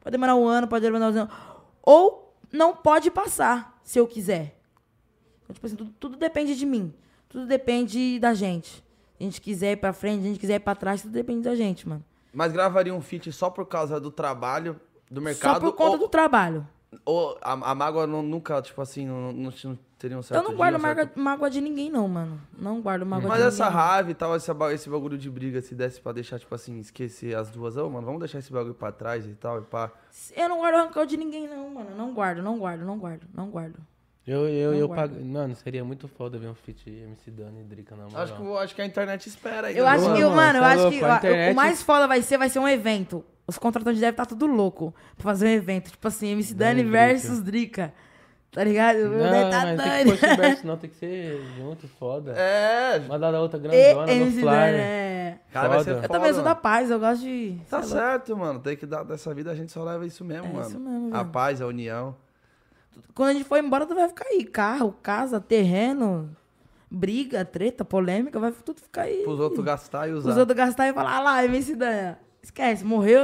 Pode 0.00 0.12
demorar 0.12 0.36
um 0.36 0.46
ano, 0.46 0.66
pode 0.68 0.82
demorar 0.84 1.06
um 1.06 1.08
ano. 1.16 1.30
Ou 1.82 2.34
não 2.52 2.74
pode 2.76 3.10
passar, 3.10 3.78
se 3.82 3.98
eu 3.98 4.06
quiser. 4.06 4.58
Então, 5.42 5.54
tipo 5.54 5.66
assim, 5.66 5.76
tudo, 5.76 5.90
tudo 5.98 6.16
depende 6.16 6.56
de 6.56 6.64
mim. 6.64 6.94
Tudo 7.28 7.46
depende 7.46 8.18
da 8.20 8.32
gente. 8.32 8.70
Se 8.76 8.82
a 9.20 9.24
gente 9.24 9.40
quiser 9.40 9.72
ir 9.72 9.76
pra 9.76 9.92
frente, 9.92 10.20
se 10.20 10.26
a 10.26 10.28
gente 10.30 10.40
quiser 10.40 10.54
ir 10.56 10.60
pra 10.60 10.74
trás, 10.74 11.02
tudo 11.02 11.12
depende 11.12 11.42
da 11.42 11.54
gente, 11.54 11.88
mano. 11.88 12.04
Mas 12.32 12.52
gravaria 12.52 12.94
um 12.94 13.00
feat 13.00 13.30
só 13.32 13.48
por 13.50 13.66
causa 13.66 13.98
do 14.00 14.10
trabalho, 14.10 14.78
do 15.10 15.20
mercado? 15.20 15.54
Só 15.54 15.60
por 15.60 15.72
conta 15.72 15.92
ou, 15.92 15.98
do 15.98 16.08
trabalho. 16.08 16.66
Ou 17.04 17.38
a, 17.42 17.52
a 17.52 17.74
mágoa 17.74 18.06
não- 18.06 18.22
nunca, 18.22 18.60
tipo 18.62 18.80
assim, 18.82 19.06
não, 19.06 19.32
não, 19.32 19.50
não 19.64 19.78
teria 19.98 20.18
um 20.18 20.22
certo 20.22 20.42
Eu 20.42 20.48
não 20.50 20.56
guardo 20.56 20.78
dia, 20.78 20.90
um 20.90 20.94
certo- 20.94 21.18
mágoa, 21.20 21.48
de 21.50 21.60
ninguém, 21.60 21.90
não, 21.90 22.06
mano. 22.08 22.40
Não 22.58 22.80
guardo 22.80 23.04
mágoa 23.06 23.28
Mas 23.28 23.40
de 23.40 23.48
essa 23.48 23.64
ninguém. 23.66 23.78
raiva 23.80 24.10
e 24.10 24.14
tal, 24.14 24.36
esse, 24.36 24.50
esse 24.72 24.88
bagulho 24.90 25.16
de 25.18 25.30
briga, 25.30 25.60
se 25.60 25.74
desse 25.74 26.00
pra 26.00 26.12
deixar, 26.12 26.38
tipo 26.38 26.54
assim, 26.54 26.78
esquecer 26.78 27.36
as 27.36 27.50
duas, 27.50 27.76
ô, 27.76 27.88
mano, 27.88 28.04
vamos 28.06 28.20
deixar 28.20 28.38
esse 28.38 28.52
bagulho 28.52 28.74
pra 28.74 28.92
trás 28.92 29.24
e 29.26 29.34
tal, 29.34 29.58
e 29.60 29.62
pá. 29.62 29.90
Eu 30.36 30.48
não 30.48 30.58
guardo 30.58 30.76
rancor 30.76 31.06
de 31.06 31.16
ninguém, 31.16 31.48
não, 31.48 31.70
mano. 31.70 31.90
Não 31.96 32.12
guardo, 32.14 32.42
não 32.42 32.58
guardo, 32.58 32.84
não 32.84 32.98
guardo, 32.98 33.22
não 33.34 33.48
guardo. 33.50 33.76
Eu, 34.26 34.48
eu, 34.48 34.70
Não 34.70 34.78
eu 34.78 34.88
pago. 34.88 35.22
Mano, 35.22 35.54
seria 35.54 35.84
muito 35.84 36.08
foda 36.08 36.38
ver 36.38 36.48
um 36.48 36.54
feat 36.54 36.88
MC 36.88 37.30
Dani 37.30 37.60
e 37.60 37.64
Drica 37.64 37.94
na 37.94 38.04
moral. 38.04 38.22
Acho 38.22 38.34
que, 38.34 38.42
acho 38.56 38.74
que 38.74 38.80
a 38.80 38.86
internet 38.86 39.28
espera 39.28 39.66
aí. 39.66 39.76
Eu 39.76 39.86
acho 39.86 40.04
Mano, 40.04 40.16
que, 40.16 40.24
mano, 40.24 40.58
eu 40.58 40.62
tá 40.62 40.68
acho 40.72 40.90
que 40.90 41.04
a 41.04 41.12
ó, 41.12 41.16
internet- 41.18 41.52
o 41.52 41.54
mais 41.56 41.82
foda 41.82 42.06
vai 42.08 42.22
ser, 42.22 42.38
vai 42.38 42.48
ser 42.48 42.58
um 42.58 42.66
evento. 42.66 43.22
Os 43.46 43.58
contratantes 43.58 44.00
devem 44.00 44.10
estar 44.12 44.26
tudo 44.26 44.46
louco 44.46 44.94
pra 45.16 45.24
fazer 45.24 45.46
um 45.46 45.50
evento. 45.50 45.90
Tipo 45.90 46.08
assim, 46.08 46.28
MC 46.28 46.54
Dani 46.54 46.80
Dani 46.82 46.90
versus 46.90 47.42
Drica. 47.42 47.92
Tá 48.50 48.62
ligado? 48.62 48.98
Não, 49.08 49.50
tá 49.50 49.62
mas 49.64 49.66
tem 49.66 49.76
Dani. 49.76 50.04
que 50.18 50.24
esse 50.26 50.36
verso, 50.36 50.66
não, 50.66 50.76
tem 50.76 50.88
que 50.88 50.96
ser 50.96 51.42
junto, 51.58 51.88
foda. 51.88 52.32
É, 52.32 52.98
Uma 53.04 53.18
da 53.18 53.40
outra 53.40 53.58
E 53.58 53.62
grandona 53.62 54.06
no 54.06 54.12
MC 54.12 54.40
Dani, 54.40 54.40
flyer. 54.42 54.74
é. 54.80 55.38
cara, 55.52 55.68
vai 55.68 55.78
Foda. 55.78 55.84
ser 55.84 55.90
Eu 55.90 55.94
Eu 55.96 56.02
foda, 56.02 56.14
também 56.14 56.32
sou 56.34 56.42
da 56.44 56.54
paz, 56.54 56.90
eu 56.90 57.00
gosto 57.00 57.22
de. 57.22 57.58
Tá 57.68 57.82
sei 57.82 57.96
lá. 57.96 58.02
certo, 58.10 58.36
mano. 58.36 58.60
Tem 58.60 58.76
que 58.76 58.86
dar 58.86 59.02
dessa 59.04 59.34
vida, 59.34 59.50
a 59.50 59.54
gente 59.56 59.72
só 59.72 59.82
leva 59.82 60.06
isso 60.06 60.24
mesmo, 60.24 60.46
É 60.46 60.52
mano. 60.52 60.68
isso 60.68 60.78
mesmo, 60.78 61.08
a 61.14 61.18
velho. 61.18 61.30
paz, 61.32 61.60
a 61.60 61.66
união. 61.66 62.14
Quando 63.12 63.30
a 63.30 63.32
gente 63.32 63.44
for 63.44 63.58
embora, 63.58 63.84
tu 63.86 63.94
vai 63.94 64.06
ficar 64.08 64.24
aí. 64.28 64.44
Carro, 64.44 64.94
casa, 65.02 65.40
terreno, 65.40 66.30
briga, 66.88 67.44
treta, 67.44 67.84
polêmica, 67.84 68.38
vai 68.38 68.52
tudo 68.52 68.80
ficar 68.80 69.02
aí. 69.02 69.22
Pros 69.24 69.40
outros 69.40 69.64
gastar 69.64 70.08
e 70.08 70.12
usar. 70.12 70.30
Os 70.30 70.36
outros 70.36 70.56
gastar 70.56 70.88
e 70.88 70.92
falar, 70.92 71.16
ah 71.16 71.20
lá, 71.20 71.44
MC 71.44 71.74
Dani. 71.74 72.16
Esquece, 72.44 72.84
morreu, 72.84 73.22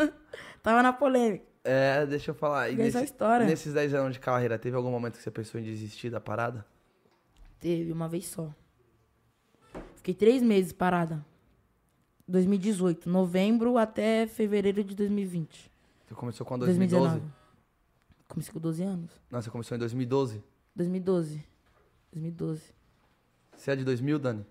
tava 0.62 0.82
na 0.82 0.92
polêmica. 0.92 1.44
É, 1.62 2.04
deixa 2.06 2.30
eu 2.30 2.34
falar. 2.34 2.70
E 2.70 2.76
nesse- 2.76 3.04
história. 3.04 3.46
nesses 3.46 3.72
10 3.72 3.94
anos 3.94 4.14
de 4.14 4.20
carreira, 4.20 4.58
teve 4.58 4.74
algum 4.76 4.90
momento 4.90 5.16
que 5.16 5.22
você 5.22 5.30
pensou 5.30 5.60
em 5.60 5.64
desistir 5.64 6.08
da 6.10 6.20
parada? 6.20 6.64
Teve 7.60 7.92
uma 7.92 8.08
vez 8.08 8.26
só. 8.26 8.52
Fiquei 9.96 10.14
três 10.14 10.42
meses 10.42 10.72
parada. 10.72 11.24
2018, 12.26 13.08
novembro 13.08 13.76
até 13.76 14.26
fevereiro 14.26 14.82
de 14.82 14.94
2020. 14.94 15.70
Você 16.06 16.14
começou 16.14 16.46
com 16.46 16.58
2012? 16.58 17.02
2019. 17.04 17.34
Comecei 18.28 18.52
com 18.52 18.60
12 18.60 18.82
anos. 18.82 19.10
Não, 19.30 19.40
você 19.42 19.50
começou 19.50 19.76
em 19.76 19.78
2012? 19.78 20.42
2012. 20.74 21.44
2012. 22.12 22.62
Você 23.56 23.70
é 23.70 23.76
de 23.76 23.84
2000, 23.84 24.18
Dani? 24.18 24.46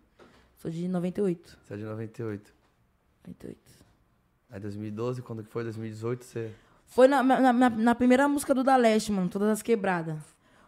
Sou 0.56 0.70
de 0.72 0.88
98. 0.88 1.58
Você 1.64 1.74
é 1.74 1.78
de 1.78 1.84
98. 1.84 2.54
98. 3.28 3.83
Aí 4.54 4.60
2012, 4.60 5.24
quando 5.24 5.44
que 5.44 5.50
foi? 5.50 5.64
2018, 5.64 6.24
você... 6.24 6.52
Foi 6.86 7.08
na, 7.08 7.24
na, 7.24 7.52
na- 7.52 7.70
na 7.72 7.96
primeira 7.96 8.28
música 8.28 8.54
do 8.54 8.64
Da 8.64 8.76
Leste, 8.76 9.12
mano, 9.12 9.28
Todas 9.28 9.50
as 9.50 9.62
Quebradas. 9.64 10.20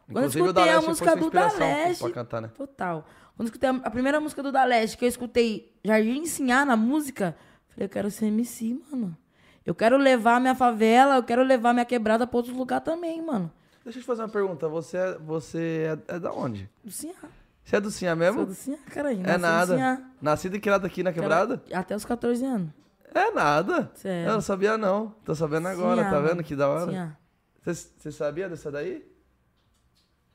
Quando 0.07 0.17
eu 0.17 0.29
Inclusive 0.29 0.41
o 0.41 0.45
escutei 0.47 0.69
a 0.69 0.81
música 0.81 1.15
do 1.15 1.29
Da 1.29 1.51
Leste. 1.53 2.01
pra 2.03 2.11
cantar, 2.11 2.41
né? 2.41 2.47
Total. 2.57 3.05
Quando 3.37 3.47
eu 3.47 3.51
escutei 3.51 3.69
a, 3.69 3.73
a 3.83 3.91
primeira 3.91 4.19
música 4.19 4.41
do 4.41 4.51
Da 4.51 4.63
Leste, 4.65 4.97
que 4.97 5.05
eu 5.05 5.09
escutei 5.09 5.71
Jardim 5.83 6.25
Sinhá 6.25 6.65
na 6.65 6.75
música, 6.75 7.37
falei, 7.69 7.85
eu 7.85 7.89
quero 7.89 8.09
ser 8.09 8.25
MC, 8.25 8.75
mano. 8.91 9.15
Eu 9.63 9.75
quero 9.75 9.97
levar 9.97 10.41
minha 10.41 10.55
favela, 10.55 11.17
eu 11.17 11.23
quero 11.23 11.43
levar 11.43 11.73
minha 11.73 11.85
quebrada 11.85 12.25
pra 12.25 12.37
outros 12.37 12.55
lugares 12.57 12.83
também, 12.85 13.21
mano. 13.21 13.51
Deixa 13.83 13.99
eu 13.99 14.01
te 14.03 14.07
fazer 14.07 14.23
uma 14.23 14.29
pergunta. 14.29 14.67
Você 14.67 14.97
é, 14.97 15.17
você 15.19 15.97
é, 16.09 16.15
é 16.15 16.19
da 16.19 16.31
onde? 16.33 16.67
Do 16.83 16.89
Sinhá. 16.91 17.13
Você 17.63 17.75
é 17.75 17.81
do 17.81 17.91
Sinha 17.91 18.15
mesmo? 18.15 18.37
Sou 18.39 18.45
do 18.47 18.53
Sinhá, 18.55 18.77
caralho. 18.89 19.21
É 19.23 19.37
nada. 19.37 19.75
Sinhá. 19.75 20.01
Nascido 20.19 20.55
e 20.55 20.59
criado 20.59 20.85
aqui 20.85 21.03
na 21.03 21.13
quebrada? 21.13 21.61
Até 21.71 21.95
os 21.95 22.03
14 22.05 22.43
anos. 22.45 22.69
É 23.15 23.31
nada. 23.31 23.89
Sério. 23.95 24.27
Eu 24.29 24.33
não 24.33 24.41
sabia 24.41 24.77
não. 24.77 25.15
Tô 25.23 25.33
sabendo 25.33 25.67
agora, 25.69 26.01
Sinhá, 26.01 26.11
tá 26.11 26.19
vendo 26.19 26.43
que 26.43 26.55
da 26.55 26.67
hora? 26.69 27.17
Você 27.65 28.11
sabia 28.11 28.47
dessa 28.49 28.69
daí? 28.69 29.03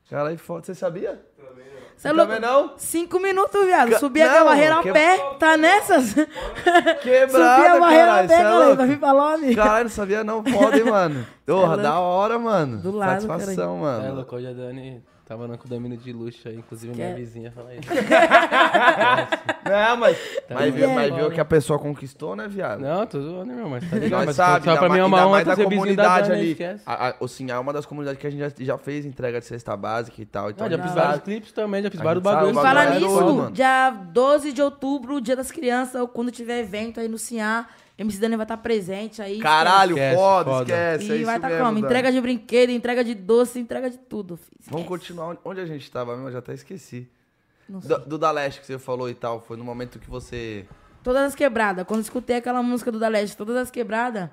Caralho, 0.08 0.38
foda. 0.38 0.64
Você 0.64 0.74
sabia? 0.74 1.20
Você 1.96 2.08
é 2.08 2.14
Também 2.14 2.40
não? 2.40 2.72
Cinco 2.78 3.20
minutos, 3.20 3.62
viado. 3.66 3.90
Ca- 3.90 3.98
Subi 3.98 4.22
a 4.22 4.32
Não, 4.38 4.44
barreira 4.46 4.78
a 4.78 4.82
que- 4.82 4.90
pé. 4.92 5.18
Tá 5.38 5.56
nessas? 5.58 6.14
Quebrada, 6.14 7.28
Subi 7.62 7.68
a 7.68 7.78
barreira 7.78 8.06
caralho. 8.06 8.24
a 8.24 8.28
pé, 8.28 8.34
é 8.34 8.42
galera. 8.42 8.58
louco? 8.64 8.76
Pra 8.76 8.86
vir 8.86 8.98
pra 8.98 9.12
Lome. 9.12 9.54
Caralho, 9.54 9.84
não 9.84 9.90
sabia 9.90 10.24
não. 10.24 10.42
Foda, 10.42 10.78
hein, 10.78 10.84
mano. 10.90 11.26
Porra, 11.46 11.66
louco. 11.66 11.82
da 11.82 12.00
hora, 12.00 12.38
mano. 12.38 12.78
Do 12.78 12.90
lado, 12.92 13.20
Satisfação, 13.26 13.76
É 13.76 13.80
mano. 13.80 14.14
louco, 14.14 14.34
hoje 14.36 14.46
a 14.46 14.52
Dani 14.54 15.04
tava 15.30 15.46
no 15.46 15.56
condomínio 15.56 15.96
de 15.96 16.12
luxo 16.12 16.48
aí, 16.48 16.56
inclusive 16.56 16.92
minha 16.92 17.14
vizinha 17.14 17.52
fala 17.52 17.72
isso. 17.72 17.82
Não, 19.64 19.96
mas, 19.96 20.18
Tá 20.48 20.54
mas, 20.56 20.74
viu, 20.74 20.90
mas 20.90 21.14
viu 21.14 21.30
que 21.30 21.40
a 21.40 21.44
pessoa 21.44 21.78
conquistou, 21.78 22.34
né, 22.34 22.48
viado? 22.48 22.80
Não, 22.80 23.06
tô 23.06 23.20
zoando, 23.20 23.52
meu, 23.52 23.68
mas 23.68 23.88
tá 23.88 23.96
ligado? 23.96 24.26
Mas 24.26 24.34
sabe, 24.34 24.64
só 24.64 24.76
pra 24.76 24.88
mim 24.88 24.98
é 24.98 25.04
uma 25.04 25.24
honra 25.28 25.44
da 25.44 25.54
comunidade 25.56 26.30
Dani, 26.30 26.40
ali. 26.40 26.50
esquece. 26.50 26.82
A, 26.84 27.10
a, 27.10 27.14
o 27.20 27.28
Sim, 27.28 27.48
é 27.48 27.56
uma 27.56 27.72
das 27.72 27.86
comunidades 27.86 28.20
que 28.20 28.26
a 28.26 28.30
gente 28.30 28.40
já, 28.40 28.50
já 28.58 28.76
fez 28.76 29.06
entrega 29.06 29.38
de 29.38 29.46
cesta 29.46 29.76
básica 29.76 30.20
e 30.20 30.26
tal. 30.26 30.50
Então 30.50 30.66
Ah, 30.66 30.70
já 30.70 30.82
fiz 30.82 30.92
vários 30.94 31.22
clipes 31.22 31.52
também, 31.52 31.80
já 31.84 31.90
fiz 31.92 32.00
vários 32.00 32.24
bagulhos. 32.24 32.50
E 32.50 32.54
bagulho 32.60 32.80
é 32.80 32.98
nisso, 32.98 33.50
dia 33.52 33.90
12 33.90 34.52
de 34.52 34.60
outubro, 34.62 35.20
dia 35.20 35.36
das 35.36 35.52
crianças, 35.52 36.00
ou 36.00 36.08
quando 36.08 36.32
tiver 36.32 36.58
evento 36.58 36.98
aí 36.98 37.06
no 37.06 37.18
Sinhá, 37.18 37.68
MC 38.00 38.18
Dani 38.18 38.36
vai 38.36 38.44
estar 38.44 38.56
presente 38.56 39.20
aí. 39.20 39.38
Caralho, 39.38 39.92
Esquece, 39.92 40.16
foda, 40.16 40.50
foda. 40.50 40.62
esquece. 40.64 41.12
é 41.12 41.14
E 41.14 41.16
isso 41.18 41.26
vai 41.26 41.36
estar 41.36 41.48
mesmo, 41.48 41.64
como? 41.64 41.74
Dani. 41.74 41.86
Entrega 41.86 42.12
de 42.12 42.20
brinquedo, 42.20 42.70
entrega 42.70 43.04
de 43.04 43.14
doce, 43.14 43.58
entrega 43.58 43.90
de 43.90 43.98
tudo. 43.98 44.36
filho. 44.36 44.50
Vamos 44.64 44.80
Esquece. 44.82 44.88
continuar 44.88 45.36
onde- 45.44 45.60
a 45.60 45.66
gente 45.66 45.90
tava 45.90 46.12
mesmo, 46.14 46.28
eu 46.28 46.32
já 46.32 46.38
até 46.38 46.54
esqueci. 46.54 47.08
Do, 47.68 47.98
do 48.00 48.18
da 48.18 48.30
Leste 48.30 48.60
que 48.60 48.66
você 48.66 48.78
falou 48.78 49.08
e 49.08 49.14
tal, 49.14 49.40
foi 49.40 49.56
no 49.56 49.62
momento 49.64 49.98
que 50.00 50.08
você. 50.10 50.66
Todas 51.04 51.22
as 51.22 51.34
quebradas. 51.34 51.86
Quando 51.86 51.98
eu 52.00 52.02
escutei 52.04 52.36
aquela 52.36 52.62
música 52.62 52.90
do 52.90 52.98
Da 52.98 53.06
Leste, 53.08 53.36
todas 53.36 53.56
as 53.56 53.70
quebradas, 53.70 54.28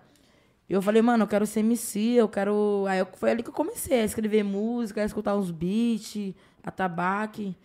eu 0.70 0.82
falei, 0.82 1.02
mano, 1.02 1.24
eu 1.24 1.28
quero 1.28 1.46
ser 1.46 1.60
MC, 1.60 2.00
eu 2.16 2.28
quero. 2.28 2.86
Aí 2.88 3.00
eu- 3.00 3.08
foi 3.16 3.32
ali 3.32 3.44
que 3.44 3.50
eu 3.50 3.54
comecei 3.54 4.02
a 4.02 4.04
escrever 4.06 4.44
música, 4.44 5.02
a 5.02 5.06
escutar 5.06 5.36
uns 5.36 5.52
beats, 5.52 6.34
atabaque. 6.64 7.56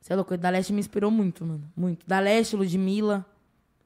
Você 0.00 0.12
é 0.12 0.16
louco, 0.16 0.34
o 0.34 0.38
Da 0.38 0.50
Leste 0.50 0.72
me 0.72 0.80
inspirou 0.80 1.10
muito, 1.10 1.44
mano. 1.44 1.64
Muito. 1.76 2.06
Da 2.06 2.18
Leste, 2.18 2.56
Ludmilla. 2.56 3.24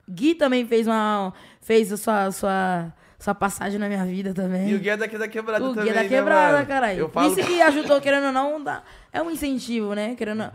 Gui 0.08 0.34
também 0.34 0.66
fez 0.66 0.86
uma. 0.86 1.32
fez 1.60 1.92
a 1.92 1.96
sua, 1.96 2.30
sua, 2.32 2.92
sua 3.18 3.34
passagem 3.34 3.78
na 3.78 3.88
minha 3.88 4.04
vida 4.06 4.32
também. 4.32 4.70
E 4.70 4.74
o 4.74 4.78
Guia 4.78 4.96
daqui 4.96 5.18
da 5.18 5.28
quebrada 5.28 5.64
O 5.64 5.68
também. 5.74 5.84
Guia 5.84 5.94
da 5.94 6.02
né, 6.02 6.08
quebrada, 6.08 6.52
mano? 6.54 6.66
caralho. 6.66 7.08
Falo. 7.10 7.28
Isso 7.38 7.46
que 7.46 7.60
ajudou, 7.60 8.00
querendo 8.00 8.26
ou 8.26 8.32
não, 8.32 8.62
dá- 8.62 8.82
é 9.12 9.20
um 9.20 9.30
incentivo, 9.30 9.94
né? 9.94 10.14
Querendo. 10.16 10.50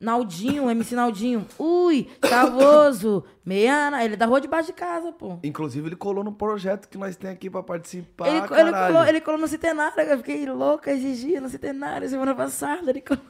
Naldinho, 0.00 0.70
MC 0.70 0.94
Naldinho. 0.94 1.44
Ui, 1.58 2.08
Chavoso, 2.24 3.24
Meiana. 3.44 4.04
Ele 4.04 4.14
é 4.14 4.16
da 4.16 4.26
rua 4.26 4.40
de 4.40 4.46
baixo 4.46 4.68
de 4.68 4.72
casa, 4.72 5.10
pô. 5.10 5.38
Inclusive, 5.42 5.88
ele 5.88 5.96
colou 5.96 6.22
no 6.22 6.30
projeto 6.32 6.88
que 6.88 6.96
nós 6.96 7.16
tem 7.16 7.30
aqui 7.30 7.50
pra 7.50 7.64
participar. 7.64 8.28
ele, 8.28 8.36
ele, 8.60 8.72
colou, 8.72 9.04
ele 9.06 9.20
colou 9.20 9.40
no 9.40 9.48
Centenário, 9.48 10.00
eu 10.00 10.18
fiquei 10.18 10.46
louca 10.46 10.92
esses 10.92 11.18
dias 11.18 11.42
no 11.42 11.48
Centenário, 11.48 12.08
semana 12.08 12.32
passada. 12.34 12.90
Ele 12.90 13.00
colou. 13.02 13.20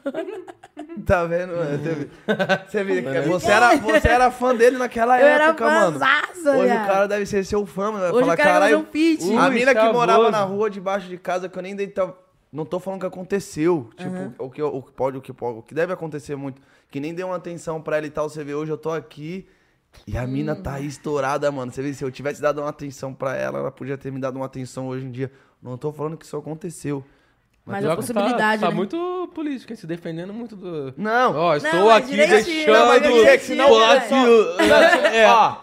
Tá 1.07 1.25
vendo, 1.25 1.57
mano? 1.57 1.79
Você 1.79 1.95
viu? 1.95 2.11
Você, 2.69 2.85
viu 2.85 3.03
que 3.03 3.21
você, 3.29 3.51
era, 3.51 3.77
você 3.77 4.09
era 4.09 4.31
fã 4.31 4.55
dele 4.55 4.77
naquela 4.77 5.19
Eu 5.19 5.27
era 5.27 5.45
época, 5.47 5.65
mano. 5.65 5.99
fãzaça, 5.99 6.51
Hoje 6.51 6.65
viado. 6.65 6.85
o 6.85 6.87
cara 6.87 7.09
deve 7.09 7.25
ser 7.27 7.45
seu 7.45 7.65
fã, 7.65 7.93
mano. 7.93 8.01
Vai 8.01 8.11
Hoje 8.11 8.21
falar, 8.21 8.35
o 8.35 8.37
cara 8.37 8.49
caralho. 8.53 8.79
um 8.81 8.85
feat. 8.85 9.37
A 9.37 9.49
mina 9.49 9.75
que 9.75 9.81
chavoso. 9.81 9.95
morava 9.99 10.31
na 10.31 10.43
rua 10.43 10.69
debaixo 10.69 11.09
de 11.09 11.17
casa, 11.17 11.49
que 11.49 11.59
eu 11.59 11.63
nem 11.63 11.75
dei. 11.75 11.93
Não 12.53 12.65
tô 12.65 12.81
falando 12.81 13.01
que 13.01 13.07
aconteceu. 13.07 13.91
Tipo, 13.97 14.45
o, 14.45 14.51
que, 14.51 14.63
o 14.63 14.83
que 14.83 14.93
pode, 14.93 15.19
o 15.19 15.21
que 15.21 15.33
pode, 15.33 15.59
o 15.59 15.63
que 15.63 15.75
deve 15.75 15.93
acontecer 15.93 16.35
muito. 16.37 16.61
Que 16.91 16.99
nem 16.99 17.15
deu 17.15 17.27
uma 17.27 17.37
atenção 17.37 17.81
pra 17.81 17.99
ela 17.99 18.07
e 18.07 18.11
tal. 18.11 18.29
Você 18.29 18.43
vê, 18.43 18.55
hoje 18.55 18.73
eu 18.73 18.79
tô 18.79 18.91
aqui. 18.91 19.47
E 20.07 20.17
a 20.17 20.27
mina 20.27 20.55
tá 20.57 20.75
aí 20.75 20.87
estourada, 20.87 21.51
mano. 21.51 21.73
Você 21.73 21.83
vê, 21.83 21.93
se 21.93 22.05
eu 22.05 22.11
tivesse 22.11 22.41
dado 22.41 22.61
uma 22.61 22.71
atenção 22.71 23.13
pra 23.13 23.37
ela, 23.37 23.59
ela 23.59 23.71
podia 23.71 23.99
ter 23.99 24.11
me 24.11 24.21
dado 24.21 24.37
uma 24.37 24.47
atenção 24.47 24.89
hoje 24.89 25.05
em 25.05 25.11
dia. 25.11 25.31
Não 25.63 25.77
tô 25.77 25.93
falando 25.93 26.17
que 26.17 26.25
isso 26.25 26.37
aconteceu. 26.37 27.05
Mas 27.69 27.85
a 27.85 27.91
que 27.91 27.97
possibilidade, 27.97 28.61
Tá, 28.61 28.67
tá 28.67 28.71
né? 28.71 28.77
muito 28.77 29.31
político, 29.35 29.73
hein? 29.73 29.77
se 29.77 29.87
defendendo 29.87 30.33
muito 30.33 30.57
do. 30.57 30.93
Não. 30.97 31.37
Ó, 31.37 31.57
estou 31.57 31.73
Não, 31.73 31.87
mas 31.87 31.97
aqui 31.99 32.11
direitinho, 32.13 32.45
deixando. 32.45 32.73
não, 32.75 32.87
mas 32.87 33.03
direitinho, 33.03 33.39
senão 33.41 33.79
né? 33.79 35.17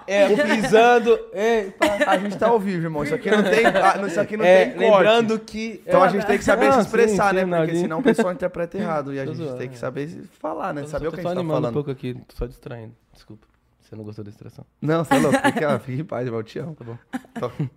é, 0.08 0.24
é, 0.24 0.46
pisando. 0.56 1.20
É, 1.34 1.68
A 2.08 2.18
gente 2.18 2.38
tá 2.38 2.48
ao 2.48 2.60
vivo, 2.60 2.84
irmão. 2.86 3.04
Isso 3.04 3.16
aqui 3.16 3.30
não 3.32 3.44
tem, 3.44 3.66
ah, 3.66 4.08
isso 4.08 4.20
aqui 4.20 4.38
não 4.38 4.46
é, 4.46 4.66
tem 4.66 4.74
corte. 4.74 4.90
lembrando 4.92 5.40
que. 5.40 5.82
Então 5.86 6.04
a 6.04 6.08
é, 6.08 6.10
gente 6.12 6.26
tem 6.26 6.38
que 6.38 6.44
saber 6.44 6.66
Não, 6.66 6.74
se 6.74 6.80
sim, 6.82 6.86
expressar, 6.86 7.36
sim, 7.36 7.44
né? 7.46 7.58
Porque 7.58 7.76
senão 7.78 8.00
o 8.00 8.04
pessoal 8.04 8.32
interpreta 8.34 8.78
errado. 8.78 9.14
E 9.14 9.20
a 9.20 9.26
gente 9.26 9.38
zoando, 9.38 9.58
tem 9.58 9.70
que 9.70 9.76
é. 9.76 9.80
saber 9.80 10.08
se 10.08 10.22
falar, 10.40 10.74
né? 10.74 10.86
Saber 10.88 11.08
o 11.08 11.12
que 11.12 11.20
a 11.20 11.24
gente 11.24 11.36
tá 11.36 11.44
falando. 11.44 11.70
um 11.70 11.74
pouco 11.74 11.92
aqui, 11.92 12.14
tô 12.14 12.36
só 12.36 12.46
distraindo. 12.46 12.94
Desculpa. 13.14 13.48
Você 13.82 13.96
não 13.96 14.04
gostou 14.04 14.26
da 14.26 14.32
distração? 14.32 14.66
Não, 14.82 15.04
você 15.04 15.14
é 15.14 15.20
louco. 15.20 15.38
Fica, 15.38 15.80
fica 15.80 16.02
em 16.02 16.06
paz, 16.06 16.26
irmão. 16.26 16.40
Eu 16.40 16.44
te 16.44 16.60
amo. 16.60 16.76
Tá 16.76 16.84
bom. 16.86 16.98
Então, 17.36 17.52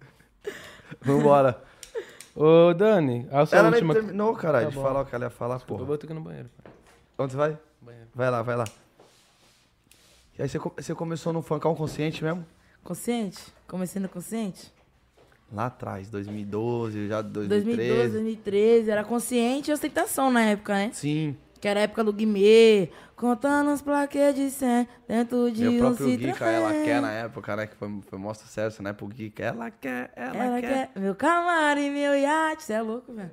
Vambora. 1.02 1.60
Ô, 2.41 2.72
Dani, 2.72 3.26
a 3.32 3.45
sua 3.45 3.59
Ela 3.59 3.70
nem 3.70 3.80
última. 3.82 3.95
terminou, 3.95 4.32
caralho, 4.34 4.66
Tá 4.66 4.70
de 4.70 4.76
bom. 4.76 4.82
falar 4.82 5.01
o 5.01 5.05
que 5.07 5.12
ela 5.14 5.24
ia 5.24 5.30
falar, 5.30 5.57
Eu 5.57 5.61
porra. 5.62 5.84
vou 5.84 5.95
aqui 5.97 6.07
no 6.14 6.20
banheiro. 6.20 6.49
pai. 6.62 6.72
Onde 7.18 7.32
você 7.32 7.36
vai? 7.36 7.59
Banheiro. 7.82 8.07
Vai 8.14 8.30
lá, 8.30 8.43
vai 8.43 8.57
lá. 8.57 8.64
E 10.39 10.43
aí 10.43 10.49
você, 10.49 10.57
você 10.59 10.95
começou 10.95 11.32
no 11.32 11.43
funkão 11.43 11.74
consciente 11.74 12.22
mesmo? 12.22 12.47
Consciente? 12.84 13.43
Comecei 13.66 14.01
no 14.01 14.09
consciente? 14.09 14.72
Lá 15.53 15.66
atrás, 15.66 16.09
2012, 16.11 17.09
já 17.09 17.22
2012, 17.22 17.49
2013. 17.76 18.12
2013. 18.12 18.91
Era 18.91 19.03
consciente 19.03 19.70
e 19.70 19.74
ostentação 19.74 20.30
na 20.30 20.43
época, 20.45 20.74
né? 20.74 20.91
Sim, 20.93 21.36
Que 21.61 21.68
era 21.68 21.80
a 21.80 21.82
época 21.84 22.04
do 22.04 22.12
Guimê, 22.12 22.90
contando 23.16 23.72
os 23.72 23.82
plaquês 23.82 24.34
de 24.34 24.50
100 24.50 24.88
dentro 25.09 25.50
de 25.50 25.62
meu 25.62 25.72
um 25.72 25.78
próprio 25.78 26.06
Citroën. 26.06 26.40
Ela 26.40 26.72
quer 26.72 27.02
na 27.02 27.12
época, 27.12 27.56
né? 27.56 27.66
Que 27.66 27.76
foi, 27.76 28.00
foi 28.09 28.18
maior 28.18 28.34
sucesso, 28.34 28.82
né? 28.82 28.92
Pro 28.92 29.11
Gica. 29.12 29.44
Ela 29.44 29.70
quer, 29.70 30.12
ela, 30.14 30.36
Ela 30.36 30.61
quer. 30.61 30.90
quer 30.92 31.00
meu 31.00 31.14
camarim, 31.14 31.90
meu 31.90 32.14
iate. 32.14 32.62
Você 32.62 32.72
é 32.74 32.82
louco, 32.82 33.12
velho. 33.12 33.30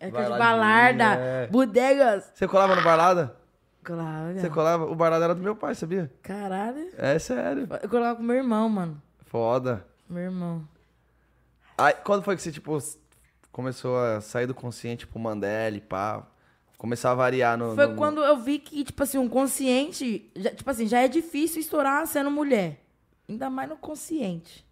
É 0.00 0.10
que 0.10 0.20
de 0.20 0.28
balarda, 0.30 1.14
é. 1.14 1.46
bodegas. 1.46 2.32
Você 2.34 2.48
colava 2.48 2.74
no 2.74 2.82
Barlada? 2.82 3.36
Claro, 3.84 4.34
Você 4.34 4.50
colava? 4.50 4.84
O 4.84 4.94
Barlada 4.96 5.24
era 5.26 5.34
do 5.34 5.42
meu 5.42 5.54
pai, 5.54 5.74
sabia? 5.76 6.12
Caralho. 6.22 6.90
É 6.98 7.18
sério. 7.18 7.68
Eu 7.80 7.88
colava 7.88 8.16
com 8.16 8.22
meu 8.22 8.36
irmão, 8.36 8.68
mano. 8.68 9.00
Foda. 9.26 9.84
Meu 10.08 10.24
irmão. 10.24 10.66
Aí, 11.78 11.94
quando 12.04 12.22
foi 12.22 12.36
que 12.36 12.42
você, 12.42 12.52
tipo, 12.52 12.76
começou 13.50 13.98
a 13.98 14.20
sair 14.20 14.46
do 14.46 14.54
consciente 14.54 15.06
pro 15.06 15.18
Mandela, 15.18 15.80
pá? 15.88 16.26
Começar 16.82 17.12
a 17.12 17.14
variar 17.14 17.56
no. 17.56 17.76
Foi 17.76 17.86
no- 17.86 17.94
quando 17.94 18.24
eu 18.24 18.36
vi 18.38 18.58
que, 18.58 18.82
tipo 18.82 19.00
assim, 19.04 19.16
um 19.16 19.28
consciente. 19.28 20.28
já- 20.34 20.50
tipo 20.52 20.68
assim, 20.68 20.84
já 20.88 20.98
é 21.00 21.06
difícil 21.06 21.60
estourar 21.60 22.04
sendo 22.08 22.28
mulher. 22.28 22.80
Ainda 23.28 23.48
mais 23.48 23.68
no 23.68 23.76
consciente. 23.76 24.66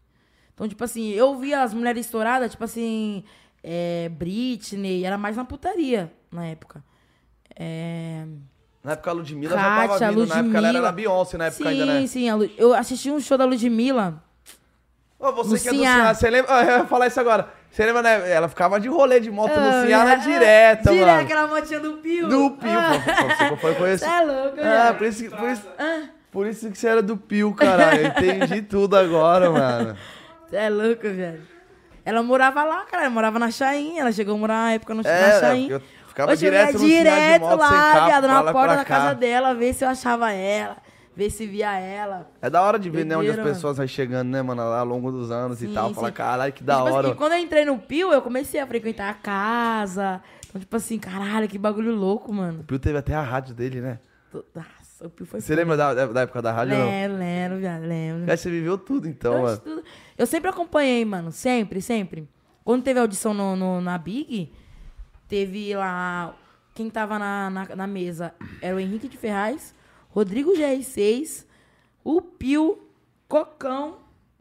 Então, 0.52 0.66
tipo 0.66 0.82
assim, 0.82 1.10
eu 1.10 1.38
via 1.38 1.62
as 1.62 1.72
mulheres 1.72 2.04
estouradas, 2.06 2.50
tipo 2.50 2.64
assim, 2.64 3.22
é, 3.62 4.08
Britney, 4.08 5.04
era 5.04 5.16
mais 5.16 5.36
na 5.36 5.44
putaria 5.44 6.12
na 6.32 6.46
época. 6.46 6.82
É, 7.54 8.24
Na 8.82 8.92
época 8.92 9.10
a 9.10 9.14
Ludmilla 9.14 9.54
já 9.54 9.62
Kátia, 9.62 9.98
tava 10.00 10.10
vindo. 10.12 10.26
Na 10.26 10.38
época 10.38 10.58
ela 10.58 10.68
era 10.68 10.78
Ludmilla. 10.78 10.80
na 10.80 10.92
Beyoncé, 10.92 11.36
na 11.38 11.44
época 11.46 11.62
sim, 11.62 11.68
ainda, 11.80 11.86
né? 11.86 12.06
sim. 12.08 12.28
a 12.28 12.34
Lu- 12.34 12.50
eu 12.58 12.74
assisti 12.74 13.08
um 13.10 13.20
show 13.20 13.38
da 13.38 13.44
Ludmilla. 13.44 14.20
Ô, 15.16 15.30
você 15.32 15.60
que 15.60 15.68
é 15.68 15.72
do. 15.72 15.78
Ceará, 15.78 16.12
você 16.12 16.28
lembra? 16.28 16.52
Ah, 16.52 16.64
eu 16.66 16.78
ia 16.78 16.84
falar 16.86 17.06
isso 17.06 17.20
agora. 17.20 17.52
Você 17.70 17.86
lembra, 17.86 18.02
né? 18.02 18.30
Ela 18.32 18.48
ficava 18.48 18.80
de 18.80 18.88
rolê 18.88 19.20
de 19.20 19.30
moto 19.30 19.54
no 19.58 19.68
Ah, 19.68 19.84
Ceará 19.86 20.12
é, 20.12 20.16
direta, 20.16 20.90
Direto, 20.90 21.06
mano. 21.08 21.20
aquela 21.22 21.46
motinha 21.46 21.80
do 21.80 21.92
Pio. 21.98 22.28
Do 22.28 22.50
Pio. 22.52 22.70
Ah, 22.78 23.56
Você 23.56 23.56
foi. 23.74 23.96
Você 23.96 24.04
é 24.04 24.20
louco, 24.22 24.56
Ah, 24.60 24.94
por 24.96 25.06
isso, 25.06 25.22
que- 25.22 25.30
por, 25.30 25.48
isso, 25.48 25.68
por 26.32 26.46
isso 26.48 26.70
que 26.70 26.76
você 26.76 26.88
era 26.88 27.00
do 27.02 27.16
Pio, 27.16 27.54
caralho. 27.54 28.00
Eu 28.00 28.06
entendi 28.08 28.62
tudo 28.68 28.96
agora, 28.96 29.50
mano. 29.50 29.96
Você 30.48 30.56
é 30.56 30.68
louco, 30.68 31.02
velho. 31.02 31.42
Ela 32.04 32.22
morava 32.24 32.64
lá, 32.64 32.84
cara. 32.86 33.04
Ela 33.04 33.10
morava 33.10 33.38
na 33.38 33.50
Chain. 33.52 34.00
Ela 34.00 34.10
chegou 34.10 34.34
a 34.34 34.38
morar 34.38 34.54
na 34.64 34.72
época 34.72 34.92
no, 34.94 35.02
na 35.02 35.08
É, 35.08 35.38
Chain. 35.40 35.68
eu 35.70 35.80
ficava 36.08 36.32
Hoje 36.32 36.46
eu 36.46 36.50
direto 36.50 36.66
ia 36.66 36.72
no 36.72 36.78
Ceará 36.80 36.88
de 36.88 37.22
direto 37.38 37.56
lá, 37.56 38.06
viado, 38.06 38.26
na 38.26 38.52
porta 38.52 38.76
da 38.76 38.84
casa 38.84 39.14
dela, 39.14 39.54
ver 39.54 39.74
se 39.74 39.84
eu 39.84 39.88
achava 39.88 40.32
ela, 40.32 40.76
ver 41.24 41.30
se 41.30 41.46
via 41.46 41.78
ela. 41.78 42.30
É 42.40 42.48
da 42.48 42.62
hora 42.62 42.78
de 42.78 42.88
ver, 42.88 43.04
né, 43.04 43.16
onde 43.16 43.30
as 43.30 43.36
pessoas 43.36 43.76
vão 43.76 43.86
chegando, 43.86 44.28
né, 44.28 44.40
mano, 44.42 44.62
ao 44.62 44.84
longo 44.86 45.10
dos 45.12 45.30
anos 45.30 45.60
e 45.62 45.66
Sim, 45.66 45.74
tal. 45.74 45.92
Falar, 45.92 46.08
sim. 46.08 46.14
caralho, 46.14 46.52
que 46.52 46.62
E, 46.62 46.66
da 46.66 46.76
tipo 46.76 46.86
assim, 46.88 46.96
hora. 46.96 47.08
e 47.08 47.14
quando 47.14 47.32
eu 47.32 47.38
entrei 47.38 47.64
no 47.64 47.78
Pio, 47.78 48.12
eu 48.12 48.22
comecei 48.22 48.58
a 48.60 48.66
frequentar 48.66 49.10
a 49.10 49.14
casa. 49.14 50.22
Então, 50.48 50.60
tipo 50.60 50.74
assim, 50.76 50.98
caralho, 50.98 51.46
que 51.48 51.58
bagulho 51.58 51.94
louco, 51.94 52.32
mano. 52.32 52.60
O 52.60 52.64
Pio 52.64 52.78
teve 52.78 52.98
até 52.98 53.14
a 53.14 53.22
rádio 53.22 53.54
dele, 53.54 53.80
né? 53.80 53.98
Nossa, 54.54 55.06
o 55.06 55.10
Pio 55.10 55.26
foi 55.26 55.40
Você 55.40 55.54
lembra 55.54 55.76
da, 55.76 56.06
da 56.06 56.20
época 56.22 56.40
da 56.40 56.52
rádio? 56.52 56.74
ou 56.74 56.80
não? 56.80 56.90
Lembro, 56.90 57.18
lembro, 57.18 57.58
viado, 57.58 57.82
lembro. 57.82 58.26
Cara, 58.26 58.36
você 58.36 58.50
viveu 58.50 58.78
tudo, 58.78 59.06
então, 59.08 59.34
Eu, 59.34 59.42
mano. 59.42 59.58
tudo- 59.58 59.84
eu 60.16 60.26
sempre 60.26 60.48
acompanhei, 60.50 61.04
mano. 61.04 61.30
Sempre, 61.30 61.80
sempre. 61.82 62.28
Quando 62.64 62.82
teve 62.82 62.98
audição 63.00 63.34
no, 63.34 63.54
no- 63.56 63.80
na 63.80 63.98
Big, 63.98 64.52
teve 65.28 65.74
lá. 65.76 66.34
Quem 66.74 66.88
tava 66.88 67.18
na, 67.18 67.50
na, 67.50 67.76
na 67.76 67.86
mesa 67.86 68.32
era 68.62 68.74
o 68.76 68.80
Henrique 68.80 69.08
de 69.08 69.16
Ferraz, 69.18 69.74
Rodrigo 70.10 70.52
GR6, 70.52 71.46
o 72.04 72.20
Pio, 72.20 72.78
Cocão. 73.28 73.98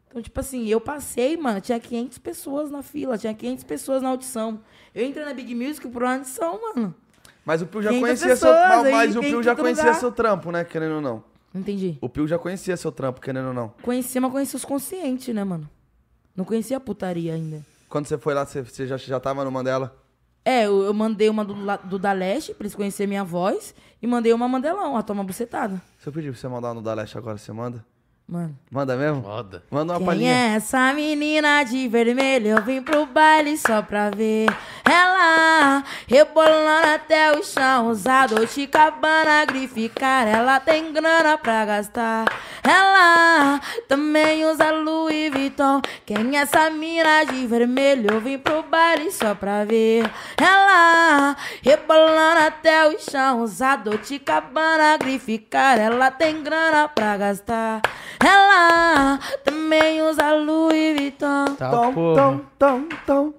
Então, 0.08 0.20
tipo 0.20 0.38
assim, 0.40 0.66
eu 0.66 0.80
passei, 0.80 1.36
mano, 1.36 1.60
tinha 1.60 1.78
500 1.78 2.18
pessoas 2.18 2.70
na 2.70 2.82
fila, 2.82 3.16
tinha 3.16 3.32
500 3.32 3.64
pessoas 3.64 4.02
na 4.02 4.08
audição. 4.08 4.60
Eu 4.94 5.06
entrei 5.06 5.24
na 5.24 5.32
Big 5.32 5.54
Music 5.54 5.86
por 5.88 6.02
uma 6.02 6.14
audição, 6.14 6.60
mano. 6.60 6.94
Mas 7.44 7.62
o 7.62 7.66
Pio 7.66 7.80
já 7.80 7.90
500 7.90 8.06
conhecia 8.06 8.36
seu... 8.36 8.48
pessoas 8.48 8.68
Mas, 8.68 8.86
aí, 8.86 8.92
mas 8.92 9.16
o 9.16 9.20
Pio 9.20 9.42
já 9.42 9.54
conhecia 9.56 9.84
lugar. 9.84 10.00
seu 10.00 10.12
trampo, 10.12 10.50
né, 10.50 10.64
querendo 10.64 10.96
ou 10.96 11.00
não. 11.00 11.24
Entendi. 11.54 11.96
O 12.00 12.08
Pio 12.08 12.26
já 12.26 12.38
conhecia 12.38 12.76
seu 12.76 12.90
trampo, 12.92 13.20
querendo 13.20 13.48
ou 13.48 13.54
não. 13.54 13.72
Conhecia, 13.82 14.20
mas 14.20 14.32
conhecia 14.32 14.56
os 14.56 14.64
conscientes, 14.64 15.34
né, 15.34 15.44
mano? 15.44 15.68
Não 16.34 16.44
conhecia 16.44 16.76
a 16.76 16.80
putaria 16.80 17.34
ainda. 17.34 17.64
Quando 17.88 18.06
você 18.06 18.18
foi 18.18 18.34
lá, 18.34 18.44
você, 18.44 18.62
você 18.62 18.86
já, 18.86 18.96
já 18.96 19.18
tava 19.20 19.44
no 19.44 19.50
Mandela? 19.50 19.96
É, 20.44 20.66
eu, 20.66 20.82
eu 20.82 20.94
mandei 20.94 21.28
uma 21.28 21.44
do, 21.44 21.54
do 21.84 21.98
da 21.98 22.12
Leste, 22.12 22.54
pra 22.54 22.62
eles 22.64 22.74
conhecerem 22.74 23.08
minha 23.08 23.24
voz, 23.24 23.74
e 24.02 24.06
mandei 24.06 24.32
uma 24.32 24.48
Mandelão, 24.48 24.96
a 24.96 25.02
toma 25.02 25.24
bucetada. 25.24 25.80
Se 25.98 26.08
eu 26.08 26.12
pedir 26.12 26.30
pra 26.30 26.40
você 26.40 26.48
mandar 26.48 26.74
no 26.74 26.82
da 26.82 26.94
Leste 26.94 27.18
agora, 27.18 27.36
você 27.36 27.52
manda? 27.52 27.84
Mano. 28.30 28.56
Manda 28.70 28.96
mesmo? 28.96 29.22
Foda. 29.24 29.64
Manda 29.68 29.92
uma 29.94 29.98
Quem 29.98 30.06
palhinha. 30.06 30.32
é 30.32 30.54
essa 30.54 30.92
menina 30.92 31.64
de 31.64 31.88
vermelho? 31.88 32.46
Eu 32.58 32.62
vim 32.62 32.80
pro 32.80 33.04
baile 33.04 33.58
só 33.58 33.82
pra 33.82 34.08
ver 34.10 34.46
ela 34.88 35.82
rebolando 36.06 36.86
até 36.94 37.32
o 37.36 37.42
chão. 37.42 37.88
Usa 37.88 38.26
Dolce 38.28 38.68
Cabana, 38.68 39.44
grife 39.46 39.88
cara. 39.88 40.30
Ela 40.30 40.60
tem 40.60 40.92
grana 40.92 41.36
pra 41.38 41.64
gastar. 41.64 42.26
Ela 42.62 43.60
também 43.88 44.44
usa 44.44 44.70
Louis 44.70 45.32
Vuitton. 45.32 45.80
Quem 46.06 46.36
é 46.38 46.42
essa 46.42 46.70
mina 46.70 47.24
de 47.24 47.44
vermelho? 47.48 48.12
Eu 48.12 48.20
vim 48.20 48.38
pro 48.38 48.62
baile 48.62 49.10
só 49.10 49.34
pra 49.34 49.64
ver 49.64 50.08
ela 50.40 51.36
rebolando 51.62 52.42
até 52.46 52.86
o 52.86 52.96
chão. 53.00 53.40
Usa 53.42 53.74
Dolce 53.74 54.20
Cabana, 54.20 54.96
grife 54.98 55.36
cara. 55.38 55.80
Ela 55.82 56.12
tem 56.12 56.40
grana 56.44 56.86
pra 56.86 57.16
gastar. 57.16 57.80
Ela 58.24 59.18
também 59.44 60.02
usa 60.02 60.32
Louis 60.32 60.96
Vuitton. 60.98 61.54
Tá, 61.56 61.70
Tom, 61.70 61.94
porra. 61.94 62.20
tom, 62.20 62.40
tom, 62.58 62.88
tom. 63.06 63.34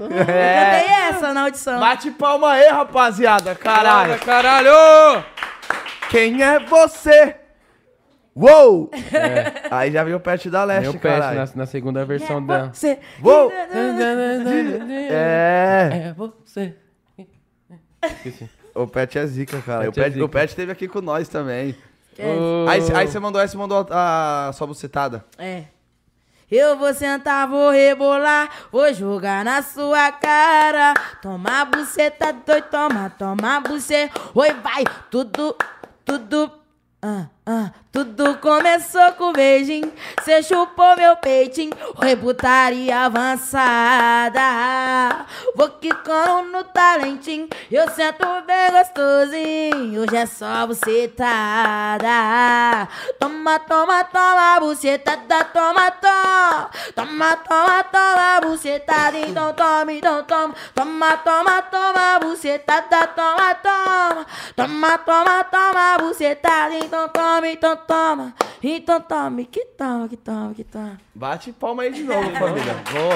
Eu 0.00 0.08
cantei 0.08 0.88
essa 1.08 1.32
na 1.32 1.42
audição. 1.42 1.78
Bate 1.78 2.10
palma 2.10 2.52
aí, 2.52 2.68
rapaziada. 2.68 3.54
Caralho. 3.54 4.18
Caralho! 4.18 5.24
Quem 6.10 6.42
é 6.42 6.58
você? 6.58 7.36
Uou! 8.34 8.90
Aí 9.70 9.90
já 9.90 10.04
veio 10.04 10.18
o 10.18 10.20
Pet 10.20 10.50
da 10.50 10.62
Leste, 10.62 10.90
Meu 10.90 11.00
pet 11.00 11.20
na, 11.34 11.48
na 11.54 11.64
segunda 11.66 12.04
versão 12.04 12.44
da. 12.44 12.66
Você. 12.68 12.98
Uou! 13.22 13.50
É. 15.10 16.08
É. 16.08 16.12
você. 16.14 16.74
Esqueci. 18.02 18.50
O 18.74 18.86
Pet 18.86 19.18
é 19.18 19.26
zica, 19.26 19.60
cara. 19.62 19.84
Pet 19.84 19.88
o, 19.88 19.92
Pet, 19.94 20.06
é 20.06 20.10
zica. 20.10 20.24
o 20.24 20.28
Pet 20.28 20.48
esteve 20.50 20.70
aqui 20.72 20.86
com 20.86 21.00
nós 21.00 21.28
também. 21.28 21.74
Ô, 22.22 22.68
Aí, 22.68 22.80
aí 22.94 23.06
você 23.08 23.18
mandou 23.18 23.40
essa, 23.40 23.52
você 23.52 23.58
mandou 23.58 23.86
a, 23.90 24.48
a 24.48 24.52
sua 24.52 24.66
bucetada. 24.66 25.24
É. 25.38 25.64
Eu 26.50 26.78
vou 26.78 26.94
sentar, 26.94 27.48
vou 27.48 27.70
rebolar, 27.70 28.48
vou 28.70 28.92
jogar 28.94 29.44
na 29.44 29.62
sua 29.62 30.12
cara. 30.12 30.94
Toma 31.20 31.64
buceta 31.64 32.32
doido, 32.32 32.66
toma, 32.70 33.10
toma 33.10 33.60
buceta. 33.60 34.20
Oi, 34.32 34.52
vai, 34.54 34.84
tudo, 35.10 35.56
tudo. 36.04 36.52
Ah, 37.02 37.26
ah, 37.48 37.70
tudo 37.92 38.36
começou 38.38 39.12
com 39.12 39.32
beijinho. 39.32 39.92
Cê 40.24 40.42
chupou 40.42 40.96
meu 40.96 41.16
peitinho. 41.16 41.70
Oi, 42.02 42.16
putaria 42.16 43.04
avançada. 43.04 44.42
Vou 45.54 45.70
quicando 45.70 46.50
no 46.50 46.64
talentinho. 46.64 47.48
Eu 47.70 47.88
sento 47.90 48.26
bem 48.46 48.72
gostosinho. 48.72 50.02
Hoje 50.02 50.16
é 50.16 50.26
só 50.26 50.66
bucetada. 50.66 52.08
Toma, 53.20 53.60
toma, 53.60 54.02
toma, 54.02 54.58
bucetada. 54.58 55.44
Toma, 55.44 55.90
toma. 55.92 56.70
Toma, 56.96 57.36
toma, 57.36 57.84
toma, 57.84 58.40
bucetada. 58.42 59.18
Então 59.18 59.52
toma, 59.54 59.92
então 59.92 60.24
toma. 60.24 60.54
Toma, 60.74 61.16
toma, 61.18 61.62
toma, 61.62 62.18
bucetada. 62.18 63.06
Toma, 63.06 63.54
toma. 63.54 64.26
Toma, 64.56 64.98
toma, 64.98 65.44
toma, 65.44 65.98
bucetada. 65.98 66.74
Então 66.74 67.08
toma, 67.08 67.35
então 67.44 67.76
toma. 67.76 68.34
Então 68.62 69.00
tome, 69.00 69.44
que 69.46 69.64
toma, 69.66 70.08
que 70.08 70.16
toma, 70.16 70.54
que 70.54 70.64
toma. 70.64 70.98
Bate 71.14 71.52
palma 71.52 71.82
aí 71.82 71.92
de 71.92 72.02
novo, 72.02 72.30
família. 72.32 72.74
Vou. 72.92 73.12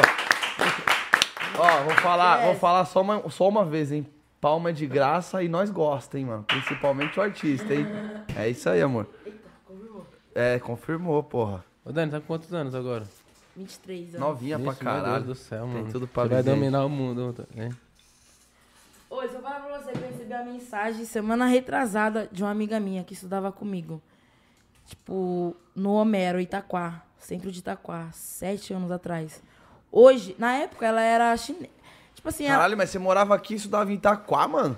Ó, 1.59 1.83
vou 1.85 1.95
falar, 1.97 2.45
vou 2.45 2.55
falar 2.55 2.85
só 2.85 3.01
uma, 3.01 3.29
só 3.31 3.49
uma 3.49 3.65
vez, 3.65 3.91
hein? 3.93 4.07
Palma 4.41 4.71
é 4.71 4.73
de 4.73 4.87
graça 4.87 5.43
e 5.43 5.49
nós 5.49 5.71
gosta, 5.71 6.19
hein, 6.19 6.25
mano? 6.25 6.45
Principalmente 6.45 7.19
o 7.19 7.23
artista, 7.23 7.75
hein? 7.75 7.87
É 8.37 8.49
isso 8.49 8.69
aí, 8.71 8.81
amor. 8.81 9.07
É, 10.35 10.59
confirmou, 10.59 11.23
porra. 11.23 11.65
Ô, 11.85 11.93
Dani, 11.93 12.11
tá 12.11 12.21
com 12.21 12.27
quantos 12.27 12.53
anos 12.55 12.75
agora? 12.75 13.05
23 13.57 14.15
anos. 14.15 14.21
Novinha 14.21 14.59
pra 14.59 14.73
Ixi, 14.73 14.85
meu 14.85 14.93
caralho. 14.95 15.25
Deus 15.25 15.39
do 15.39 15.43
céu, 15.45 15.65
Tem 15.65 15.75
mano. 15.75 15.93
tudo 15.93 16.07
pra 16.07 16.23
Você 16.23 16.29
vai 16.31 16.43
dominar 16.43 16.85
o 16.85 16.89
mundo, 16.89 17.35
né? 17.55 17.71
Oi, 19.11 19.29
se 19.29 19.35
eu 19.35 19.43
falar 19.43 19.61
pra 19.61 19.79
você 19.79 19.91
que 19.93 19.99
eu 19.99 20.09
recebi 20.09 20.33
a 20.33 20.45
mensagem 20.45 21.05
semana 21.05 21.47
retrasada 21.47 22.29
de 22.31 22.43
uma 22.45 22.51
amiga 22.51 22.79
minha 22.79 23.03
que 23.03 23.13
estudava 23.13 23.51
comigo. 23.51 24.01
Tipo, 24.87 25.57
no 25.75 25.93
Homero, 25.95 26.41
Itaquá. 26.41 27.03
Centro 27.19 27.51
de 27.51 27.59
Itaquá, 27.59 28.09
sete 28.13 28.73
anos 28.73 28.91
atrás. 28.91 29.43
Hoje, 29.93 30.35
na 30.39 30.55
época, 30.55 30.87
ela 30.87 31.03
era 31.03 31.37
chinesa. 31.37 31.69
Tipo 32.15 32.29
assim, 32.29 32.45
ela... 32.45 32.57
Caralho, 32.57 32.77
mas 32.77 32.91
você 32.91 32.99
morava 32.99 33.35
aqui 33.35 33.55
e 33.55 33.57
estudava 33.57 33.91
em 33.91 33.97
Itaquá, 33.97 34.47
mano? 34.49 34.77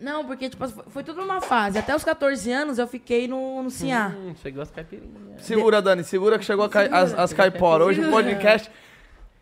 Não, 0.00 0.24
porque, 0.24 0.48
tipo, 0.50 0.66
foi- 0.68 0.84
foi 0.88 1.04
tudo 1.04 1.20
numa 1.20 1.40
fase. 1.40 1.78
Até 1.78 1.94
os 1.94 2.02
14 2.02 2.50
anos 2.50 2.78
eu 2.78 2.86
fiquei 2.88 3.28
no, 3.28 3.62
no 3.62 3.70
Ciá. 3.70 4.12
Hum, 4.16 4.34
chegou 4.42 4.62
as 4.62 4.70
caipirinhas. 4.70 5.42
Segura, 5.44 5.80
Dani, 5.80 6.02
segura 6.02 6.38
que 6.38 6.44
chegou 6.44 6.64
a 6.64 6.98
as, 6.98 7.14
as 7.14 7.32
caiporas. 7.32 7.86
Hoje 7.86 8.00
o 8.04 8.10
podcast 8.10 8.70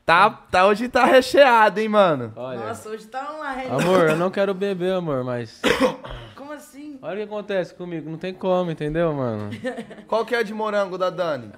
tá, 0.05 0.31
tá, 0.31 0.67
hoje 0.67 0.89
tá 0.89 1.05
recheado, 1.05 1.81
hein, 1.81 1.89
mano? 1.89 2.33
Olha. 2.37 2.59
Nossa, 2.67 2.89
hoje 2.89 3.07
tá 3.07 3.33
online. 3.35 3.71
Amor, 3.71 4.09
eu 4.11 4.17
não 4.17 4.31
quero 4.31 4.53
beber, 4.55 4.95
amor, 4.95 5.25
mas. 5.25 5.61
Como 6.37 6.53
assim? 6.53 6.99
Olha 7.03 7.15
o 7.15 7.17
que 7.19 7.23
acontece 7.23 7.75
comigo. 7.75 8.11
Não 8.11 8.19
tem 8.19 8.35
como, 8.35 8.71
entendeu, 8.71 9.13
mano? 9.13 9.51
Qual 10.07 10.25
que 10.27 10.35
é 10.35 10.39
a 10.39 10.43
de 10.43 10.53
morango 10.53 10.99
da 10.99 11.09
Dani? 11.11 11.51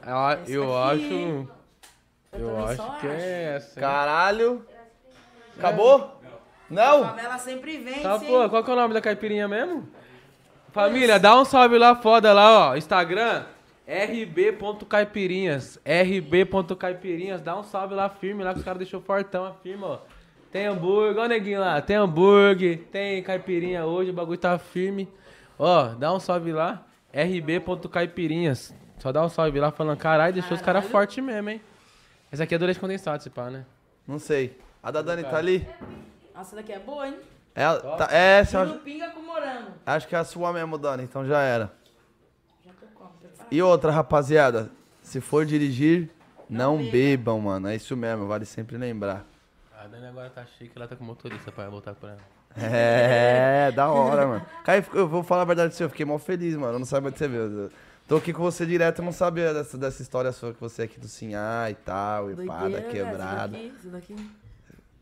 Eu, 0.47 0.63
eu 0.65 0.83
aqui. 0.83 1.03
acho. 1.05 1.49
Eu 2.33 2.49
também 2.49 2.65
acho 2.65 3.01
que 3.01 3.07
é 3.07 3.55
essa. 3.57 3.79
hein? 3.79 3.81
Caralho. 3.87 4.67
Acabou? 5.59 6.21
Não? 6.69 7.17
Ela 7.19 7.39
sempre 7.39 7.79
vem, 7.79 8.03
Tá, 8.03 8.19
sim. 8.19 8.27
pô, 8.27 8.49
qual 8.49 8.65
que 8.65 8.71
é 8.71 8.73
o 8.73 8.77
nome 8.77 8.95
da 8.95 9.01
caipirinha 9.01 9.47
mesmo? 9.47 9.89
Família, 10.73 11.19
dá 11.21 11.39
um 11.39 11.45
salve 11.45 11.79
lá 11.79 11.95
foda 11.95 12.33
lá, 12.33 12.71
ó. 12.71 12.77
Instagram, 12.77 13.45
rb.caipirinhas. 13.87 15.79
rb.caipirinhas. 15.85 17.41
Dá 17.41 17.59
um 17.59 17.63
salve 17.63 17.95
lá 17.95 18.09
firme 18.09 18.43
lá 18.45 18.53
que 18.53 18.59
os 18.61 18.65
caras 18.65 18.79
deixou 18.79 19.01
fortão 19.01 19.45
a 19.45 19.53
firma, 19.55 19.87
ó. 19.87 19.99
Tem 20.51 20.67
hambúrguer, 20.67 21.23
o 21.25 21.27
neguinho 21.29 21.61
lá. 21.61 21.81
Tem 21.81 21.97
hambúrguer, 21.97 22.85
tem 22.93 23.23
caipirinha 23.23 23.85
hoje, 23.85 24.11
o 24.11 24.15
bagulho 24.15 24.39
tá 24.39 24.57
firme. 24.59 25.09
Ó, 25.59 25.87
dá 25.89 26.13
um 26.13 26.21
salve 26.21 26.53
lá. 26.53 26.87
rb.caipirinhas. 27.13 28.75
Só 28.99 29.11
dá 29.11 29.25
um 29.25 29.29
salve 29.29 29.59
lá 29.59 29.71
falando, 29.73 29.99
caralho, 29.99 30.33
deixou 30.33 30.55
os 30.57 30.63
caras 30.63 30.85
fortes 30.87 31.23
mesmo, 31.23 31.51
hein? 31.51 31.61
Essa 32.31 32.45
aqui 32.45 32.55
é 32.55 32.59
do 32.59 32.65
leite 32.65 32.79
condensado, 32.81 33.23
se 33.23 33.31
pá, 33.31 33.51
né? 33.51 33.65
Não 34.07 34.19
sei. 34.19 34.57
A 34.83 34.91
da 34.91 35.03
Dani 35.03 35.23
tá 35.25 35.37
ali? 35.39 35.67
Nossa, 36.35 36.55
daqui 36.57 36.73
é 36.73 36.79
boa, 36.79 37.09
hein? 37.09 37.17
É, 37.55 37.65
a- 37.65 37.77
tá, 37.79 38.09
é 38.11 38.39
essa, 38.41 38.67
pinga 38.85 39.09
com 39.11 39.21
morango. 39.23 39.71
acho 39.87 40.09
que 40.09 40.15
é 40.15 40.19
a 40.19 40.25
sua 40.25 40.53
mesmo, 40.53 40.77
Dani, 40.77 41.05
então 41.05 41.25
já 41.25 41.41
era. 41.41 41.73
Já 42.65 42.73
tô 42.73 42.87
com, 42.95 43.07
prepara. 43.19 43.34
E 43.51 43.63
outra, 43.63 43.91
rapaziada, 43.91 44.71
se 45.03 45.21
for 45.21 45.45
dirigir, 45.45 46.11
não 46.49 46.79
bebam, 46.91 47.41
mano. 47.41 47.69
É 47.69 47.77
isso 47.77 47.97
mesmo, 47.97 48.27
vale 48.27 48.45
sempre 48.45 48.77
lembrar. 48.77 49.25
A 49.79 49.87
Dani 49.87 50.07
agora 50.07 50.31
tá 50.31 50.45
chique, 50.59 50.73
ela 50.75 50.89
tá 50.89 50.97
com 50.97 51.05
motorista 51.05 51.53
pra 51.53 51.69
voltar 51.69 51.95
por 51.95 52.09
ela. 52.09 52.19
É, 52.57 53.73
da 53.73 53.91
hora, 53.91 54.27
mano. 54.27 54.47
Caio, 54.65 54.85
eu 54.95 55.09
vou 55.09 55.23
falar 55.23 55.43
a 55.43 55.47
verdade 55.47 55.71
pra 55.71 55.77
você, 55.77 55.85
eu 55.85 55.91
fiquei 55.91 56.07
mal 56.07 56.19
feliz, 56.19 56.55
mano. 56.57 56.75
Eu 56.75 56.79
não 56.79 56.87
sabia 56.87 57.09
onde 57.09 57.19
você 57.19 57.29
viu. 57.29 57.41
Eu 57.41 57.71
Tô 58.07 58.17
aqui 58.17 58.35
com 58.35 58.43
você 58.43 58.67
direto, 58.67 58.99
eu 58.99 59.05
não 59.05 59.13
sabia 59.13 59.55
dessa, 59.55 59.79
dessa 59.79 60.03
história 60.03 60.31
sua 60.31 60.53
que 60.53 60.61
você 60.61 60.83
é 60.83 60.85
aqui 60.85 61.01
do 61.01 61.09
Sinhá 61.09 61.71
e 61.71 61.75
tal, 61.75 62.31
e 62.31 62.47
pá, 62.47 62.55
da 62.55 62.61
Doideira, 62.61 62.89
quebrada. 62.89 63.57
Isso 63.57 63.89
daqui, 63.89 64.13
isso 64.13 64.15
daqui. 64.15 64.31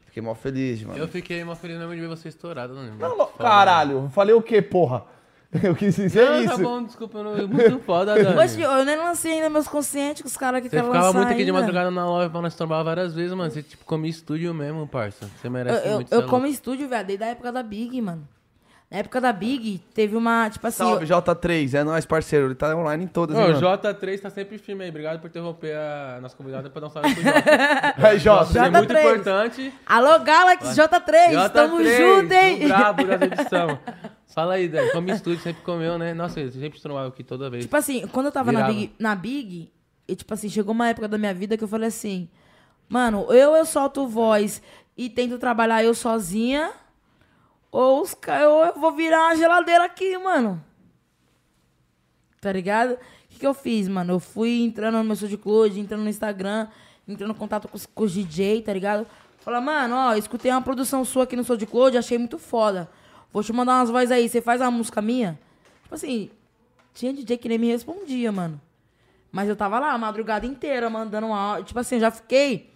Fiquei 0.06 0.22
mal 0.22 0.36
feliz, 0.36 0.82
mano. 0.84 0.98
Eu 0.98 1.08
fiquei 1.08 1.42
uma 1.42 1.56
feliz 1.56 1.78
mesmo 1.78 1.94
de 1.94 2.00
ver 2.00 2.06
você 2.06 2.28
estourado, 2.28 2.74
não 2.74 2.82
lembro. 2.82 2.98
Não, 2.98 3.18
não, 3.18 3.26
caralho, 3.26 4.08
falei 4.10 4.34
o 4.34 4.40
quê, 4.40 4.62
porra? 4.62 5.04
Eu 5.62 5.74
quis 5.74 5.94
dizer 5.96 6.24
Não, 6.24 6.40
isso. 6.40 6.48
tá 6.50 6.56
bom, 6.56 6.82
desculpa, 6.82 7.18
eu 7.18 7.24
não- 7.24 7.46
muito 7.48 7.78
foda, 7.80 8.14
Dani. 8.14 8.38
Oxe, 8.38 8.60
eu 8.60 8.84
nem 8.86 8.96
lancei 8.96 9.32
ainda 9.34 9.50
meus 9.50 9.68
conscientes 9.68 10.22
com 10.22 10.28
os 10.28 10.36
caras 10.36 10.62
que 10.62 10.68
Você 10.70 10.76
querem 10.76 10.86
ficava 10.86 11.06
lançar 11.08 11.18
muito 11.18 11.28
aqui 11.30 11.44
de 11.44 11.50
ainda. 11.50 11.60
madrugada 11.60 11.90
na 11.90 12.06
loja 12.06 12.30
pra 12.30 12.40
nós 12.40 12.54
tomar 12.56 12.82
várias 12.82 13.14
vezes, 13.14 13.34
mano. 13.34 13.50
Você, 13.50 13.62
tipo, 13.62 13.84
comia 13.84 14.10
estúdio 14.10 14.54
mesmo, 14.54 14.86
parça. 14.88 15.28
Você 15.40 15.50
merece 15.50 15.84
Eu, 15.86 15.90
eu, 15.90 15.94
muito. 15.96 16.12
eu 16.12 16.20
cê 16.20 16.24
é 16.24 16.28
como 16.28 16.46
estúdio, 16.46 16.88
velho, 16.88 17.06
desde 17.06 17.24
a 17.24 17.28
época 17.28 17.52
da 17.52 17.62
Big, 17.62 18.00
mano. 18.00 18.26
Na 18.92 18.98
época 18.98 19.22
da 19.22 19.32
Big, 19.32 19.78
teve 19.94 20.14
uma, 20.14 20.50
tipo 20.50 20.66
assim... 20.66 20.84
Salve, 20.84 21.08
eu- 21.08 21.16
J3, 21.22 21.72
é 21.72 21.82
nóis, 21.82 22.04
parceiro. 22.04 22.48
Ele 22.48 22.54
tá 22.54 22.76
online 22.76 23.04
em 23.04 23.06
todas, 23.06 23.34
Ô, 23.34 23.40
hein, 23.40 23.46
o 23.46 23.54
mano? 23.54 23.66
J3 23.78 24.20
tá 24.20 24.28
sempre 24.28 24.58
firme 24.58 24.84
aí. 24.84 24.90
Obrigado 24.90 25.18
por 25.18 25.28
interromper 25.28 25.74
a 25.74 26.18
nossa 26.20 26.36
convidada 26.36 26.68
pra 26.68 26.78
dar 26.82 26.88
um 26.88 26.90
salve 26.90 27.14
pro 27.14 27.22
J. 27.22 27.32
Aí, 28.06 28.18
Jota. 28.18 28.44
Isso 28.50 28.58
é 28.58 28.68
muito 28.70 28.92
J3. 28.92 29.00
importante. 29.00 29.72
Alô, 29.86 30.18
Galaxy 30.18 30.78
J3, 30.78 31.50
tamo 31.50 31.78
J3, 31.78 31.96
junto, 31.96 32.32
hein? 32.34 32.68
brabo 32.68 33.04
das 33.08 33.22
edição. 33.22 33.78
Fala 34.34 34.54
aí, 34.54 34.68
Dani. 34.68 34.90
Come 34.92 35.10
estúdio, 35.12 35.40
sempre 35.42 35.62
comeu, 35.62 35.96
né? 35.96 36.12
Nossa, 36.12 36.40
ele 36.40 36.50
sempre 36.52 36.76
estourava 36.76 37.08
aqui 37.08 37.24
toda 37.24 37.48
vez. 37.48 37.64
Tipo 37.64 37.76
assim, 37.78 38.06
quando 38.08 38.26
eu 38.26 38.32
tava 38.32 38.52
na. 38.52 38.66
Big, 38.66 38.92
na 38.98 39.14
Big, 39.14 39.72
e 40.06 40.14
tipo 40.14 40.34
assim, 40.34 40.50
chegou 40.50 40.72
uma 40.74 40.88
época 40.88 41.08
da 41.08 41.16
minha 41.16 41.32
vida 41.32 41.56
que 41.56 41.64
eu 41.64 41.68
falei 41.68 41.88
assim, 41.88 42.28
mano, 42.90 43.24
eu 43.30 43.54
eu 43.56 43.64
solto 43.64 44.06
voz 44.06 44.60
e 44.98 45.08
tento 45.08 45.38
trabalhar 45.38 45.82
eu 45.82 45.94
sozinha, 45.94 46.70
ou 47.72 48.02
os 48.02 48.14
ou 48.14 48.64
eu 48.66 48.78
vou 48.78 48.92
virar 48.92 49.28
uma 49.28 49.36
geladeira 49.36 49.84
aqui, 49.84 50.16
mano. 50.18 50.62
Tá 52.38 52.52
ligado? 52.52 52.92
O 52.92 52.98
que, 53.30 53.38
que 53.38 53.46
eu 53.46 53.54
fiz, 53.54 53.88
mano? 53.88 54.12
Eu 54.12 54.20
fui 54.20 54.62
entrando 54.62 54.98
no 54.98 55.04
meu 55.04 55.16
SoundCloud, 55.16 55.80
entrando 55.80 56.02
no 56.02 56.08
Instagram, 56.10 56.68
entrando 57.08 57.30
em 57.30 57.36
contato 57.36 57.68
com 57.68 57.76
os, 57.76 57.86
com 57.86 58.04
os 58.04 58.12
DJ, 58.12 58.60
tá 58.60 58.74
ligado? 58.74 59.06
Falar, 59.40 59.62
mano, 59.62 59.96
ó, 59.96 60.14
escutei 60.14 60.50
uma 60.50 60.60
produção 60.60 61.02
sua 61.02 61.24
aqui 61.24 61.34
no 61.34 61.44
SoundCloud, 61.44 61.96
achei 61.96 62.18
muito 62.18 62.38
foda. 62.38 62.90
Vou 63.32 63.42
te 63.42 63.52
mandar 63.54 63.78
umas 63.78 63.88
vozes 63.88 64.10
aí, 64.10 64.28
você 64.28 64.42
faz 64.42 64.60
uma 64.60 64.70
música 64.70 65.00
minha? 65.00 65.38
Tipo 65.84 65.94
assim, 65.94 66.30
tinha 66.92 67.12
DJ 67.12 67.38
que 67.38 67.48
nem 67.48 67.58
me 67.58 67.68
respondia, 67.68 68.30
mano. 68.30 68.60
Mas 69.30 69.48
eu 69.48 69.56
tava 69.56 69.78
lá 69.78 69.92
a 69.92 69.98
madrugada 69.98 70.44
inteira 70.44 70.90
mandando 70.90 71.28
um 71.28 71.34
áudio. 71.34 71.64
Tipo 71.64 71.80
assim, 71.80 71.94
eu 71.94 72.02
já 72.02 72.10
fiquei. 72.10 72.70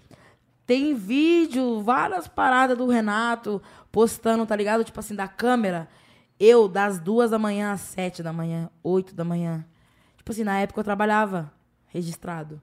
Tem 0.66 0.94
vídeo, 0.94 1.82
várias 1.82 2.26
paradas 2.26 2.78
do 2.78 2.86
Renato 2.86 3.62
postando, 3.96 4.44
tá 4.44 4.54
ligado? 4.54 4.84
Tipo 4.84 5.00
assim, 5.00 5.14
da 5.14 5.26
câmera. 5.26 5.88
Eu, 6.38 6.68
das 6.68 7.00
duas 7.00 7.30
da 7.30 7.38
manhã 7.38 7.72
às 7.72 7.80
sete 7.80 8.22
da 8.22 8.30
manhã, 8.30 8.68
oito 8.84 9.14
da 9.14 9.24
manhã. 9.24 9.64
Tipo 10.18 10.32
assim, 10.32 10.44
na 10.44 10.58
época 10.58 10.80
eu 10.80 10.84
trabalhava 10.84 11.50
registrado. 11.86 12.60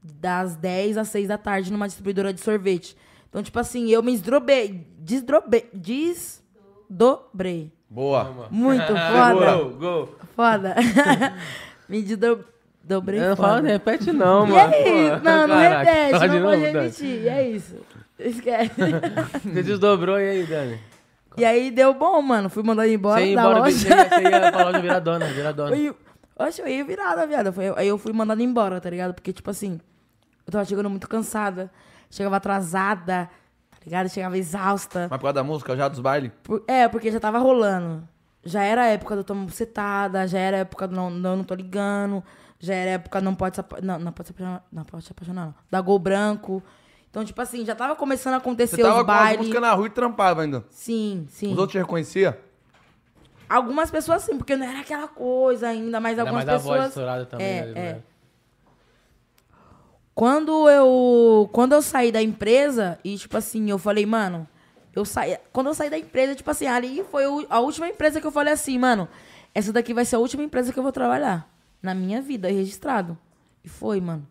Das 0.00 0.54
10 0.54 0.98
às 0.98 1.08
6 1.08 1.26
da 1.26 1.36
tarde 1.36 1.72
numa 1.72 1.88
distribuidora 1.88 2.32
de 2.32 2.40
sorvete. 2.40 2.96
Então, 3.28 3.42
tipo 3.42 3.58
assim, 3.58 3.88
eu 3.88 4.04
me 4.04 4.12
desdrobei. 4.12 4.86
Desdrobei. 5.00 5.68
Desdobrei. 5.74 7.72
Boa. 7.90 8.48
Muito 8.48 8.86
foda. 8.94 9.56
Gol, 9.56 9.70
gol. 9.70 10.16
Foda. 10.36 10.76
me 11.88 12.02
desdobrei 12.02 13.20
Eu 13.20 13.30
não 13.30 13.36
foda. 13.36 13.62
não 13.62 13.68
repete 13.68 14.12
não, 14.12 14.46
E 14.46 14.50
mano. 14.50 14.72
é 14.72 15.06
isso. 15.06 15.18
Pô, 15.18 15.24
Não, 15.24 15.46
não 15.48 15.56
caraca. 15.56 15.90
repete. 15.90 16.10
Fala 16.18 16.26
Não 16.28 16.42
pode 16.50 16.60
repetir. 16.62 17.22
E 17.22 17.28
é 17.28 17.50
isso. 17.50 17.76
Esquece. 18.28 18.74
Você 19.44 19.62
desdobrou 19.62 20.18
e 20.20 20.28
aí, 20.28 20.46
Dani? 20.46 20.80
e 21.36 21.44
aí 21.44 21.70
deu 21.70 21.94
bom, 21.94 22.20
mano. 22.22 22.48
Fui 22.50 22.62
mandado 22.62 22.88
embora 22.88 23.20
Você 23.20 23.28
ia 23.28 23.36
da 23.36 23.42
embora, 23.42 23.58
loja. 23.60 23.76
você 23.78 23.88
ia, 23.88 24.08
você 24.08 24.22
ia 24.22 24.52
pra 24.52 24.64
loja 24.64 24.80
virar 24.80 24.98
dona, 25.00 25.26
virar 25.32 25.52
dona. 25.52 25.76
Fui- 25.76 25.94
Oxe, 26.38 26.60
eu 26.62 26.68
ia 26.68 26.84
virada, 26.84 27.26
viado. 27.26 27.52
Foi- 27.52 27.72
Aí 27.76 27.88
eu 27.88 27.98
fui 27.98 28.12
mandada 28.12 28.42
embora, 28.42 28.80
tá 28.80 28.88
ligado? 28.90 29.14
Porque, 29.14 29.32
tipo 29.32 29.50
assim, 29.50 29.80
eu 30.46 30.52
tava 30.52 30.64
chegando 30.64 30.90
muito 30.90 31.08
cansada. 31.08 31.70
Chegava 32.10 32.36
atrasada, 32.36 33.30
tá 33.70 33.78
ligado? 33.84 34.08
Chegava 34.08 34.36
exausta. 34.36 35.08
Mas 35.10 35.18
por 35.18 35.22
causa 35.22 35.34
da 35.34 35.44
música, 35.44 35.76
já 35.76 35.88
dos 35.88 36.00
bailes? 36.00 36.30
Por- 36.42 36.62
é, 36.68 36.86
porque 36.88 37.10
já 37.10 37.20
tava 37.20 37.38
rolando. 37.38 38.06
Já 38.44 38.62
era 38.64 38.82
a 38.82 38.86
época 38.86 39.14
do 39.16 39.22
Tomo 39.24 39.46
Bucetada, 39.46 40.26
já 40.26 40.38
era 40.38 40.56
a 40.56 40.60
época 40.60 40.88
do 40.88 40.96
não, 40.96 41.08
não, 41.10 41.36
não 41.36 41.44
tô 41.44 41.54
ligando, 41.54 42.24
já 42.58 42.74
era 42.74 42.90
a 42.90 42.94
época 42.94 43.20
não 43.20 43.34
pode 43.36 43.54
se 43.56 43.60
apa- 43.60 43.80
não, 43.80 43.98
não 44.00 44.10
pode 44.12 44.26
se 44.28 44.32
apaixonar, 44.32 44.64
não 44.72 44.84
pode 44.84 45.04
se 45.04 45.12
apaixonar, 45.12 45.46
não. 45.46 45.54
Da 45.70 45.80
Gol 45.80 45.98
Branco. 46.00 46.60
Então, 47.12 47.22
tipo 47.26 47.38
assim, 47.42 47.62
já 47.62 47.74
tava 47.74 47.94
começando 47.94 48.32
a 48.32 48.38
Você 48.38 48.42
acontecer 48.42 48.82
tava 48.82 49.00
os 49.00 49.04
com 49.04 49.10
as 49.12 49.18
bailes. 49.18 49.38
músicas 49.40 49.60
na 49.60 49.72
rua 49.74 49.86
e 49.86 49.90
trampava 49.90 50.40
ainda. 50.40 50.64
Sim, 50.70 51.26
sim. 51.28 51.52
Os 51.52 51.58
outros 51.58 51.72
te 51.72 51.78
reconheciam? 51.78 52.34
Algumas 53.46 53.90
pessoas 53.90 54.22
sim, 54.22 54.38
porque 54.38 54.56
não 54.56 54.66
era 54.66 54.80
aquela 54.80 55.06
coisa 55.06 55.68
ainda, 55.68 56.00
mas 56.00 56.18
Ainda 56.18 56.22
algumas 56.22 56.46
mais 56.46 56.46
da 56.46 56.56
voz 56.56 56.74
pessoas. 56.76 56.88
estourada 56.88 57.26
também. 57.26 57.46
É, 57.46 57.66
né, 57.66 57.80
é. 57.80 58.00
Quando 60.14 60.70
eu, 60.70 61.50
quando 61.52 61.72
eu 61.74 61.82
saí 61.82 62.10
da 62.10 62.22
empresa 62.22 62.98
e, 63.04 63.16
tipo 63.18 63.36
assim, 63.36 63.70
eu 63.70 63.78
falei, 63.78 64.06
mano, 64.06 64.48
eu 64.94 65.04
saí. 65.04 65.38
Quando 65.52 65.66
eu 65.66 65.74
saí 65.74 65.90
da 65.90 65.98
empresa, 65.98 66.34
tipo 66.34 66.50
assim, 66.50 66.66
ali 66.66 67.04
foi 67.10 67.24
a 67.50 67.60
última 67.60 67.88
empresa 67.88 68.22
que 68.22 68.26
eu 68.26 68.32
falei 68.32 68.54
assim, 68.54 68.78
mano, 68.78 69.06
essa 69.54 69.70
daqui 69.70 69.92
vai 69.92 70.06
ser 70.06 70.16
a 70.16 70.18
última 70.18 70.42
empresa 70.42 70.72
que 70.72 70.78
eu 70.78 70.82
vou 70.82 70.92
trabalhar. 70.92 71.46
Na 71.82 71.94
minha 71.94 72.22
vida, 72.22 72.48
registrado. 72.48 73.18
E 73.62 73.68
foi, 73.68 74.00
mano. 74.00 74.26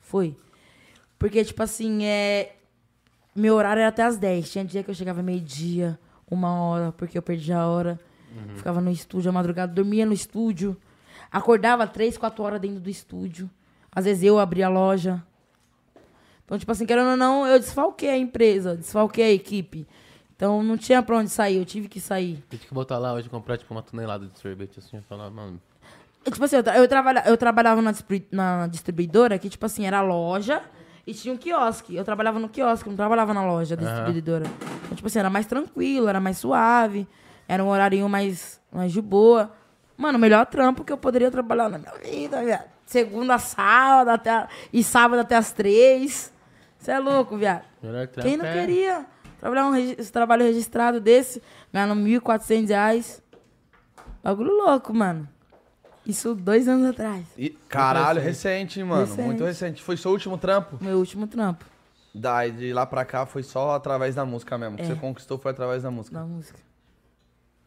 Foi. 0.00 0.36
Porque, 1.20 1.44
tipo 1.44 1.62
assim, 1.62 2.02
é. 2.04 2.56
Meu 3.36 3.54
horário 3.54 3.80
era 3.80 3.90
até 3.90 4.02
as 4.02 4.16
10. 4.16 4.50
Tinha 4.50 4.64
dia 4.64 4.82
que 4.82 4.90
eu 4.90 4.94
chegava 4.94 5.22
meio-dia, 5.22 5.96
uma 6.28 6.52
hora, 6.62 6.92
porque 6.92 7.16
eu 7.16 7.22
perdi 7.22 7.52
a 7.52 7.64
hora. 7.66 8.00
Ficava 8.56 8.80
no 8.80 8.90
estúdio 8.90 9.28
a 9.28 9.32
madrugada, 9.32 9.72
dormia 9.72 10.06
no 10.06 10.12
estúdio. 10.14 10.76
Acordava 11.30 11.86
três, 11.86 12.16
quatro 12.16 12.42
horas 12.42 12.60
dentro 12.60 12.80
do 12.80 12.88
estúdio. 12.88 13.48
Às 13.94 14.06
vezes 14.06 14.22
eu 14.24 14.38
abria 14.38 14.66
a 14.66 14.70
loja. 14.70 15.22
Então, 16.44 16.58
tipo 16.58 16.72
assim, 16.72 16.86
querendo 16.86 17.10
ou 17.10 17.16
não, 17.16 17.46
eu 17.46 17.58
desfalquei 17.58 18.08
a 18.10 18.16
empresa, 18.18 18.76
desfalquei 18.76 19.24
a 19.24 19.30
equipe. 19.32 19.86
Então 20.34 20.62
não 20.62 20.76
tinha 20.78 21.02
pra 21.02 21.18
onde 21.18 21.28
sair, 21.28 21.58
eu 21.58 21.64
tive 21.66 21.86
que 21.86 22.00
sair. 22.00 22.42
Tem 22.48 22.58
que 22.58 22.72
voltar 22.72 22.98
lá 22.98 23.12
hoje 23.12 23.26
e 23.26 23.30
comprar, 23.30 23.58
tipo, 23.58 23.72
uma 23.74 23.82
tonelada 23.82 24.26
de 24.26 24.38
sorvete, 24.38 24.78
assim, 24.78 24.96
e 24.96 25.02
falar, 25.02 25.28
mano... 25.30 25.60
Tipo 26.24 26.44
assim, 26.44 26.56
eu, 26.56 26.62
tra- 26.62 26.76
eu, 26.78 26.88
trabalha, 26.88 27.22
eu 27.26 27.36
trabalhava 27.36 27.82
na, 27.82 27.92
na 28.32 28.66
distribuidora, 28.66 29.38
que, 29.38 29.48
tipo 29.50 29.64
assim, 29.66 29.86
era 29.86 30.00
loja 30.00 30.62
e 31.06 31.14
tinha 31.14 31.32
um 31.34 31.36
quiosque. 31.36 31.94
Eu 31.96 32.04
trabalhava 32.04 32.38
no 32.38 32.48
quiosque, 32.48 32.88
não 32.88 32.96
trabalhava 32.96 33.32
na 33.34 33.44
loja 33.44 33.76
da 33.76 33.82
distribuidora. 33.92 34.44
Então, 34.84 34.96
tipo 34.96 35.06
assim, 35.08 35.18
era 35.18 35.30
mais 35.30 35.46
tranquilo, 35.46 36.08
era 36.08 36.20
mais 36.20 36.38
suave, 36.38 37.06
era 37.48 37.62
um 37.64 37.68
horário 37.68 38.08
mais, 38.08 38.60
mais 38.72 38.92
de 38.92 39.00
boa. 39.00 39.52
Mano, 39.96 40.16
o 40.18 40.20
melhor 40.20 40.46
trampo 40.46 40.82
que 40.84 40.92
eu 40.92 40.96
poderia 40.98 41.30
trabalhar 41.30 41.68
na 41.68 41.78
minha 41.78 41.92
vida, 42.02 42.42
viado. 42.42 42.64
Segunda 42.86 43.38
sábado 43.38 44.08
até 44.10 44.30
a- 44.30 44.48
e 44.72 44.82
sábado 44.82 45.20
até 45.20 45.36
as 45.36 45.52
três. 45.52 46.32
Você 46.78 46.90
é 46.90 46.98
louco, 46.98 47.36
viado. 47.36 47.62
Melhor 47.82 48.06
trampo 48.08 48.28
Quem 48.28 48.36
não 48.36 48.46
é- 48.46 48.52
queria 48.52 49.06
trabalhar 49.38 49.66
um 49.66 49.70
regi- 49.72 49.96
esse 49.98 50.10
trabalho 50.10 50.44
registrado 50.44 51.00
desse, 51.00 51.42
ganhando 51.72 51.94
1.400 51.94 52.68
reais? 52.70 53.22
Bagulho 54.22 54.50
louco, 54.52 54.92
mano. 54.92 55.28
Isso 56.10 56.34
dois 56.34 56.66
anos 56.68 56.90
atrás. 56.90 57.24
E, 57.38 57.50
caralho, 57.68 58.20
recente, 58.20 58.80
hein, 58.80 58.84
mano. 58.86 59.02
Recente. 59.06 59.22
Muito 59.26 59.44
recente. 59.44 59.82
Foi 59.82 59.96
seu 59.96 60.10
último 60.10 60.36
trampo? 60.36 60.76
Meu 60.80 60.98
último 60.98 61.26
trampo 61.26 61.64
Daí 62.14 62.50
de 62.50 62.72
lá 62.72 62.84
pra 62.84 63.04
cá 63.04 63.24
foi 63.24 63.42
só 63.44 63.74
através 63.76 64.16
da 64.16 64.24
música 64.24 64.58
mesmo. 64.58 64.74
O 64.74 64.76
que 64.78 64.82
É. 64.82 64.86
você 64.86 64.96
conquistou 64.96 65.38
foi 65.38 65.52
através 65.52 65.82
da 65.84 65.90
música. 65.90 66.18
da 66.18 66.24
música. 66.24 66.58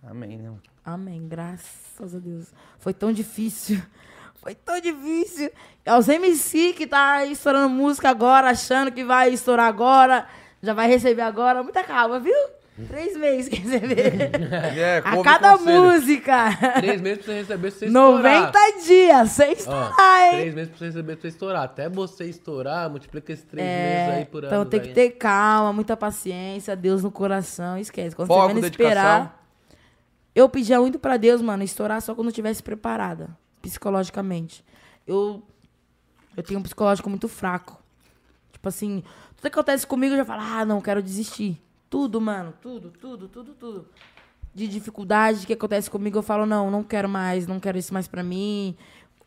Amém, 0.06 0.38
né? 0.38 0.49
mano? 0.49 0.61
Amém, 0.84 1.26
graças 1.28 2.14
a 2.14 2.20
Deus. 2.20 2.48
Foi 2.78 2.94
tão 2.94 3.11
difícil. 3.14 3.82
Foi 4.44 4.53
tão 4.53 4.78
difícil. 4.82 5.49
É 5.86 5.98
os 5.98 6.10
MC 6.10 6.74
que 6.74 6.86
tá 6.86 7.24
estourando 7.24 7.70
música 7.70 8.10
agora, 8.10 8.49
achando 8.49 8.91
que 8.91 9.02
vai 9.06 9.30
estourar 9.32 9.68
agora, 9.68 10.28
já 10.61 10.74
vai 10.74 10.90
receber 10.90 11.22
agora. 11.22 11.64
Muita 11.64 11.82
calma, 11.82 12.20
viu? 12.20 12.36
Três 12.88 13.16
meses 13.16 13.50
que 13.50 13.56
receber. 13.58 14.32
É, 14.76 14.98
A 15.06 15.22
cada 15.22 15.58
conselho. 15.58 15.84
música. 15.84 16.50
Três 16.78 17.00
meses 17.02 17.24
pra 17.24 17.34
você 17.34 17.40
receber, 17.41 17.70
pra 17.72 17.80
você 17.80 17.86
estourar. 17.86 18.41
90 18.41 18.60
dias, 18.86 19.30
sem 19.32 19.52
estourar, 19.54 20.24
hein? 20.24 20.32
três 20.40 20.56
meses 20.56 20.70
pra 20.70 20.78
você 20.80 20.86
receber, 20.86 21.14
pra 21.16 21.22
você 21.22 21.28
estourar. 21.28 21.64
Até 21.64 21.90
você 21.90 22.24
estourar, 22.26 22.90
multiplica 22.90 23.32
esses 23.32 23.45
três 23.45 23.66
É, 23.68 24.06
meses 24.08 24.14
aí 24.20 24.26
por 24.26 24.40
ano. 24.44 24.48
então 24.48 24.66
tem 24.66 24.80
que 24.80 24.90
ter 24.90 25.12
calma, 25.12 25.72
muita 25.72 25.95
paciência, 25.95 26.76
Deus 26.76 27.04
no 27.04 27.12
coração, 27.12 27.78
esquece. 27.78 28.16
Quando 28.16 28.28
Foco, 28.28 28.41
você 28.48 28.54
menos 28.56 28.70
esperar. 28.70 29.44
Eu 30.34 30.50
pedia 30.50 30.80
muito 30.80 30.98
pra 30.98 31.16
Deus, 31.16 31.44
mano, 31.44 31.62
estourar 31.64 32.02
só 32.02 32.16
quando 32.16 32.26
eu 32.28 32.32
estivesse 32.32 32.64
preparada, 32.64 33.30
psicologicamente. 33.62 34.66
Eu, 35.06 35.44
eu 36.36 36.41
tenho 36.41 36.60
um 36.60 36.64
psicológico 36.64 37.08
muito 37.08 37.28
fraco. 37.28 37.80
Tipo 38.52 38.68
assim, 38.70 39.04
tudo 39.36 39.41
que 39.41 39.48
acontece 39.60 39.86
comigo 39.86 40.14
eu 40.14 40.18
já 40.18 40.26
falo, 40.26 40.41
ah, 40.41 40.66
não, 40.66 40.82
quero 40.82 41.04
desistir. 41.04 41.62
Tudo, 41.94 42.20
mano, 42.20 42.52
tudo, 42.60 42.90
tudo, 42.99 43.28
tudo, 43.28 43.53
tudo. 43.53 43.88
De 44.52 44.68
dificuldade 44.68 45.45
que 45.45 45.53
acontece 45.53 45.91
comigo, 45.91 46.18
eu 46.18 46.24
falo, 46.24 46.44
não, 46.44 46.72
não 46.72 46.82
quero 46.84 47.07
mais, 47.07 47.45
não 47.45 47.60
quero 47.60 47.78
isso 47.78 47.94
mais 47.94 48.07
pra 48.07 48.24
mim, 48.24 48.76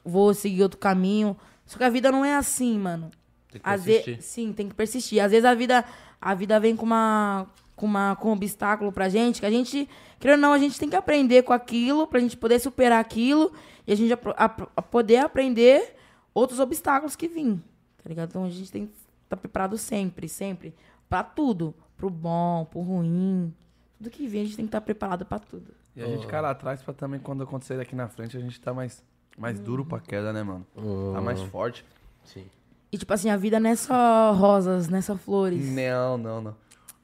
vou 0.05 0.35
seguir 0.35 0.65
outro 0.65 0.77
caminho. 0.77 1.37
Só 1.65 1.79
que 1.79 1.85
a 1.85 1.89
vida 1.89 2.11
não 2.11 2.25
é 2.25 2.35
assim, 2.35 2.77
mano. 2.77 3.13
Tem 3.53 3.61
que 3.61 3.69
Às 3.69 3.85
persistir. 3.85 4.15
vezes, 4.17 4.29
sim, 4.29 4.53
tem 4.53 4.69
que 4.69 4.75
persistir. 4.75 5.23
Às 5.23 5.31
vezes 5.31 5.45
a 5.45 5.55
vida, 5.55 5.85
a 6.21 6.35
vida 6.35 6.59
vem 6.59 6.75
com 6.75 6.85
uma, 6.85 7.47
com 7.77 7.87
uma, 7.87 8.17
com 8.17 8.31
um 8.31 8.33
obstáculo 8.33 8.91
pra 8.91 9.09
gente, 9.09 9.39
que 9.39 9.47
a 9.47 9.51
gente, 9.51 9.89
querendo 10.19 10.39
ou 10.39 10.43
não, 10.49 10.53
a 10.53 10.59
gente 10.59 10.77
tem 10.77 10.91
que 10.91 10.97
aprender 10.97 11.45
com 11.45 11.53
aquilo 11.53 12.05
pra 12.09 12.19
gente 12.19 12.37
poder 12.37 12.59
superar 12.59 12.99
aquilo 12.99 13.53
e 13.87 13.93
a 13.93 13.97
gente 13.97 14.13
apro- 14.13 14.35
ap- 14.37 14.69
a 14.77 14.83
poder 14.83 15.19
aprender 15.19 15.95
outros 16.35 16.59
obstáculos 16.59 17.15
que 17.15 17.29
vêm, 17.29 17.63
tá 18.03 18.09
ligado? 18.09 18.31
Então 18.31 18.43
a 18.45 18.51
gente 18.51 18.73
tem 18.73 18.87
que 18.89 18.93
estar 19.23 19.37
preparado 19.37 19.79
sempre, 19.79 20.29
sempre, 20.29 20.75
pra 21.09 21.23
tudo, 21.23 21.73
pro 21.97 22.11
bom, 22.11 22.65
pro 22.71 22.81
ruim, 22.81 23.53
tudo 23.99 24.11
que 24.11 24.27
vem 24.27 24.43
a 24.43 24.45
gente 24.45 24.57
tem 24.57 24.65
que 24.65 24.69
estar 24.69 24.81
preparado 24.81 25.25
pra 25.25 25.39
tudo. 25.39 25.73
E 25.95 26.03
a 26.03 26.07
gente 26.07 26.27
cai 26.27 26.41
lá 26.43 26.51
atrás 26.51 26.83
pra 26.83 26.93
também, 26.93 27.19
quando 27.19 27.43
acontecer 27.43 27.77
daqui 27.79 27.95
na 27.97 28.07
frente, 28.09 28.37
a 28.37 28.41
gente 28.41 28.61
tá 28.61 28.75
mais, 28.75 29.03
mais 29.39 29.59
duro 29.59 29.85
pra 29.85 29.99
queda, 29.99 30.33
né, 30.33 30.43
mano? 30.43 30.67
Tá 31.15 31.21
mais 31.21 31.41
forte. 31.43 31.85
Sim. 32.25 32.45
E 32.93 32.99
tipo 32.99 33.13
assim, 33.13 33.31
a 33.31 33.37
vida 33.37 33.59
não 33.59 33.71
é 33.71 33.77
só 33.77 34.33
rosas, 34.33 34.89
não 34.89 34.99
é 34.99 35.01
só 35.01 35.17
flores. 35.17 35.65
Não, 35.73 36.19
não, 36.19 36.41
não. 36.41 36.57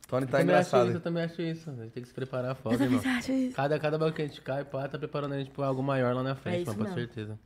Tony 0.06 0.26
Eu 0.26 0.30
tá 0.30 0.38
também 0.38 0.54
acho 0.56 0.66
isso, 0.68 0.76
eu 0.76 0.80
engraçado. 0.82 1.02
também 1.02 1.22
acho 1.24 1.40
isso. 1.42 1.70
A 1.70 1.74
gente 1.74 1.90
tem 1.92 2.02
que 2.02 2.08
se 2.08 2.14
preparar 2.14 2.50
Eu 2.50 2.54
foda, 2.56 2.76
também 2.76 2.98
irmão. 2.98 3.18
isso. 3.18 3.56
Cada, 3.56 3.78
cada 3.78 3.98
banco 3.98 4.14
que 4.16 4.22
a 4.22 4.26
gente 4.26 4.42
cai, 4.42 4.62
pá, 4.62 4.86
tá 4.86 4.98
preparando 4.98 5.32
a 5.32 5.38
gente 5.38 5.50
pra 5.50 5.66
algo 5.66 5.82
maior 5.82 6.14
lá 6.14 6.22
na 6.22 6.34
frente, 6.34 6.68
isso 6.68 6.76
mano, 6.76 6.90
com 6.90 6.94
certeza. 6.94 7.38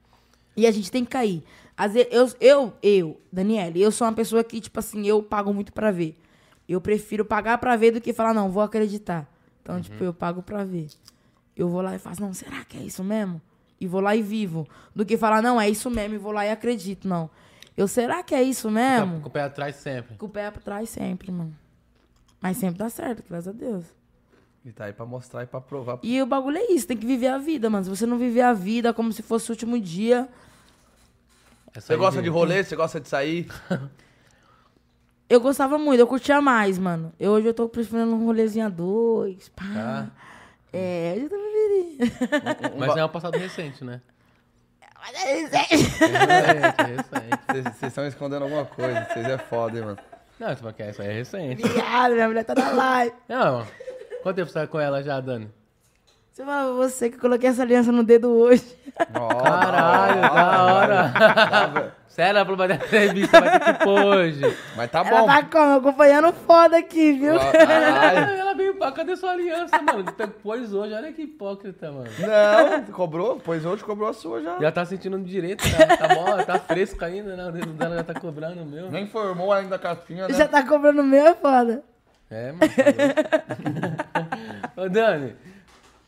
E 0.56 0.66
a 0.66 0.70
gente 0.72 0.90
tem 0.90 1.04
que 1.04 1.10
cair. 1.12 1.44
Às 1.76 1.92
vezes, 1.94 2.08
eu, 2.10 2.28
eu, 2.40 2.72
eu, 2.82 3.20
Daniele, 3.30 3.80
eu 3.80 3.92
sou 3.92 4.06
uma 4.06 4.12
pessoa 4.14 4.42
que, 4.42 4.60
tipo 4.60 4.78
assim, 4.80 5.06
eu 5.06 5.22
pago 5.22 5.54
muito 5.54 5.72
pra 5.72 5.92
ver. 5.92 6.18
Eu 6.68 6.80
prefiro 6.80 7.24
pagar 7.24 7.58
pra 7.58 7.76
ver 7.76 7.92
do 7.92 8.00
que 8.00 8.12
falar, 8.12 8.34
não, 8.34 8.50
vou 8.50 8.62
acreditar. 8.62 9.26
Então, 9.62 9.80
tipo, 9.80 10.02
eu 10.02 10.12
pago 10.12 10.42
pra 10.42 10.64
ver. 10.64 10.88
Eu 11.56 11.68
vou 11.68 11.80
lá 11.80 11.94
e 11.94 11.98
faço, 11.98 12.20
não, 12.20 12.32
será 12.34 12.64
que 12.64 12.76
é 12.76 12.80
isso 12.82 13.02
mesmo? 13.04 13.40
E 13.80 13.86
vou 13.86 14.00
lá 14.00 14.14
e 14.16 14.22
vivo. 14.22 14.66
Do 14.94 15.04
que 15.04 15.16
falar, 15.16 15.40
não, 15.42 15.60
é 15.60 15.68
isso 15.68 15.90
mesmo, 15.90 16.14
e 16.14 16.18
vou 16.18 16.32
lá 16.32 16.44
e 16.46 16.50
acredito, 16.50 17.06
não. 17.08 17.28
Eu, 17.76 17.86
será 17.86 18.22
que 18.22 18.34
é 18.34 18.42
isso 18.42 18.68
Tá 18.68 18.74
mesmo? 18.74 19.20
com 19.20 19.28
o 19.28 19.30
pé 19.30 19.42
atrás 19.42 19.76
sempre. 19.76 20.16
Com 20.16 20.26
o 20.26 20.28
pé 20.28 20.50
pra 20.50 20.60
trás 20.62 20.88
sempre, 20.88 21.30
mano. 21.30 21.54
Mas 22.40 22.56
sempre 22.56 22.78
dá 22.78 22.88
certo, 22.88 23.22
graças 23.28 23.48
a 23.48 23.52
Deus. 23.52 23.84
E 24.64 24.72
tá 24.72 24.86
aí 24.86 24.92
pra 24.92 25.06
mostrar 25.06 25.42
e 25.42 25.46
pra 25.46 25.60
provar. 25.60 25.98
E 26.02 26.20
o 26.20 26.26
bagulho 26.26 26.56
é 26.58 26.72
isso, 26.72 26.86
tem 26.86 26.96
que 26.96 27.06
viver 27.06 27.28
a 27.28 27.38
vida, 27.38 27.68
mano. 27.70 27.84
Se 27.84 27.90
você 27.90 28.06
não 28.06 28.18
viver 28.18 28.40
a 28.42 28.52
vida 28.52 28.92
como 28.92 29.12
se 29.12 29.22
fosse 29.22 29.50
o 29.50 29.52
último 29.52 29.78
dia, 29.80 30.28
É 31.74 31.80
Você 31.80 31.96
gosta 31.96 32.22
de 32.22 32.28
rolê? 32.28 32.64
Você 32.64 32.74
gosta 32.74 32.98
de 33.00 33.08
sair? 33.08 33.46
Eu 35.28 35.40
gostava 35.40 35.76
muito, 35.76 35.98
eu 36.00 36.06
curtia 36.06 36.40
mais, 36.40 36.78
mano. 36.78 37.12
Eu, 37.18 37.32
hoje 37.32 37.48
eu 37.48 37.54
tô 37.54 37.68
preferindo 37.68 38.14
um 38.14 38.24
rolezinho 38.24 38.66
a 38.66 38.68
dois, 38.68 39.48
pá. 39.48 39.64
Tá. 39.74 40.06
É, 40.72 41.14
hoje 41.16 41.24
eu 41.24 41.30
tô 41.30 41.36
preferindo. 41.36 42.78
Mas 42.78 42.96
é 42.96 43.04
um 43.04 43.08
passado 43.08 43.36
recente, 43.36 43.84
né? 43.84 44.00
Mas 45.00 45.14
é 45.14 45.34
Recente, 45.34 46.04
é 46.04 46.86
recente. 46.96 47.76
Vocês 47.76 47.82
estão 47.82 48.06
escondendo 48.06 48.44
alguma 48.44 48.64
coisa. 48.64 49.04
Vocês 49.12 49.26
é 49.26 49.38
foda, 49.38 49.78
hein, 49.78 49.84
mano. 49.84 49.98
Não, 50.38 50.52
isso 50.52 51.02
aí 51.02 51.08
é 51.08 51.12
recente. 51.12 51.62
Viado, 51.62 52.12
minha 52.12 52.28
mulher 52.28 52.44
tá 52.44 52.54
na 52.54 52.70
live. 52.70 53.14
Não, 53.28 53.66
quanto 54.22 54.36
tempo 54.36 54.50
você 54.50 54.60
tá 54.60 54.66
com 54.66 54.78
ela 54.78 55.02
já, 55.02 55.20
Dani? 55.20 55.50
Você 56.36 56.44
fala, 56.44 56.70
você 56.74 57.08
que 57.08 57.16
eu 57.16 57.20
coloquei 57.22 57.48
essa 57.48 57.62
aliança 57.62 57.90
no 57.90 58.04
dedo 58.04 58.28
hoje. 58.30 58.62
Ó, 59.14 59.28
Caralho, 59.42 60.20
da 60.20 60.64
hora. 60.66 61.96
Sério, 62.08 62.36
ela 62.36 62.44
falou, 62.44 62.58
vai 62.58 62.68
dar 62.68 62.74
entrevista, 62.74 63.40
vai 63.40 63.58
ter 63.58 63.72
que 63.72 63.82
pôr 63.82 64.04
hoje. 64.04 64.56
Mas 64.76 64.90
tá 64.90 64.98
Ela 64.98 65.20
bom. 65.20 65.26
tá 65.26 65.42
como? 65.44 65.76
Acompanhando 65.78 66.34
foda 66.34 66.76
aqui, 66.76 67.12
viu? 67.12 67.38
Caralho. 67.38 68.18
Ela 68.36 68.52
veio 68.52 68.74
pra 68.76 68.92
cadê 68.92 69.16
sua 69.16 69.30
aliança, 69.30 69.80
mano? 69.80 70.04
Pôs 70.42 70.74
hoje, 70.74 70.92
olha 70.92 71.10
que 71.10 71.22
hipócrita, 71.22 71.90
mano. 71.90 72.10
Não, 72.18 72.92
cobrou? 72.92 73.40
Pois 73.42 73.64
hoje 73.64 73.82
cobrou 73.82 74.10
a 74.10 74.12
sua 74.12 74.42
já. 74.42 74.58
Já 74.58 74.70
tá 74.70 74.84
sentindo 74.84 75.18
direito, 75.20 75.64
tá, 75.74 75.96
tá 75.96 76.14
bom, 76.14 76.44
tá 76.44 76.58
fresco 76.58 77.02
ainda, 77.02 77.34
né? 77.34 77.46
O 77.48 77.52
dedo 77.52 77.72
dela 77.72 77.96
já 77.96 78.04
tá 78.04 78.12
cobrando 78.20 78.60
o 78.60 78.66
meu. 78.66 78.90
Nem 78.90 79.06
formou 79.06 79.54
ainda 79.54 79.76
a 79.76 79.78
capinha, 79.78 80.28
né? 80.28 80.34
Já 80.34 80.46
tá 80.46 80.62
cobrando 80.62 81.00
o 81.00 81.04
meu, 81.04 81.28
é 81.28 81.34
foda. 81.34 81.82
É, 82.30 82.52
mano. 82.52 82.60
tá. 84.12 84.76
Ô, 84.82 84.88
Dani, 84.90 85.34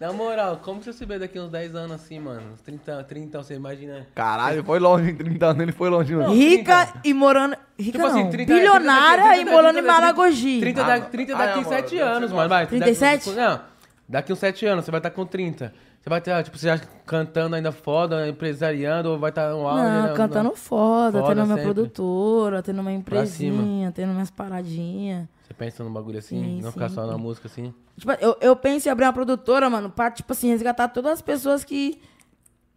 na 0.00 0.12
moral, 0.12 0.60
como 0.62 0.80
você 0.82 0.92
se 0.92 1.04
vê 1.04 1.18
daqui 1.18 1.40
uns 1.40 1.50
10 1.50 1.74
anos 1.74 1.92
assim, 1.96 2.20
mano? 2.20 2.52
Uns 2.52 2.60
30, 2.60 3.02
30, 3.04 3.42
você 3.42 3.54
imagina. 3.54 4.06
Caralho, 4.14 4.62
foi 4.62 4.78
longe, 4.78 5.10
em 5.10 5.14
30 5.16 5.46
anos 5.46 5.62
ele 5.62 5.72
foi 5.72 5.88
longe, 5.90 6.14
mano. 6.14 6.32
Rica 6.32 6.94
e 7.04 7.12
morando. 7.12 7.56
Rica 7.78 7.98
Tipo 7.98 8.08
não, 8.12 8.20
assim, 8.20 8.30
30 8.30 8.54
bilionária 8.54 9.24
30 9.34 9.40
e 9.40 9.44
morando 9.44 9.78
em 9.78 9.82
30 9.82 9.92
Maragogi. 9.92 10.60
30, 10.60 10.80
Ah, 10.82 10.86
da, 10.86 10.98
não. 11.00 11.10
30 11.10 11.34
Ah, 11.34 11.38
daqui 11.38 11.48
é, 11.50 11.60
amor, 11.62 11.68
7 11.68 11.96
eu 11.96 12.06
anos, 12.06 12.32
mano. 12.32 12.48
Vai, 12.48 12.66
37? 12.66 13.26
Daqui, 13.30 13.40
não, 13.40 13.60
daqui 14.08 14.32
uns 14.32 14.38
7 14.38 14.66
anos, 14.66 14.84
você 14.84 14.90
vai 14.92 14.98
estar 15.00 15.10
com 15.10 15.26
30. 15.26 15.72
Você 16.00 16.08
vai 16.08 16.20
estar, 16.20 16.44
tipo, 16.44 16.56
você 16.56 16.68
já 16.68 16.78
cantando 17.04 17.56
ainda 17.56 17.72
foda, 17.72 18.28
empresariando, 18.28 19.10
ou 19.10 19.18
vai 19.18 19.30
estar 19.30 19.50
no 19.50 19.66
auge, 19.66 19.82
Não, 19.82 20.02
né? 20.04 20.14
cantando 20.14 20.54
foda, 20.54 21.18
Foda 21.20 21.34
tendo 21.34 21.44
minha 21.44 21.56
sempre. 21.56 21.74
produtora, 21.74 22.62
tendo 22.62 22.80
uma 22.80 22.92
empresinha, 22.92 23.90
tendo 23.90 24.12
minhas 24.12 24.30
paradinhas. 24.30 25.26
Você 25.42 25.52
pensa 25.54 25.82
num 25.82 25.92
bagulho 25.92 26.18
assim, 26.20 26.40
Sim, 26.40 26.62
não 26.62 26.70
ficar 26.70 26.88
só 26.88 27.02
sim. 27.04 27.10
na 27.10 27.18
música 27.18 27.48
assim. 27.48 27.74
Tipo, 27.98 28.12
eu, 28.12 28.36
eu 28.40 28.54
penso 28.54 28.88
em 28.88 28.92
abrir 28.92 29.06
uma 29.06 29.12
produtora, 29.12 29.68
mano, 29.68 29.90
pra, 29.90 30.08
tipo 30.08 30.32
assim, 30.32 30.48
resgatar 30.48 30.88
todas 30.88 31.14
as 31.14 31.22
pessoas 31.22 31.64
que. 31.64 32.00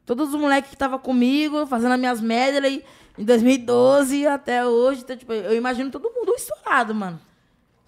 Todos 0.03 0.33
os 0.33 0.39
moleques 0.39 0.69
que 0.69 0.75
estavam 0.75 0.97
comigo, 0.97 1.67
fazendo 1.67 1.93
as 1.93 1.99
minhas 1.99 2.19
medley 2.19 2.83
em 3.17 3.23
2012 3.23 4.25
até 4.25 4.65
hoje. 4.65 5.01
Então, 5.01 5.15
tipo, 5.15 5.31
eu 5.31 5.55
imagino 5.55 5.91
todo 5.91 6.11
mundo 6.11 6.33
estourado, 6.33 6.95
mano. 6.95 7.19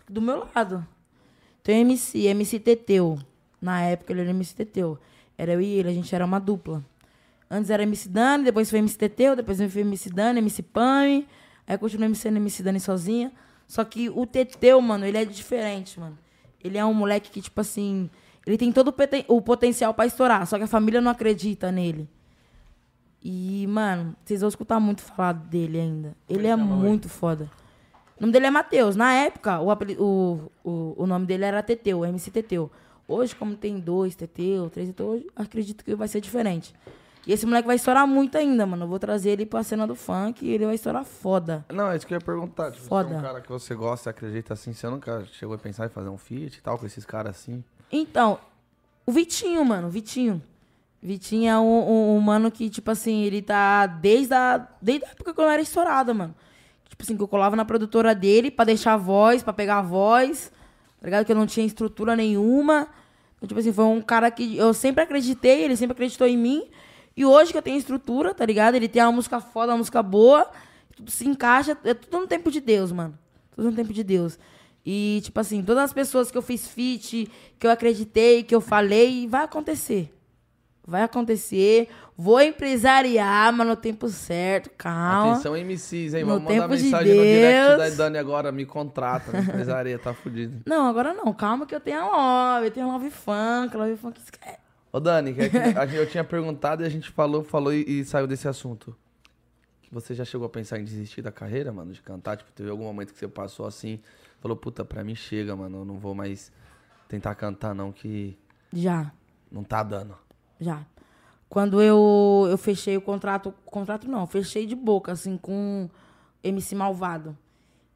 Do 0.08 0.22
meu 0.22 0.48
lado. 0.56 0.86
Tem 1.64 1.80
o 1.80 1.82
MC, 1.82 2.28
MC 2.28 2.60
Teteu. 2.60 3.18
Na 3.60 3.82
época 3.82 4.14
ele 4.14 4.22
era 4.22 4.30
MC 4.30 4.56
Teteu. 4.56 5.00
Era 5.36 5.54
eu 5.54 5.62
e 5.62 5.66
ele, 5.66 5.90
a 5.90 5.94
gente 5.94 6.14
era 6.14 6.24
uma 6.24 6.40
dupla. 6.40 6.84
Antes 7.50 7.72
era 7.72 7.82
MC 7.82 8.10
Dani, 8.10 8.44
depois 8.44 8.70
foi 8.70 8.80
MC 8.80 8.98
Teteu, 8.98 9.36
depois 9.36 9.58
foi 9.58 9.82
MC 9.82 10.10
Dani, 10.12 10.40
MC 10.40 10.62
Pami. 10.62 11.28
Aí 11.66 11.78
continuei 11.80 12.14
sendo 12.14 12.38
MC 12.38 12.62
Dani 12.62 12.80
sozinha. 12.80 13.32
Só 13.68 13.84
que 13.84 14.10
o 14.10 14.26
Teteu, 14.28 14.80
mano, 14.82 15.06
ele 15.06 15.18
é 15.18 15.26
diferente, 15.26 16.00
mano. 16.00 16.18
Ele 16.64 16.78
é 16.78 16.86
um 16.86 16.94
moleque 16.94 17.30
que, 17.30 17.42
tipo 17.42 17.60
assim, 17.60 18.10
ele 18.46 18.58
tem 18.58 18.72
todo 18.72 18.94
o, 19.28 19.42
potencial 19.42 19.94
pra 19.94 20.06
estourar, 20.06 20.46
só 20.48 20.58
que 20.58 20.64
a 20.64 20.68
família 20.68 21.02
não 21.02 21.12
acredita 21.12 21.72
nele. 21.72 22.10
E, 23.22 23.66
mano, 23.68 24.16
vocês 24.24 24.42
vão 24.42 24.50
escutar 24.50 24.80
muito 24.80 25.02
falar 25.02 25.34
dele 25.34 25.80
ainda. 25.80 26.16
Ele 26.28 26.48
é 26.48 26.56
muito 26.56 27.08
foda. 27.08 27.50
O 28.18 28.22
nome 28.22 28.34
dele 28.34 28.48
é 28.48 28.52
Matheus. 28.52 28.96
Na 28.96 29.14
época, 29.14 29.62
o, 29.62 29.72
o, 29.72 30.52
o, 30.64 31.04
o 31.04 31.08
nome 31.08 31.26
dele 31.26 31.46
era 31.46 31.64
Teteu, 31.64 32.06
MC 32.06 32.32
Teteu. 32.32 32.70
Hoje, 33.08 33.34
como 33.36 33.56
tem 33.56 33.80
dois 33.80 34.16
Teteu, 34.16 34.70
três 34.70 34.90
Teteu, 34.90 35.08
hoje, 35.08 35.28
acredito 35.36 35.84
que 35.84 35.96
vai 35.96 36.08
ser 36.08 36.20
diferente. 36.20 36.74
E 37.26 37.32
esse 37.32 37.46
moleque 37.46 37.66
vai 37.66 37.78
estourar 37.78 38.06
muito 38.06 38.38
ainda, 38.38 38.66
mano. 38.66 38.84
Eu 38.84 38.88
vou 38.88 39.00
trazer 39.00 39.32
ele 39.32 39.46
pra 39.46 39.64
cena 39.64 39.88
do 39.88 39.96
funk 39.96 40.46
e 40.46 40.52
ele 40.52 40.66
vai 40.66 40.76
estourar 40.76 41.06
foda. 41.06 41.66
Não, 41.72 41.90
é 41.90 41.96
isso 41.96 42.06
que 42.06 42.14
eu 42.14 42.18
ia 42.18 42.26
perguntar. 42.26 42.72
Tipo, 42.72 42.86
Foda. 42.86 43.10
Você 43.10 43.16
é 43.16 43.18
um 43.18 43.22
cara 43.22 43.42
que 43.42 43.50
você 43.50 43.74
gosta, 43.76 44.10
acredita 44.10 44.54
assim, 44.54 44.74
você 44.74 44.90
nunca 44.90 45.26
chegou 45.32 45.56
a 45.56 45.58
pensar 45.58 45.86
em 45.86 45.90
fazer 45.90 46.10
um 46.10 46.18
feat 46.18 46.58
e 46.58 46.62
tal 46.62 46.78
com 46.78 46.86
esses 46.86 47.06
caras 47.06 47.38
assim? 47.38 47.64
Então, 47.92 48.40
o 49.06 49.12
Vitinho, 49.12 49.64
mano, 49.64 49.88
o 49.88 49.90
Vitinho. 49.90 50.42
Vitinho 51.02 51.50
é 51.50 51.60
um, 51.60 51.64
um, 51.64 52.16
um 52.16 52.20
mano 52.20 52.50
que, 52.52 52.70
tipo 52.70 52.92
assim, 52.92 53.24
ele 53.24 53.42
tá 53.42 53.86
desde 53.86 54.34
a, 54.34 54.68
desde 54.82 55.06
a 55.06 55.10
época 55.10 55.34
que 55.34 55.40
eu 55.40 55.50
era 55.50 55.62
estourada, 55.62 56.14
mano. 56.14 56.36
Tipo 56.90 57.04
assim, 57.04 57.16
que 57.16 57.24
eu 57.24 57.28
colava 57.28 57.56
na 57.56 57.66
produtora 57.66 58.14
dele 58.14 58.52
pra 58.52 58.66
deixar 58.66 58.94
a 58.94 58.98
voz, 58.98 59.42
pra 59.44 59.52
pegar 59.52 59.80
a 59.80 59.82
voz, 59.82 60.52
tá 61.00 61.08
ligado? 61.08 61.26
Que 61.26 61.32
eu 61.32 61.36
não 61.36 61.48
tinha 61.48 61.66
estrutura 61.66 62.16
nenhuma. 62.16 62.88
Então, 63.38 63.48
tipo 63.48 63.60
assim, 63.60 63.74
foi 63.74 63.86
um 63.86 64.02
cara 64.02 64.30
que 64.32 64.58
eu 64.58 64.74
sempre 64.74 65.04
acreditei, 65.04 65.64
ele 65.64 65.76
sempre 65.76 65.94
acreditou 65.94 66.28
em 66.28 66.38
mim. 66.38 66.70
E 67.16 67.26
hoje 67.26 67.52
que 67.52 67.58
eu 67.58 67.62
tenho 67.62 67.78
estrutura, 67.78 68.34
tá 68.34 68.46
ligado? 68.46 68.76
Ele 68.76 68.88
tem 68.88 69.02
uma 69.02 69.12
música 69.12 69.40
foda, 69.40 69.72
uma 69.72 69.78
música 69.78 70.02
boa, 70.02 70.50
tudo 70.96 71.12
se 71.12 71.28
encaixa, 71.28 71.78
é 71.84 71.94
tudo 71.94 72.22
no 72.22 72.28
tempo 72.28 72.50
de 72.50 72.60
Deus, 72.60 72.92
mano. 72.92 73.18
Tudo 73.56 73.70
no 73.70 73.76
tempo 73.76 73.94
de 73.94 74.04
Deus. 74.04 74.38
E, 74.86 75.22
tipo 75.24 75.40
assim, 75.40 75.62
todas 75.64 75.84
as 75.84 75.94
pessoas 75.94 76.30
que 76.32 76.38
eu 76.38 76.42
fiz 76.42 76.68
feat, 76.68 77.30
que 77.58 77.66
eu 77.68 77.72
acreditei, 77.72 78.44
que 78.44 78.54
eu 78.54 78.60
falei, 78.60 79.28
vai 79.28 79.44
acontecer. 79.44 80.12
vai 80.86 81.04
acontecer. 81.04 81.88
Vou 82.18 82.42
empresariar, 82.42 83.54
mas 83.54 83.66
no 83.66 83.76
tempo 83.76 84.08
certo, 84.10 84.70
calma. 84.78 85.34
Atenção, 85.34 85.56
MCs, 85.56 86.14
hein? 86.14 86.22
No 86.24 86.40
Vamos 86.40 86.44
mandar 86.44 86.68
tempo 86.68 86.78
de 86.78 86.84
mensagem 86.84 87.16
no 87.16 87.24
direct 87.24 87.78
da. 87.78 87.90
Dani 88.04 88.18
agora. 88.18 88.52
Me 88.52 88.66
contrata, 88.66 89.32
me 89.32 89.40
empresaria, 89.40 89.98
tá 89.98 90.14
fudido. 90.14 90.62
Não, 90.66 90.86
agora 90.88 91.14
não, 91.14 91.34
calma 91.34 91.66
que 91.66 91.74
eu 91.74 91.80
tenho 91.80 92.00
a 92.02 92.56
Love, 92.56 92.68
eu 92.68 92.72
tenho 92.72 92.90
a 92.90 92.94
Love 92.94 93.10
Funk, 93.10 93.76
Love 93.76 93.98
Funk 93.98 94.20
esquece. 94.20 94.63
Ô, 94.94 95.00
Dani, 95.00 95.32
é 95.38 95.46
a 95.78 95.86
gente- 95.88 95.98
eu 95.98 96.08
tinha 96.08 96.24
perguntado 96.24 96.84
e 96.84 96.86
a 96.86 96.90
gente 96.90 97.10
falou, 97.10 97.44
falou 97.44 97.74
e, 97.74 97.84
e 98.02 98.06
saiu 98.06 98.28
desse 98.28 98.48
assunto. 98.48 98.96
Você 99.92 100.14
já 100.14 100.24
chegou 100.24 100.46
a 100.46 100.50
pensar 100.50 100.80
em 100.80 100.84
desistir 100.84 101.22
da 101.24 101.32
carreira, 101.32 101.72
mano, 101.74 101.92
de 101.92 102.02
cantar? 102.02 102.38
Tipo, 102.38 102.52
teve 102.52 102.70
algum 102.70 102.84
momento 102.84 103.12
que 103.12 103.20
você 103.20 103.28
passou 103.28 103.66
assim, 103.66 104.00
falou, 104.40 104.56
puta, 104.56 104.86
pra 104.86 105.04
mim 105.04 105.16
chega, 105.16 105.56
mano, 105.56 105.80
eu 105.80 105.86
não 105.86 105.98
vou 106.00 106.14
mais 106.16 106.52
tentar 107.08 107.34
cantar, 107.36 107.74
não, 107.76 107.92
que 107.92 108.38
Já, 108.72 109.12
não 109.52 109.64
tá 109.64 109.82
dando. 109.84 110.16
já. 110.60 110.86
Quando 111.50 111.80
eu, 111.80 112.48
eu 112.50 112.58
fechei 112.58 112.98
o 112.98 113.02
contrato, 113.02 113.54
contrato 113.66 114.08
não, 114.10 114.26
fechei 114.26 114.66
de 114.66 114.76
boca, 114.76 115.12
assim, 115.12 115.38
com 115.38 115.88
MC 116.44 116.74
Malvado. 116.74 117.38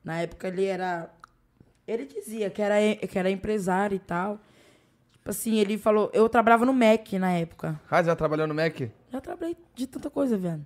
Na 0.04 0.20
época 0.22 0.48
ele 0.48 0.66
era. 0.66 1.12
Ele 1.88 2.06
dizia 2.06 2.52
que 2.52 2.62
era, 2.62 2.76
que 3.08 3.18
era 3.18 3.32
empresário 3.32 3.96
e 3.96 4.00
tal. 4.00 4.40
Tipo 5.28 5.32
assim, 5.32 5.60
ele 5.60 5.78
falou. 5.78 6.10
Eu 6.14 6.30
trabalhava 6.30 6.66
no 6.66 6.72
Mac 6.74 7.12
na 7.20 7.32
época. 7.34 7.78
Ah, 7.92 8.02
já 8.02 8.16
trabalhou 8.16 8.48
no 8.48 8.54
Mac? 8.56 8.80
Já 9.12 9.20
trabalhei 9.20 9.58
de 9.76 9.86
tanta 9.86 10.10
coisa, 10.10 10.38
velho. 10.38 10.66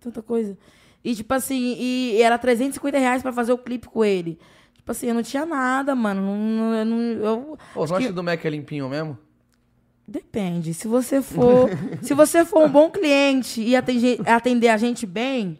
Tanta 0.00 0.22
coisa. 0.22 0.56
E, 1.04 1.14
tipo 1.14 1.34
assim, 1.34 1.76
e 1.78 2.22
era 2.22 2.38
350 2.38 2.96
reais 2.98 3.20
pra 3.22 3.30
fazer 3.30 3.52
o 3.52 3.58
clipe 3.58 3.86
com 3.88 4.02
ele. 4.02 4.38
Tipo 4.72 4.90
assim, 4.90 5.08
eu 5.08 5.14
não 5.14 5.22
tinha 5.22 5.44
nada, 5.44 5.94
mano. 5.94 6.22
Não, 6.22 6.84
não- 6.86 6.98
eu 6.98 7.58
os 7.74 7.82
acho 7.82 7.86
que- 7.88 7.92
lanches 7.92 8.14
do 8.14 8.22
Mac 8.22 8.42
é 8.42 8.48
limpinho 8.48 8.88
mesmo? 8.88 9.18
Depende. 10.08 10.72
Se 10.72 10.88
você 10.88 11.20
for, 11.20 11.68
se 12.00 12.14
você 12.14 12.42
for 12.44 12.64
um 12.64 12.70
bom 12.70 12.90
cliente 12.90 13.60
e 13.60 13.76
atender, 13.76 14.18
atender 14.26 14.68
a 14.68 14.78
gente 14.78 15.04
bem, 15.06 15.58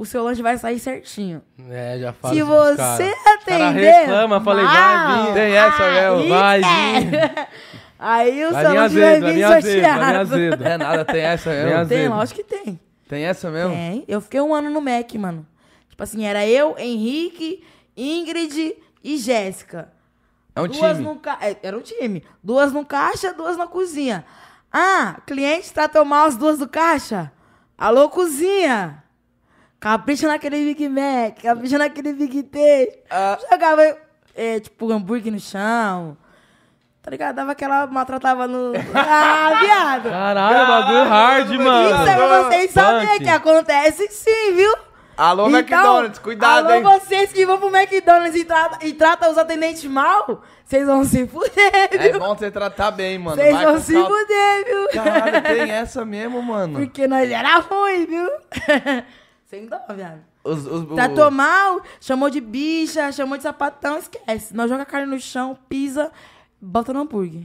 o 0.00 0.06
seu 0.06 0.24
lanche 0.24 0.40
vai 0.40 0.56
sair 0.56 0.78
certinho. 0.78 1.42
É, 1.68 1.98
já 2.00 2.12
falo 2.14 2.34
Se 2.34 2.42
você 2.42 2.76
cara. 2.76 3.38
Os 3.38 3.44
cara 3.44 3.68
atender. 3.68 3.90
reclama, 3.92 4.40
falei, 4.40 4.64
vai 4.64 5.26
vir. 5.26 5.34
Tem 5.34 5.52
essa, 5.52 5.84
Léo, 5.84 6.28
vai 6.28 6.60
é. 6.62 7.48
Aí 8.00 8.44
o 8.46 8.48
seu 8.48 8.58
vir 8.70 8.74
lanche 8.78 8.98
vai 8.98 9.20
vir 9.20 9.26
vir 9.26 9.34
vir 9.34 9.46
sorteado. 9.46 10.18
azedo. 10.18 10.64
É 10.64 10.78
nada, 10.78 11.04
tem 11.04 11.20
essa 11.20 11.50
mesmo? 11.50 11.86
Tem, 11.86 12.08
lógico 12.08 12.40
que 12.40 12.44
tem. 12.44 12.80
Tem 13.06 13.24
essa 13.24 13.50
mesmo? 13.50 13.74
Tem. 13.74 14.04
Eu 14.08 14.22
fiquei 14.22 14.40
um 14.40 14.54
ano 14.54 14.70
no 14.70 14.80
Mac, 14.80 15.12
mano. 15.16 15.46
Tipo 15.90 16.02
assim, 16.02 16.24
era 16.24 16.46
eu, 16.46 16.76
Henrique, 16.78 17.62
Ingrid 17.94 18.74
e 19.04 19.18
Jéssica. 19.18 19.92
É 20.56 20.62
um 20.62 20.66
duas 20.66 20.96
time. 20.96 21.08
No 21.08 21.16
ca... 21.16 21.36
é, 21.42 21.56
Era 21.62 21.76
um 21.76 21.82
time. 21.82 22.24
Duas 22.42 22.72
no 22.72 22.86
caixa, 22.86 23.34
duas 23.34 23.58
na 23.58 23.66
cozinha. 23.66 24.24
Ah, 24.72 25.20
cliente 25.26 25.70
tratou 25.74 26.06
mal 26.06 26.26
as 26.26 26.38
duas 26.38 26.58
do 26.58 26.66
caixa? 26.66 27.30
Alô, 27.76 28.08
cozinha! 28.08 29.04
Capricha 29.80 30.28
naquele 30.28 30.58
Big 30.74 30.88
Mac, 30.90 31.40
capricha 31.42 31.78
naquele 31.78 32.12
Big 32.12 32.42
T. 32.42 32.98
Ah. 33.10 33.38
Jogava, 33.50 33.96
é, 34.36 34.60
tipo, 34.60 34.92
hambúrguer 34.92 35.32
no 35.32 35.40
chão. 35.40 36.16
Tá 37.02 37.10
ligado? 37.10 37.36
Dava 37.36 37.52
aquela 37.52 37.86
maltratava 37.86 38.46
no. 38.46 38.72
Ah, 38.94 39.58
viado! 39.58 40.10
Caralho, 40.10 40.66
bagulho 40.66 41.04
hard, 41.08 41.50
mano. 41.52 41.94
Isso 42.02 42.08
é 42.10 42.14
pra 42.16 42.42
vocês 42.42 42.70
saberem 42.72 43.18
que 43.20 43.28
acontece 43.30 44.06
sim, 44.10 44.54
viu? 44.54 44.74
Alô, 45.16 45.48
Então, 45.48 45.58
McDonald's, 45.60 46.18
cuidado, 46.18 46.66
alô, 46.66 46.74
hein? 46.76 46.82
vocês 46.82 47.30
que 47.32 47.44
vão 47.44 47.58
pro 47.58 47.74
McDonald's 47.74 48.34
e 48.36 48.44
tratam 48.44 48.78
e 48.86 48.92
trata 48.94 49.30
os 49.30 49.36
atendentes 49.36 49.84
mal, 49.84 50.42
vocês 50.64 50.86
vão 50.86 51.04
se 51.04 51.26
fuder, 51.26 51.88
É 51.90 52.08
viu? 52.10 52.18
bom 52.18 52.34
você 52.34 52.50
tratar 52.50 52.90
bem, 52.90 53.18
mano. 53.18 53.36
Vocês 53.36 53.60
vão 53.62 53.78
se 53.80 53.92
fuder, 53.92 54.64
viu? 54.66 54.88
Caralho, 55.02 55.42
tem 55.42 55.70
essa 55.72 56.04
mesmo, 56.06 56.42
mano. 56.42 56.78
Porque 56.78 57.06
nós 57.06 57.30
era 57.30 57.58
ruim, 57.58 58.06
viu? 58.06 58.28
Sem 59.50 59.66
dó, 59.66 59.80
viado. 59.96 60.20
Os, 60.44 60.64
os, 60.64 60.82
o- 60.90 60.94
Tratou 60.94 61.28
mal, 61.28 61.82
chamou 62.00 62.30
de 62.30 62.40
bicha, 62.40 63.10
chamou 63.10 63.36
de 63.36 63.42
sapatão, 63.42 63.98
esquece. 63.98 64.54
Nós 64.54 64.70
joga 64.70 64.84
a 64.84 64.86
carne 64.86 65.06
no 65.12 65.18
chão, 65.18 65.58
pisa, 65.68 66.12
bota 66.60 66.92
no 66.92 67.00
hambúrguer. 67.00 67.42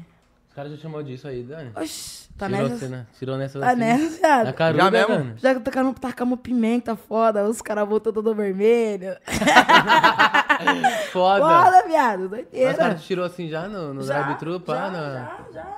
Os 0.47 0.53
caras 0.53 0.71
já 0.73 0.77
chamou 0.77 1.01
disso 1.01 1.27
aí, 1.27 1.41
Dani. 1.41 1.71
Oxi, 1.75 2.29
tá 2.37 2.45
Tirou 2.45 2.61
nessa? 2.61 2.77
você, 2.77 2.87
né? 2.89 3.07
Tirou 3.17 3.37
nessa 3.37 3.59
Tá 3.59 3.69
assim. 3.71 3.79
nessa, 3.79 4.17
viado. 4.19 4.45
Na 4.45 4.53
caruda, 4.53 4.83
Já 4.83 4.91
mesmo? 4.91 5.07
Dani. 5.15 5.33
Já 5.37 5.59
tacamos, 5.59 5.99
tacamos 5.99 6.39
pimenta 6.41 6.95
foda, 6.95 7.43
os 7.49 7.59
caras 7.59 7.89
voltou 7.89 8.13
todo 8.13 8.35
vermelho. 8.35 9.17
Foda. 11.11 11.41
Foda, 11.43 11.87
viado, 11.87 12.19
Mas 12.19 12.23
os 12.23 12.29
doideira. 12.29 12.73
caras 12.75 13.03
tirou 13.03 13.25
assim 13.25 13.49
já 13.49 13.67
no, 13.67 13.93
no 13.95 14.03
Já, 14.03 14.21
drive-thru, 14.21 14.59
pá? 14.59 14.75
já, 14.75 14.91
na- 14.91 15.13
já, 15.13 15.45
já. 15.53 15.77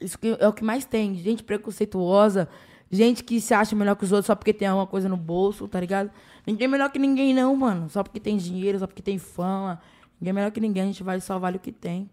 Isso 0.00 0.18
que 0.18 0.36
é 0.38 0.46
o 0.48 0.52
que 0.52 0.62
mais 0.64 0.84
tem. 0.84 1.14
Gente 1.14 1.42
preconceituosa. 1.42 2.48
Gente 2.90 3.24
que 3.24 3.40
se 3.40 3.52
acha 3.52 3.74
melhor 3.74 3.96
que 3.96 4.04
os 4.04 4.12
outros 4.12 4.26
só 4.26 4.34
porque 4.34 4.52
tem 4.52 4.68
alguma 4.68 4.86
coisa 4.86 5.08
no 5.08 5.16
bolso, 5.16 5.66
tá 5.66 5.80
ligado? 5.80 6.10
Ninguém 6.46 6.66
é 6.66 6.68
melhor 6.68 6.90
que 6.90 6.98
ninguém, 6.98 7.34
não, 7.34 7.54
mano. 7.56 7.88
Só 7.90 8.02
porque 8.02 8.20
tem 8.20 8.36
dinheiro, 8.36 8.78
só 8.78 8.86
porque 8.86 9.02
tem 9.02 9.18
fama. 9.18 9.80
Ninguém 10.20 10.30
é 10.30 10.32
melhor 10.32 10.50
que 10.52 10.60
ninguém. 10.60 10.82
A 10.84 10.86
gente 10.86 11.02
vai 11.02 11.20
só 11.20 11.38
vale 11.38 11.56
o 11.56 11.60
que 11.60 11.72
tem. 11.72 12.08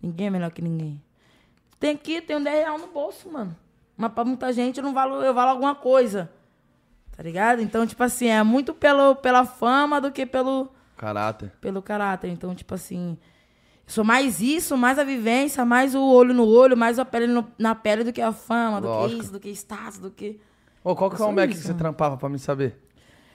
Ninguém 0.00 0.28
é 0.28 0.30
melhor 0.30 0.50
que 0.50 0.62
ninguém. 0.62 1.00
Tem 1.78 1.90
aqui, 1.90 2.20
tem 2.22 2.36
um 2.36 2.42
10 2.42 2.56
real 2.64 2.78
no 2.78 2.86
bolso, 2.88 3.30
mano. 3.30 3.54
Mas 3.96 4.12
pra 4.12 4.24
muita 4.24 4.52
gente 4.52 4.78
eu 4.78 4.82
não 4.82 4.94
valo, 4.94 5.22
eu 5.22 5.34
valo 5.34 5.50
alguma 5.50 5.74
coisa. 5.74 6.30
Tá 7.16 7.22
ligado? 7.22 7.60
Então, 7.60 7.86
tipo 7.86 8.02
assim, 8.02 8.28
é 8.28 8.42
muito 8.42 8.72
pelo, 8.72 9.16
pela 9.16 9.44
fama 9.44 10.00
do 10.00 10.10
que 10.10 10.24
pelo, 10.24 10.70
Caráter. 10.96 11.52
pelo 11.60 11.82
caráter. 11.82 12.28
Então, 12.30 12.54
tipo 12.54 12.74
assim, 12.74 13.18
sou 13.88 14.04
mais 14.04 14.40
isso, 14.40 14.76
mais 14.76 14.98
a 15.00 15.02
vivência, 15.04 15.64
mais 15.64 15.94
o 15.96 16.00
olho 16.02 16.32
no 16.32 16.46
olho, 16.46 16.76
mais 16.76 16.98
a 17.00 17.04
pele 17.04 17.26
no- 17.26 17.48
na 17.58 17.74
pele 17.74 18.04
do 18.04 18.12
que 18.12 18.20
a 18.22 18.30
fama, 18.32 18.80
do 18.80 18.86
Lógico. 18.86 19.18
que 19.18 19.24
isso, 19.24 19.32
do 19.32 19.40
que 19.40 19.48
status, 19.50 19.98
do 19.98 20.10
que. 20.10 20.38
Ô, 20.84 20.94
qual 20.94 21.10
que 21.10 21.20
é 21.20 21.24
o 21.24 21.32
Mac 21.32 21.48
que 21.50 21.56
você 21.56 21.74
trampava 21.74 22.16
pra 22.16 22.28
me 22.28 22.38
saber? 22.38 22.78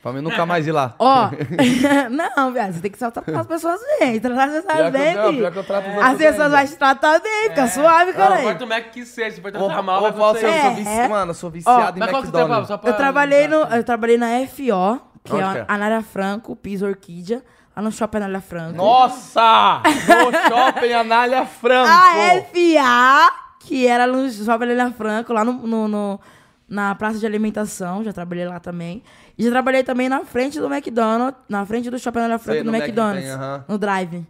Pra 0.01 0.11
mim 0.11 0.19
nunca 0.21 0.45
mais 0.45 0.67
ir 0.67 0.71
lá. 0.73 0.95
Ó, 0.99 1.29
não, 2.37 2.51
viado, 2.51 2.73
você 2.73 2.81
tem 2.81 2.91
que 2.91 2.97
só 2.97 3.09
tratar 3.09 3.39
as 3.39 3.47
pessoas 3.47 3.79
bem, 3.99 4.19
tratar 4.19 4.45
as 4.49 4.51
pessoas 4.63 4.79
eu- 4.85 4.91
bem, 4.91 5.15
não, 5.15 5.33
pior 5.33 5.51
que 5.51 5.59
eu 5.59 5.63
trato 5.63 5.87
As 6.01 6.17
pessoas 6.17 6.51
vão 6.51 6.65
te 6.65 6.75
tratar 6.75 7.19
bem, 7.21 7.49
fica 7.49 7.67
suave, 7.67 8.11
Não, 8.11 8.17
cara. 8.17 8.39
importa 8.41 8.65
o 8.65 8.67
Mac 8.67 8.83
que 8.91 9.05
seja, 9.05 9.35
se 9.35 9.41
for 9.41 9.47
Ô, 9.49 9.51
tratar 9.51 9.81
mal, 9.81 9.99
ô, 9.99 10.01
vai 10.03 10.11
Fausto, 10.13 10.45
eu 10.45 10.51
você. 10.51 10.61
sou 10.61 10.75
vici... 10.75 10.89
É. 10.89 11.07
Mano, 11.07 11.29
eu 11.31 11.35
sou 11.35 11.49
viciado 11.49 11.99
Mas 11.99 12.09
em 12.09 12.11
qual 12.11 12.21
que 12.21 12.27
você 12.27 12.31
trampava? 12.33 12.59
McDonald's. 12.61 12.67
Só 12.67 12.77
pra 12.77 12.89
Eu 12.89 12.97
trabalhei, 12.97 13.47
no, 13.47 13.55
eu 13.75 13.83
trabalhei 13.85 14.17
na 14.17 14.27
FO, 14.47 15.01
que 15.23 15.33
Onde 15.33 15.41
é 15.43 15.51
que 15.53 15.57
é? 15.59 15.65
a 15.67 15.73
Anália 15.73 16.01
Franco, 16.01 16.53
Piso 16.55 16.85
Orquídia, 16.85 17.41
lá 17.75 17.81
no 17.81 17.91
Shopping 17.91 18.17
Anália 18.17 18.41
Franco. 18.41 18.77
Nossa! 18.77 19.81
No 19.83 20.31
shopping 20.49 20.93
Anália 20.93 21.45
Franco! 21.45 21.89
A 21.89 22.41
FA, 22.41 23.33
que 23.59 23.87
era 23.87 24.05
no 24.07 24.29
Shopping 24.31 24.65
Anália 24.65 24.91
Franco, 24.91 25.33
lá 25.33 25.43
no, 25.45 25.53
no- 25.53 25.87
no- 25.87 26.19
na 26.67 26.95
praça 26.95 27.19
de 27.19 27.25
alimentação, 27.25 28.03
já 28.03 28.11
trabalhei 28.13 28.45
lá 28.47 28.59
também. 28.59 29.03
E 29.37 29.43
já 29.43 29.49
trabalhei 29.51 29.83
também 29.83 30.07
na 30.09 30.21
frente 30.25 30.59
do 30.59 30.73
McDonald's, 30.73 31.39
na 31.49 31.65
frente 31.65 31.89
do 31.89 31.99
Shopping 31.99 32.19
Anália 32.19 32.39
Franco, 32.39 32.55
Sei, 32.59 32.63
no, 32.63 32.71
no 32.71 32.77
McDonald's, 32.77 33.23
tem, 33.23 33.31
aham. 33.33 33.65
no 33.67 33.77
Drive. 33.77 34.25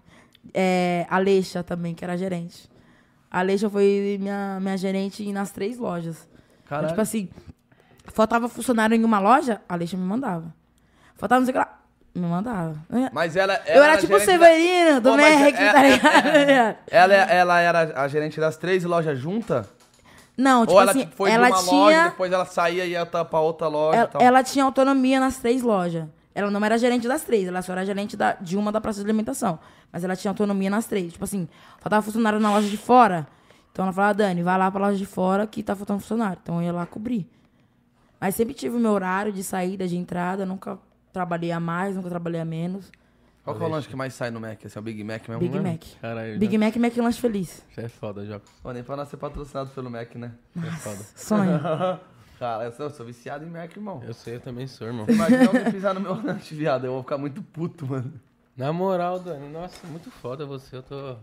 É, 0.53 1.05
a 1.09 1.17
Leixa 1.19 1.63
também, 1.63 1.93
que 1.95 2.03
era 2.03 2.17
gerente. 2.17 2.69
A 3.31 3.41
Leixa 3.41 3.69
foi 3.69 4.17
minha, 4.19 4.59
minha 4.61 4.77
gerente 4.77 5.31
nas 5.31 5.51
três 5.51 5.77
lojas. 5.77 6.17
Então, 6.65 6.69
Caralho. 6.77 6.87
tipo 6.89 7.01
assim, 7.01 7.29
faltava 8.13 8.47
funcionário 8.49 8.95
em 8.95 9.03
uma 9.03 9.19
loja, 9.19 9.61
a 9.67 9.75
Leixa 9.75 9.95
me 9.97 10.03
mandava. 10.03 10.53
Faltava 11.15 11.39
não 11.39 11.45
sei 11.45 11.51
o 11.51 11.53
que 11.53 11.59
lá, 11.59 11.79
me 12.15 12.27
mandava. 12.27 12.75
Mas 13.11 13.35
ela, 13.35 13.53
ela 13.65 13.77
Eu 13.77 13.83
era 13.83 13.97
tipo 13.97 14.13
o 14.15 14.19
gerente 14.19 14.37
da- 14.39 14.45
Severino, 14.45 15.01
do 15.01 15.15
Merck, 15.15 15.57
é- 15.59 15.71
tá 15.73 15.83
é- 15.85 15.89
ligado? 15.89 16.77
Ela, 16.91 17.13
ela 17.13 17.59
era 17.59 18.01
a 18.03 18.07
gerente 18.07 18.39
das 18.39 18.55
três 18.57 18.83
lojas 18.83 19.17
juntas? 19.19 19.67
Não, 20.37 20.61
tipo 20.61 20.73
Ou 20.73 20.81
ela 20.81 20.91
assim, 20.91 21.07
foi 21.15 21.29
ela 21.31 21.45
de 21.47 21.51
uma 21.53 21.61
loja, 21.61 21.95
tinha... 21.95 22.09
depois 22.09 22.31
ela 22.31 22.45
saía 22.45 22.85
e 22.85 22.91
ia 22.91 23.05
pra 23.05 23.39
outra 23.39 23.67
loja 23.67 23.97
Ela, 23.99 24.07
e 24.07 24.11
tal? 24.11 24.21
ela 24.21 24.43
tinha 24.43 24.65
autonomia 24.65 25.19
nas 25.19 25.37
três 25.37 25.61
lojas. 25.61 26.05
Ela 26.35 26.49
não 26.49 26.63
era 26.65 26.75
gerente 26.77 27.07
das 27.07 27.21
três, 27.21 27.47
ela 27.47 27.61
só 27.61 27.71
era 27.73 27.85
gerente 27.85 28.17
da- 28.17 28.33
de 28.33 28.57
uma 28.57 28.71
da 28.71 28.81
praça 28.81 28.99
de 28.99 29.05
alimentação. 29.05 29.59
Mas 29.91 30.03
ela 30.03 30.15
tinha 30.15 30.31
autonomia 30.31 30.69
nas 30.71 30.85
três. 30.87 31.13
Tipo 31.13 31.23
assim, 31.25 31.47
faltava 31.79 32.01
funcionário 32.01 32.39
na 32.39 32.49
loja 32.51 32.67
de 32.67 32.77
fora. 32.77 33.27
Então 33.71 33.85
ela 33.85 33.93
falava, 33.93 34.15
Dani, 34.15 34.41
vai 34.41 34.57
lá 34.57 34.71
pra 34.71 34.81
loja 34.87 34.97
de 34.97 35.05
fora 35.05 35.45
que 35.45 35.61
tá 35.61 35.75
faltando 35.75 35.99
funcionário. 35.99 36.39
Então 36.41 36.55
eu 36.55 36.63
ia 36.63 36.73
lá 36.73 36.85
cobrir. 36.87 37.27
Mas 38.19 38.33
sempre 38.33 38.55
tive 38.55 38.75
o 38.75 38.79
meu 38.79 38.91
horário 38.91 39.31
de 39.31 39.43
saída, 39.43 39.87
de 39.87 39.95
entrada. 39.95 40.45
Nunca 40.47 40.79
trabalhei 41.13 41.51
a 41.51 41.59
mais, 41.59 41.95
nunca 41.95 42.09
trabalhei 42.09 42.41
a 42.41 42.45
menos. 42.45 42.91
Qual 43.43 43.55
que 43.57 43.61
é 43.63 43.65
o 43.65 43.69
lanche 43.69 43.89
que 43.89 43.95
mais 43.95 44.13
sai 44.13 44.31
no 44.31 44.39
Mac? 44.39 44.63
Esse 44.63 44.77
é 44.77 44.81
o 44.81 44.83
Big 44.83 45.03
Mac 45.03 45.27
mesmo? 45.27 45.39
Big 45.39 45.53
mesmo? 45.53 45.69
Mac. 45.69 45.83
Caralho, 46.01 46.39
Big 46.39 46.57
Mac 46.57 46.75
e 46.75 46.79
McLanche 46.79 47.19
Feliz. 47.19 47.65
Isso 47.69 47.81
é 47.81 47.89
foda, 47.89 48.25
Jocos. 48.25 48.49
Pô, 48.61 48.71
nem 48.71 48.83
pra 48.83 48.95
nós 48.95 49.09
ser 49.09 49.17
patrocinado 49.17 49.69
pelo 49.71 49.91
Mac, 49.91 50.15
né? 50.15 50.31
Isso 50.55 50.65
é 50.65 50.71
foda. 50.71 51.03
Sonho. 51.15 51.59
Cara, 52.39 52.65
eu 52.65 52.71
sou, 52.71 52.85
eu 52.85 52.89
sou 52.89 53.05
viciado 53.05 53.45
em 53.45 53.49
Mac, 53.49 53.75
irmão. 53.75 54.01
Eu 54.05 54.13
sei, 54.13 54.35
eu 54.35 54.39
também 54.39 54.65
sou, 54.65 54.87
irmão. 54.87 55.05
Imagina 55.07 55.47
alguém 55.47 55.71
pisar 55.71 55.93
no 55.93 55.99
meu 55.99 56.15
lanche, 56.15 56.55
viado. 56.55 56.85
Eu 56.85 56.93
vou 56.93 57.03
ficar 57.03 57.17
muito 57.17 57.41
puto, 57.41 57.85
mano. 57.85 58.13
Na 58.55 58.71
moral, 58.71 59.19
Dani, 59.19 59.49
nossa, 59.49 59.85
muito 59.87 60.09
foda 60.09 60.45
você, 60.45 60.77
eu 60.77 60.83
tô... 60.83 61.15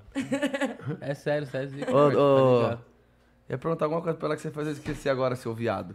É 1.00 1.14
sério, 1.14 1.46
sério. 1.46 1.70
Ô, 1.84 2.10
tá 2.10 2.18
ô, 2.18 2.62
ligado? 2.62 2.84
ia 3.48 3.58
perguntar 3.58 3.84
alguma 3.86 4.02
coisa 4.02 4.18
pra 4.18 4.28
ela 4.28 4.36
que 4.36 4.42
você 4.42 4.50
fez 4.50 4.66
eu 4.66 4.72
esqueci 4.72 5.08
agora, 5.08 5.36
seu 5.36 5.54
viado. 5.54 5.94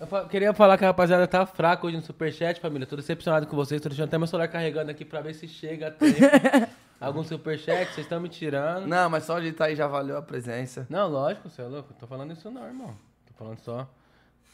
Eu 0.00 0.28
queria 0.28 0.54
falar 0.54 0.78
que 0.78 0.84
a 0.84 0.88
rapaziada 0.88 1.26
tá 1.28 1.44
fraca 1.44 1.86
hoje 1.86 1.94
no 1.94 2.02
Superchat, 2.02 2.58
família. 2.58 2.86
Tô 2.86 2.96
decepcionado 2.96 3.46
com 3.46 3.54
vocês, 3.54 3.82
tô 3.82 3.90
deixando 3.90 4.08
até 4.08 4.16
meu 4.16 4.26
celular 4.26 4.48
carregando 4.48 4.90
aqui 4.90 5.04
pra 5.04 5.20
ver 5.20 5.34
se 5.34 5.46
chega 5.46 5.88
a 5.88 5.90
tempo. 5.90 6.16
Algum 6.98 7.22
superchat? 7.22 7.92
Vocês 7.92 8.06
estão 8.06 8.20
me 8.20 8.28
tirando? 8.28 8.86
Não, 8.86 9.08
mas 9.08 9.24
só 9.24 9.38
de 9.38 9.48
estar 9.48 9.66
aí 9.66 9.76
já 9.76 9.86
valeu 9.86 10.18
a 10.18 10.22
presença. 10.22 10.86
Não, 10.88 11.08
lógico, 11.08 11.48
você 11.48 11.62
é 11.62 11.66
louco. 11.66 11.94
Tô 11.94 12.06
falando 12.06 12.32
isso 12.32 12.50
não, 12.50 12.66
irmão. 12.66 12.94
Tô 13.26 13.32
falando 13.34 13.58
só. 13.60 13.88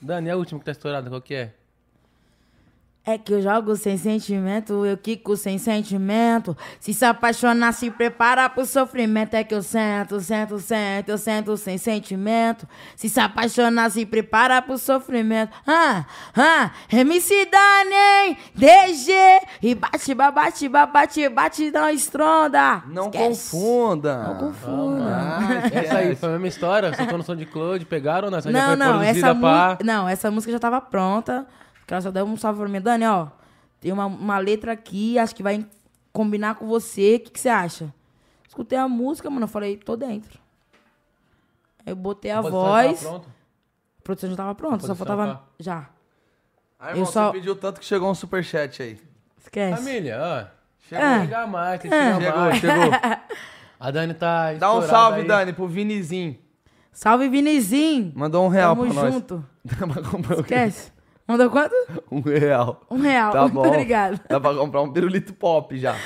Dani, 0.00 0.28
é 0.28 0.34
o 0.34 0.38
último 0.38 0.60
que 0.60 0.66
tá 0.66 0.72
estourado, 0.72 1.10
qual 1.10 1.20
que 1.20 1.34
é? 1.34 1.54
É 3.08 3.16
que 3.16 3.32
eu 3.32 3.40
jogo 3.40 3.76
sem 3.76 3.96
sentimento, 3.96 4.84
eu 4.84 4.96
quico 4.96 5.36
sem 5.36 5.58
sentimento. 5.58 6.56
Se 6.80 6.92
se 6.92 7.04
apaixonar, 7.04 7.72
se 7.72 7.88
prepara 7.88 8.48
pro 8.50 8.66
sofrimento. 8.66 9.34
É 9.34 9.44
que 9.44 9.54
eu 9.54 9.62
sento, 9.62 10.18
sento, 10.20 10.58
sento, 10.58 11.08
eu 11.10 11.16
sento 11.16 11.56
sem 11.56 11.78
sentimento. 11.78 12.66
Se 12.96 13.08
se 13.08 13.20
apaixonar, 13.20 13.92
se 13.92 14.04
prepara 14.04 14.60
pro 14.60 14.76
sofrimento. 14.76 15.52
Ah, 15.64 16.04
ah, 16.36 16.72
MC 16.90 17.46
Dani, 17.46 18.36
DG. 18.56 19.12
E 19.62 19.76
bate, 19.76 20.12
ba- 20.12 20.32
bate, 20.32 20.68
ba- 20.68 20.86
bate, 20.86 21.28
bate, 21.28 21.70
não 21.70 21.88
estronda. 21.88 22.82
Não 22.88 23.04
Esquece. 23.04 23.50
confunda. 23.52 24.18
Não 24.24 24.34
confunda. 24.34 25.04
Ah, 25.06 25.68
Essa 25.72 25.98
aí 25.98 26.16
foi 26.16 26.28
a 26.28 26.32
mesma 26.32 26.48
história? 26.48 26.92
Você 26.92 27.04
no 27.16 27.22
som 27.22 27.36
de 27.36 27.46
Claude, 27.46 27.84
pegaram 27.86 28.24
ou 28.24 28.30
não? 28.32 28.38
Essa 28.38 28.50
já 28.50 28.58
Não, 28.58 28.66
foi 28.66 28.76
não, 28.76 28.98
produzida 28.98 29.26
essa, 29.28 29.34
pra... 29.38 29.68
mu- 29.80 29.86
não, 29.86 30.08
essa 30.08 30.28
música 30.28 30.50
já 30.52 30.58
tava 30.58 30.80
pronta. 30.80 31.46
Que 31.86 31.94
ela 31.94 32.00
só 32.00 32.10
deu 32.10 32.24
um 32.26 32.36
salve 32.36 32.58
pra 32.60 32.68
mim. 32.68 32.80
Dani, 32.80 33.04
ó, 33.06 33.28
tem 33.80 33.92
uma, 33.92 34.06
uma 34.06 34.38
letra 34.38 34.72
aqui, 34.72 35.18
acho 35.18 35.34
que 35.34 35.42
vai 35.42 35.64
combinar 36.12 36.56
com 36.56 36.66
você. 36.66 37.16
O 37.16 37.20
que, 37.20 37.30
que 37.30 37.40
você 37.40 37.48
acha? 37.48 37.92
Escutei 38.48 38.78
a 38.78 38.88
música, 38.88 39.28
mano, 39.30 39.44
eu 39.44 39.48
falei, 39.48 39.76
tô 39.76 39.96
dentro. 39.96 40.38
Aí 41.84 41.92
eu 41.92 41.96
botei 41.96 42.30
a 42.30 42.38
A 42.38 42.42
produção 42.42 42.62
voz. 42.62 43.00
já 43.00 43.06
tava 43.06 43.10
pronta? 43.20 43.28
A 43.98 44.02
produção 44.02 44.30
já 44.30 44.36
tava 44.36 44.54
pronta, 44.54 44.86
só 44.86 44.94
faltava. 44.94 45.26
tá- 45.34 45.42
Já. 45.58 45.88
Ah, 46.78 46.88
irmão, 46.90 47.02
Eu 47.02 47.06
só- 47.06 47.26
você 47.28 47.38
pediu 47.38 47.54
tanto 47.56 47.80
que 47.80 47.86
chegou 47.86 48.10
um 48.10 48.14
superchat 48.14 48.82
aí. 48.82 49.00
Esquece. 49.38 49.76
Família, 49.82 50.18
ó. 50.20 50.56
Chegou. 50.88 51.04
Ah. 51.04 51.20
Pegar 51.20 51.46
mais, 51.46 51.80
tem 51.80 51.90
que 51.90 51.96
chegar 51.96 52.20
Chegou, 52.20 52.40
mais. 52.40 52.58
chegou. 52.58 52.90
A 53.78 53.90
Dani 53.90 54.14
tá 54.14 54.54
Dá 54.54 54.72
um 54.74 54.82
salve, 54.82 55.20
aí. 55.20 55.26
Dani, 55.26 55.52
pro 55.52 55.66
Vinizinho. 55.68 56.38
Salve, 56.92 57.28
Vinizinho. 57.28 58.10
Mandou 58.16 58.44
um 58.46 58.48
real 58.48 58.74
Tamo 58.74 58.86
pra 58.92 59.02
nós. 59.02 59.14
junto. 59.14 59.44
Pra 59.66 60.02
comprar 60.02 60.36
um- 60.38 60.40
Esquece. 60.40 60.92
Mandou 61.26 61.50
quanto? 61.50 61.74
um 62.10 62.20
real. 62.20 62.80
Um 62.90 63.00
real. 63.00 63.32
Tá 63.32 63.40
Muito 63.42 63.54
bom. 63.54 63.66
obrigado. 63.68 64.20
Dá 64.28 64.38
pra 64.40 64.54
comprar 64.54 64.82
um 64.82 64.92
pirulito 64.92 65.34
pop 65.34 65.76
já. 65.78 65.96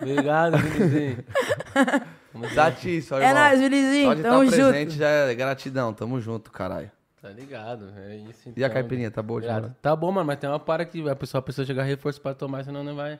Obrigado, 0.00 0.56
Vinizinho. 0.58 1.24
Tisso, 2.80 3.14
É 3.16 3.28
irmão. 3.28 3.34
nóis, 3.42 3.60
Só 3.60 3.68
Vinizinho. 3.68 4.14
de 4.16 4.22
Tamo 4.22 4.42
estar 4.44 4.56
junto. 4.56 4.68
presente 4.70 4.96
já 4.96 5.08
é 5.08 5.34
gratidão. 5.34 5.92
Tamo 5.92 6.20
junto, 6.20 6.50
caralho. 6.50 6.90
Tá 7.20 7.28
ligado, 7.28 7.92
é 7.96 8.16
isso 8.16 8.48
então. 8.48 8.54
E 8.56 8.64
a 8.64 8.70
caipirinha, 8.70 9.10
tá 9.10 9.22
boa 9.22 9.38
Obrigado. 9.38 9.62
demais? 9.62 9.76
Tá 9.80 9.94
bom, 9.94 10.10
mano, 10.10 10.26
mas 10.26 10.38
tem 10.38 10.50
uma 10.50 10.58
para 10.58 10.84
que 10.84 11.08
a 11.08 11.14
pessoa, 11.14 11.38
a 11.38 11.42
pessoa 11.42 11.64
chegar 11.64 11.84
reforço 11.84 12.20
pra 12.20 12.34
tomar, 12.34 12.64
senão 12.64 12.82
não 12.82 12.96
vai... 12.96 13.18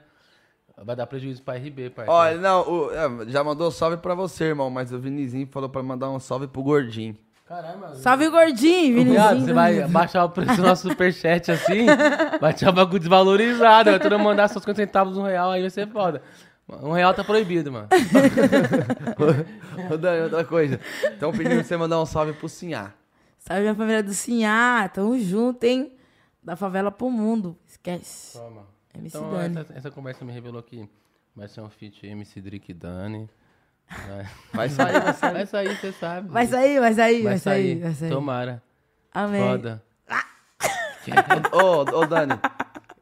Vai 0.84 0.96
dar 0.96 1.06
prejuízo 1.06 1.42
pra 1.42 1.54
RB, 1.54 1.90
pai. 1.90 2.06
Olha, 2.08 2.38
não, 2.38 2.62
o- 2.68 2.90
é, 2.90 3.26
já 3.30 3.44
mandou 3.44 3.70
salve 3.70 3.98
pra 3.98 4.14
você, 4.14 4.44
irmão, 4.46 4.70
mas 4.70 4.90
o 4.92 4.98
Vinizinho 4.98 5.46
falou 5.52 5.68
pra 5.68 5.82
mandar 5.82 6.10
um 6.10 6.18
salve 6.18 6.48
pro 6.48 6.62
gordinho. 6.62 7.14
Caralho, 7.52 7.78
mano. 7.78 7.94
Salve, 7.96 8.28
gordinho. 8.30 9.04
Viado, 9.04 9.40
você 9.40 9.52
vai 9.52 9.86
baixar 9.88 10.24
o 10.24 10.30
preço 10.30 10.56
do 10.56 10.62
nosso 10.62 10.88
superchat 10.88 11.50
assim, 11.52 11.84
vai 12.40 12.54
ter 12.54 12.66
um 12.66 12.72
bagulho 12.72 12.98
desvalorizado, 12.98 13.90
vai 13.90 14.00
todo 14.00 14.12
mundo 14.18 14.28
mandar 14.28 14.48
seus 14.48 14.62
50 14.62 14.76
centavos 14.76 15.18
um 15.18 15.22
real, 15.22 15.50
aí 15.50 15.60
vai 15.60 15.68
ser 15.70 15.86
foda. 15.88 16.22
Um 16.66 16.92
real 16.92 17.12
tá 17.12 17.22
proibido, 17.22 17.70
mano. 17.70 17.88
Ô, 19.90 19.96
Dani, 19.98 20.22
outra 20.22 20.44
coisa. 20.44 20.80
Então 21.14 21.30
pedindo 21.32 21.56
pra 21.56 21.64
você 21.64 21.76
mandar 21.76 22.00
um 22.00 22.06
salve 22.06 22.32
pro 22.32 22.48
Sinhá. 22.48 22.94
Salve 23.38 23.68
a 23.68 23.74
família 23.74 24.02
do 24.02 24.14
Sinhá. 24.14 24.88
Tamo 24.88 25.18
junto, 25.18 25.62
hein? 25.64 25.92
Da 26.42 26.56
favela 26.56 26.90
pro 26.90 27.10
mundo. 27.10 27.56
Esquece. 27.66 28.38
Toma. 28.38 28.62
MC 28.94 29.16
Então, 29.18 29.30
Dani. 29.30 29.58
essa, 29.60 29.72
essa 29.74 29.90
conversa 29.90 30.24
me 30.24 30.32
revelou 30.32 30.62
que 30.62 30.88
vai 31.36 31.48
ser 31.48 31.60
um 31.60 31.68
feat 31.68 32.06
MC 32.06 32.40
Drick 32.40 32.70
e 32.70 32.74
Dani. 32.74 33.28
Vai, 34.08 34.26
Vai 34.54 34.68
sair, 34.68 35.00
vai 35.00 35.12
sair. 35.14 35.32
vai 35.32 35.46
sair, 35.46 35.76
você 35.76 35.92
sabe. 35.92 36.28
Vai 36.28 36.46
sair, 36.46 36.80
vai 36.80 36.92
sair, 36.94 37.14
Vai 37.22 37.22
vai 37.32 37.38
sair, 37.38 37.78
vai 37.80 37.92
sair. 37.94 38.10
Tomara. 38.10 38.62
Amém. 39.14 39.42
Foda. 39.42 39.82
Ô, 41.52 41.80
ô, 41.98 42.06
Dani, 42.06 42.34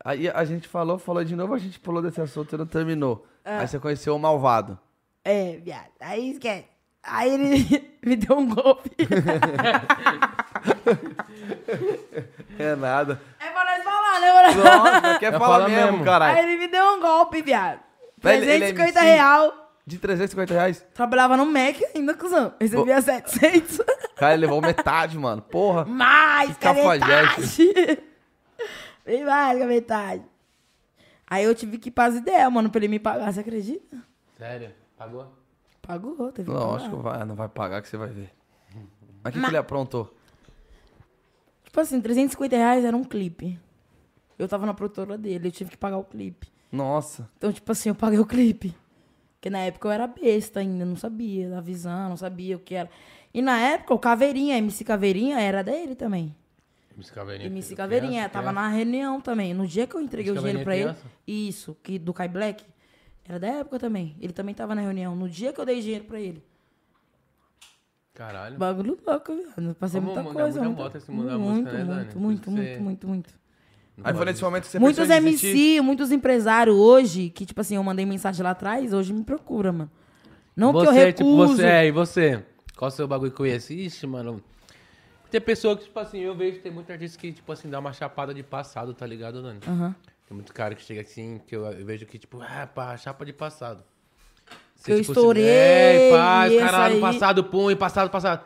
aí 0.04 0.28
a 0.30 0.44
gente 0.44 0.66
falou, 0.66 0.98
falou 0.98 1.22
de 1.22 1.36
novo, 1.36 1.54
a 1.54 1.58
gente 1.58 1.78
pulou 1.78 2.02
desse 2.02 2.20
assunto 2.20 2.54
e 2.54 2.58
não 2.58 2.66
terminou. 2.66 3.26
Ah. 3.44 3.58
Aí 3.60 3.68
você 3.68 3.78
conheceu 3.78 4.16
o 4.16 4.18
Malvado. 4.18 4.78
É, 5.24 5.58
viado. 5.62 5.90
Aí 6.00 6.30
esquece. 6.32 6.64
Aí 7.02 7.32
ele 7.34 7.92
me 8.04 8.16
deu 8.16 8.38
um 8.38 8.48
golpe. 8.54 8.90
É 12.58 12.74
nada. 12.76 13.20
É 13.38 13.48
pra 13.50 13.64
nós 13.64 13.84
falar, 13.84 14.20
né, 14.20 14.32
mano? 14.32 14.64
Nossa, 14.64 15.18
quer 15.18 15.32
Eu 15.34 15.38
falar 15.38 15.68
mesmo, 15.68 15.92
mesmo. 15.92 16.04
caralho. 16.04 16.38
Aí 16.38 16.44
ele 16.44 16.58
me 16.58 16.68
deu 16.68 16.84
um 16.84 17.00
golpe, 17.00 17.42
viado. 17.42 17.80
Ele- 18.24 18.36
ele 18.50 18.64
é 18.64 18.72
350 18.72 19.00
real. 19.00 19.69
De 19.90 19.98
350 19.98 20.54
reais. 20.54 20.86
Trabalhava 20.94 21.36
no 21.36 21.44
Mac 21.44 21.76
ainda, 21.92 22.14
cuzão. 22.14 22.54
Recebia 22.60 23.02
700. 23.02 23.80
Cara, 24.14 24.34
ele 24.34 24.42
levou 24.42 24.60
metade, 24.60 25.18
mano. 25.18 25.42
Porra. 25.42 25.84
Mais, 25.84 26.56
que 26.56 26.60
cafajeste. 26.62 27.64
metade. 27.64 28.02
Bem 29.04 29.24
mais 29.24 29.58
que 29.58 29.64
a 29.64 29.66
metade. 29.66 30.22
Aí 31.26 31.42
eu 31.42 31.52
tive 31.56 31.76
que 31.76 31.88
ir 31.88 31.92
pras 31.92 32.14
ideias, 32.14 32.52
mano, 32.52 32.70
pra 32.70 32.78
ele 32.78 32.86
me 32.86 33.00
pagar, 33.00 33.32
você 33.32 33.40
acredita? 33.40 33.96
Sério? 34.38 34.70
Pagou? 34.96 35.32
Pagou, 35.82 36.30
teve 36.30 36.48
que 36.48 36.56
Lógico, 36.56 36.98
pagar. 36.98 37.16
vai, 37.18 37.26
não 37.26 37.34
vai 37.34 37.48
pagar 37.48 37.82
que 37.82 37.88
você 37.88 37.96
vai 37.96 38.10
ver. 38.10 38.30
Mas 39.24 39.34
o 39.34 39.36
que, 39.36 39.42
que 39.42 39.50
ele 39.50 39.56
aprontou? 39.56 40.14
Tipo 41.64 41.80
assim, 41.80 42.00
350 42.00 42.56
reais 42.56 42.84
era 42.84 42.96
um 42.96 43.02
clipe. 43.02 43.58
Eu 44.38 44.46
tava 44.46 44.66
na 44.66 44.74
produtora 44.74 45.18
dele, 45.18 45.48
eu 45.48 45.52
tive 45.52 45.70
que 45.70 45.76
pagar 45.76 45.98
o 45.98 46.04
clipe. 46.04 46.46
Nossa. 46.70 47.28
Então, 47.36 47.52
tipo 47.52 47.72
assim, 47.72 47.88
eu 47.88 47.94
paguei 47.96 48.20
o 48.20 48.24
clipe. 48.26 48.72
Porque 49.40 49.48
na 49.48 49.60
época 49.60 49.88
eu 49.88 49.92
era 49.92 50.06
besta 50.06 50.60
ainda, 50.60 50.84
não 50.84 50.96
sabia 50.96 51.48
da 51.48 51.62
visão, 51.62 52.10
não 52.10 52.16
sabia 52.18 52.56
o 52.56 52.60
que 52.60 52.74
era. 52.74 52.90
E 53.32 53.40
na 53.40 53.58
época, 53.58 53.94
o 53.94 53.98
Caveirinha, 53.98 54.58
MC 54.58 54.84
Caveirinha, 54.84 55.40
era 55.40 55.64
dele 55.64 55.94
também. 55.94 56.36
MC 56.94 57.10
Caveirinha. 57.14 57.46
MC 57.48 57.74
Caveirinha, 57.74 58.28
tava 58.28 58.52
na 58.52 58.68
reunião 58.68 59.18
também. 59.18 59.54
No 59.54 59.66
dia 59.66 59.86
que 59.86 59.94
eu 59.96 60.00
entreguei 60.02 60.30
o 60.30 60.36
dinheiro 60.36 60.62
pra 60.62 60.76
ele, 60.76 60.84
Caveirinha 60.88 61.12
isso, 61.26 61.74
que 61.82 61.98
do 61.98 62.12
Kai 62.12 62.28
Black, 62.28 62.62
era 63.26 63.40
da 63.40 63.46
época 63.46 63.78
também. 63.78 64.14
Ele 64.20 64.34
também 64.34 64.54
tava 64.54 64.74
na 64.74 64.82
reunião. 64.82 65.16
No 65.16 65.26
dia 65.26 65.54
que 65.54 65.58
eu 65.60 65.64
dei 65.64 65.80
dinheiro 65.80 66.04
pra 66.04 66.20
ele. 66.20 66.44
Caralho. 68.12 68.58
Bagulho 68.58 68.98
louco, 69.06 69.32
viu? 69.34 69.74
Passei 69.74 70.00
Vamos 70.00 70.16
muita 70.16 70.32
coisa. 70.34 70.60
muito 70.62 70.76
muita- 70.76 71.38
muito, 71.38 71.72
né, 71.72 71.84
muito, 71.84 72.18
muito, 72.18 72.50
muito, 72.50 72.50
você- 72.74 72.78
muito, 72.78 73.08
muito. 73.08 73.39
Aí 74.02 74.14
foi 74.14 74.24
nesse 74.24 74.42
momento 74.42 74.62
que 74.64 74.68
você 74.70 74.78
Muitos 74.78 75.06
pensou 75.06 75.16
em 75.16 75.24
desistir? 75.24 75.46
MC, 75.48 75.80
muitos 75.80 76.10
empresários 76.12 76.76
hoje, 76.76 77.30
que, 77.30 77.44
tipo 77.46 77.60
assim, 77.60 77.76
eu 77.76 77.82
mandei 77.82 78.06
mensagem 78.06 78.42
lá 78.42 78.50
atrás, 78.50 78.92
hoje 78.92 79.12
me 79.12 79.22
procura, 79.24 79.72
mano. 79.72 79.90
Não 80.56 80.72
que 80.72 80.78
eu 80.78 80.84
você, 80.86 81.04
recuso. 81.06 81.42
tipo, 81.42 81.56
você, 81.56 81.66
é, 81.66 81.86
e 81.86 81.90
você? 81.90 82.44
Qual 82.76 82.88
o 82.88 82.92
seu 82.92 83.06
bagulho 83.06 83.30
que 83.30 83.36
conhece? 83.36 83.74
Ixi, 83.74 84.06
mano. 84.06 84.42
Tem 85.30 85.40
pessoa 85.40 85.76
que, 85.76 85.84
tipo 85.84 85.98
assim, 86.00 86.18
eu 86.20 86.34
vejo 86.34 86.60
tem 86.60 86.72
muita 86.72 86.92
artista 86.92 87.16
que, 87.18 87.32
tipo 87.32 87.50
assim, 87.52 87.68
dá 87.70 87.78
uma 87.78 87.92
chapada 87.92 88.34
de 88.34 88.42
passado, 88.42 88.92
tá 88.92 89.06
ligado, 89.06 89.42
Dani? 89.42 89.60
Aham. 89.66 89.94
Tem 90.26 90.34
muito 90.34 90.52
cara 90.52 90.74
que 90.74 90.82
chega 90.82 91.00
assim, 91.02 91.40
que 91.46 91.54
eu, 91.54 91.64
eu 91.66 91.84
vejo 91.84 92.06
que, 92.06 92.18
tipo, 92.18 92.40
ah, 92.42 92.66
pá, 92.72 92.96
chapa 92.96 93.24
de 93.24 93.32
passado. 93.32 93.82
Que 94.84 94.92
eu 94.92 95.00
tipo, 95.00 95.12
estourei, 95.12 95.44
É, 95.46 96.10
pá, 96.10 96.48
e 96.48 96.56
os 96.56 96.62
caras 96.62 96.72
lá 96.78 96.88
esse 96.90 96.98
no 97.00 97.06
aí- 97.06 97.12
passado, 97.12 97.44
pum, 97.44 97.70
e 97.70 97.76
passado, 97.76 98.10
passado. 98.10 98.44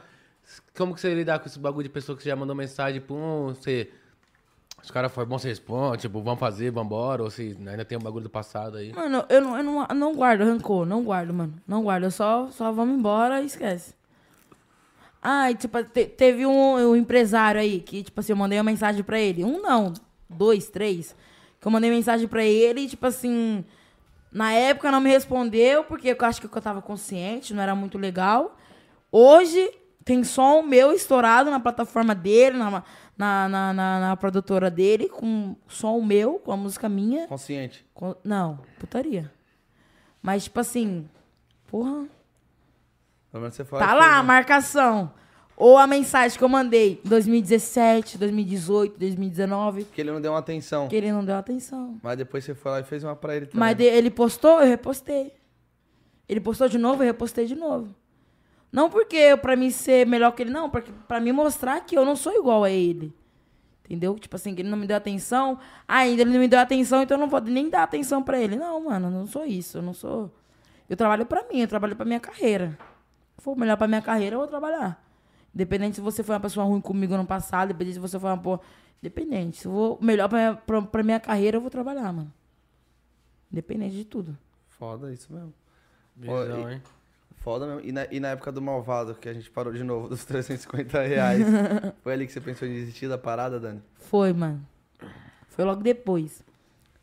Como 0.77 0.95
que 0.95 1.01
você 1.01 1.15
lidar 1.15 1.39
com 1.39 1.47
esse 1.47 1.59
bagulho 1.59 1.85
de 1.85 1.89
pessoa 1.89 2.19
que 2.19 2.25
já 2.25 2.35
mandou 2.37 2.55
mensagem, 2.57 3.01
pum, 3.01 3.47
você... 3.55 3.91
Os 4.85 4.91
caras 4.91 5.11
foram 5.11 5.27
bom, 5.27 5.39
você 5.39 5.49
responde, 5.49 6.03
tipo, 6.03 6.21
vamos 6.21 6.39
fazer, 6.39 6.71
vambora, 6.71 7.23
ou 7.23 7.31
se 7.31 7.57
ainda 7.67 7.87
tem 7.87 7.97
um 7.97 8.03
bagulho 8.03 8.25
do 8.25 8.29
passado 8.31 8.77
aí. 8.77 8.93
Mano, 8.93 9.25
eu 9.31 9.41
não, 9.41 9.57
eu 9.57 9.65
não, 9.65 9.87
não 9.95 10.15
guardo 10.15 10.43
rancor, 10.43 10.85
não 10.85 11.03
guardo, 11.03 11.33
mano. 11.33 11.55
Não 11.67 11.83
guardo, 11.83 12.05
eu 12.05 12.11
só, 12.11 12.49
só 12.51 12.71
vamos 12.71 12.99
embora 12.99 13.41
e 13.41 13.47
esquece. 13.47 13.95
Ah, 15.23 15.51
e, 15.51 15.55
tipo, 15.55 15.83
te- 15.85 16.05
teve 16.05 16.45
um, 16.45 16.75
um 16.91 16.95
empresário 16.95 17.59
aí 17.59 17.81
que, 17.81 18.03
tipo 18.03 18.21
assim, 18.21 18.33
eu 18.33 18.37
mandei 18.37 18.59
uma 18.59 18.65
mensagem 18.65 19.03
pra 19.03 19.19
ele. 19.19 19.43
Um 19.43 19.63
não, 19.63 19.95
dois, 20.29 20.69
três. 20.69 21.17
Que 21.59 21.67
eu 21.67 21.73
mandei 21.73 21.89
mensagem 21.91 22.29
pra 22.29 22.45
ele 22.45 22.83
e, 22.83 22.89
tipo 22.89 23.07
assim, 23.07 23.65
na 24.31 24.53
época 24.53 24.93
não 24.93 25.01
me 25.01 25.09
respondeu, 25.09 25.85
porque 25.85 26.11
eu 26.11 26.27
acho 26.27 26.43
que 26.43 26.47
eu 26.59 26.61
tava 26.63 26.83
consciente, 26.83 27.55
não 27.55 27.63
era 27.63 27.75
muito 27.75 27.97
legal. 27.97 28.55
Hoje 29.11 29.71
tem 30.05 30.23
som 30.23 30.61
meu 30.61 30.93
estourado 30.93 31.51
na 31.51 31.59
plataforma 31.59 32.15
dele, 32.15 32.59
na, 32.59 32.83
na, 33.17 33.49
na, 33.49 33.73
na, 33.73 34.01
na 34.01 34.17
produtora 34.17 34.71
dele, 34.71 35.09
com 35.09 35.55
som 35.69 36.01
meu, 36.01 36.35
com 36.39 36.53
a 36.53 36.57
música 36.57 36.89
minha. 36.89 37.27
Consciente. 37.27 37.85
Com- 37.95 38.15
Não, 38.25 38.59
putaria. 38.79 39.31
Mas, 40.23 40.45
tipo 40.45 40.59
assim, 40.61 41.09
porra. 41.69 42.07
Pelo 43.31 43.43
menos 43.43 43.55
você 43.55 43.65
foi 43.65 43.79
Tá 43.79 43.95
lá 43.95 44.19
a 44.19 44.23
né? 44.23 44.27
marcação. 44.29 45.13
Ou 45.57 45.79
a 45.79 45.87
mensagem 45.87 46.37
que 46.37 46.43
eu 46.43 46.49
mandei 46.49 47.01
em 47.05 47.09
2017, 47.09 48.19
2018, 48.19 48.99
2019, 48.99 49.85
Que 49.85 50.01
ele 50.01 50.11
não 50.11 50.21
deu 50.21 50.33
uma 50.33 50.41
atenção. 50.41 50.89
que 50.89 50.97
ele 50.97 51.13
não 51.13 51.25
deu 51.25 51.37
atenção. 51.37 51.97
Mas 52.03 52.17
depois 52.17 52.45
você 52.45 52.55
foi 52.55 52.73
lá 52.73 52.81
e 52.81 52.85
fez 52.85 53.05
uma 53.05 53.15
pra 53.15 53.37
ele 53.37 53.47
também. 53.47 53.61
Mas 53.61 53.79
ele 53.79 54.11
postou, 54.11 54.61
eu 54.61 54.67
repostei. 54.67 55.33
Ele 56.29 56.41
postou 56.41 56.69
de 56.69 56.79
novo, 56.79 57.03
eu 57.03 57.07
repostei 57.07 57.47
de 57.47 57.55
novo. 57.55 57.95
Não 58.75 58.91
porque 58.91 59.37
pra 59.37 59.55
mim 59.55 59.71
ser 59.71 60.05
melhor 60.05 60.33
que 60.33 60.43
ele, 60.43 60.51
não, 60.51 60.69
porque 60.69 60.91
pra 61.07 61.21
mim 61.21 61.31
mostrar 61.31 61.81
que 61.83 61.97
eu 61.97 62.05
não 62.05 62.17
sou 62.17 62.33
igual 62.35 62.65
a 62.65 62.71
ele. 62.71 63.15
Entendeu? 63.85 64.19
Tipo 64.19 64.35
assim, 64.35 64.53
que 64.53 64.63
ele 64.63 64.69
não 64.69 64.77
me 64.77 64.85
deu 64.85 64.97
atenção. 64.97 65.61
Ah, 65.87 65.99
ainda 65.99 66.23
ele 66.23 66.33
não 66.33 66.41
me 66.41 66.49
deu 66.49 66.59
atenção, 66.59 67.01
então 67.01 67.17
eu 67.17 67.21
não 67.21 67.29
vou 67.29 67.41
nem 67.41 67.71
dar 67.71 67.85
atenção 67.85 68.21
pra 68.21 68.37
ele. 68.41 68.57
Não, 68.57 68.83
mano, 68.83 69.07
eu 69.07 69.11
não 69.13 69.27
sou 69.29 69.45
isso. 69.45 69.79
Eu 69.79 69.83
não 69.83 69.95
sou. 69.95 70.29
Eu 70.91 70.97
trabalho 70.97 71.25
pra 71.25 71.45
mim, 71.49 71.61
eu 71.61 71.69
trabalho 71.69 71.95
pra 71.95 72.05
minha 72.05 72.19
carreira. 72.19 72.77
Se 73.39 73.45
for 73.45 73.57
melhor 73.57 73.77
pra 73.77 73.87
minha 73.87 74.03
carreira, 74.03 74.35
eu 74.35 74.41
vou 74.41 74.49
trabalhar. 74.49 75.01
Independente 75.55 75.95
se 75.95 76.01
você 76.01 76.25
foi 76.25 76.35
uma 76.35 76.41
pessoa 76.41 76.67
ruim 76.67 76.81
comigo 76.81 77.17
no 77.17 77.25
passado, 77.25 77.67
independente 77.71 77.95
se 77.95 78.01
você 78.01 78.19
foi 78.19 78.31
uma 78.31 78.39
porra. 78.39 78.61
Independente. 79.01 79.59
Se 79.59 79.67
eu 79.69 79.73
vou 79.73 79.99
melhor 80.03 80.29
pra 80.29 80.39
minha, 80.39 80.55
pra, 80.57 80.83
pra 80.83 81.03
minha 81.05 81.21
carreira, 81.21 81.59
eu 81.59 81.61
vou 81.61 81.71
trabalhar, 81.71 82.13
mano. 82.13 82.33
Independente 83.53 83.95
de 83.95 84.05
tudo. 84.05 84.37
Foda 84.67 85.13
isso 85.13 85.33
mesmo. 85.33 85.55
Visão, 86.17 86.69
e- 86.69 86.73
hein? 86.75 86.83
Foda 87.45 87.67
mesmo. 87.67 87.83
E 87.83 87.93
na, 87.93 88.07
e 88.11 88.19
na 88.19 88.29
época 88.29 88.51
do 88.51 88.63
malvado, 88.63 89.15
que 89.15 89.29
a 89.29 89.35
gente 89.35 89.51
parou 89.51 89.71
de 89.71 89.85
novo 89.85 90.09
dos 90.11 90.25
350 90.25 91.03
reais. 91.03 91.45
foi 92.03 92.15
ali 92.15 92.27
que 92.27 92.33
você 92.33 92.41
pensou 92.41 92.67
em 92.67 92.73
desistir 92.73 93.07
da 93.07 93.19
parada, 93.19 93.61
Dani? 93.61 93.83
Foi, 93.97 94.33
mano. 94.33 94.67
Foi 95.51 95.63
logo 95.63 95.83
depois. 95.83 96.43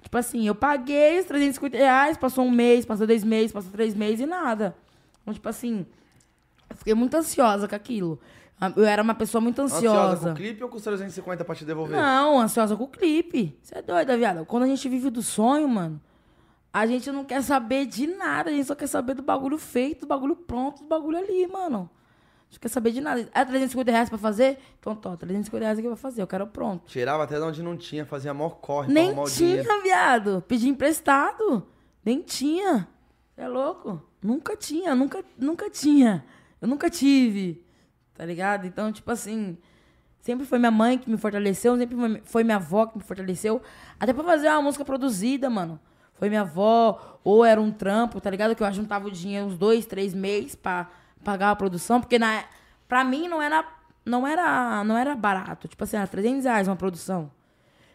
Tipo 0.01 0.17
assim, 0.17 0.47
eu 0.47 0.55
paguei 0.55 1.19
os 1.19 1.25
350 1.27 1.77
reais, 1.77 2.17
passou 2.17 2.43
um 2.43 2.49
mês, 2.49 2.85
passou 2.85 3.05
dois 3.05 3.23
meses, 3.23 3.51
passou 3.51 3.71
três 3.71 3.93
meses 3.93 4.21
e 4.21 4.25
nada. 4.25 4.75
Então, 5.21 5.31
tipo 5.31 5.47
assim, 5.47 5.85
eu 6.67 6.75
fiquei 6.75 6.95
muito 6.95 7.15
ansiosa 7.15 7.67
com 7.67 7.75
aquilo. 7.75 8.19
Eu 8.75 8.83
era 8.85 9.01
uma 9.01 9.13
pessoa 9.15 9.41
muito 9.41 9.61
Ansiosa 9.61 9.87
com 9.87 9.93
ansiosa. 9.93 10.31
o 10.31 10.35
clipe 10.35 10.63
ou 10.63 10.69
com 10.69 10.77
os 10.77 10.83
350 10.83 11.45
pra 11.45 11.55
te 11.55 11.65
devolver? 11.65 11.95
Não, 11.99 12.39
ansiosa 12.39 12.75
com 12.75 12.83
o 12.83 12.87
clipe. 12.87 13.55
Você 13.61 13.77
é 13.77 13.81
doida, 13.81 14.17
viado. 14.17 14.45
Quando 14.45 14.63
a 14.63 14.67
gente 14.67 14.87
vive 14.89 15.09
do 15.09 15.21
sonho, 15.21 15.67
mano, 15.67 16.01
a 16.73 16.85
gente 16.85 17.11
não 17.11 17.23
quer 17.25 17.41
saber 17.43 17.85
de 17.85 18.07
nada. 18.07 18.49
A 18.49 18.53
gente 18.53 18.65
só 18.65 18.75
quer 18.75 18.87
saber 18.87 19.13
do 19.13 19.21
bagulho 19.21 19.57
feito, 19.57 20.01
do 20.01 20.07
bagulho 20.07 20.35
pronto, 20.35 20.81
do 20.83 20.87
bagulho 20.87 21.17
ali, 21.17 21.47
mano. 21.47 21.89
A 21.89 22.51
gente 22.51 22.59
quer 22.59 22.67
saber 22.69 22.91
de 22.91 22.99
nada. 23.01 23.29
É 23.33 23.45
350 23.45 23.91
reais 23.91 24.09
pra 24.09 24.17
fazer? 24.17 24.57
Então, 24.79 24.93
tô, 24.95 25.15
350 25.15 25.63
reais 25.63 25.79
aqui 25.79 25.87
pra 25.87 25.95
fazer. 25.97 26.21
Eu 26.21 26.27
quero 26.27 26.45
pronto. 26.47 26.85
Tirava 26.87 27.23
até 27.23 27.35
de 27.37 27.41
onde 27.43 27.63
não 27.63 27.77
tinha, 27.77 28.05
fazia 28.05 28.33
maior 28.33 28.55
corre 28.57 28.87
pra 28.87 28.93
Nem 28.93 29.17
o 29.17 29.23
tinha, 29.25 29.63
viado. 29.81 30.43
Pedi 30.47 30.67
emprestado. 30.67 31.65
Nem 32.03 32.21
tinha. 32.21 32.87
É 33.37 33.47
louco? 33.47 34.01
Nunca 34.21 34.55
tinha, 34.57 34.93
nunca, 34.93 35.23
nunca 35.37 35.69
tinha. 35.69 36.25
Eu 36.61 36.67
nunca 36.67 36.89
tive. 36.89 37.65
Tá 38.13 38.25
ligado? 38.25 38.67
Então, 38.67 38.91
tipo 38.91 39.09
assim, 39.09 39.57
sempre 40.19 40.45
foi 40.45 40.59
minha 40.59 40.69
mãe 40.71 40.97
que 40.97 41.09
me 41.09 41.17
fortaleceu, 41.17 41.77
sempre 41.77 41.95
foi- 41.95 42.21
foi 42.25 42.43
minha 42.43 42.57
avó 42.57 42.85
que 42.85 42.97
me 42.97 43.03
fortaleceu. 43.03 43.61
Até 43.99 44.11
pra 44.13 44.23
fazer 44.23 44.49
uma 44.49 44.61
música 44.61 44.83
produzida, 44.85 45.49
mano. 45.49 45.79
Foi 46.21 46.29
minha 46.29 46.41
avó, 46.41 47.19
ou 47.23 47.43
era 47.43 47.59
um 47.59 47.71
trampo, 47.71 48.21
tá 48.21 48.29
ligado? 48.29 48.55
Que 48.55 48.61
eu 48.61 48.71
juntava 48.71 49.07
o 49.07 49.11
dinheiro 49.11 49.47
uns 49.47 49.57
dois, 49.57 49.87
três 49.87 50.13
meses 50.13 50.53
pra 50.53 50.87
pagar 51.23 51.49
a 51.49 51.55
produção. 51.55 51.99
Porque 51.99 52.19
na, 52.19 52.43
pra 52.87 53.03
mim 53.03 53.27
não 53.27 53.41
era, 53.41 53.65
não, 54.05 54.27
era, 54.27 54.83
não 54.83 54.95
era 54.95 55.15
barato. 55.15 55.67
Tipo 55.67 55.83
assim, 55.83 55.97
era 55.97 56.05
300 56.05 56.45
reais 56.45 56.67
uma 56.67 56.75
produção. 56.75 57.31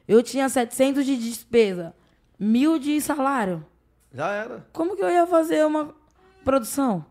Eu 0.08 0.24
tinha 0.24 0.48
700 0.48 1.06
de 1.06 1.16
despesa, 1.16 1.94
mil 2.36 2.80
de 2.80 3.00
salário. 3.00 3.64
Já 4.12 4.32
era. 4.32 4.66
Como 4.72 4.96
que 4.96 5.04
eu 5.04 5.08
ia 5.08 5.24
fazer 5.28 5.64
uma 5.64 5.94
produção? 6.44 7.06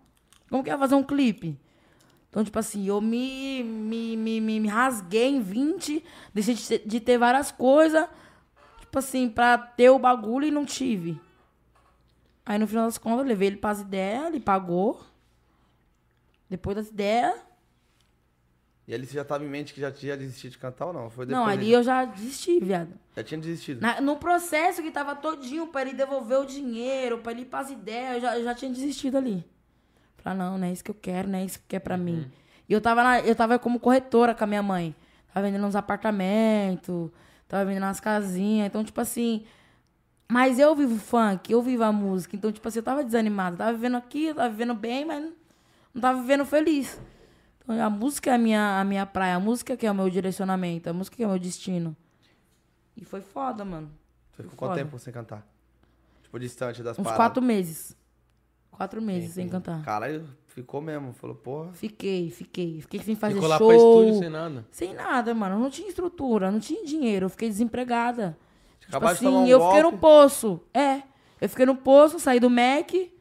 Como 0.49 0.65
que 0.65 0.69
eu 0.69 0.73
ia 0.73 0.79
fazer 0.79 0.95
um 0.95 1.03
clipe? 1.03 1.57
Então, 2.29 2.43
tipo 2.43 2.59
assim, 2.59 2.85
eu 2.89 2.99
me, 2.99 3.63
me, 3.63 4.17
me, 4.17 4.41
me, 4.41 4.59
me 4.59 4.67
rasguei 4.67 5.29
em 5.29 5.39
20, 5.39 6.03
deixei 6.33 6.55
de 6.55 6.67
ter, 6.67 6.81
de 6.85 6.99
ter 6.99 7.17
várias 7.17 7.53
coisas, 7.53 8.05
tipo 8.95 8.99
assim, 8.99 9.27
pra 9.29 9.57
ter 9.57 9.89
o 9.89 9.99
bagulho 9.99 10.47
e 10.47 10.51
não 10.51 10.65
tive. 10.65 11.19
Aí, 12.45 12.57
no 12.57 12.65
final 12.67 12.85
das 12.85 12.97
contas, 12.97 13.19
eu 13.19 13.25
levei 13.25 13.49
ele 13.49 13.57
pras 13.57 13.81
ideias, 13.81 14.27
ele 14.27 14.39
pagou. 14.39 15.03
Depois 16.49 16.77
das 16.77 16.87
ideias, 16.89 17.33
E 18.87 18.93
ali 18.93 19.05
você 19.07 19.15
já 19.15 19.25
tava 19.25 19.43
em 19.43 19.49
mente 19.49 19.73
que 19.73 19.81
já 19.81 19.91
tinha 19.91 20.15
desistido 20.15 20.51
de 20.51 20.57
cantar 20.59 20.85
ou 20.85 20.93
não? 20.93 21.09
Foi 21.09 21.25
depois 21.25 21.43
não, 21.43 21.51
ali 21.51 21.71
eu 21.73 21.81
já 21.81 22.05
desisti, 22.05 22.59
viado. 22.59 22.93
Já 23.17 23.23
tinha 23.23 23.41
desistido. 23.41 23.81
Na- 23.81 23.99
no 23.99 24.15
processo 24.17 24.81
que 24.83 24.91
tava 24.91 25.15
todinho 25.15 25.65
pra 25.67 25.81
ele 25.81 25.93
devolver 25.93 26.39
o 26.39 26.45
dinheiro, 26.45 27.17
pra 27.17 27.31
ele 27.31 27.41
ir 27.41 27.45
pras 27.45 27.71
ideias, 27.71 28.13
eu 28.17 28.21
já, 28.21 28.37
eu 28.37 28.43
já 28.43 28.53
tinha 28.53 28.71
desistido 28.71 29.17
ali. 29.17 29.43
Falei, 30.17 30.37
não, 30.39 30.57
não 30.59 30.67
é 30.67 30.71
isso 30.71 30.83
que 30.83 30.91
eu 30.91 30.95
quero, 31.01 31.27
não 31.27 31.39
é 31.39 31.43
isso 31.45 31.59
que 31.67 31.75
é 31.75 31.79
pra 31.79 31.97
mim. 31.97 32.31
E 32.69 32.73
eu 32.73 32.79
tava, 32.79 33.03
na- 33.03 33.19
eu 33.21 33.35
tava 33.35 33.57
como 33.57 33.79
corretora 33.79 34.35
com 34.35 34.43
a 34.43 34.47
minha 34.47 34.61
mãe. 34.63 34.95
Tava 35.33 35.47
vendendo 35.47 35.65
uns 35.65 35.75
apartamentos, 35.75 37.09
tava 37.47 37.65
vendendo 37.65 37.83
umas 37.83 37.99
casinhas. 37.99 38.67
Então, 38.67 38.83
tipo 38.83 38.99
assim. 39.01 39.45
Mas 40.27 40.57
eu 40.57 40.75
vivo 40.75 40.97
funk, 40.97 41.51
eu 41.51 41.61
vivo 41.61 41.83
a 41.83 41.91
música. 41.91 42.35
Então, 42.35 42.51
tipo 42.51 42.67
assim, 42.67 42.79
eu 42.79 42.83
tava 42.83 43.03
desanimada. 43.03 43.57
Tava 43.57 43.73
vivendo 43.73 43.95
aqui, 43.97 44.25
eu 44.25 44.35
tava 44.35 44.49
vivendo 44.49 44.73
bem, 44.73 45.05
mas 45.05 45.31
não 45.93 46.01
tava 46.01 46.19
vivendo 46.19 46.43
feliz. 46.45 46.99
Então, 47.63 47.83
a 47.83 47.89
música 47.89 48.31
é 48.31 48.33
a 48.33 48.37
minha, 48.37 48.79
a 48.79 48.83
minha 48.83 49.05
praia, 49.05 49.35
a 49.35 49.39
música 49.39 49.77
que 49.77 49.85
é 49.85 49.91
o 49.91 49.95
meu 49.95 50.09
direcionamento, 50.09 50.89
a 50.89 50.93
música 50.93 51.15
que 51.15 51.23
é 51.23 51.27
o 51.27 51.29
meu 51.29 51.39
destino. 51.39 51.95
E 52.97 53.05
foi 53.05 53.21
foda, 53.21 53.63
mano. 53.63 53.91
Você 54.31 54.43
ficou 54.43 54.57
quanto 54.67 54.75
tempo 54.75 54.97
sem 54.97 55.13
cantar? 55.13 55.45
Tipo, 56.23 56.39
distante 56.39 56.81
das 56.81 56.97
Uns 56.97 57.03
paradas. 57.03 57.17
quatro 57.17 57.41
meses. 57.41 57.95
Quatro 58.71 59.01
meses 59.01 59.31
sem 59.33 59.47
cantar. 59.47 59.83
Caralho, 59.83 60.27
ficou 60.55 60.81
mesmo. 60.81 61.13
Falou, 61.13 61.35
porra. 61.35 61.71
Fiquei, 61.73 62.31
fiquei. 62.31 62.81
Fiquei 62.81 62.99
sem 63.01 63.15
fazer 63.15 63.35
Ficou 63.35 63.47
lá 63.49 63.57
show. 63.57 63.67
pra 63.67 63.75
estúdio 63.75 64.19
sem 64.19 64.29
nada. 64.29 64.65
Sem 64.71 64.93
nada, 64.95 65.33
mano. 65.35 65.59
Não 65.59 65.69
tinha 65.69 65.87
estrutura, 65.87 66.49
não 66.49 66.59
tinha 66.59 66.83
dinheiro. 66.83 67.25
Eu 67.25 67.29
fiquei 67.29 67.49
desempregada. 67.49 68.37
Tipo 68.79 68.91
Acabaram 68.97 69.13
de 69.13 69.17
assim, 69.17 69.25
tomar 69.25 69.39
um 69.43 69.47
eu 69.47 69.59
fiquei 69.59 69.83
no 69.83 69.89
golpe. 69.91 69.97
poço. 69.99 70.61
É. 70.73 71.01
Eu 71.41 71.49
fiquei 71.49 71.65
no 71.65 71.75
poço, 71.75 72.19
saí 72.19 72.39
do 72.39 72.49
MEC. 72.49 73.11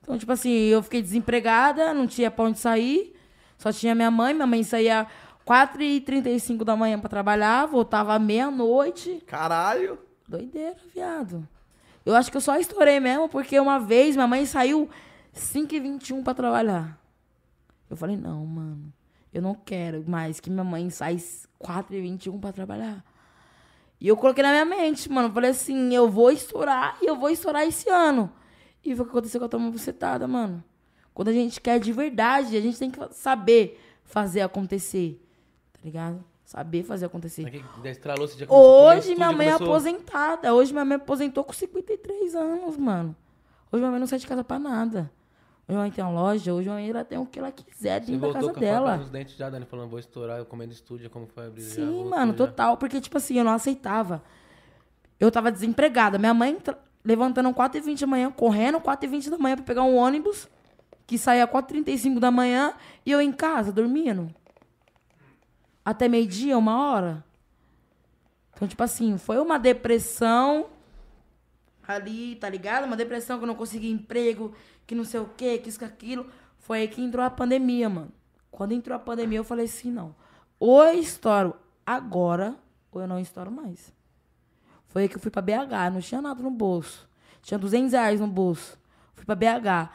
Então, 0.00 0.18
tipo 0.18 0.32
assim, 0.32 0.50
eu 0.50 0.82
fiquei 0.82 1.00
desempregada, 1.02 1.92
não 1.94 2.06
tinha 2.06 2.30
pra 2.30 2.44
onde 2.46 2.58
sair. 2.58 3.14
Só 3.58 3.70
tinha 3.72 3.94
minha 3.94 4.10
mãe. 4.10 4.34
Minha 4.34 4.46
mãe 4.46 4.62
saía 4.62 5.06
4h35 5.46 6.64
da 6.64 6.74
manhã 6.76 6.98
pra 6.98 7.08
trabalhar, 7.08 7.66
voltava 7.66 8.14
à 8.14 8.18
meia-noite. 8.18 9.22
Caralho. 9.26 9.98
Doideira, 10.26 10.76
viado. 10.94 11.46
Eu 12.04 12.14
acho 12.14 12.30
que 12.30 12.36
eu 12.36 12.40
só 12.40 12.56
estourei 12.58 13.00
mesmo 13.00 13.28
porque 13.28 13.58
uma 13.58 13.78
vez 13.78 14.14
minha 14.14 14.26
mãe 14.26 14.44
saiu 14.44 14.88
5h21 15.34 16.22
pra 16.22 16.34
trabalhar. 16.34 16.98
Eu 17.90 17.96
falei, 17.96 18.16
não, 18.16 18.44
mano. 18.46 18.92
Eu 19.32 19.42
não 19.42 19.54
quero 19.54 20.04
mais 20.08 20.38
que 20.40 20.48
minha 20.48 20.64
mãe 20.64 20.88
saia 20.90 21.18
4h21 21.60 22.40
pra 22.40 22.52
trabalhar. 22.52 23.04
E 24.00 24.06
eu 24.08 24.16
coloquei 24.16 24.42
na 24.42 24.50
minha 24.50 24.64
mente, 24.64 25.10
mano. 25.10 25.28
Eu 25.28 25.32
falei 25.32 25.50
assim, 25.50 25.92
eu 25.94 26.08
vou 26.08 26.30
estourar 26.30 26.96
e 27.02 27.06
eu 27.06 27.16
vou 27.16 27.30
estourar 27.30 27.66
esse 27.66 27.88
ano. 27.88 28.30
E 28.84 28.94
foi 28.94 29.02
o 29.02 29.06
que 29.06 29.10
aconteceu 29.10 29.40
com 29.40 29.46
a 29.46 29.48
tua 29.48 29.58
bucetada, 29.70 30.26
mano. 30.28 30.62
Quando 31.12 31.28
a 31.28 31.32
gente 31.32 31.60
quer 31.60 31.78
de 31.80 31.92
verdade, 31.92 32.56
a 32.56 32.60
gente 32.60 32.78
tem 32.78 32.90
que 32.90 32.98
saber 33.12 33.80
fazer 34.04 34.42
acontecer. 34.42 35.20
Tá 35.72 35.80
ligado? 35.84 36.24
Saber 36.44 36.82
fazer 36.82 37.06
acontecer. 37.06 37.42
Estralou, 37.84 38.26
já 38.28 38.46
Hoje 38.48 39.14
minha 39.14 39.32
mãe 39.32 39.48
é 39.48 39.52
começou- 39.52 39.66
aposentada. 39.74 40.54
Hoje 40.54 40.72
minha 40.72 40.84
mãe 40.84 40.96
aposentou 40.96 41.42
com 41.42 41.52
53 41.52 42.34
anos, 42.34 42.76
mano. 42.76 43.16
Hoje 43.72 43.80
minha 43.80 43.90
mãe 43.90 43.98
não 44.00 44.06
sai 44.06 44.18
de 44.18 44.26
casa 44.26 44.44
pra 44.44 44.58
nada. 44.58 45.10
Minha 45.66 45.80
mãe 45.80 45.90
tem 45.90 46.04
uma 46.04 46.12
loja, 46.12 46.52
hoje 46.52 46.68
minha 46.68 46.78
mãe 46.80 46.90
ela 46.90 47.04
tem 47.04 47.18
o 47.18 47.24
que 47.24 47.38
ela 47.38 47.50
quiser 47.50 48.02
Você 48.02 48.12
dentro 48.12 48.28
da 48.28 48.34
casa 48.34 48.52
com 48.52 48.60
dela. 48.60 48.96
nos 48.98 49.08
dentes 49.10 49.34
já, 49.34 49.48
Dani, 49.48 49.64
falando, 49.64 49.88
vou 49.88 49.98
estourar, 49.98 50.38
eu 50.38 50.44
comendo 50.44 50.72
estúdio, 50.72 51.08
como 51.08 51.26
foi 51.26 51.46
abrir 51.46 51.62
já, 51.62 51.76
Sim, 51.76 51.86
voltou 51.86 52.10
mano, 52.10 52.32
já. 52.32 52.38
total. 52.38 52.76
Porque, 52.76 53.00
tipo 53.00 53.16
assim, 53.16 53.38
eu 53.38 53.44
não 53.44 53.52
aceitava. 53.52 54.22
Eu 55.18 55.30
tava 55.30 55.50
desempregada. 55.50 56.18
Minha 56.18 56.34
mãe 56.34 56.58
levantando 57.02 57.48
4h20 57.50 58.00
da 58.00 58.06
manhã, 58.06 58.30
correndo 58.30 58.78
4h20 58.78 59.30
da 59.30 59.38
manhã 59.38 59.56
pra 59.56 59.64
pegar 59.64 59.82
um 59.84 59.96
ônibus, 59.96 60.48
que 61.06 61.16
saía 61.16 61.46
4h35 61.46 62.18
da 62.18 62.30
manhã, 62.30 62.74
e 63.06 63.10
eu 63.10 63.20
em 63.20 63.32
casa, 63.32 63.72
dormindo. 63.72 64.34
Até 65.84 66.08
meio-dia, 66.08 66.56
uma 66.58 66.90
hora. 66.90 67.24
Então, 68.54 68.68
tipo 68.68 68.82
assim, 68.82 69.18
foi 69.18 69.38
uma 69.38 69.58
depressão 69.58 70.66
ali, 71.86 72.36
tá 72.36 72.48
ligado? 72.48 72.84
Uma 72.84 72.96
depressão 72.96 73.36
que 73.38 73.44
eu 73.44 73.48
não 73.48 73.54
consegui 73.54 73.90
emprego, 73.90 74.54
que 74.86 74.94
não 74.94 75.04
sei 75.04 75.20
o 75.20 75.28
quê, 75.36 75.58
que 75.58 75.68
isso, 75.68 75.78
que 75.78 75.84
aquilo. 75.84 76.26
Foi 76.58 76.80
aí 76.80 76.88
que 76.88 77.02
entrou 77.02 77.24
a 77.24 77.30
pandemia, 77.30 77.88
mano. 77.88 78.12
Quando 78.50 78.72
entrou 78.72 78.96
a 78.96 78.98
pandemia, 78.98 79.38
eu 79.38 79.44
falei 79.44 79.64
assim, 79.64 79.90
não. 79.90 80.14
Ou 80.58 80.84
eu 80.84 80.98
estouro 80.98 81.54
agora, 81.84 82.56
ou 82.90 83.00
eu 83.00 83.08
não 83.08 83.18
estouro 83.18 83.50
mais. 83.50 83.92
Foi 84.86 85.02
aí 85.02 85.08
que 85.08 85.16
eu 85.16 85.20
fui 85.20 85.30
pra 85.30 85.42
BH, 85.42 85.92
não 85.92 86.00
tinha 86.00 86.22
nada 86.22 86.42
no 86.42 86.50
bolso. 86.50 87.08
Tinha 87.42 87.58
200 87.58 87.92
reais 87.92 88.20
no 88.20 88.28
bolso. 88.28 88.78
Fui 89.14 89.24
pra 89.24 89.34
BH. 89.34 89.90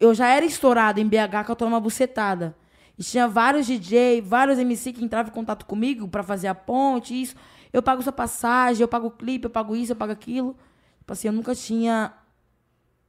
Eu 0.00 0.12
já 0.14 0.28
era 0.28 0.44
estourada 0.44 1.00
em 1.00 1.06
BH, 1.06 1.44
que 1.46 1.50
eu 1.52 1.68
numa 1.68 1.80
bucetada. 1.80 2.56
E 2.98 3.02
tinha 3.02 3.28
vários 3.28 3.66
DJ, 3.66 4.20
vários 4.20 4.58
MC 4.58 4.92
que 4.92 5.04
entravam 5.04 5.30
em 5.30 5.34
contato 5.34 5.64
comigo 5.64 6.08
pra 6.08 6.22
fazer 6.22 6.48
a 6.48 6.54
ponte, 6.54 7.20
isso. 7.20 7.36
Eu 7.72 7.82
pago 7.82 8.02
sua 8.02 8.12
passagem, 8.12 8.82
eu 8.82 8.88
pago 8.88 9.06
o 9.06 9.10
clipe, 9.10 9.46
eu 9.46 9.50
pago 9.50 9.74
isso, 9.74 9.92
eu 9.92 9.96
pago 9.96 10.12
aquilo. 10.12 10.56
Tipo 10.98 11.12
assim, 11.12 11.28
eu 11.28 11.32
nunca 11.32 11.54
tinha 11.54 12.12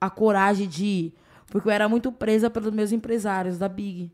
a 0.05 0.09
coragem 0.09 0.67
de 0.67 0.85
ir. 0.85 1.15
Porque 1.47 1.67
eu 1.67 1.71
era 1.71 1.87
muito 1.87 2.11
presa 2.11 2.49
pelos 2.49 2.73
meus 2.73 2.91
empresários 2.91 3.57
da 3.57 3.69
Big. 3.69 4.11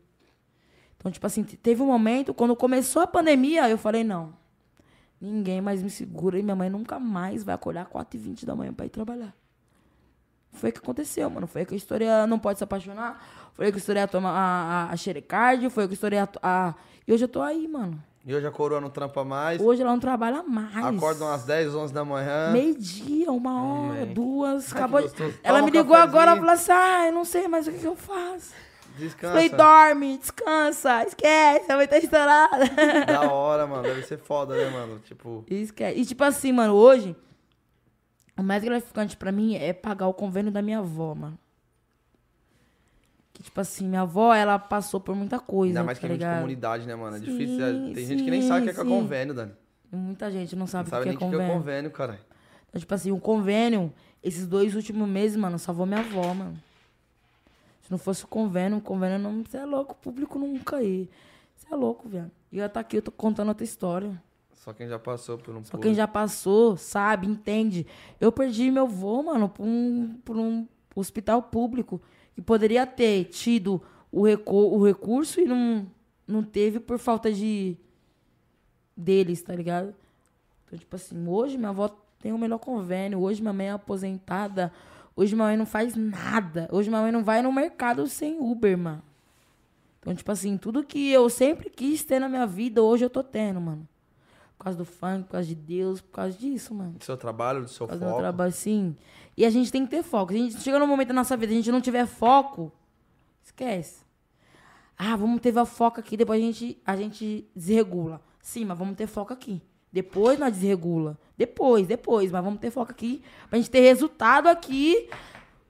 Então, 0.96 1.10
tipo 1.10 1.26
assim, 1.26 1.42
te- 1.42 1.56
teve 1.56 1.80
um 1.82 1.86
momento, 1.86 2.34
quando 2.34 2.54
começou 2.54 3.00
a 3.02 3.06
pandemia, 3.06 3.68
eu 3.68 3.78
falei, 3.78 4.04
não. 4.04 4.34
Ninguém 5.20 5.60
mais 5.60 5.82
me 5.82 5.90
segura 5.90 6.38
e 6.38 6.42
minha 6.42 6.56
mãe 6.56 6.68
nunca 6.70 6.98
mais 6.98 7.42
vai 7.42 7.54
acordar 7.54 7.86
4h20 7.86 8.44
da 8.44 8.54
manhã 8.54 8.72
pra 8.72 8.86
ir 8.86 8.90
trabalhar. 8.90 9.34
Foi 10.52 10.70
o 10.70 10.72
que 10.72 10.78
aconteceu, 10.78 11.28
mano. 11.30 11.46
Foi 11.46 11.64
que 11.64 11.74
a 11.74 11.76
história 11.76 12.26
não 12.26 12.38
pode 12.38 12.58
se 12.58 12.64
apaixonar. 12.64 13.22
Foi 13.54 13.70
que 13.70 13.78
a, 14.02 14.06
toma, 14.08 14.30
a, 14.30 14.90
a, 14.90 14.96
a. 14.96 15.70
Foi 15.70 15.86
que 15.86 15.92
eu 15.92 15.94
estourei 15.94 16.18
a, 16.18 16.28
a... 16.42 16.74
E 17.06 17.12
hoje 17.12 17.24
eu 17.24 17.28
tô 17.28 17.40
aí, 17.40 17.68
mano. 17.68 18.02
E 18.24 18.34
hoje 18.34 18.46
a 18.46 18.50
coroa 18.50 18.80
não 18.80 18.90
trampa 18.90 19.24
mais. 19.24 19.60
Hoje 19.60 19.80
ela 19.80 19.92
não 19.92 20.00
trabalha 20.00 20.42
mais. 20.42 20.84
Acordam 20.84 21.28
às 21.32 21.44
10, 21.44 21.74
11 21.74 21.92
da 21.94 22.04
manhã. 22.04 22.50
Meio-dia, 22.52 23.32
uma 23.32 23.62
hora, 23.62 24.02
Amém. 24.02 24.12
duas. 24.14 24.70
Ai, 24.72 24.78
acabou 24.78 25.00
de-. 25.00 25.14
Ela 25.42 25.58
Toma 25.58 25.70
me 25.70 25.78
um 25.78 25.82
ligou 25.82 25.96
agora 25.96 26.32
e 26.32 26.36
falou 26.36 26.50
assim: 26.50 26.72
ah, 26.72 27.06
eu 27.06 27.12
não 27.12 27.24
sei 27.24 27.48
mais 27.48 27.66
o 27.66 27.72
que, 27.72 27.78
que 27.78 27.86
eu 27.86 27.96
faço. 27.96 28.52
Descansa. 28.98 29.32
Falei, 29.32 29.48
dorme, 29.48 30.18
descansa, 30.18 31.04
esquece, 31.04 31.64
ela 31.68 31.76
vai 31.76 31.84
estar 31.86 31.98
estourada. 31.98 32.66
Da 33.06 33.30
hora, 33.32 33.66
mano. 33.66 33.84
Deve 33.84 34.02
ser 34.02 34.18
foda, 34.18 34.54
né, 34.54 34.68
mano? 34.68 34.98
Tipo, 34.98 35.42
Esquece. 35.48 35.98
E 35.98 36.04
tipo 36.04 36.22
assim, 36.22 36.52
mano, 36.52 36.74
hoje, 36.74 37.16
o 38.36 38.42
mais 38.42 38.62
gratificante 38.62 39.16
pra 39.16 39.32
mim 39.32 39.54
é 39.54 39.72
pagar 39.72 40.06
o 40.08 40.12
convênio 40.12 40.52
da 40.52 40.60
minha 40.60 40.80
avó, 40.80 41.14
mano. 41.14 41.38
Que, 43.40 43.44
tipo 43.44 43.58
assim, 43.58 43.88
minha 43.88 44.02
avó, 44.02 44.34
ela 44.34 44.58
passou 44.58 45.00
por 45.00 45.14
muita 45.16 45.38
coisa, 45.40 45.70
ainda 45.80 45.84
mais 45.84 45.98
que 45.98 46.02
tá 46.06 46.08
é 46.12 46.16
de 46.16 46.18
ligado? 46.18 46.34
comunidade, 46.36 46.86
né, 46.86 46.94
mano? 46.94 47.16
É 47.16 47.20
Sim, 47.20 47.24
difícil. 47.24 47.64
é- 47.64 47.92
Tem 47.94 48.04
gente 48.04 48.22
que 48.22 48.30
nem 48.30 48.42
sabe 48.42 48.60
o 48.60 48.64
que 48.64 48.70
é, 48.70 48.74
que 48.74 48.80
é 48.80 48.82
sim. 48.82 48.88
convênio, 48.90 49.32
Dani. 49.34 49.52
Muita 49.90 50.30
gente 50.30 50.54
não 50.54 50.66
sabe, 50.66 50.90
sabe 50.90 51.00
o 51.00 51.02
que 51.04 51.08
nem 51.08 51.14
é 51.14 51.16
o 51.16 51.18
que 51.18 51.24
é 51.24 51.30
convênio. 51.38 51.54
convênio, 51.54 51.90
cara. 51.90 52.20
Então, 52.68 52.78
tipo 52.78 52.94
assim, 52.94 53.10
o 53.10 53.18
convênio, 53.18 53.90
esses 54.22 54.46
dois 54.46 54.74
últimos 54.76 55.08
meses, 55.08 55.38
mano, 55.38 55.58
salvou 55.58 55.86
minha 55.86 56.00
avó, 56.00 56.34
mano. 56.34 56.54
Se 57.82 57.90
não 57.90 57.96
fosse 57.98 58.24
o 58.24 58.28
convênio, 58.28 58.76
o 58.76 58.80
convênio 58.82 59.18
não. 59.18 59.42
Você 59.42 59.56
é 59.56 59.64
louco, 59.64 59.92
o 59.92 59.96
público 59.96 60.38
nunca 60.38 60.82
ia. 60.82 61.08
Você 61.56 61.72
é 61.72 61.76
louco, 61.76 62.08
velho. 62.10 62.30
E 62.52 62.58
eu 62.58 62.68
tá 62.68 62.80
aqui, 62.80 62.98
eu 62.98 63.02
tô 63.02 63.10
contando 63.10 63.48
outra 63.48 63.64
história. 63.64 64.22
Só 64.54 64.74
quem 64.74 64.86
já 64.86 64.98
passou 64.98 65.38
por 65.38 65.56
um 65.56 65.64
Só 65.64 65.78
quem 65.78 65.94
já 65.94 66.06
passou, 66.06 66.76
sabe, 66.76 67.26
entende. 67.26 67.86
Eu 68.20 68.30
perdi 68.30 68.70
meu 68.70 68.86
vô, 68.86 69.22
mano, 69.22 69.48
por 69.48 69.64
um, 69.64 70.14
por 70.24 70.36
um 70.36 70.68
hospital 70.94 71.42
público 71.42 72.00
que 72.34 72.40
poderia 72.42 72.86
ter 72.86 73.24
tido 73.24 73.82
o, 74.10 74.22
recu 74.22 74.54
o 74.56 74.84
recurso 74.84 75.40
e 75.40 75.44
não, 75.44 75.86
não 76.26 76.42
teve 76.42 76.80
por 76.80 76.98
falta 76.98 77.32
de 77.32 77.76
deles, 78.96 79.42
tá 79.42 79.54
ligado? 79.54 79.94
Então, 80.66 80.78
tipo 80.78 80.94
assim, 80.96 81.26
hoje 81.26 81.56
minha 81.56 81.70
avó 81.70 81.88
tem 82.20 82.32
o 82.32 82.38
melhor 82.38 82.58
convênio, 82.58 83.20
hoje 83.20 83.40
minha 83.40 83.52
mãe 83.52 83.68
é 83.68 83.72
aposentada, 83.72 84.72
hoje 85.16 85.34
minha 85.34 85.46
mãe 85.46 85.56
não 85.56 85.66
faz 85.66 85.96
nada, 85.96 86.68
hoje 86.70 86.88
minha 86.88 87.00
mãe 87.00 87.10
não 87.12 87.24
vai 87.24 87.42
no 87.42 87.52
mercado 87.52 88.06
sem 88.06 88.38
Uber, 88.38 88.76
mano. 88.76 89.02
Então, 90.00 90.14
tipo 90.14 90.30
assim, 90.32 90.56
tudo 90.56 90.84
que 90.84 91.10
eu 91.10 91.28
sempre 91.28 91.68
quis 91.68 92.02
ter 92.04 92.18
na 92.18 92.28
minha 92.28 92.46
vida, 92.46 92.82
hoje 92.82 93.04
eu 93.04 93.10
tô 93.10 93.22
tendo, 93.22 93.60
mano. 93.60 93.86
Por 94.56 94.64
causa 94.64 94.78
do 94.78 94.84
funk, 94.84 95.24
por 95.24 95.32
causa 95.32 95.48
de 95.48 95.54
Deus, 95.54 96.00
por 96.00 96.10
causa 96.12 96.36
disso, 96.38 96.74
mano. 96.74 96.92
Do 96.92 97.04
seu 97.04 97.16
trabalho, 97.16 97.62
do 97.62 97.68
seu 97.68 97.86
Por 97.86 97.92
causa 97.92 98.00
do 98.00 98.04
meu 98.04 98.10
foco. 98.12 98.22
trabalho, 98.22 98.52
sim. 98.52 98.96
E 99.40 99.44
a 99.46 99.48
gente 99.48 99.72
tem 99.72 99.86
que 99.86 99.90
ter 99.90 100.02
foco. 100.02 100.34
Se 100.34 100.38
a 100.38 100.42
gente 100.42 100.60
chega 100.60 100.78
num 100.78 100.86
momento 100.86 101.08
da 101.08 101.14
nossa 101.14 101.34
vida, 101.34 101.50
a 101.50 101.56
gente 101.56 101.72
não 101.72 101.80
tiver 101.80 102.06
foco, 102.06 102.70
esquece. 103.42 104.04
Ah, 104.98 105.16
vamos 105.16 105.40
ter 105.40 105.50
foco 105.64 105.98
aqui, 105.98 106.14
depois 106.14 106.38
a 106.38 106.44
gente, 106.44 106.78
a 106.84 106.94
gente 106.94 107.48
desregula. 107.56 108.20
Sim, 108.42 108.66
mas 108.66 108.76
vamos 108.76 108.98
ter 108.98 109.06
foco 109.06 109.32
aqui. 109.32 109.62
Depois 109.90 110.38
nós 110.38 110.52
desregula. 110.52 111.18
Depois, 111.38 111.86
depois, 111.86 112.30
mas 112.30 112.44
vamos 112.44 112.60
ter 112.60 112.70
foco 112.70 112.90
aqui. 112.92 113.24
Pra 113.48 113.58
gente 113.58 113.70
ter 113.70 113.80
resultado 113.80 114.46
aqui. 114.46 115.08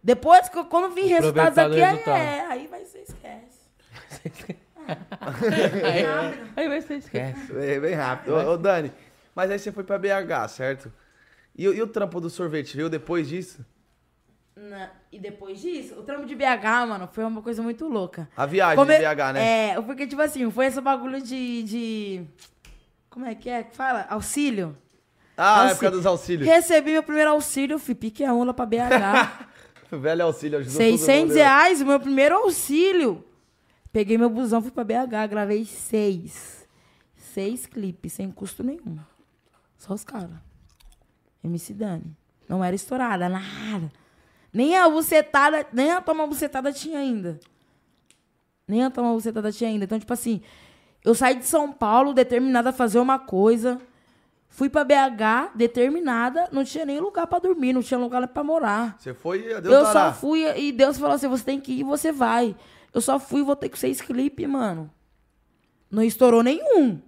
Depois, 0.03 0.49
quando 0.69 0.93
vir 0.93 1.07
resultados 1.07 1.57
aqui, 1.57 1.81
aí, 1.81 1.91
resultado. 1.93 2.17
é, 2.17 2.47
aí 2.47 2.67
vai 2.67 2.85
ser 2.85 3.03
esquece. 3.03 3.61
Aí, 5.85 6.05
aí 6.57 6.69
vai 6.69 6.81
ser 6.81 6.95
esquece. 6.95 7.53
Bem, 7.53 7.79
bem 7.79 7.95
rápido. 7.95 8.35
Ô, 8.35 8.55
ô, 8.55 8.57
Dani, 8.57 8.91
mas 9.37 9.49
aí 9.49 9.59
você 9.59 9.71
foi 9.71 9.85
pra 9.85 9.97
BH, 9.97 10.49
certo? 10.49 10.93
E, 11.61 11.69
o- 11.69 11.75
e 11.75 11.83
o 11.83 11.87
trampo 11.87 12.21
do 12.23 12.31
sorvete, 12.31 12.75
viu? 12.75 12.89
Depois 12.89 13.29
disso? 13.29 13.63
Na- 14.57 14.91
E 15.13 15.19
depois 15.19 15.61
disso, 15.61 15.95
o 15.99 16.03
trampo 16.03 16.25
de 16.27 16.35
BH, 16.35 16.87
mano, 16.87 17.09
foi 17.13 17.23
uma 17.25 17.43
coisa 17.43 17.63
muito 17.63 17.87
louca. 17.87 18.29
A 18.37 18.47
viagem 18.47 18.77
Come- 18.77 18.95
de 18.97 19.01
BH, 19.05 19.33
né? 19.35 19.69
É, 19.73 19.81
porque, 19.83 20.07
tipo 20.07 20.23
assim, 20.23 20.51
foi 20.51 20.67
esse 20.67 20.81
bagulho 20.81 21.21
de. 21.23 21.63
de... 21.65 22.25
Como 23.11 23.27
é 23.27 23.35
que 23.35 23.51
é? 23.51 23.63
que 23.65 23.77
Fala? 23.77 24.07
Auxílio. 24.09 24.75
Ah, 25.37 25.55
Auxílio. 25.63 25.73
época 25.73 25.91
dos 25.91 26.07
auxílios. 26.07 26.49
Recebi 26.49 26.93
meu 26.93 27.03
primeiro 27.03 27.31
auxílio, 27.31 27.79
fui 27.79 27.95
pique 27.95 28.25
a 28.25 28.33
onda 28.33 28.55
pra 28.55 28.65
BH. 28.65 29.49
Velho 29.93 30.25
auxílio, 30.25 30.59
ajudou 30.61 30.79
todo 30.79 30.85
600 30.99 31.29
mundo. 31.31 31.35
reais, 31.37 31.81
o 31.83 31.87
meu 31.87 31.99
primeiro 32.01 32.37
auxílio. 32.37 33.25
Peguei 33.93 34.17
meu 34.17 34.31
busão, 34.31 34.63
fui 34.63 34.71
pra 34.71 34.85
BH, 34.85 35.27
gravei 35.29 35.65
seis. 35.67 36.67
Seis 37.17 37.67
clipes, 37.67 38.13
sem 38.15 38.31
custo 38.31 38.63
nenhum. 38.63 38.99
Só 39.77 39.93
os 39.95 40.05
caras. 40.05 40.31
MC 41.43 41.73
Dani. 41.75 42.17
Não 42.49 42.63
era 42.65 42.75
estourada, 42.75 43.29
nada. 43.29 43.91
Nem 44.53 44.77
a 44.77 44.89
bucetada, 44.89 45.67
nem 45.73 45.93
a 45.93 46.01
toma 46.01 46.27
bucetada 46.27 46.73
tinha 46.73 46.99
ainda. 46.99 47.39
Nem 48.67 48.85
a 48.85 48.91
toma 48.91 49.13
bucetada 49.13 49.53
tinha 49.53 49.71
ainda. 49.71 49.85
Então, 49.85 49.99
tipo 49.99 50.13
assim, 50.13 50.41
eu 51.05 51.15
saí 51.15 51.37
de 51.37 51.45
São 51.45 51.73
Paulo 51.73 52.13
determinada 52.13 52.71
a 52.71 52.73
fazer 52.73 52.99
uma 52.99 53.19
coisa. 53.19 53.81
Fui 54.49 54.69
pra 54.69 54.83
BH 54.85 55.53
determinada, 55.55 56.49
não 56.51 56.65
tinha 56.65 56.85
nem 56.85 56.99
lugar 56.99 57.27
pra 57.29 57.39
dormir, 57.39 57.73
não 57.73 57.83
tinha 57.83 57.99
lugar 57.99 58.27
pra 58.29 58.43
morar. 58.43 58.97
Você 58.99 59.15
foi 59.15 59.39
e 59.39 59.61
Deus 59.61 59.65
Eu 59.65 59.83
dará. 59.85 60.13
só 60.13 60.13
fui 60.13 60.45
e 60.59 60.73
Deus 60.73 60.99
falou 60.99 61.15
assim: 61.15 61.29
você 61.29 61.45
tem 61.45 61.61
que 61.61 61.73
ir, 61.73 61.85
você 61.85 62.11
vai. 62.11 62.57
Eu 62.93 63.01
só 63.01 63.21
fui 63.21 63.41
e 63.41 63.45
voltei 63.45 63.69
com 63.71 63.77
seis 63.77 64.01
clipes, 64.01 64.49
mano. 64.49 64.91
Não 65.89 66.03
estourou 66.03 66.43
nenhum. 66.43 67.01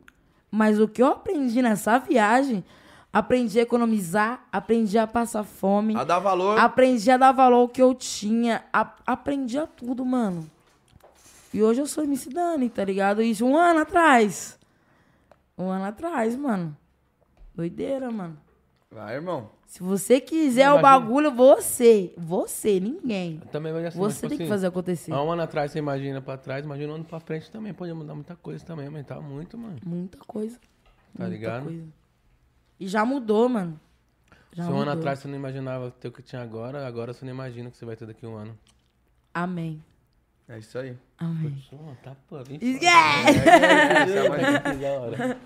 Mas 0.51 0.79
o 0.79 0.87
que 0.87 1.03
eu 1.03 1.07
aprendi 1.09 1.61
nessa 1.61 1.99
viagem, 1.99 2.65
aprendi 3.13 3.59
a 3.59 3.63
economizar, 3.63 4.45
aprendi 4.51 4.97
a 4.99 5.07
passar 5.07 5.45
fome, 5.45 5.95
A 5.97 6.05
dar 6.05 6.19
valor. 6.19 6.59
aprendi 6.59 7.11
a 7.11 7.17
dar 7.17 7.33
valor 7.33 7.57
ao 7.57 7.69
que 7.69 7.83
eu 7.83 7.95
tinha, 7.95 8.65
a- 8.73 8.95
aprendi 9.07 9.59
a 9.59 9.67
tudo, 9.67 10.05
mano. 10.05 10.49
E 11.53 11.63
hoje 11.63 11.81
eu 11.83 11.87
sou 11.87 12.03
MC 12.05 12.31
Dani, 12.31 12.71
tá 12.71 12.83
ligado? 12.85 13.21
Isso 13.23 13.45
um 13.45 13.57
ano 13.57 13.81
atrás. 13.81 14.59
Um 15.59 15.69
ano 15.69 15.85
atrás, 15.85 16.35
mano. 16.35 16.75
Doideira, 17.55 18.11
mano. 18.11 18.39
Vai, 18.91 19.15
irmão. 19.17 19.51
Se 19.67 19.83
você 19.83 20.21
quiser 20.21 20.71
o 20.71 20.81
bagulho, 20.81 21.31
você. 21.31 22.13
Você, 22.17 22.79
ninguém. 22.81 23.41
Também 23.51 23.73
vai 23.73 23.87
assim, 23.87 23.99
Você 23.99 24.17
tipo 24.17 24.29
tem 24.29 24.37
que 24.39 24.43
assim, 24.45 24.51
fazer 24.51 24.67
acontecer. 24.67 25.13
Há 25.13 25.23
um 25.23 25.31
ano 25.33 25.43
atrás 25.43 25.71
você 25.73 25.79
imagina 25.79 26.21
pra 26.21 26.37
trás, 26.37 26.65
imagina 26.65 26.93
um 26.93 26.97
ano 26.97 27.05
pra 27.05 27.21
frente 27.21 27.51
também. 27.51 27.73
Pode 27.73 27.93
mudar 27.95 28.15
muita 28.15 28.37
coisa 28.37 28.65
também, 28.65 28.87
aumentar 28.87 29.21
muito, 29.21 29.57
mano. 29.57 29.77
Muita 29.85 30.19
coisa. 30.27 30.59
Tá 30.59 31.25
muita 31.25 31.29
ligado? 31.29 31.65
coisa. 31.65 31.85
E 32.83 32.89
já 32.89 33.05
mudou, 33.05 33.49
mano. 33.49 33.79
Já 34.53 34.65
Se 34.65 34.69
um 34.71 34.73
ano 34.75 34.79
mudou. 34.87 34.99
atrás 34.99 35.21
você 35.21 35.29
não 35.29 35.37
imaginava 35.37 35.93
ter 36.01 36.09
o 36.09 36.13
que 36.13 36.21
tinha 36.21 36.43
agora, 36.43 36.85
agora 36.85 37.13
você 37.13 37.25
não 37.25 37.33
imagina 37.33 37.69
o 37.69 37.73
que 37.73 37.79
você 37.79 37.85
vai 37.85 37.95
ter 37.95 38.07
daqui 38.07 38.27
a 38.27 38.29
um 38.29 38.35
ano. 38.37 38.59
Amém. 39.33 39.81
É 40.49 40.59
isso 40.59 40.77
aí. 40.77 40.97
Amém. 41.17 41.63
Pô, 41.71 41.77
tá, 42.03 42.17
pô, 42.29 42.41
Esquece! 42.41 43.39
É, 43.49 44.05
Da 44.83 44.91
hora. 45.01 45.39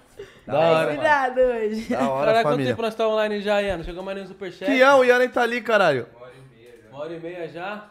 Da 0.47 0.55
hora, 0.59 0.69
hora. 0.79 0.95
Cuidado 0.95 1.41
hoje. 1.41 1.89
Da 1.91 2.09
hora, 2.11 2.27
Caralho, 2.27 2.43
quanto 2.49 2.65
tempo 2.65 2.83
nós 2.83 2.95
tá 2.95 3.07
online 3.07 3.41
já, 3.43 3.63
Ian? 3.63 3.85
Chegou 3.85 4.03
mais 4.03 4.19
no 4.19 4.27
superchat? 4.27 4.73
Tião, 4.75 5.01
o 5.01 5.05
Ian 5.05 5.29
tá 5.29 5.43
ali, 5.43 5.61
caralho. 5.61 6.09
Uma 6.91 7.01
hora 7.01 7.15
e 7.15 7.21
meia 7.21 7.49
já? 7.49 7.91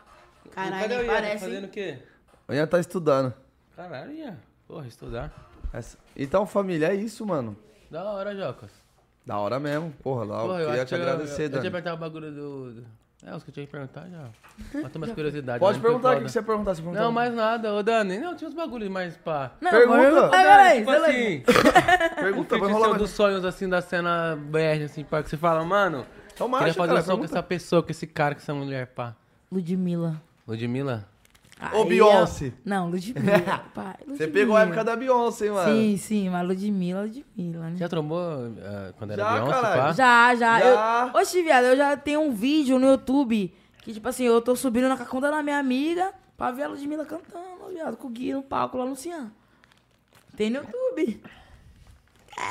Caralho, 0.51 0.81
Cadê 0.81 0.95
o 0.95 0.97
nem 0.97 1.05
Ian? 1.05 1.13
parece, 1.13 1.45
Fazendo 1.45 1.65
o 1.65 1.69
quê? 1.69 1.99
O 2.47 2.53
Ian 2.53 2.65
tá 2.65 2.79
estudando. 2.79 3.31
Caralho, 3.75 4.11
Ian. 4.11 4.37
Porra, 4.67 4.87
estudar. 4.87 5.31
Essa- 5.71 5.99
Então, 6.17 6.47
família, 6.47 6.87
é 6.87 6.95
isso, 6.95 7.23
mano. 7.27 7.55
Da 7.91 8.03
hora, 8.11 8.35
Jocas. 8.35 8.71
Da 9.25 9.37
hora 9.39 9.59
mesmo. 9.59 9.91
Porra. 10.03 10.25
Porra, 10.25 10.59
eu 10.61 10.67
Queria 10.67 10.85
te 10.85 10.89
que 10.89 10.95
eu- 10.95 11.01
agradecer, 11.01 11.41
eu, 11.43 11.55
eu 11.55 11.59
tinha 11.59 11.71
perguntado 11.71 11.95
o 11.95 11.99
bagulho 11.99 12.31
do... 12.31 12.71
do- 12.73 12.85
É, 13.25 13.35
os 13.35 13.43
que 13.43 13.49
eu 13.49 13.53
tinha 13.53 13.65
que 13.65 13.71
perguntar 13.71 14.07
já. 14.07 14.25
Mas 14.81 14.91
tem 14.91 15.01
umas 15.01 15.11
curiosidades. 15.15 15.59
Pode 15.59 15.77
né? 15.79 15.83
Perguntar 15.83 16.09
o 16.17 16.21
que 16.21 16.29
você 16.29 16.41
perguntar. 16.43 16.75
Você 16.75 16.81
perguntar. 16.83 17.01
Não, 17.03 17.11
mais 17.11 17.33
nada. 17.33 17.73
Ô, 17.73 17.81
Dani, 17.81 18.19
não, 18.19 18.35
tinha 18.35 18.47
uns 18.47 18.53
bagulhos 18.53 18.87
mais 18.89 19.17
pá. 19.17 19.51
Não, 19.59 19.71
Pergunta. 19.71 20.27
vai, 20.29 20.77
tipo 20.79 20.91
assim, 20.91 21.43
Pergunta, 22.15 22.57
vai 22.59 22.71
rolar 22.71 22.87
mais. 22.89 23.01
dos 23.01 23.09
sonhos, 23.11 23.43
assim, 23.43 23.67
da 23.67 23.81
cena 23.81 24.35
BR, 24.35 24.83
assim, 24.85 25.03
pá, 25.03 25.23
que 25.23 25.29
você 25.29 25.37
fala, 25.37 25.63
mano, 25.65 26.05
Então, 26.33 26.47
queria 26.47 26.59
marcha, 26.59 26.73
fazer 26.75 26.87
cara, 26.89 26.99
um 26.99 27.03
som 27.03 27.11
com 27.13 27.17
pergunta. 27.21 27.39
essa 27.39 27.43
pessoa, 27.43 27.81
com 27.83 27.89
esse 27.91 28.05
cara, 28.07 28.35
com 28.35 28.41
essa 28.41 28.53
mulher, 28.53 28.87
pá. 28.87 29.15
Ludmilla. 29.51 30.21
Ludmilla? 30.47 31.05
Ô, 31.73 31.83
Aí, 31.83 31.87
Beyoncé. 31.89 32.51
ó. 32.53 32.59
Não, 32.65 32.89
Ludmilla. 32.89 33.59
pai, 33.73 33.95
Você 33.99 34.05
Ludmilla. 34.11 34.31
pegou 34.33 34.55
a 34.57 34.61
época 34.63 34.83
da 34.83 34.95
Beyoncé, 34.95 35.45
hein, 35.45 35.51
mano? 35.51 35.73
Sim, 35.73 35.97
sim, 35.97 36.29
mas 36.29 36.45
Ludmilla, 36.47 37.01
Ludmilla, 37.03 37.69
né? 37.69 37.77
Já 37.77 37.87
trombou 37.87 38.19
ah, 38.19 38.93
quando 38.97 39.11
era 39.11 39.23
Já, 39.23 39.33
Beyoncé, 39.33 39.51
caralho. 39.61 39.81
pá? 39.81 39.91
Já, 39.93 40.35
já. 40.35 40.59
Já. 40.59 41.11
Eu... 41.13 41.21
Oxe, 41.21 41.41
viado, 41.43 41.63
eu 41.65 41.77
já 41.77 41.95
tenho 41.95 42.19
um 42.21 42.33
vídeo 42.33 42.77
no 42.77 42.87
YouTube 42.87 43.53
que, 43.83 43.93
tipo 43.93 44.07
assim, 44.07 44.25
eu 44.25 44.41
tô 44.41 44.55
subindo 44.55 44.89
na 44.89 44.97
conta 44.97 45.31
da 45.31 45.41
minha 45.41 45.57
amiga 45.57 46.11
pra 46.35 46.51
ver 46.51 46.63
a 46.63 46.67
Ludmilla 46.67 47.05
cantando, 47.05 47.69
viado, 47.71 47.95
com 47.95 48.07
o 48.07 48.11
Gui 48.11 48.33
no 48.33 48.43
palco 48.43 48.77
lá 48.77 48.85
no 48.85 48.95
Cian. 48.95 49.31
Tem 50.35 50.49
no 50.49 50.57
YouTube. 50.57 51.21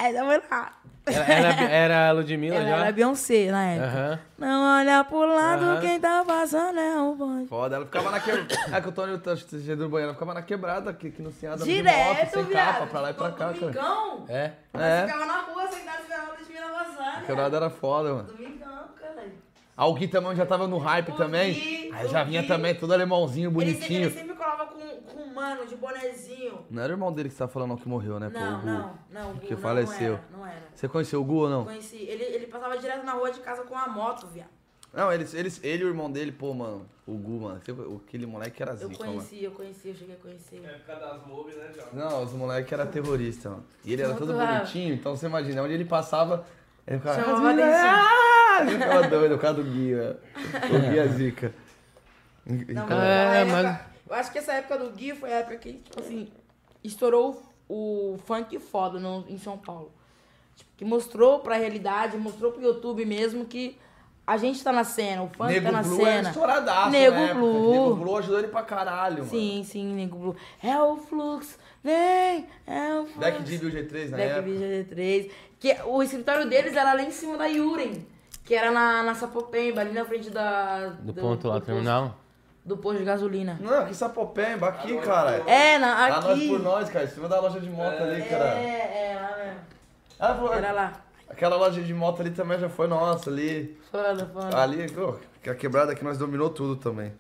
É, 0.01 0.13
dá 0.15 0.25
uma 0.25 0.33
lá. 0.51 0.73
Era, 1.07 1.25
era, 1.33 1.63
era 1.71 2.09
a 2.09 2.13
Ludmilla 2.13 2.57
Ela 2.57 2.69
já? 2.69 2.77
era 2.79 2.93
Beyoncé 2.93 3.51
na 3.51 3.65
época. 3.67 3.87
Aham. 3.89 4.19
Não 4.39 4.79
olha 4.81 5.05
pro 5.05 5.27
lado, 5.27 5.65
Aham. 5.65 5.81
quem 5.81 6.01
tá 6.01 6.25
passando 6.27 6.79
é 6.81 6.99
o 7.01 7.15
bonde. 7.15 7.47
Foda, 7.49 7.77
ela 7.77 7.85
ficava 7.85 8.11
na 8.11 8.21
quebrada. 8.21 8.55
É 8.77 8.81
que 8.81 8.89
o 8.89 8.93
Tony 8.93 9.19
tá 9.19 9.35
do 9.35 9.89
banheiro, 9.89 10.05
ela 10.05 10.13
ficava 10.15 10.33
na 10.35 10.43
quebrada, 10.43 10.91
aqui, 10.91 11.09
aqui 11.09 11.21
no 11.21 11.31
Ciada, 11.31 11.63
de 11.63 11.71
moto, 11.71 11.77
Direto, 11.77 12.31
sem 12.33 12.45
viado. 12.45 12.67
capa, 12.75 12.87
pra 12.87 13.01
lá 13.01 13.11
e 13.11 13.15
pra 13.15 13.31
cá, 13.33 13.37
cara. 13.37 13.53
Domingão. 13.53 14.25
É? 14.29 14.51
É, 14.73 15.07
Ficava 15.07 15.27
na 15.27 15.41
rua 15.43 15.67
sentado 15.69 16.01
esperando 16.03 16.31
a 16.31 16.39
Ludmilla 16.39 16.67
a 16.67 16.85
passar. 16.85 17.23
quebrada 17.27 17.57
era 17.57 17.71
foda, 17.71 18.15
mano. 18.15 18.29
Domingão, 18.29 18.85
caralho. 18.99 19.33
Ah, 19.77 19.87
o 19.87 19.95
Gui 19.95 20.09
também 20.09 20.35
já 20.37 20.47
tava 20.47 20.67
no 20.67 20.79
hype 20.79 21.11
O 21.11 21.17
também. 21.17 21.53
Gui, 21.53 21.91
Aí 21.93 22.07
o 22.07 22.09
já 22.09 22.25
vinha 22.25 22.41
Gui. 22.41 22.49
também, 22.49 22.75
todo 22.75 22.93
alemãozinho, 22.95 23.49
Ele, 23.49 23.55
bonitinho. 23.55 24.03
ele 24.07 24.11
sempre 24.11 24.29
colava 24.29 24.34
com, 24.34 24.34
com 25.07 25.21
um 25.23 25.35
mano 25.35 25.67
de 25.67 25.77
bonezinho. 25.77 26.65
Não 26.71 26.83
era 26.83 26.93
o 26.93 26.95
irmão 26.95 27.13
dele 27.13 27.29
que 27.29 27.35
você 27.35 27.39
tá 27.39 27.49
falando 27.49 27.77
que 27.77 27.89
morreu, 27.89 28.19
né? 28.21 28.31
pô, 28.31 28.39
Não, 28.39 28.59
o 28.59 28.61
Gu. 28.61 28.67
não, 28.67 28.99
não. 29.11 29.31
o 29.31 29.35
Gu 29.35 29.41
Que 29.41 29.55
não, 29.55 29.61
faleceu. 29.61 30.13
Não 30.13 30.17
era, 30.19 30.39
não 30.39 30.47
era. 30.47 30.63
Você 30.75 30.89
conheceu 30.89 31.21
o 31.21 31.25
Gu 31.25 31.35
ou 31.35 31.51
não? 31.51 31.65
Conheci. 31.65 31.97
Ele, 31.97 32.25
ele 32.25 32.47
passava 32.47 32.77
direto 32.79 33.05
na 33.05 33.13
rua 33.13 33.31
de 33.31 33.41
casa 33.41 33.63
com 33.63 33.77
a 33.77 33.87
moto, 33.89 34.27
viado. 34.29 34.49
Não, 34.93 35.13
eles, 35.13 35.35
eles, 35.35 35.61
ele 35.65 35.83
e 35.83 35.87
o 35.87 35.89
irmão 35.89 36.09
dele, 36.09 36.31
pô, 36.31 36.55
mano, 36.55 36.87
o 37.05 37.15
Gu, 37.15 37.41
mano. 37.41 37.57
aquele- 37.57 37.97
Aquele 38.07 38.27
moleque 38.27 38.63
era 38.63 38.73
Eu 38.73 38.77
zica, 38.89 39.05
mano. 39.05 39.15
conheci, 39.19 39.43
eu 39.43 39.51
conheci, 39.51 39.89
eu 39.89 39.95
cheguei 39.97 40.15
a 40.15 40.19
conhecer. 40.19 40.65
época 40.65 40.95
das 40.95 41.27
mobs, 41.27 41.57
né, 41.57 41.73
João? 41.75 41.89
Não, 41.93 42.23
os 42.23 42.33
moleques 42.33 42.73
eram 42.73 42.87
terroristas, 42.87 43.51
mano. 43.51 43.65
E 43.85 43.93
ele 43.93 44.03
era 44.03 44.15
todo 44.15 44.33
bonitinho, 44.33 44.95
então 44.95 45.17
você 45.17 45.27
imagina, 45.27 45.63
onde 45.65 45.75
ele 45.75 45.85
passava, 45.85 46.47
ele 46.87 46.99
ficava. 46.99 47.23
Chamava 47.25 47.51
ah!" 47.61 48.21
Ele 48.63 48.79
ficava 48.79 49.09
doido, 49.09 49.35
o 49.35 49.39
cara 49.39 49.55
do 49.55 49.65
Gui, 49.65 49.95
velho. 49.95 50.17
O 50.73 50.79
Gui 50.91 50.99
é 51.01 51.09
zica. 51.09 51.53
Não, 52.47 52.89
É, 53.03 53.41
época- 53.43 53.87
Eu 54.09 54.15
acho 54.15 54.31
que 54.33 54.39
essa 54.39 54.53
época 54.53 54.79
do 54.79 54.91
Gui 54.91 55.15
foi 55.15 55.33
a 55.33 55.37
época 55.39 55.57
que, 55.57 55.75
tipo 55.75 56.01
assim, 56.01 56.29
estourou 56.83 57.43
o 57.69 58.19
funk 58.27 58.59
foda 58.59 58.99
no, 58.99 59.25
em 59.29 59.39
São 59.39 59.57
Paulo. 59.57 59.91
Tipo, 60.57 60.71
que 60.77 60.85
mostrou 60.85 61.39
pra 61.41 61.57
realidade, 61.57 62.17
mostrou 62.17 62.53
pro 62.53 62.63
YouTube 62.63 63.05
mesmo 63.05 63.45
que 63.47 63.79
a 64.27 64.37
gente 64.37 64.63
tá 64.63 64.73
na 64.73 64.85
cena, 64.85 65.23
o 65.23 65.29
funk 65.29 65.53
Nego 65.53 65.67
tá 65.67 65.73
na 65.73 65.83
Blue 65.83 66.07
é 66.07 66.17
cena. 66.17 66.29
estouradaço, 66.31 66.91
Nego 66.91 67.15
na 67.17 67.23
época. 67.23 67.35
Blue. 67.35 67.71
Nego 67.73 67.97
Blue 67.97 68.17
ajudou 68.19 68.39
ele 68.39 68.49
pra 68.49 68.63
caralho, 68.63 69.19
mano. 69.19 69.31
Sim, 69.31 69.63
sim, 69.65 69.95
Nego 69.95 70.17
Blue. 70.19 70.37
É 70.63 70.81
o 70.81 70.97
fluxo, 70.97 71.59
vem, 71.83 72.47
é 72.67 72.95
o 72.95 73.05
fluxo. 73.07 73.19
Black 73.19 73.43
D 73.43 73.59
Bill 73.59 73.71
G3 73.71 74.11
na 74.11 74.17
Black 74.17 74.31
época. 74.33 74.43
Video 74.43 74.85
3 74.87 75.33
Que 75.59 75.77
o 75.87 76.03
escritório 76.03 76.49
deles 76.49 76.75
era 76.77 76.95
lá 76.95 77.03
em 77.03 77.11
cima 77.11 77.37
da 77.37 77.47
Yuren. 77.47 78.07
Que 78.45 78.55
era 78.55 78.71
na, 78.71 79.03
na 79.03 79.15
Sapopemba, 79.15 79.81
ali 79.81 79.93
na 79.93 80.05
frente 80.05 80.29
da... 80.29 80.89
Do 81.01 81.15
ponto 81.15 81.49
lá, 81.49 81.55
posto- 81.55 81.67
terminal. 81.67 82.15
Do 82.65 82.79
posto 82.79 82.99
de 82.99 83.05
gasolina. 83.05 83.59
Não, 83.61 83.81
aqui 83.81 83.95
Sapopemba, 83.95 84.69
aqui, 84.69 84.97
cara. 84.99 85.33
É, 85.47 85.79
na, 85.79 86.09
Lá 86.09 86.21
nós 86.23 86.39
aqui. 86.39 86.49
por 86.49 86.61
nós, 86.61 86.89
cara, 86.89 87.05
em 87.05 87.09
cima 87.09 87.29
da 87.29 87.39
loja 87.39 87.61
de 87.61 87.69
moto 87.69 88.03
ali, 88.03 88.23
cara. 88.23 88.59
É, 88.59 89.11
é, 89.13 89.21
lá 89.21 89.37
mesmo. 89.37 89.61
Ela 90.19 90.35
falou, 90.35 90.55
Era 90.55 90.73
lá. 90.73 90.93
aquela 91.29 91.57
loja 91.57 91.83
de 91.83 91.93
moto 91.93 92.21
ali 92.23 92.31
também 92.31 92.59
já 92.59 92.71
foi 92.71 92.87
nossa, 92.87 93.29
ali. 93.29 93.79
Foda, 93.91 94.27
foda. 94.33 94.63
Ali, 94.63 94.87
que 95.43 95.51
a 95.51 95.55
quebrada 95.55 95.93
aqui 95.93 96.03
nós 96.03 96.17
dominou 96.17 96.49
tudo 96.49 96.77
também. 96.77 97.13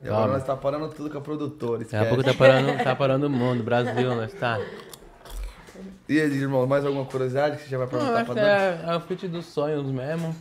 E 0.00 0.08
agora 0.08 0.32
nós 0.32 0.44
tá 0.44 0.54
parando 0.54 0.88
tudo 0.90 1.10
com 1.10 1.18
a 1.18 1.20
produtora, 1.20 1.78
Daqui 1.78 1.96
a 1.96 2.02
esquece. 2.02 2.14
pouco 2.14 2.22
tá 2.22 2.34
parando, 2.38 2.84
tá 2.84 2.94
parando 2.94 3.26
o 3.26 3.30
mundo, 3.30 3.64
Brasil, 3.64 4.14
nós 4.14 4.32
tá. 4.34 4.60
E 6.08 6.20
aí, 6.20 6.30
irmão, 6.30 6.66
mais 6.66 6.84
alguma 6.84 7.04
curiosidade 7.06 7.56
que 7.56 7.62
você 7.64 7.70
já 7.70 7.78
vai 7.78 7.86
Não, 7.86 7.92
perguntar 7.92 8.16
acho 8.20 8.24
pra 8.26 8.34
que 8.34 8.40
Dani? 8.40 8.82
é, 8.90 8.92
é 8.92 8.96
o 8.96 9.00
fit 9.00 9.26
dos 9.26 9.46
sonhos 9.46 9.90
mesmo. 9.90 10.36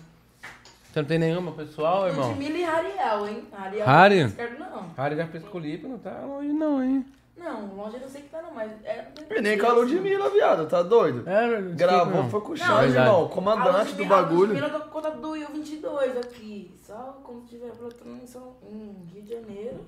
Você 0.93 0.99
não 1.01 1.07
tem 1.07 1.17
nenhuma 1.17 1.51
pessoal, 1.53 2.07
irmão? 2.07 2.27
Ludmilla 2.29 2.57
e 2.57 2.63
Rariel, 2.63 3.27
hein? 3.27 3.43
Rariel 3.51 3.85
Harry? 3.87 4.19
não 4.21 4.27
esquerdo, 4.27 4.59
não. 4.59 4.89
Cara, 4.89 5.15
já 5.15 5.25
fez 5.25 5.43
com 5.43 5.57
o 5.57 5.61
Lipe, 5.61 5.87
não 5.87 5.97
tá 5.97 6.11
longe 6.21 6.53
não, 6.53 6.83
hein? 6.83 7.03
Não, 7.35 7.73
longe 7.75 7.95
eu 7.95 8.01
não 8.01 8.07
sei 8.07 8.21
que 8.21 8.29
tá 8.29 8.41
não, 8.43 8.53
mas... 8.53 8.71
É, 8.85 9.07
E 9.31 9.41
nem 9.41 9.57
com 9.57 9.65
a 9.65 9.73
Ludmilla, 9.73 10.29
viado, 10.29 10.67
tá 10.67 10.83
doido? 10.83 11.27
É, 11.27 11.61
Gravou, 11.75 12.25
foi 12.29 12.41
com 12.41 12.47
o 12.49 12.51
Não, 12.51 12.57
Charles, 12.57 12.93
verdade. 12.93 13.07
irmão, 13.09 13.25
A 13.25 13.29
comandante 13.29 13.91
do 13.93 13.97
Ludmilla- 14.03 14.15
A 14.17 14.21
bagulho. 14.21 14.41
Ludmilla 14.53 14.69
tô 14.69 14.79
com 14.81 14.89
conta 14.91 15.11
do 15.11 15.35
I-22 15.35 16.17
aqui. 16.19 16.71
Só 16.85 17.19
quando 17.23 17.41
tiver 17.47 17.71
brotando 17.71 18.19
em, 18.23 18.27
São, 18.27 18.53
em 18.69 18.95
Rio 19.11 19.23
de 19.23 19.29
Janeiro. 19.33 19.83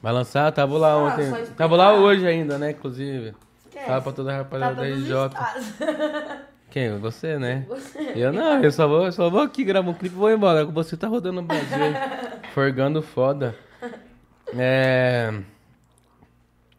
Vai 0.00 0.12
lançar? 0.12 0.52
Tava 0.52 0.78
lá 0.78 0.92
Ah, 0.92 0.98
ontem. 0.98 1.30
só. 1.30 1.52
Tava 1.56 1.74
lá 1.76 1.94
hoje 1.94 2.24
ainda, 2.26 2.58
né, 2.58 2.70
inclusive. 2.70 3.34
Esquece. 3.66 3.86
Fala 3.86 4.00
pra 4.00 4.12
toda 4.12 4.30
a 4.30 4.32
Tá 4.32 4.38
rapaziada 4.38 4.74
da 4.76 4.82
RJ. 4.86 6.44
Quem? 6.74 6.98
Você, 6.98 7.38
né? 7.38 7.64
Você. 7.70 8.00
Eu 8.16 8.32
não, 8.32 8.60
eu 8.60 8.72
só 8.72 8.88
vou, 8.88 9.04
eu 9.06 9.12
só 9.12 9.30
vou 9.30 9.42
aqui 9.42 9.62
gravar 9.62 9.88
um 9.88 9.94
clipe 9.94 10.12
e 10.16 10.18
vou 10.18 10.28
embora. 10.28 10.64
Você 10.64 10.96
tá 10.96 11.06
rodando 11.06 11.40
no 11.40 11.46
Brasil. 11.46 11.68
Forgando 12.52 13.00
foda. 13.00 13.54
É. 14.56 15.32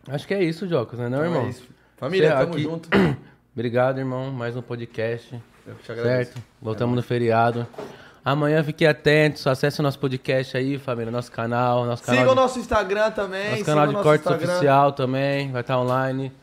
Acho 0.09 0.27
que 0.27 0.33
é 0.33 0.43
isso, 0.43 0.67
Jocas, 0.67 0.99
né, 0.99 1.07
não, 1.07 1.19
Então 1.19 1.23
é 1.23 1.33
irmão? 1.37 1.49
isso. 1.49 1.63
Família, 1.95 2.35
tamo 2.35 2.51
aqui- 2.51 2.63
junto. 2.63 2.89
Obrigado, 3.55 3.97
irmão. 3.99 4.31
Mais 4.31 4.57
um 4.57 4.61
podcast. 4.61 5.41
Eu 5.65 5.75
te 5.75 5.89
agradeço. 5.93 6.33
Certo? 6.33 6.43
Voltamos 6.61 6.93
no 6.93 7.01
feriado. 7.01 7.65
Amanhã 8.23 8.61
fiquem 8.65 8.87
atentos, 8.89 9.47
acesse 9.47 9.79
o 9.79 9.83
nosso 9.83 9.97
podcast 9.99 10.57
aí, 10.57 10.77
família, 10.77 11.09
nosso 11.09 11.31
canal, 11.31 11.85
nosso 11.85 12.03
canal, 12.03 12.19
Siga 12.19 12.31
o 12.31 12.35
de, 12.35 12.41
nosso 12.41 12.59
Instagram 12.59 13.11
também. 13.11 13.43
nosso 13.45 13.55
siga 13.59 13.65
canal 13.65 13.83
o 13.85 13.87
de 13.87 13.93
nosso 13.93 14.03
cortes 14.03 14.25
Instagram. 14.25 14.51
oficial 14.53 14.91
também, 14.91 15.51
vai 15.53 15.61
estar 15.61 15.79
online. 15.79 16.33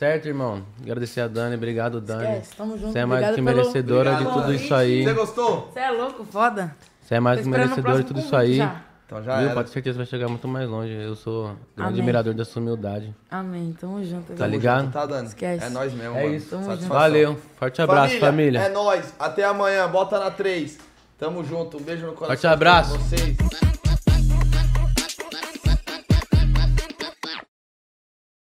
Certo, 0.00 0.28
irmão? 0.28 0.62
Agradecer 0.80 1.20
a 1.20 1.28
Dani, 1.28 1.56
obrigado, 1.56 2.00
Dani. 2.00 2.22
Esquece, 2.38 2.56
tamo 2.56 2.78
junto. 2.78 2.90
Você 2.92 3.00
é 3.00 3.04
mais 3.04 3.26
do 3.26 3.34
que 3.34 3.42
pelo- 3.42 3.56
merecedora 3.58 4.10
de 4.14 4.16
Obrigado, 4.22 4.40
tudo 4.40 4.54
isso 4.54 4.74
aí. 4.74 5.04
Você 5.04 5.12
gostou? 5.12 5.68
Você 5.70 5.78
é 5.78 5.90
louco, 5.90 6.24
foda. 6.24 6.74
Você 7.02 7.16
é 7.16 7.20
mais 7.20 7.36
do 7.38 7.42
que 7.42 7.48
esperando 7.50 7.66
o 7.66 7.68
merecedor 7.76 7.98
de 8.00 8.04
tudo 8.08 8.20
isso 8.20 8.34
aí. 8.34 8.56
já. 8.56 8.80
Então 9.04 9.22
já 9.22 9.36
Viu? 9.36 9.44
era. 9.44 9.54
Pode 9.54 9.68
ter 9.68 9.72
certeza 9.74 9.92
que 9.92 9.98
vai 9.98 10.06
chegar 10.06 10.28
muito 10.28 10.48
mais 10.48 10.66
longe. 10.70 10.90
Eu 10.90 11.14
sou 11.16 11.48
grande 11.48 11.58
Amém. 11.76 11.92
admirador 11.98 12.32
da 12.32 12.46
sua 12.46 12.62
humildade. 12.62 13.14
Amém, 13.30 13.76
tamo 13.78 14.02
junto. 14.02 14.32
Tá 14.32 14.46
ligado? 14.46 14.90
Tá, 14.90 15.04
Dani? 15.04 15.28
Esquece. 15.28 15.66
É 15.66 15.68
nós 15.68 15.92
mesmo, 15.92 16.16
É 16.16 16.22
mano. 16.22 16.34
isso. 16.34 16.48
Tamo 16.48 16.64
Satisfação. 16.64 16.96
Valeu. 16.96 17.38
Forte 17.58 17.82
abraço, 17.82 18.18
família. 18.18 18.58
É 18.58 18.68
nóis. 18.70 19.12
Até 19.18 19.44
amanhã. 19.44 19.86
Bota 19.86 20.18
na 20.18 20.30
3. 20.30 20.78
Tamo 21.18 21.44
junto. 21.44 21.76
Um 21.76 21.82
beijo 21.82 22.06
no 22.06 22.12
coração. 22.14 22.28
Forte 22.28 22.46
abraço. 22.46 22.96
de 22.96 23.04
vocês. 23.04 23.79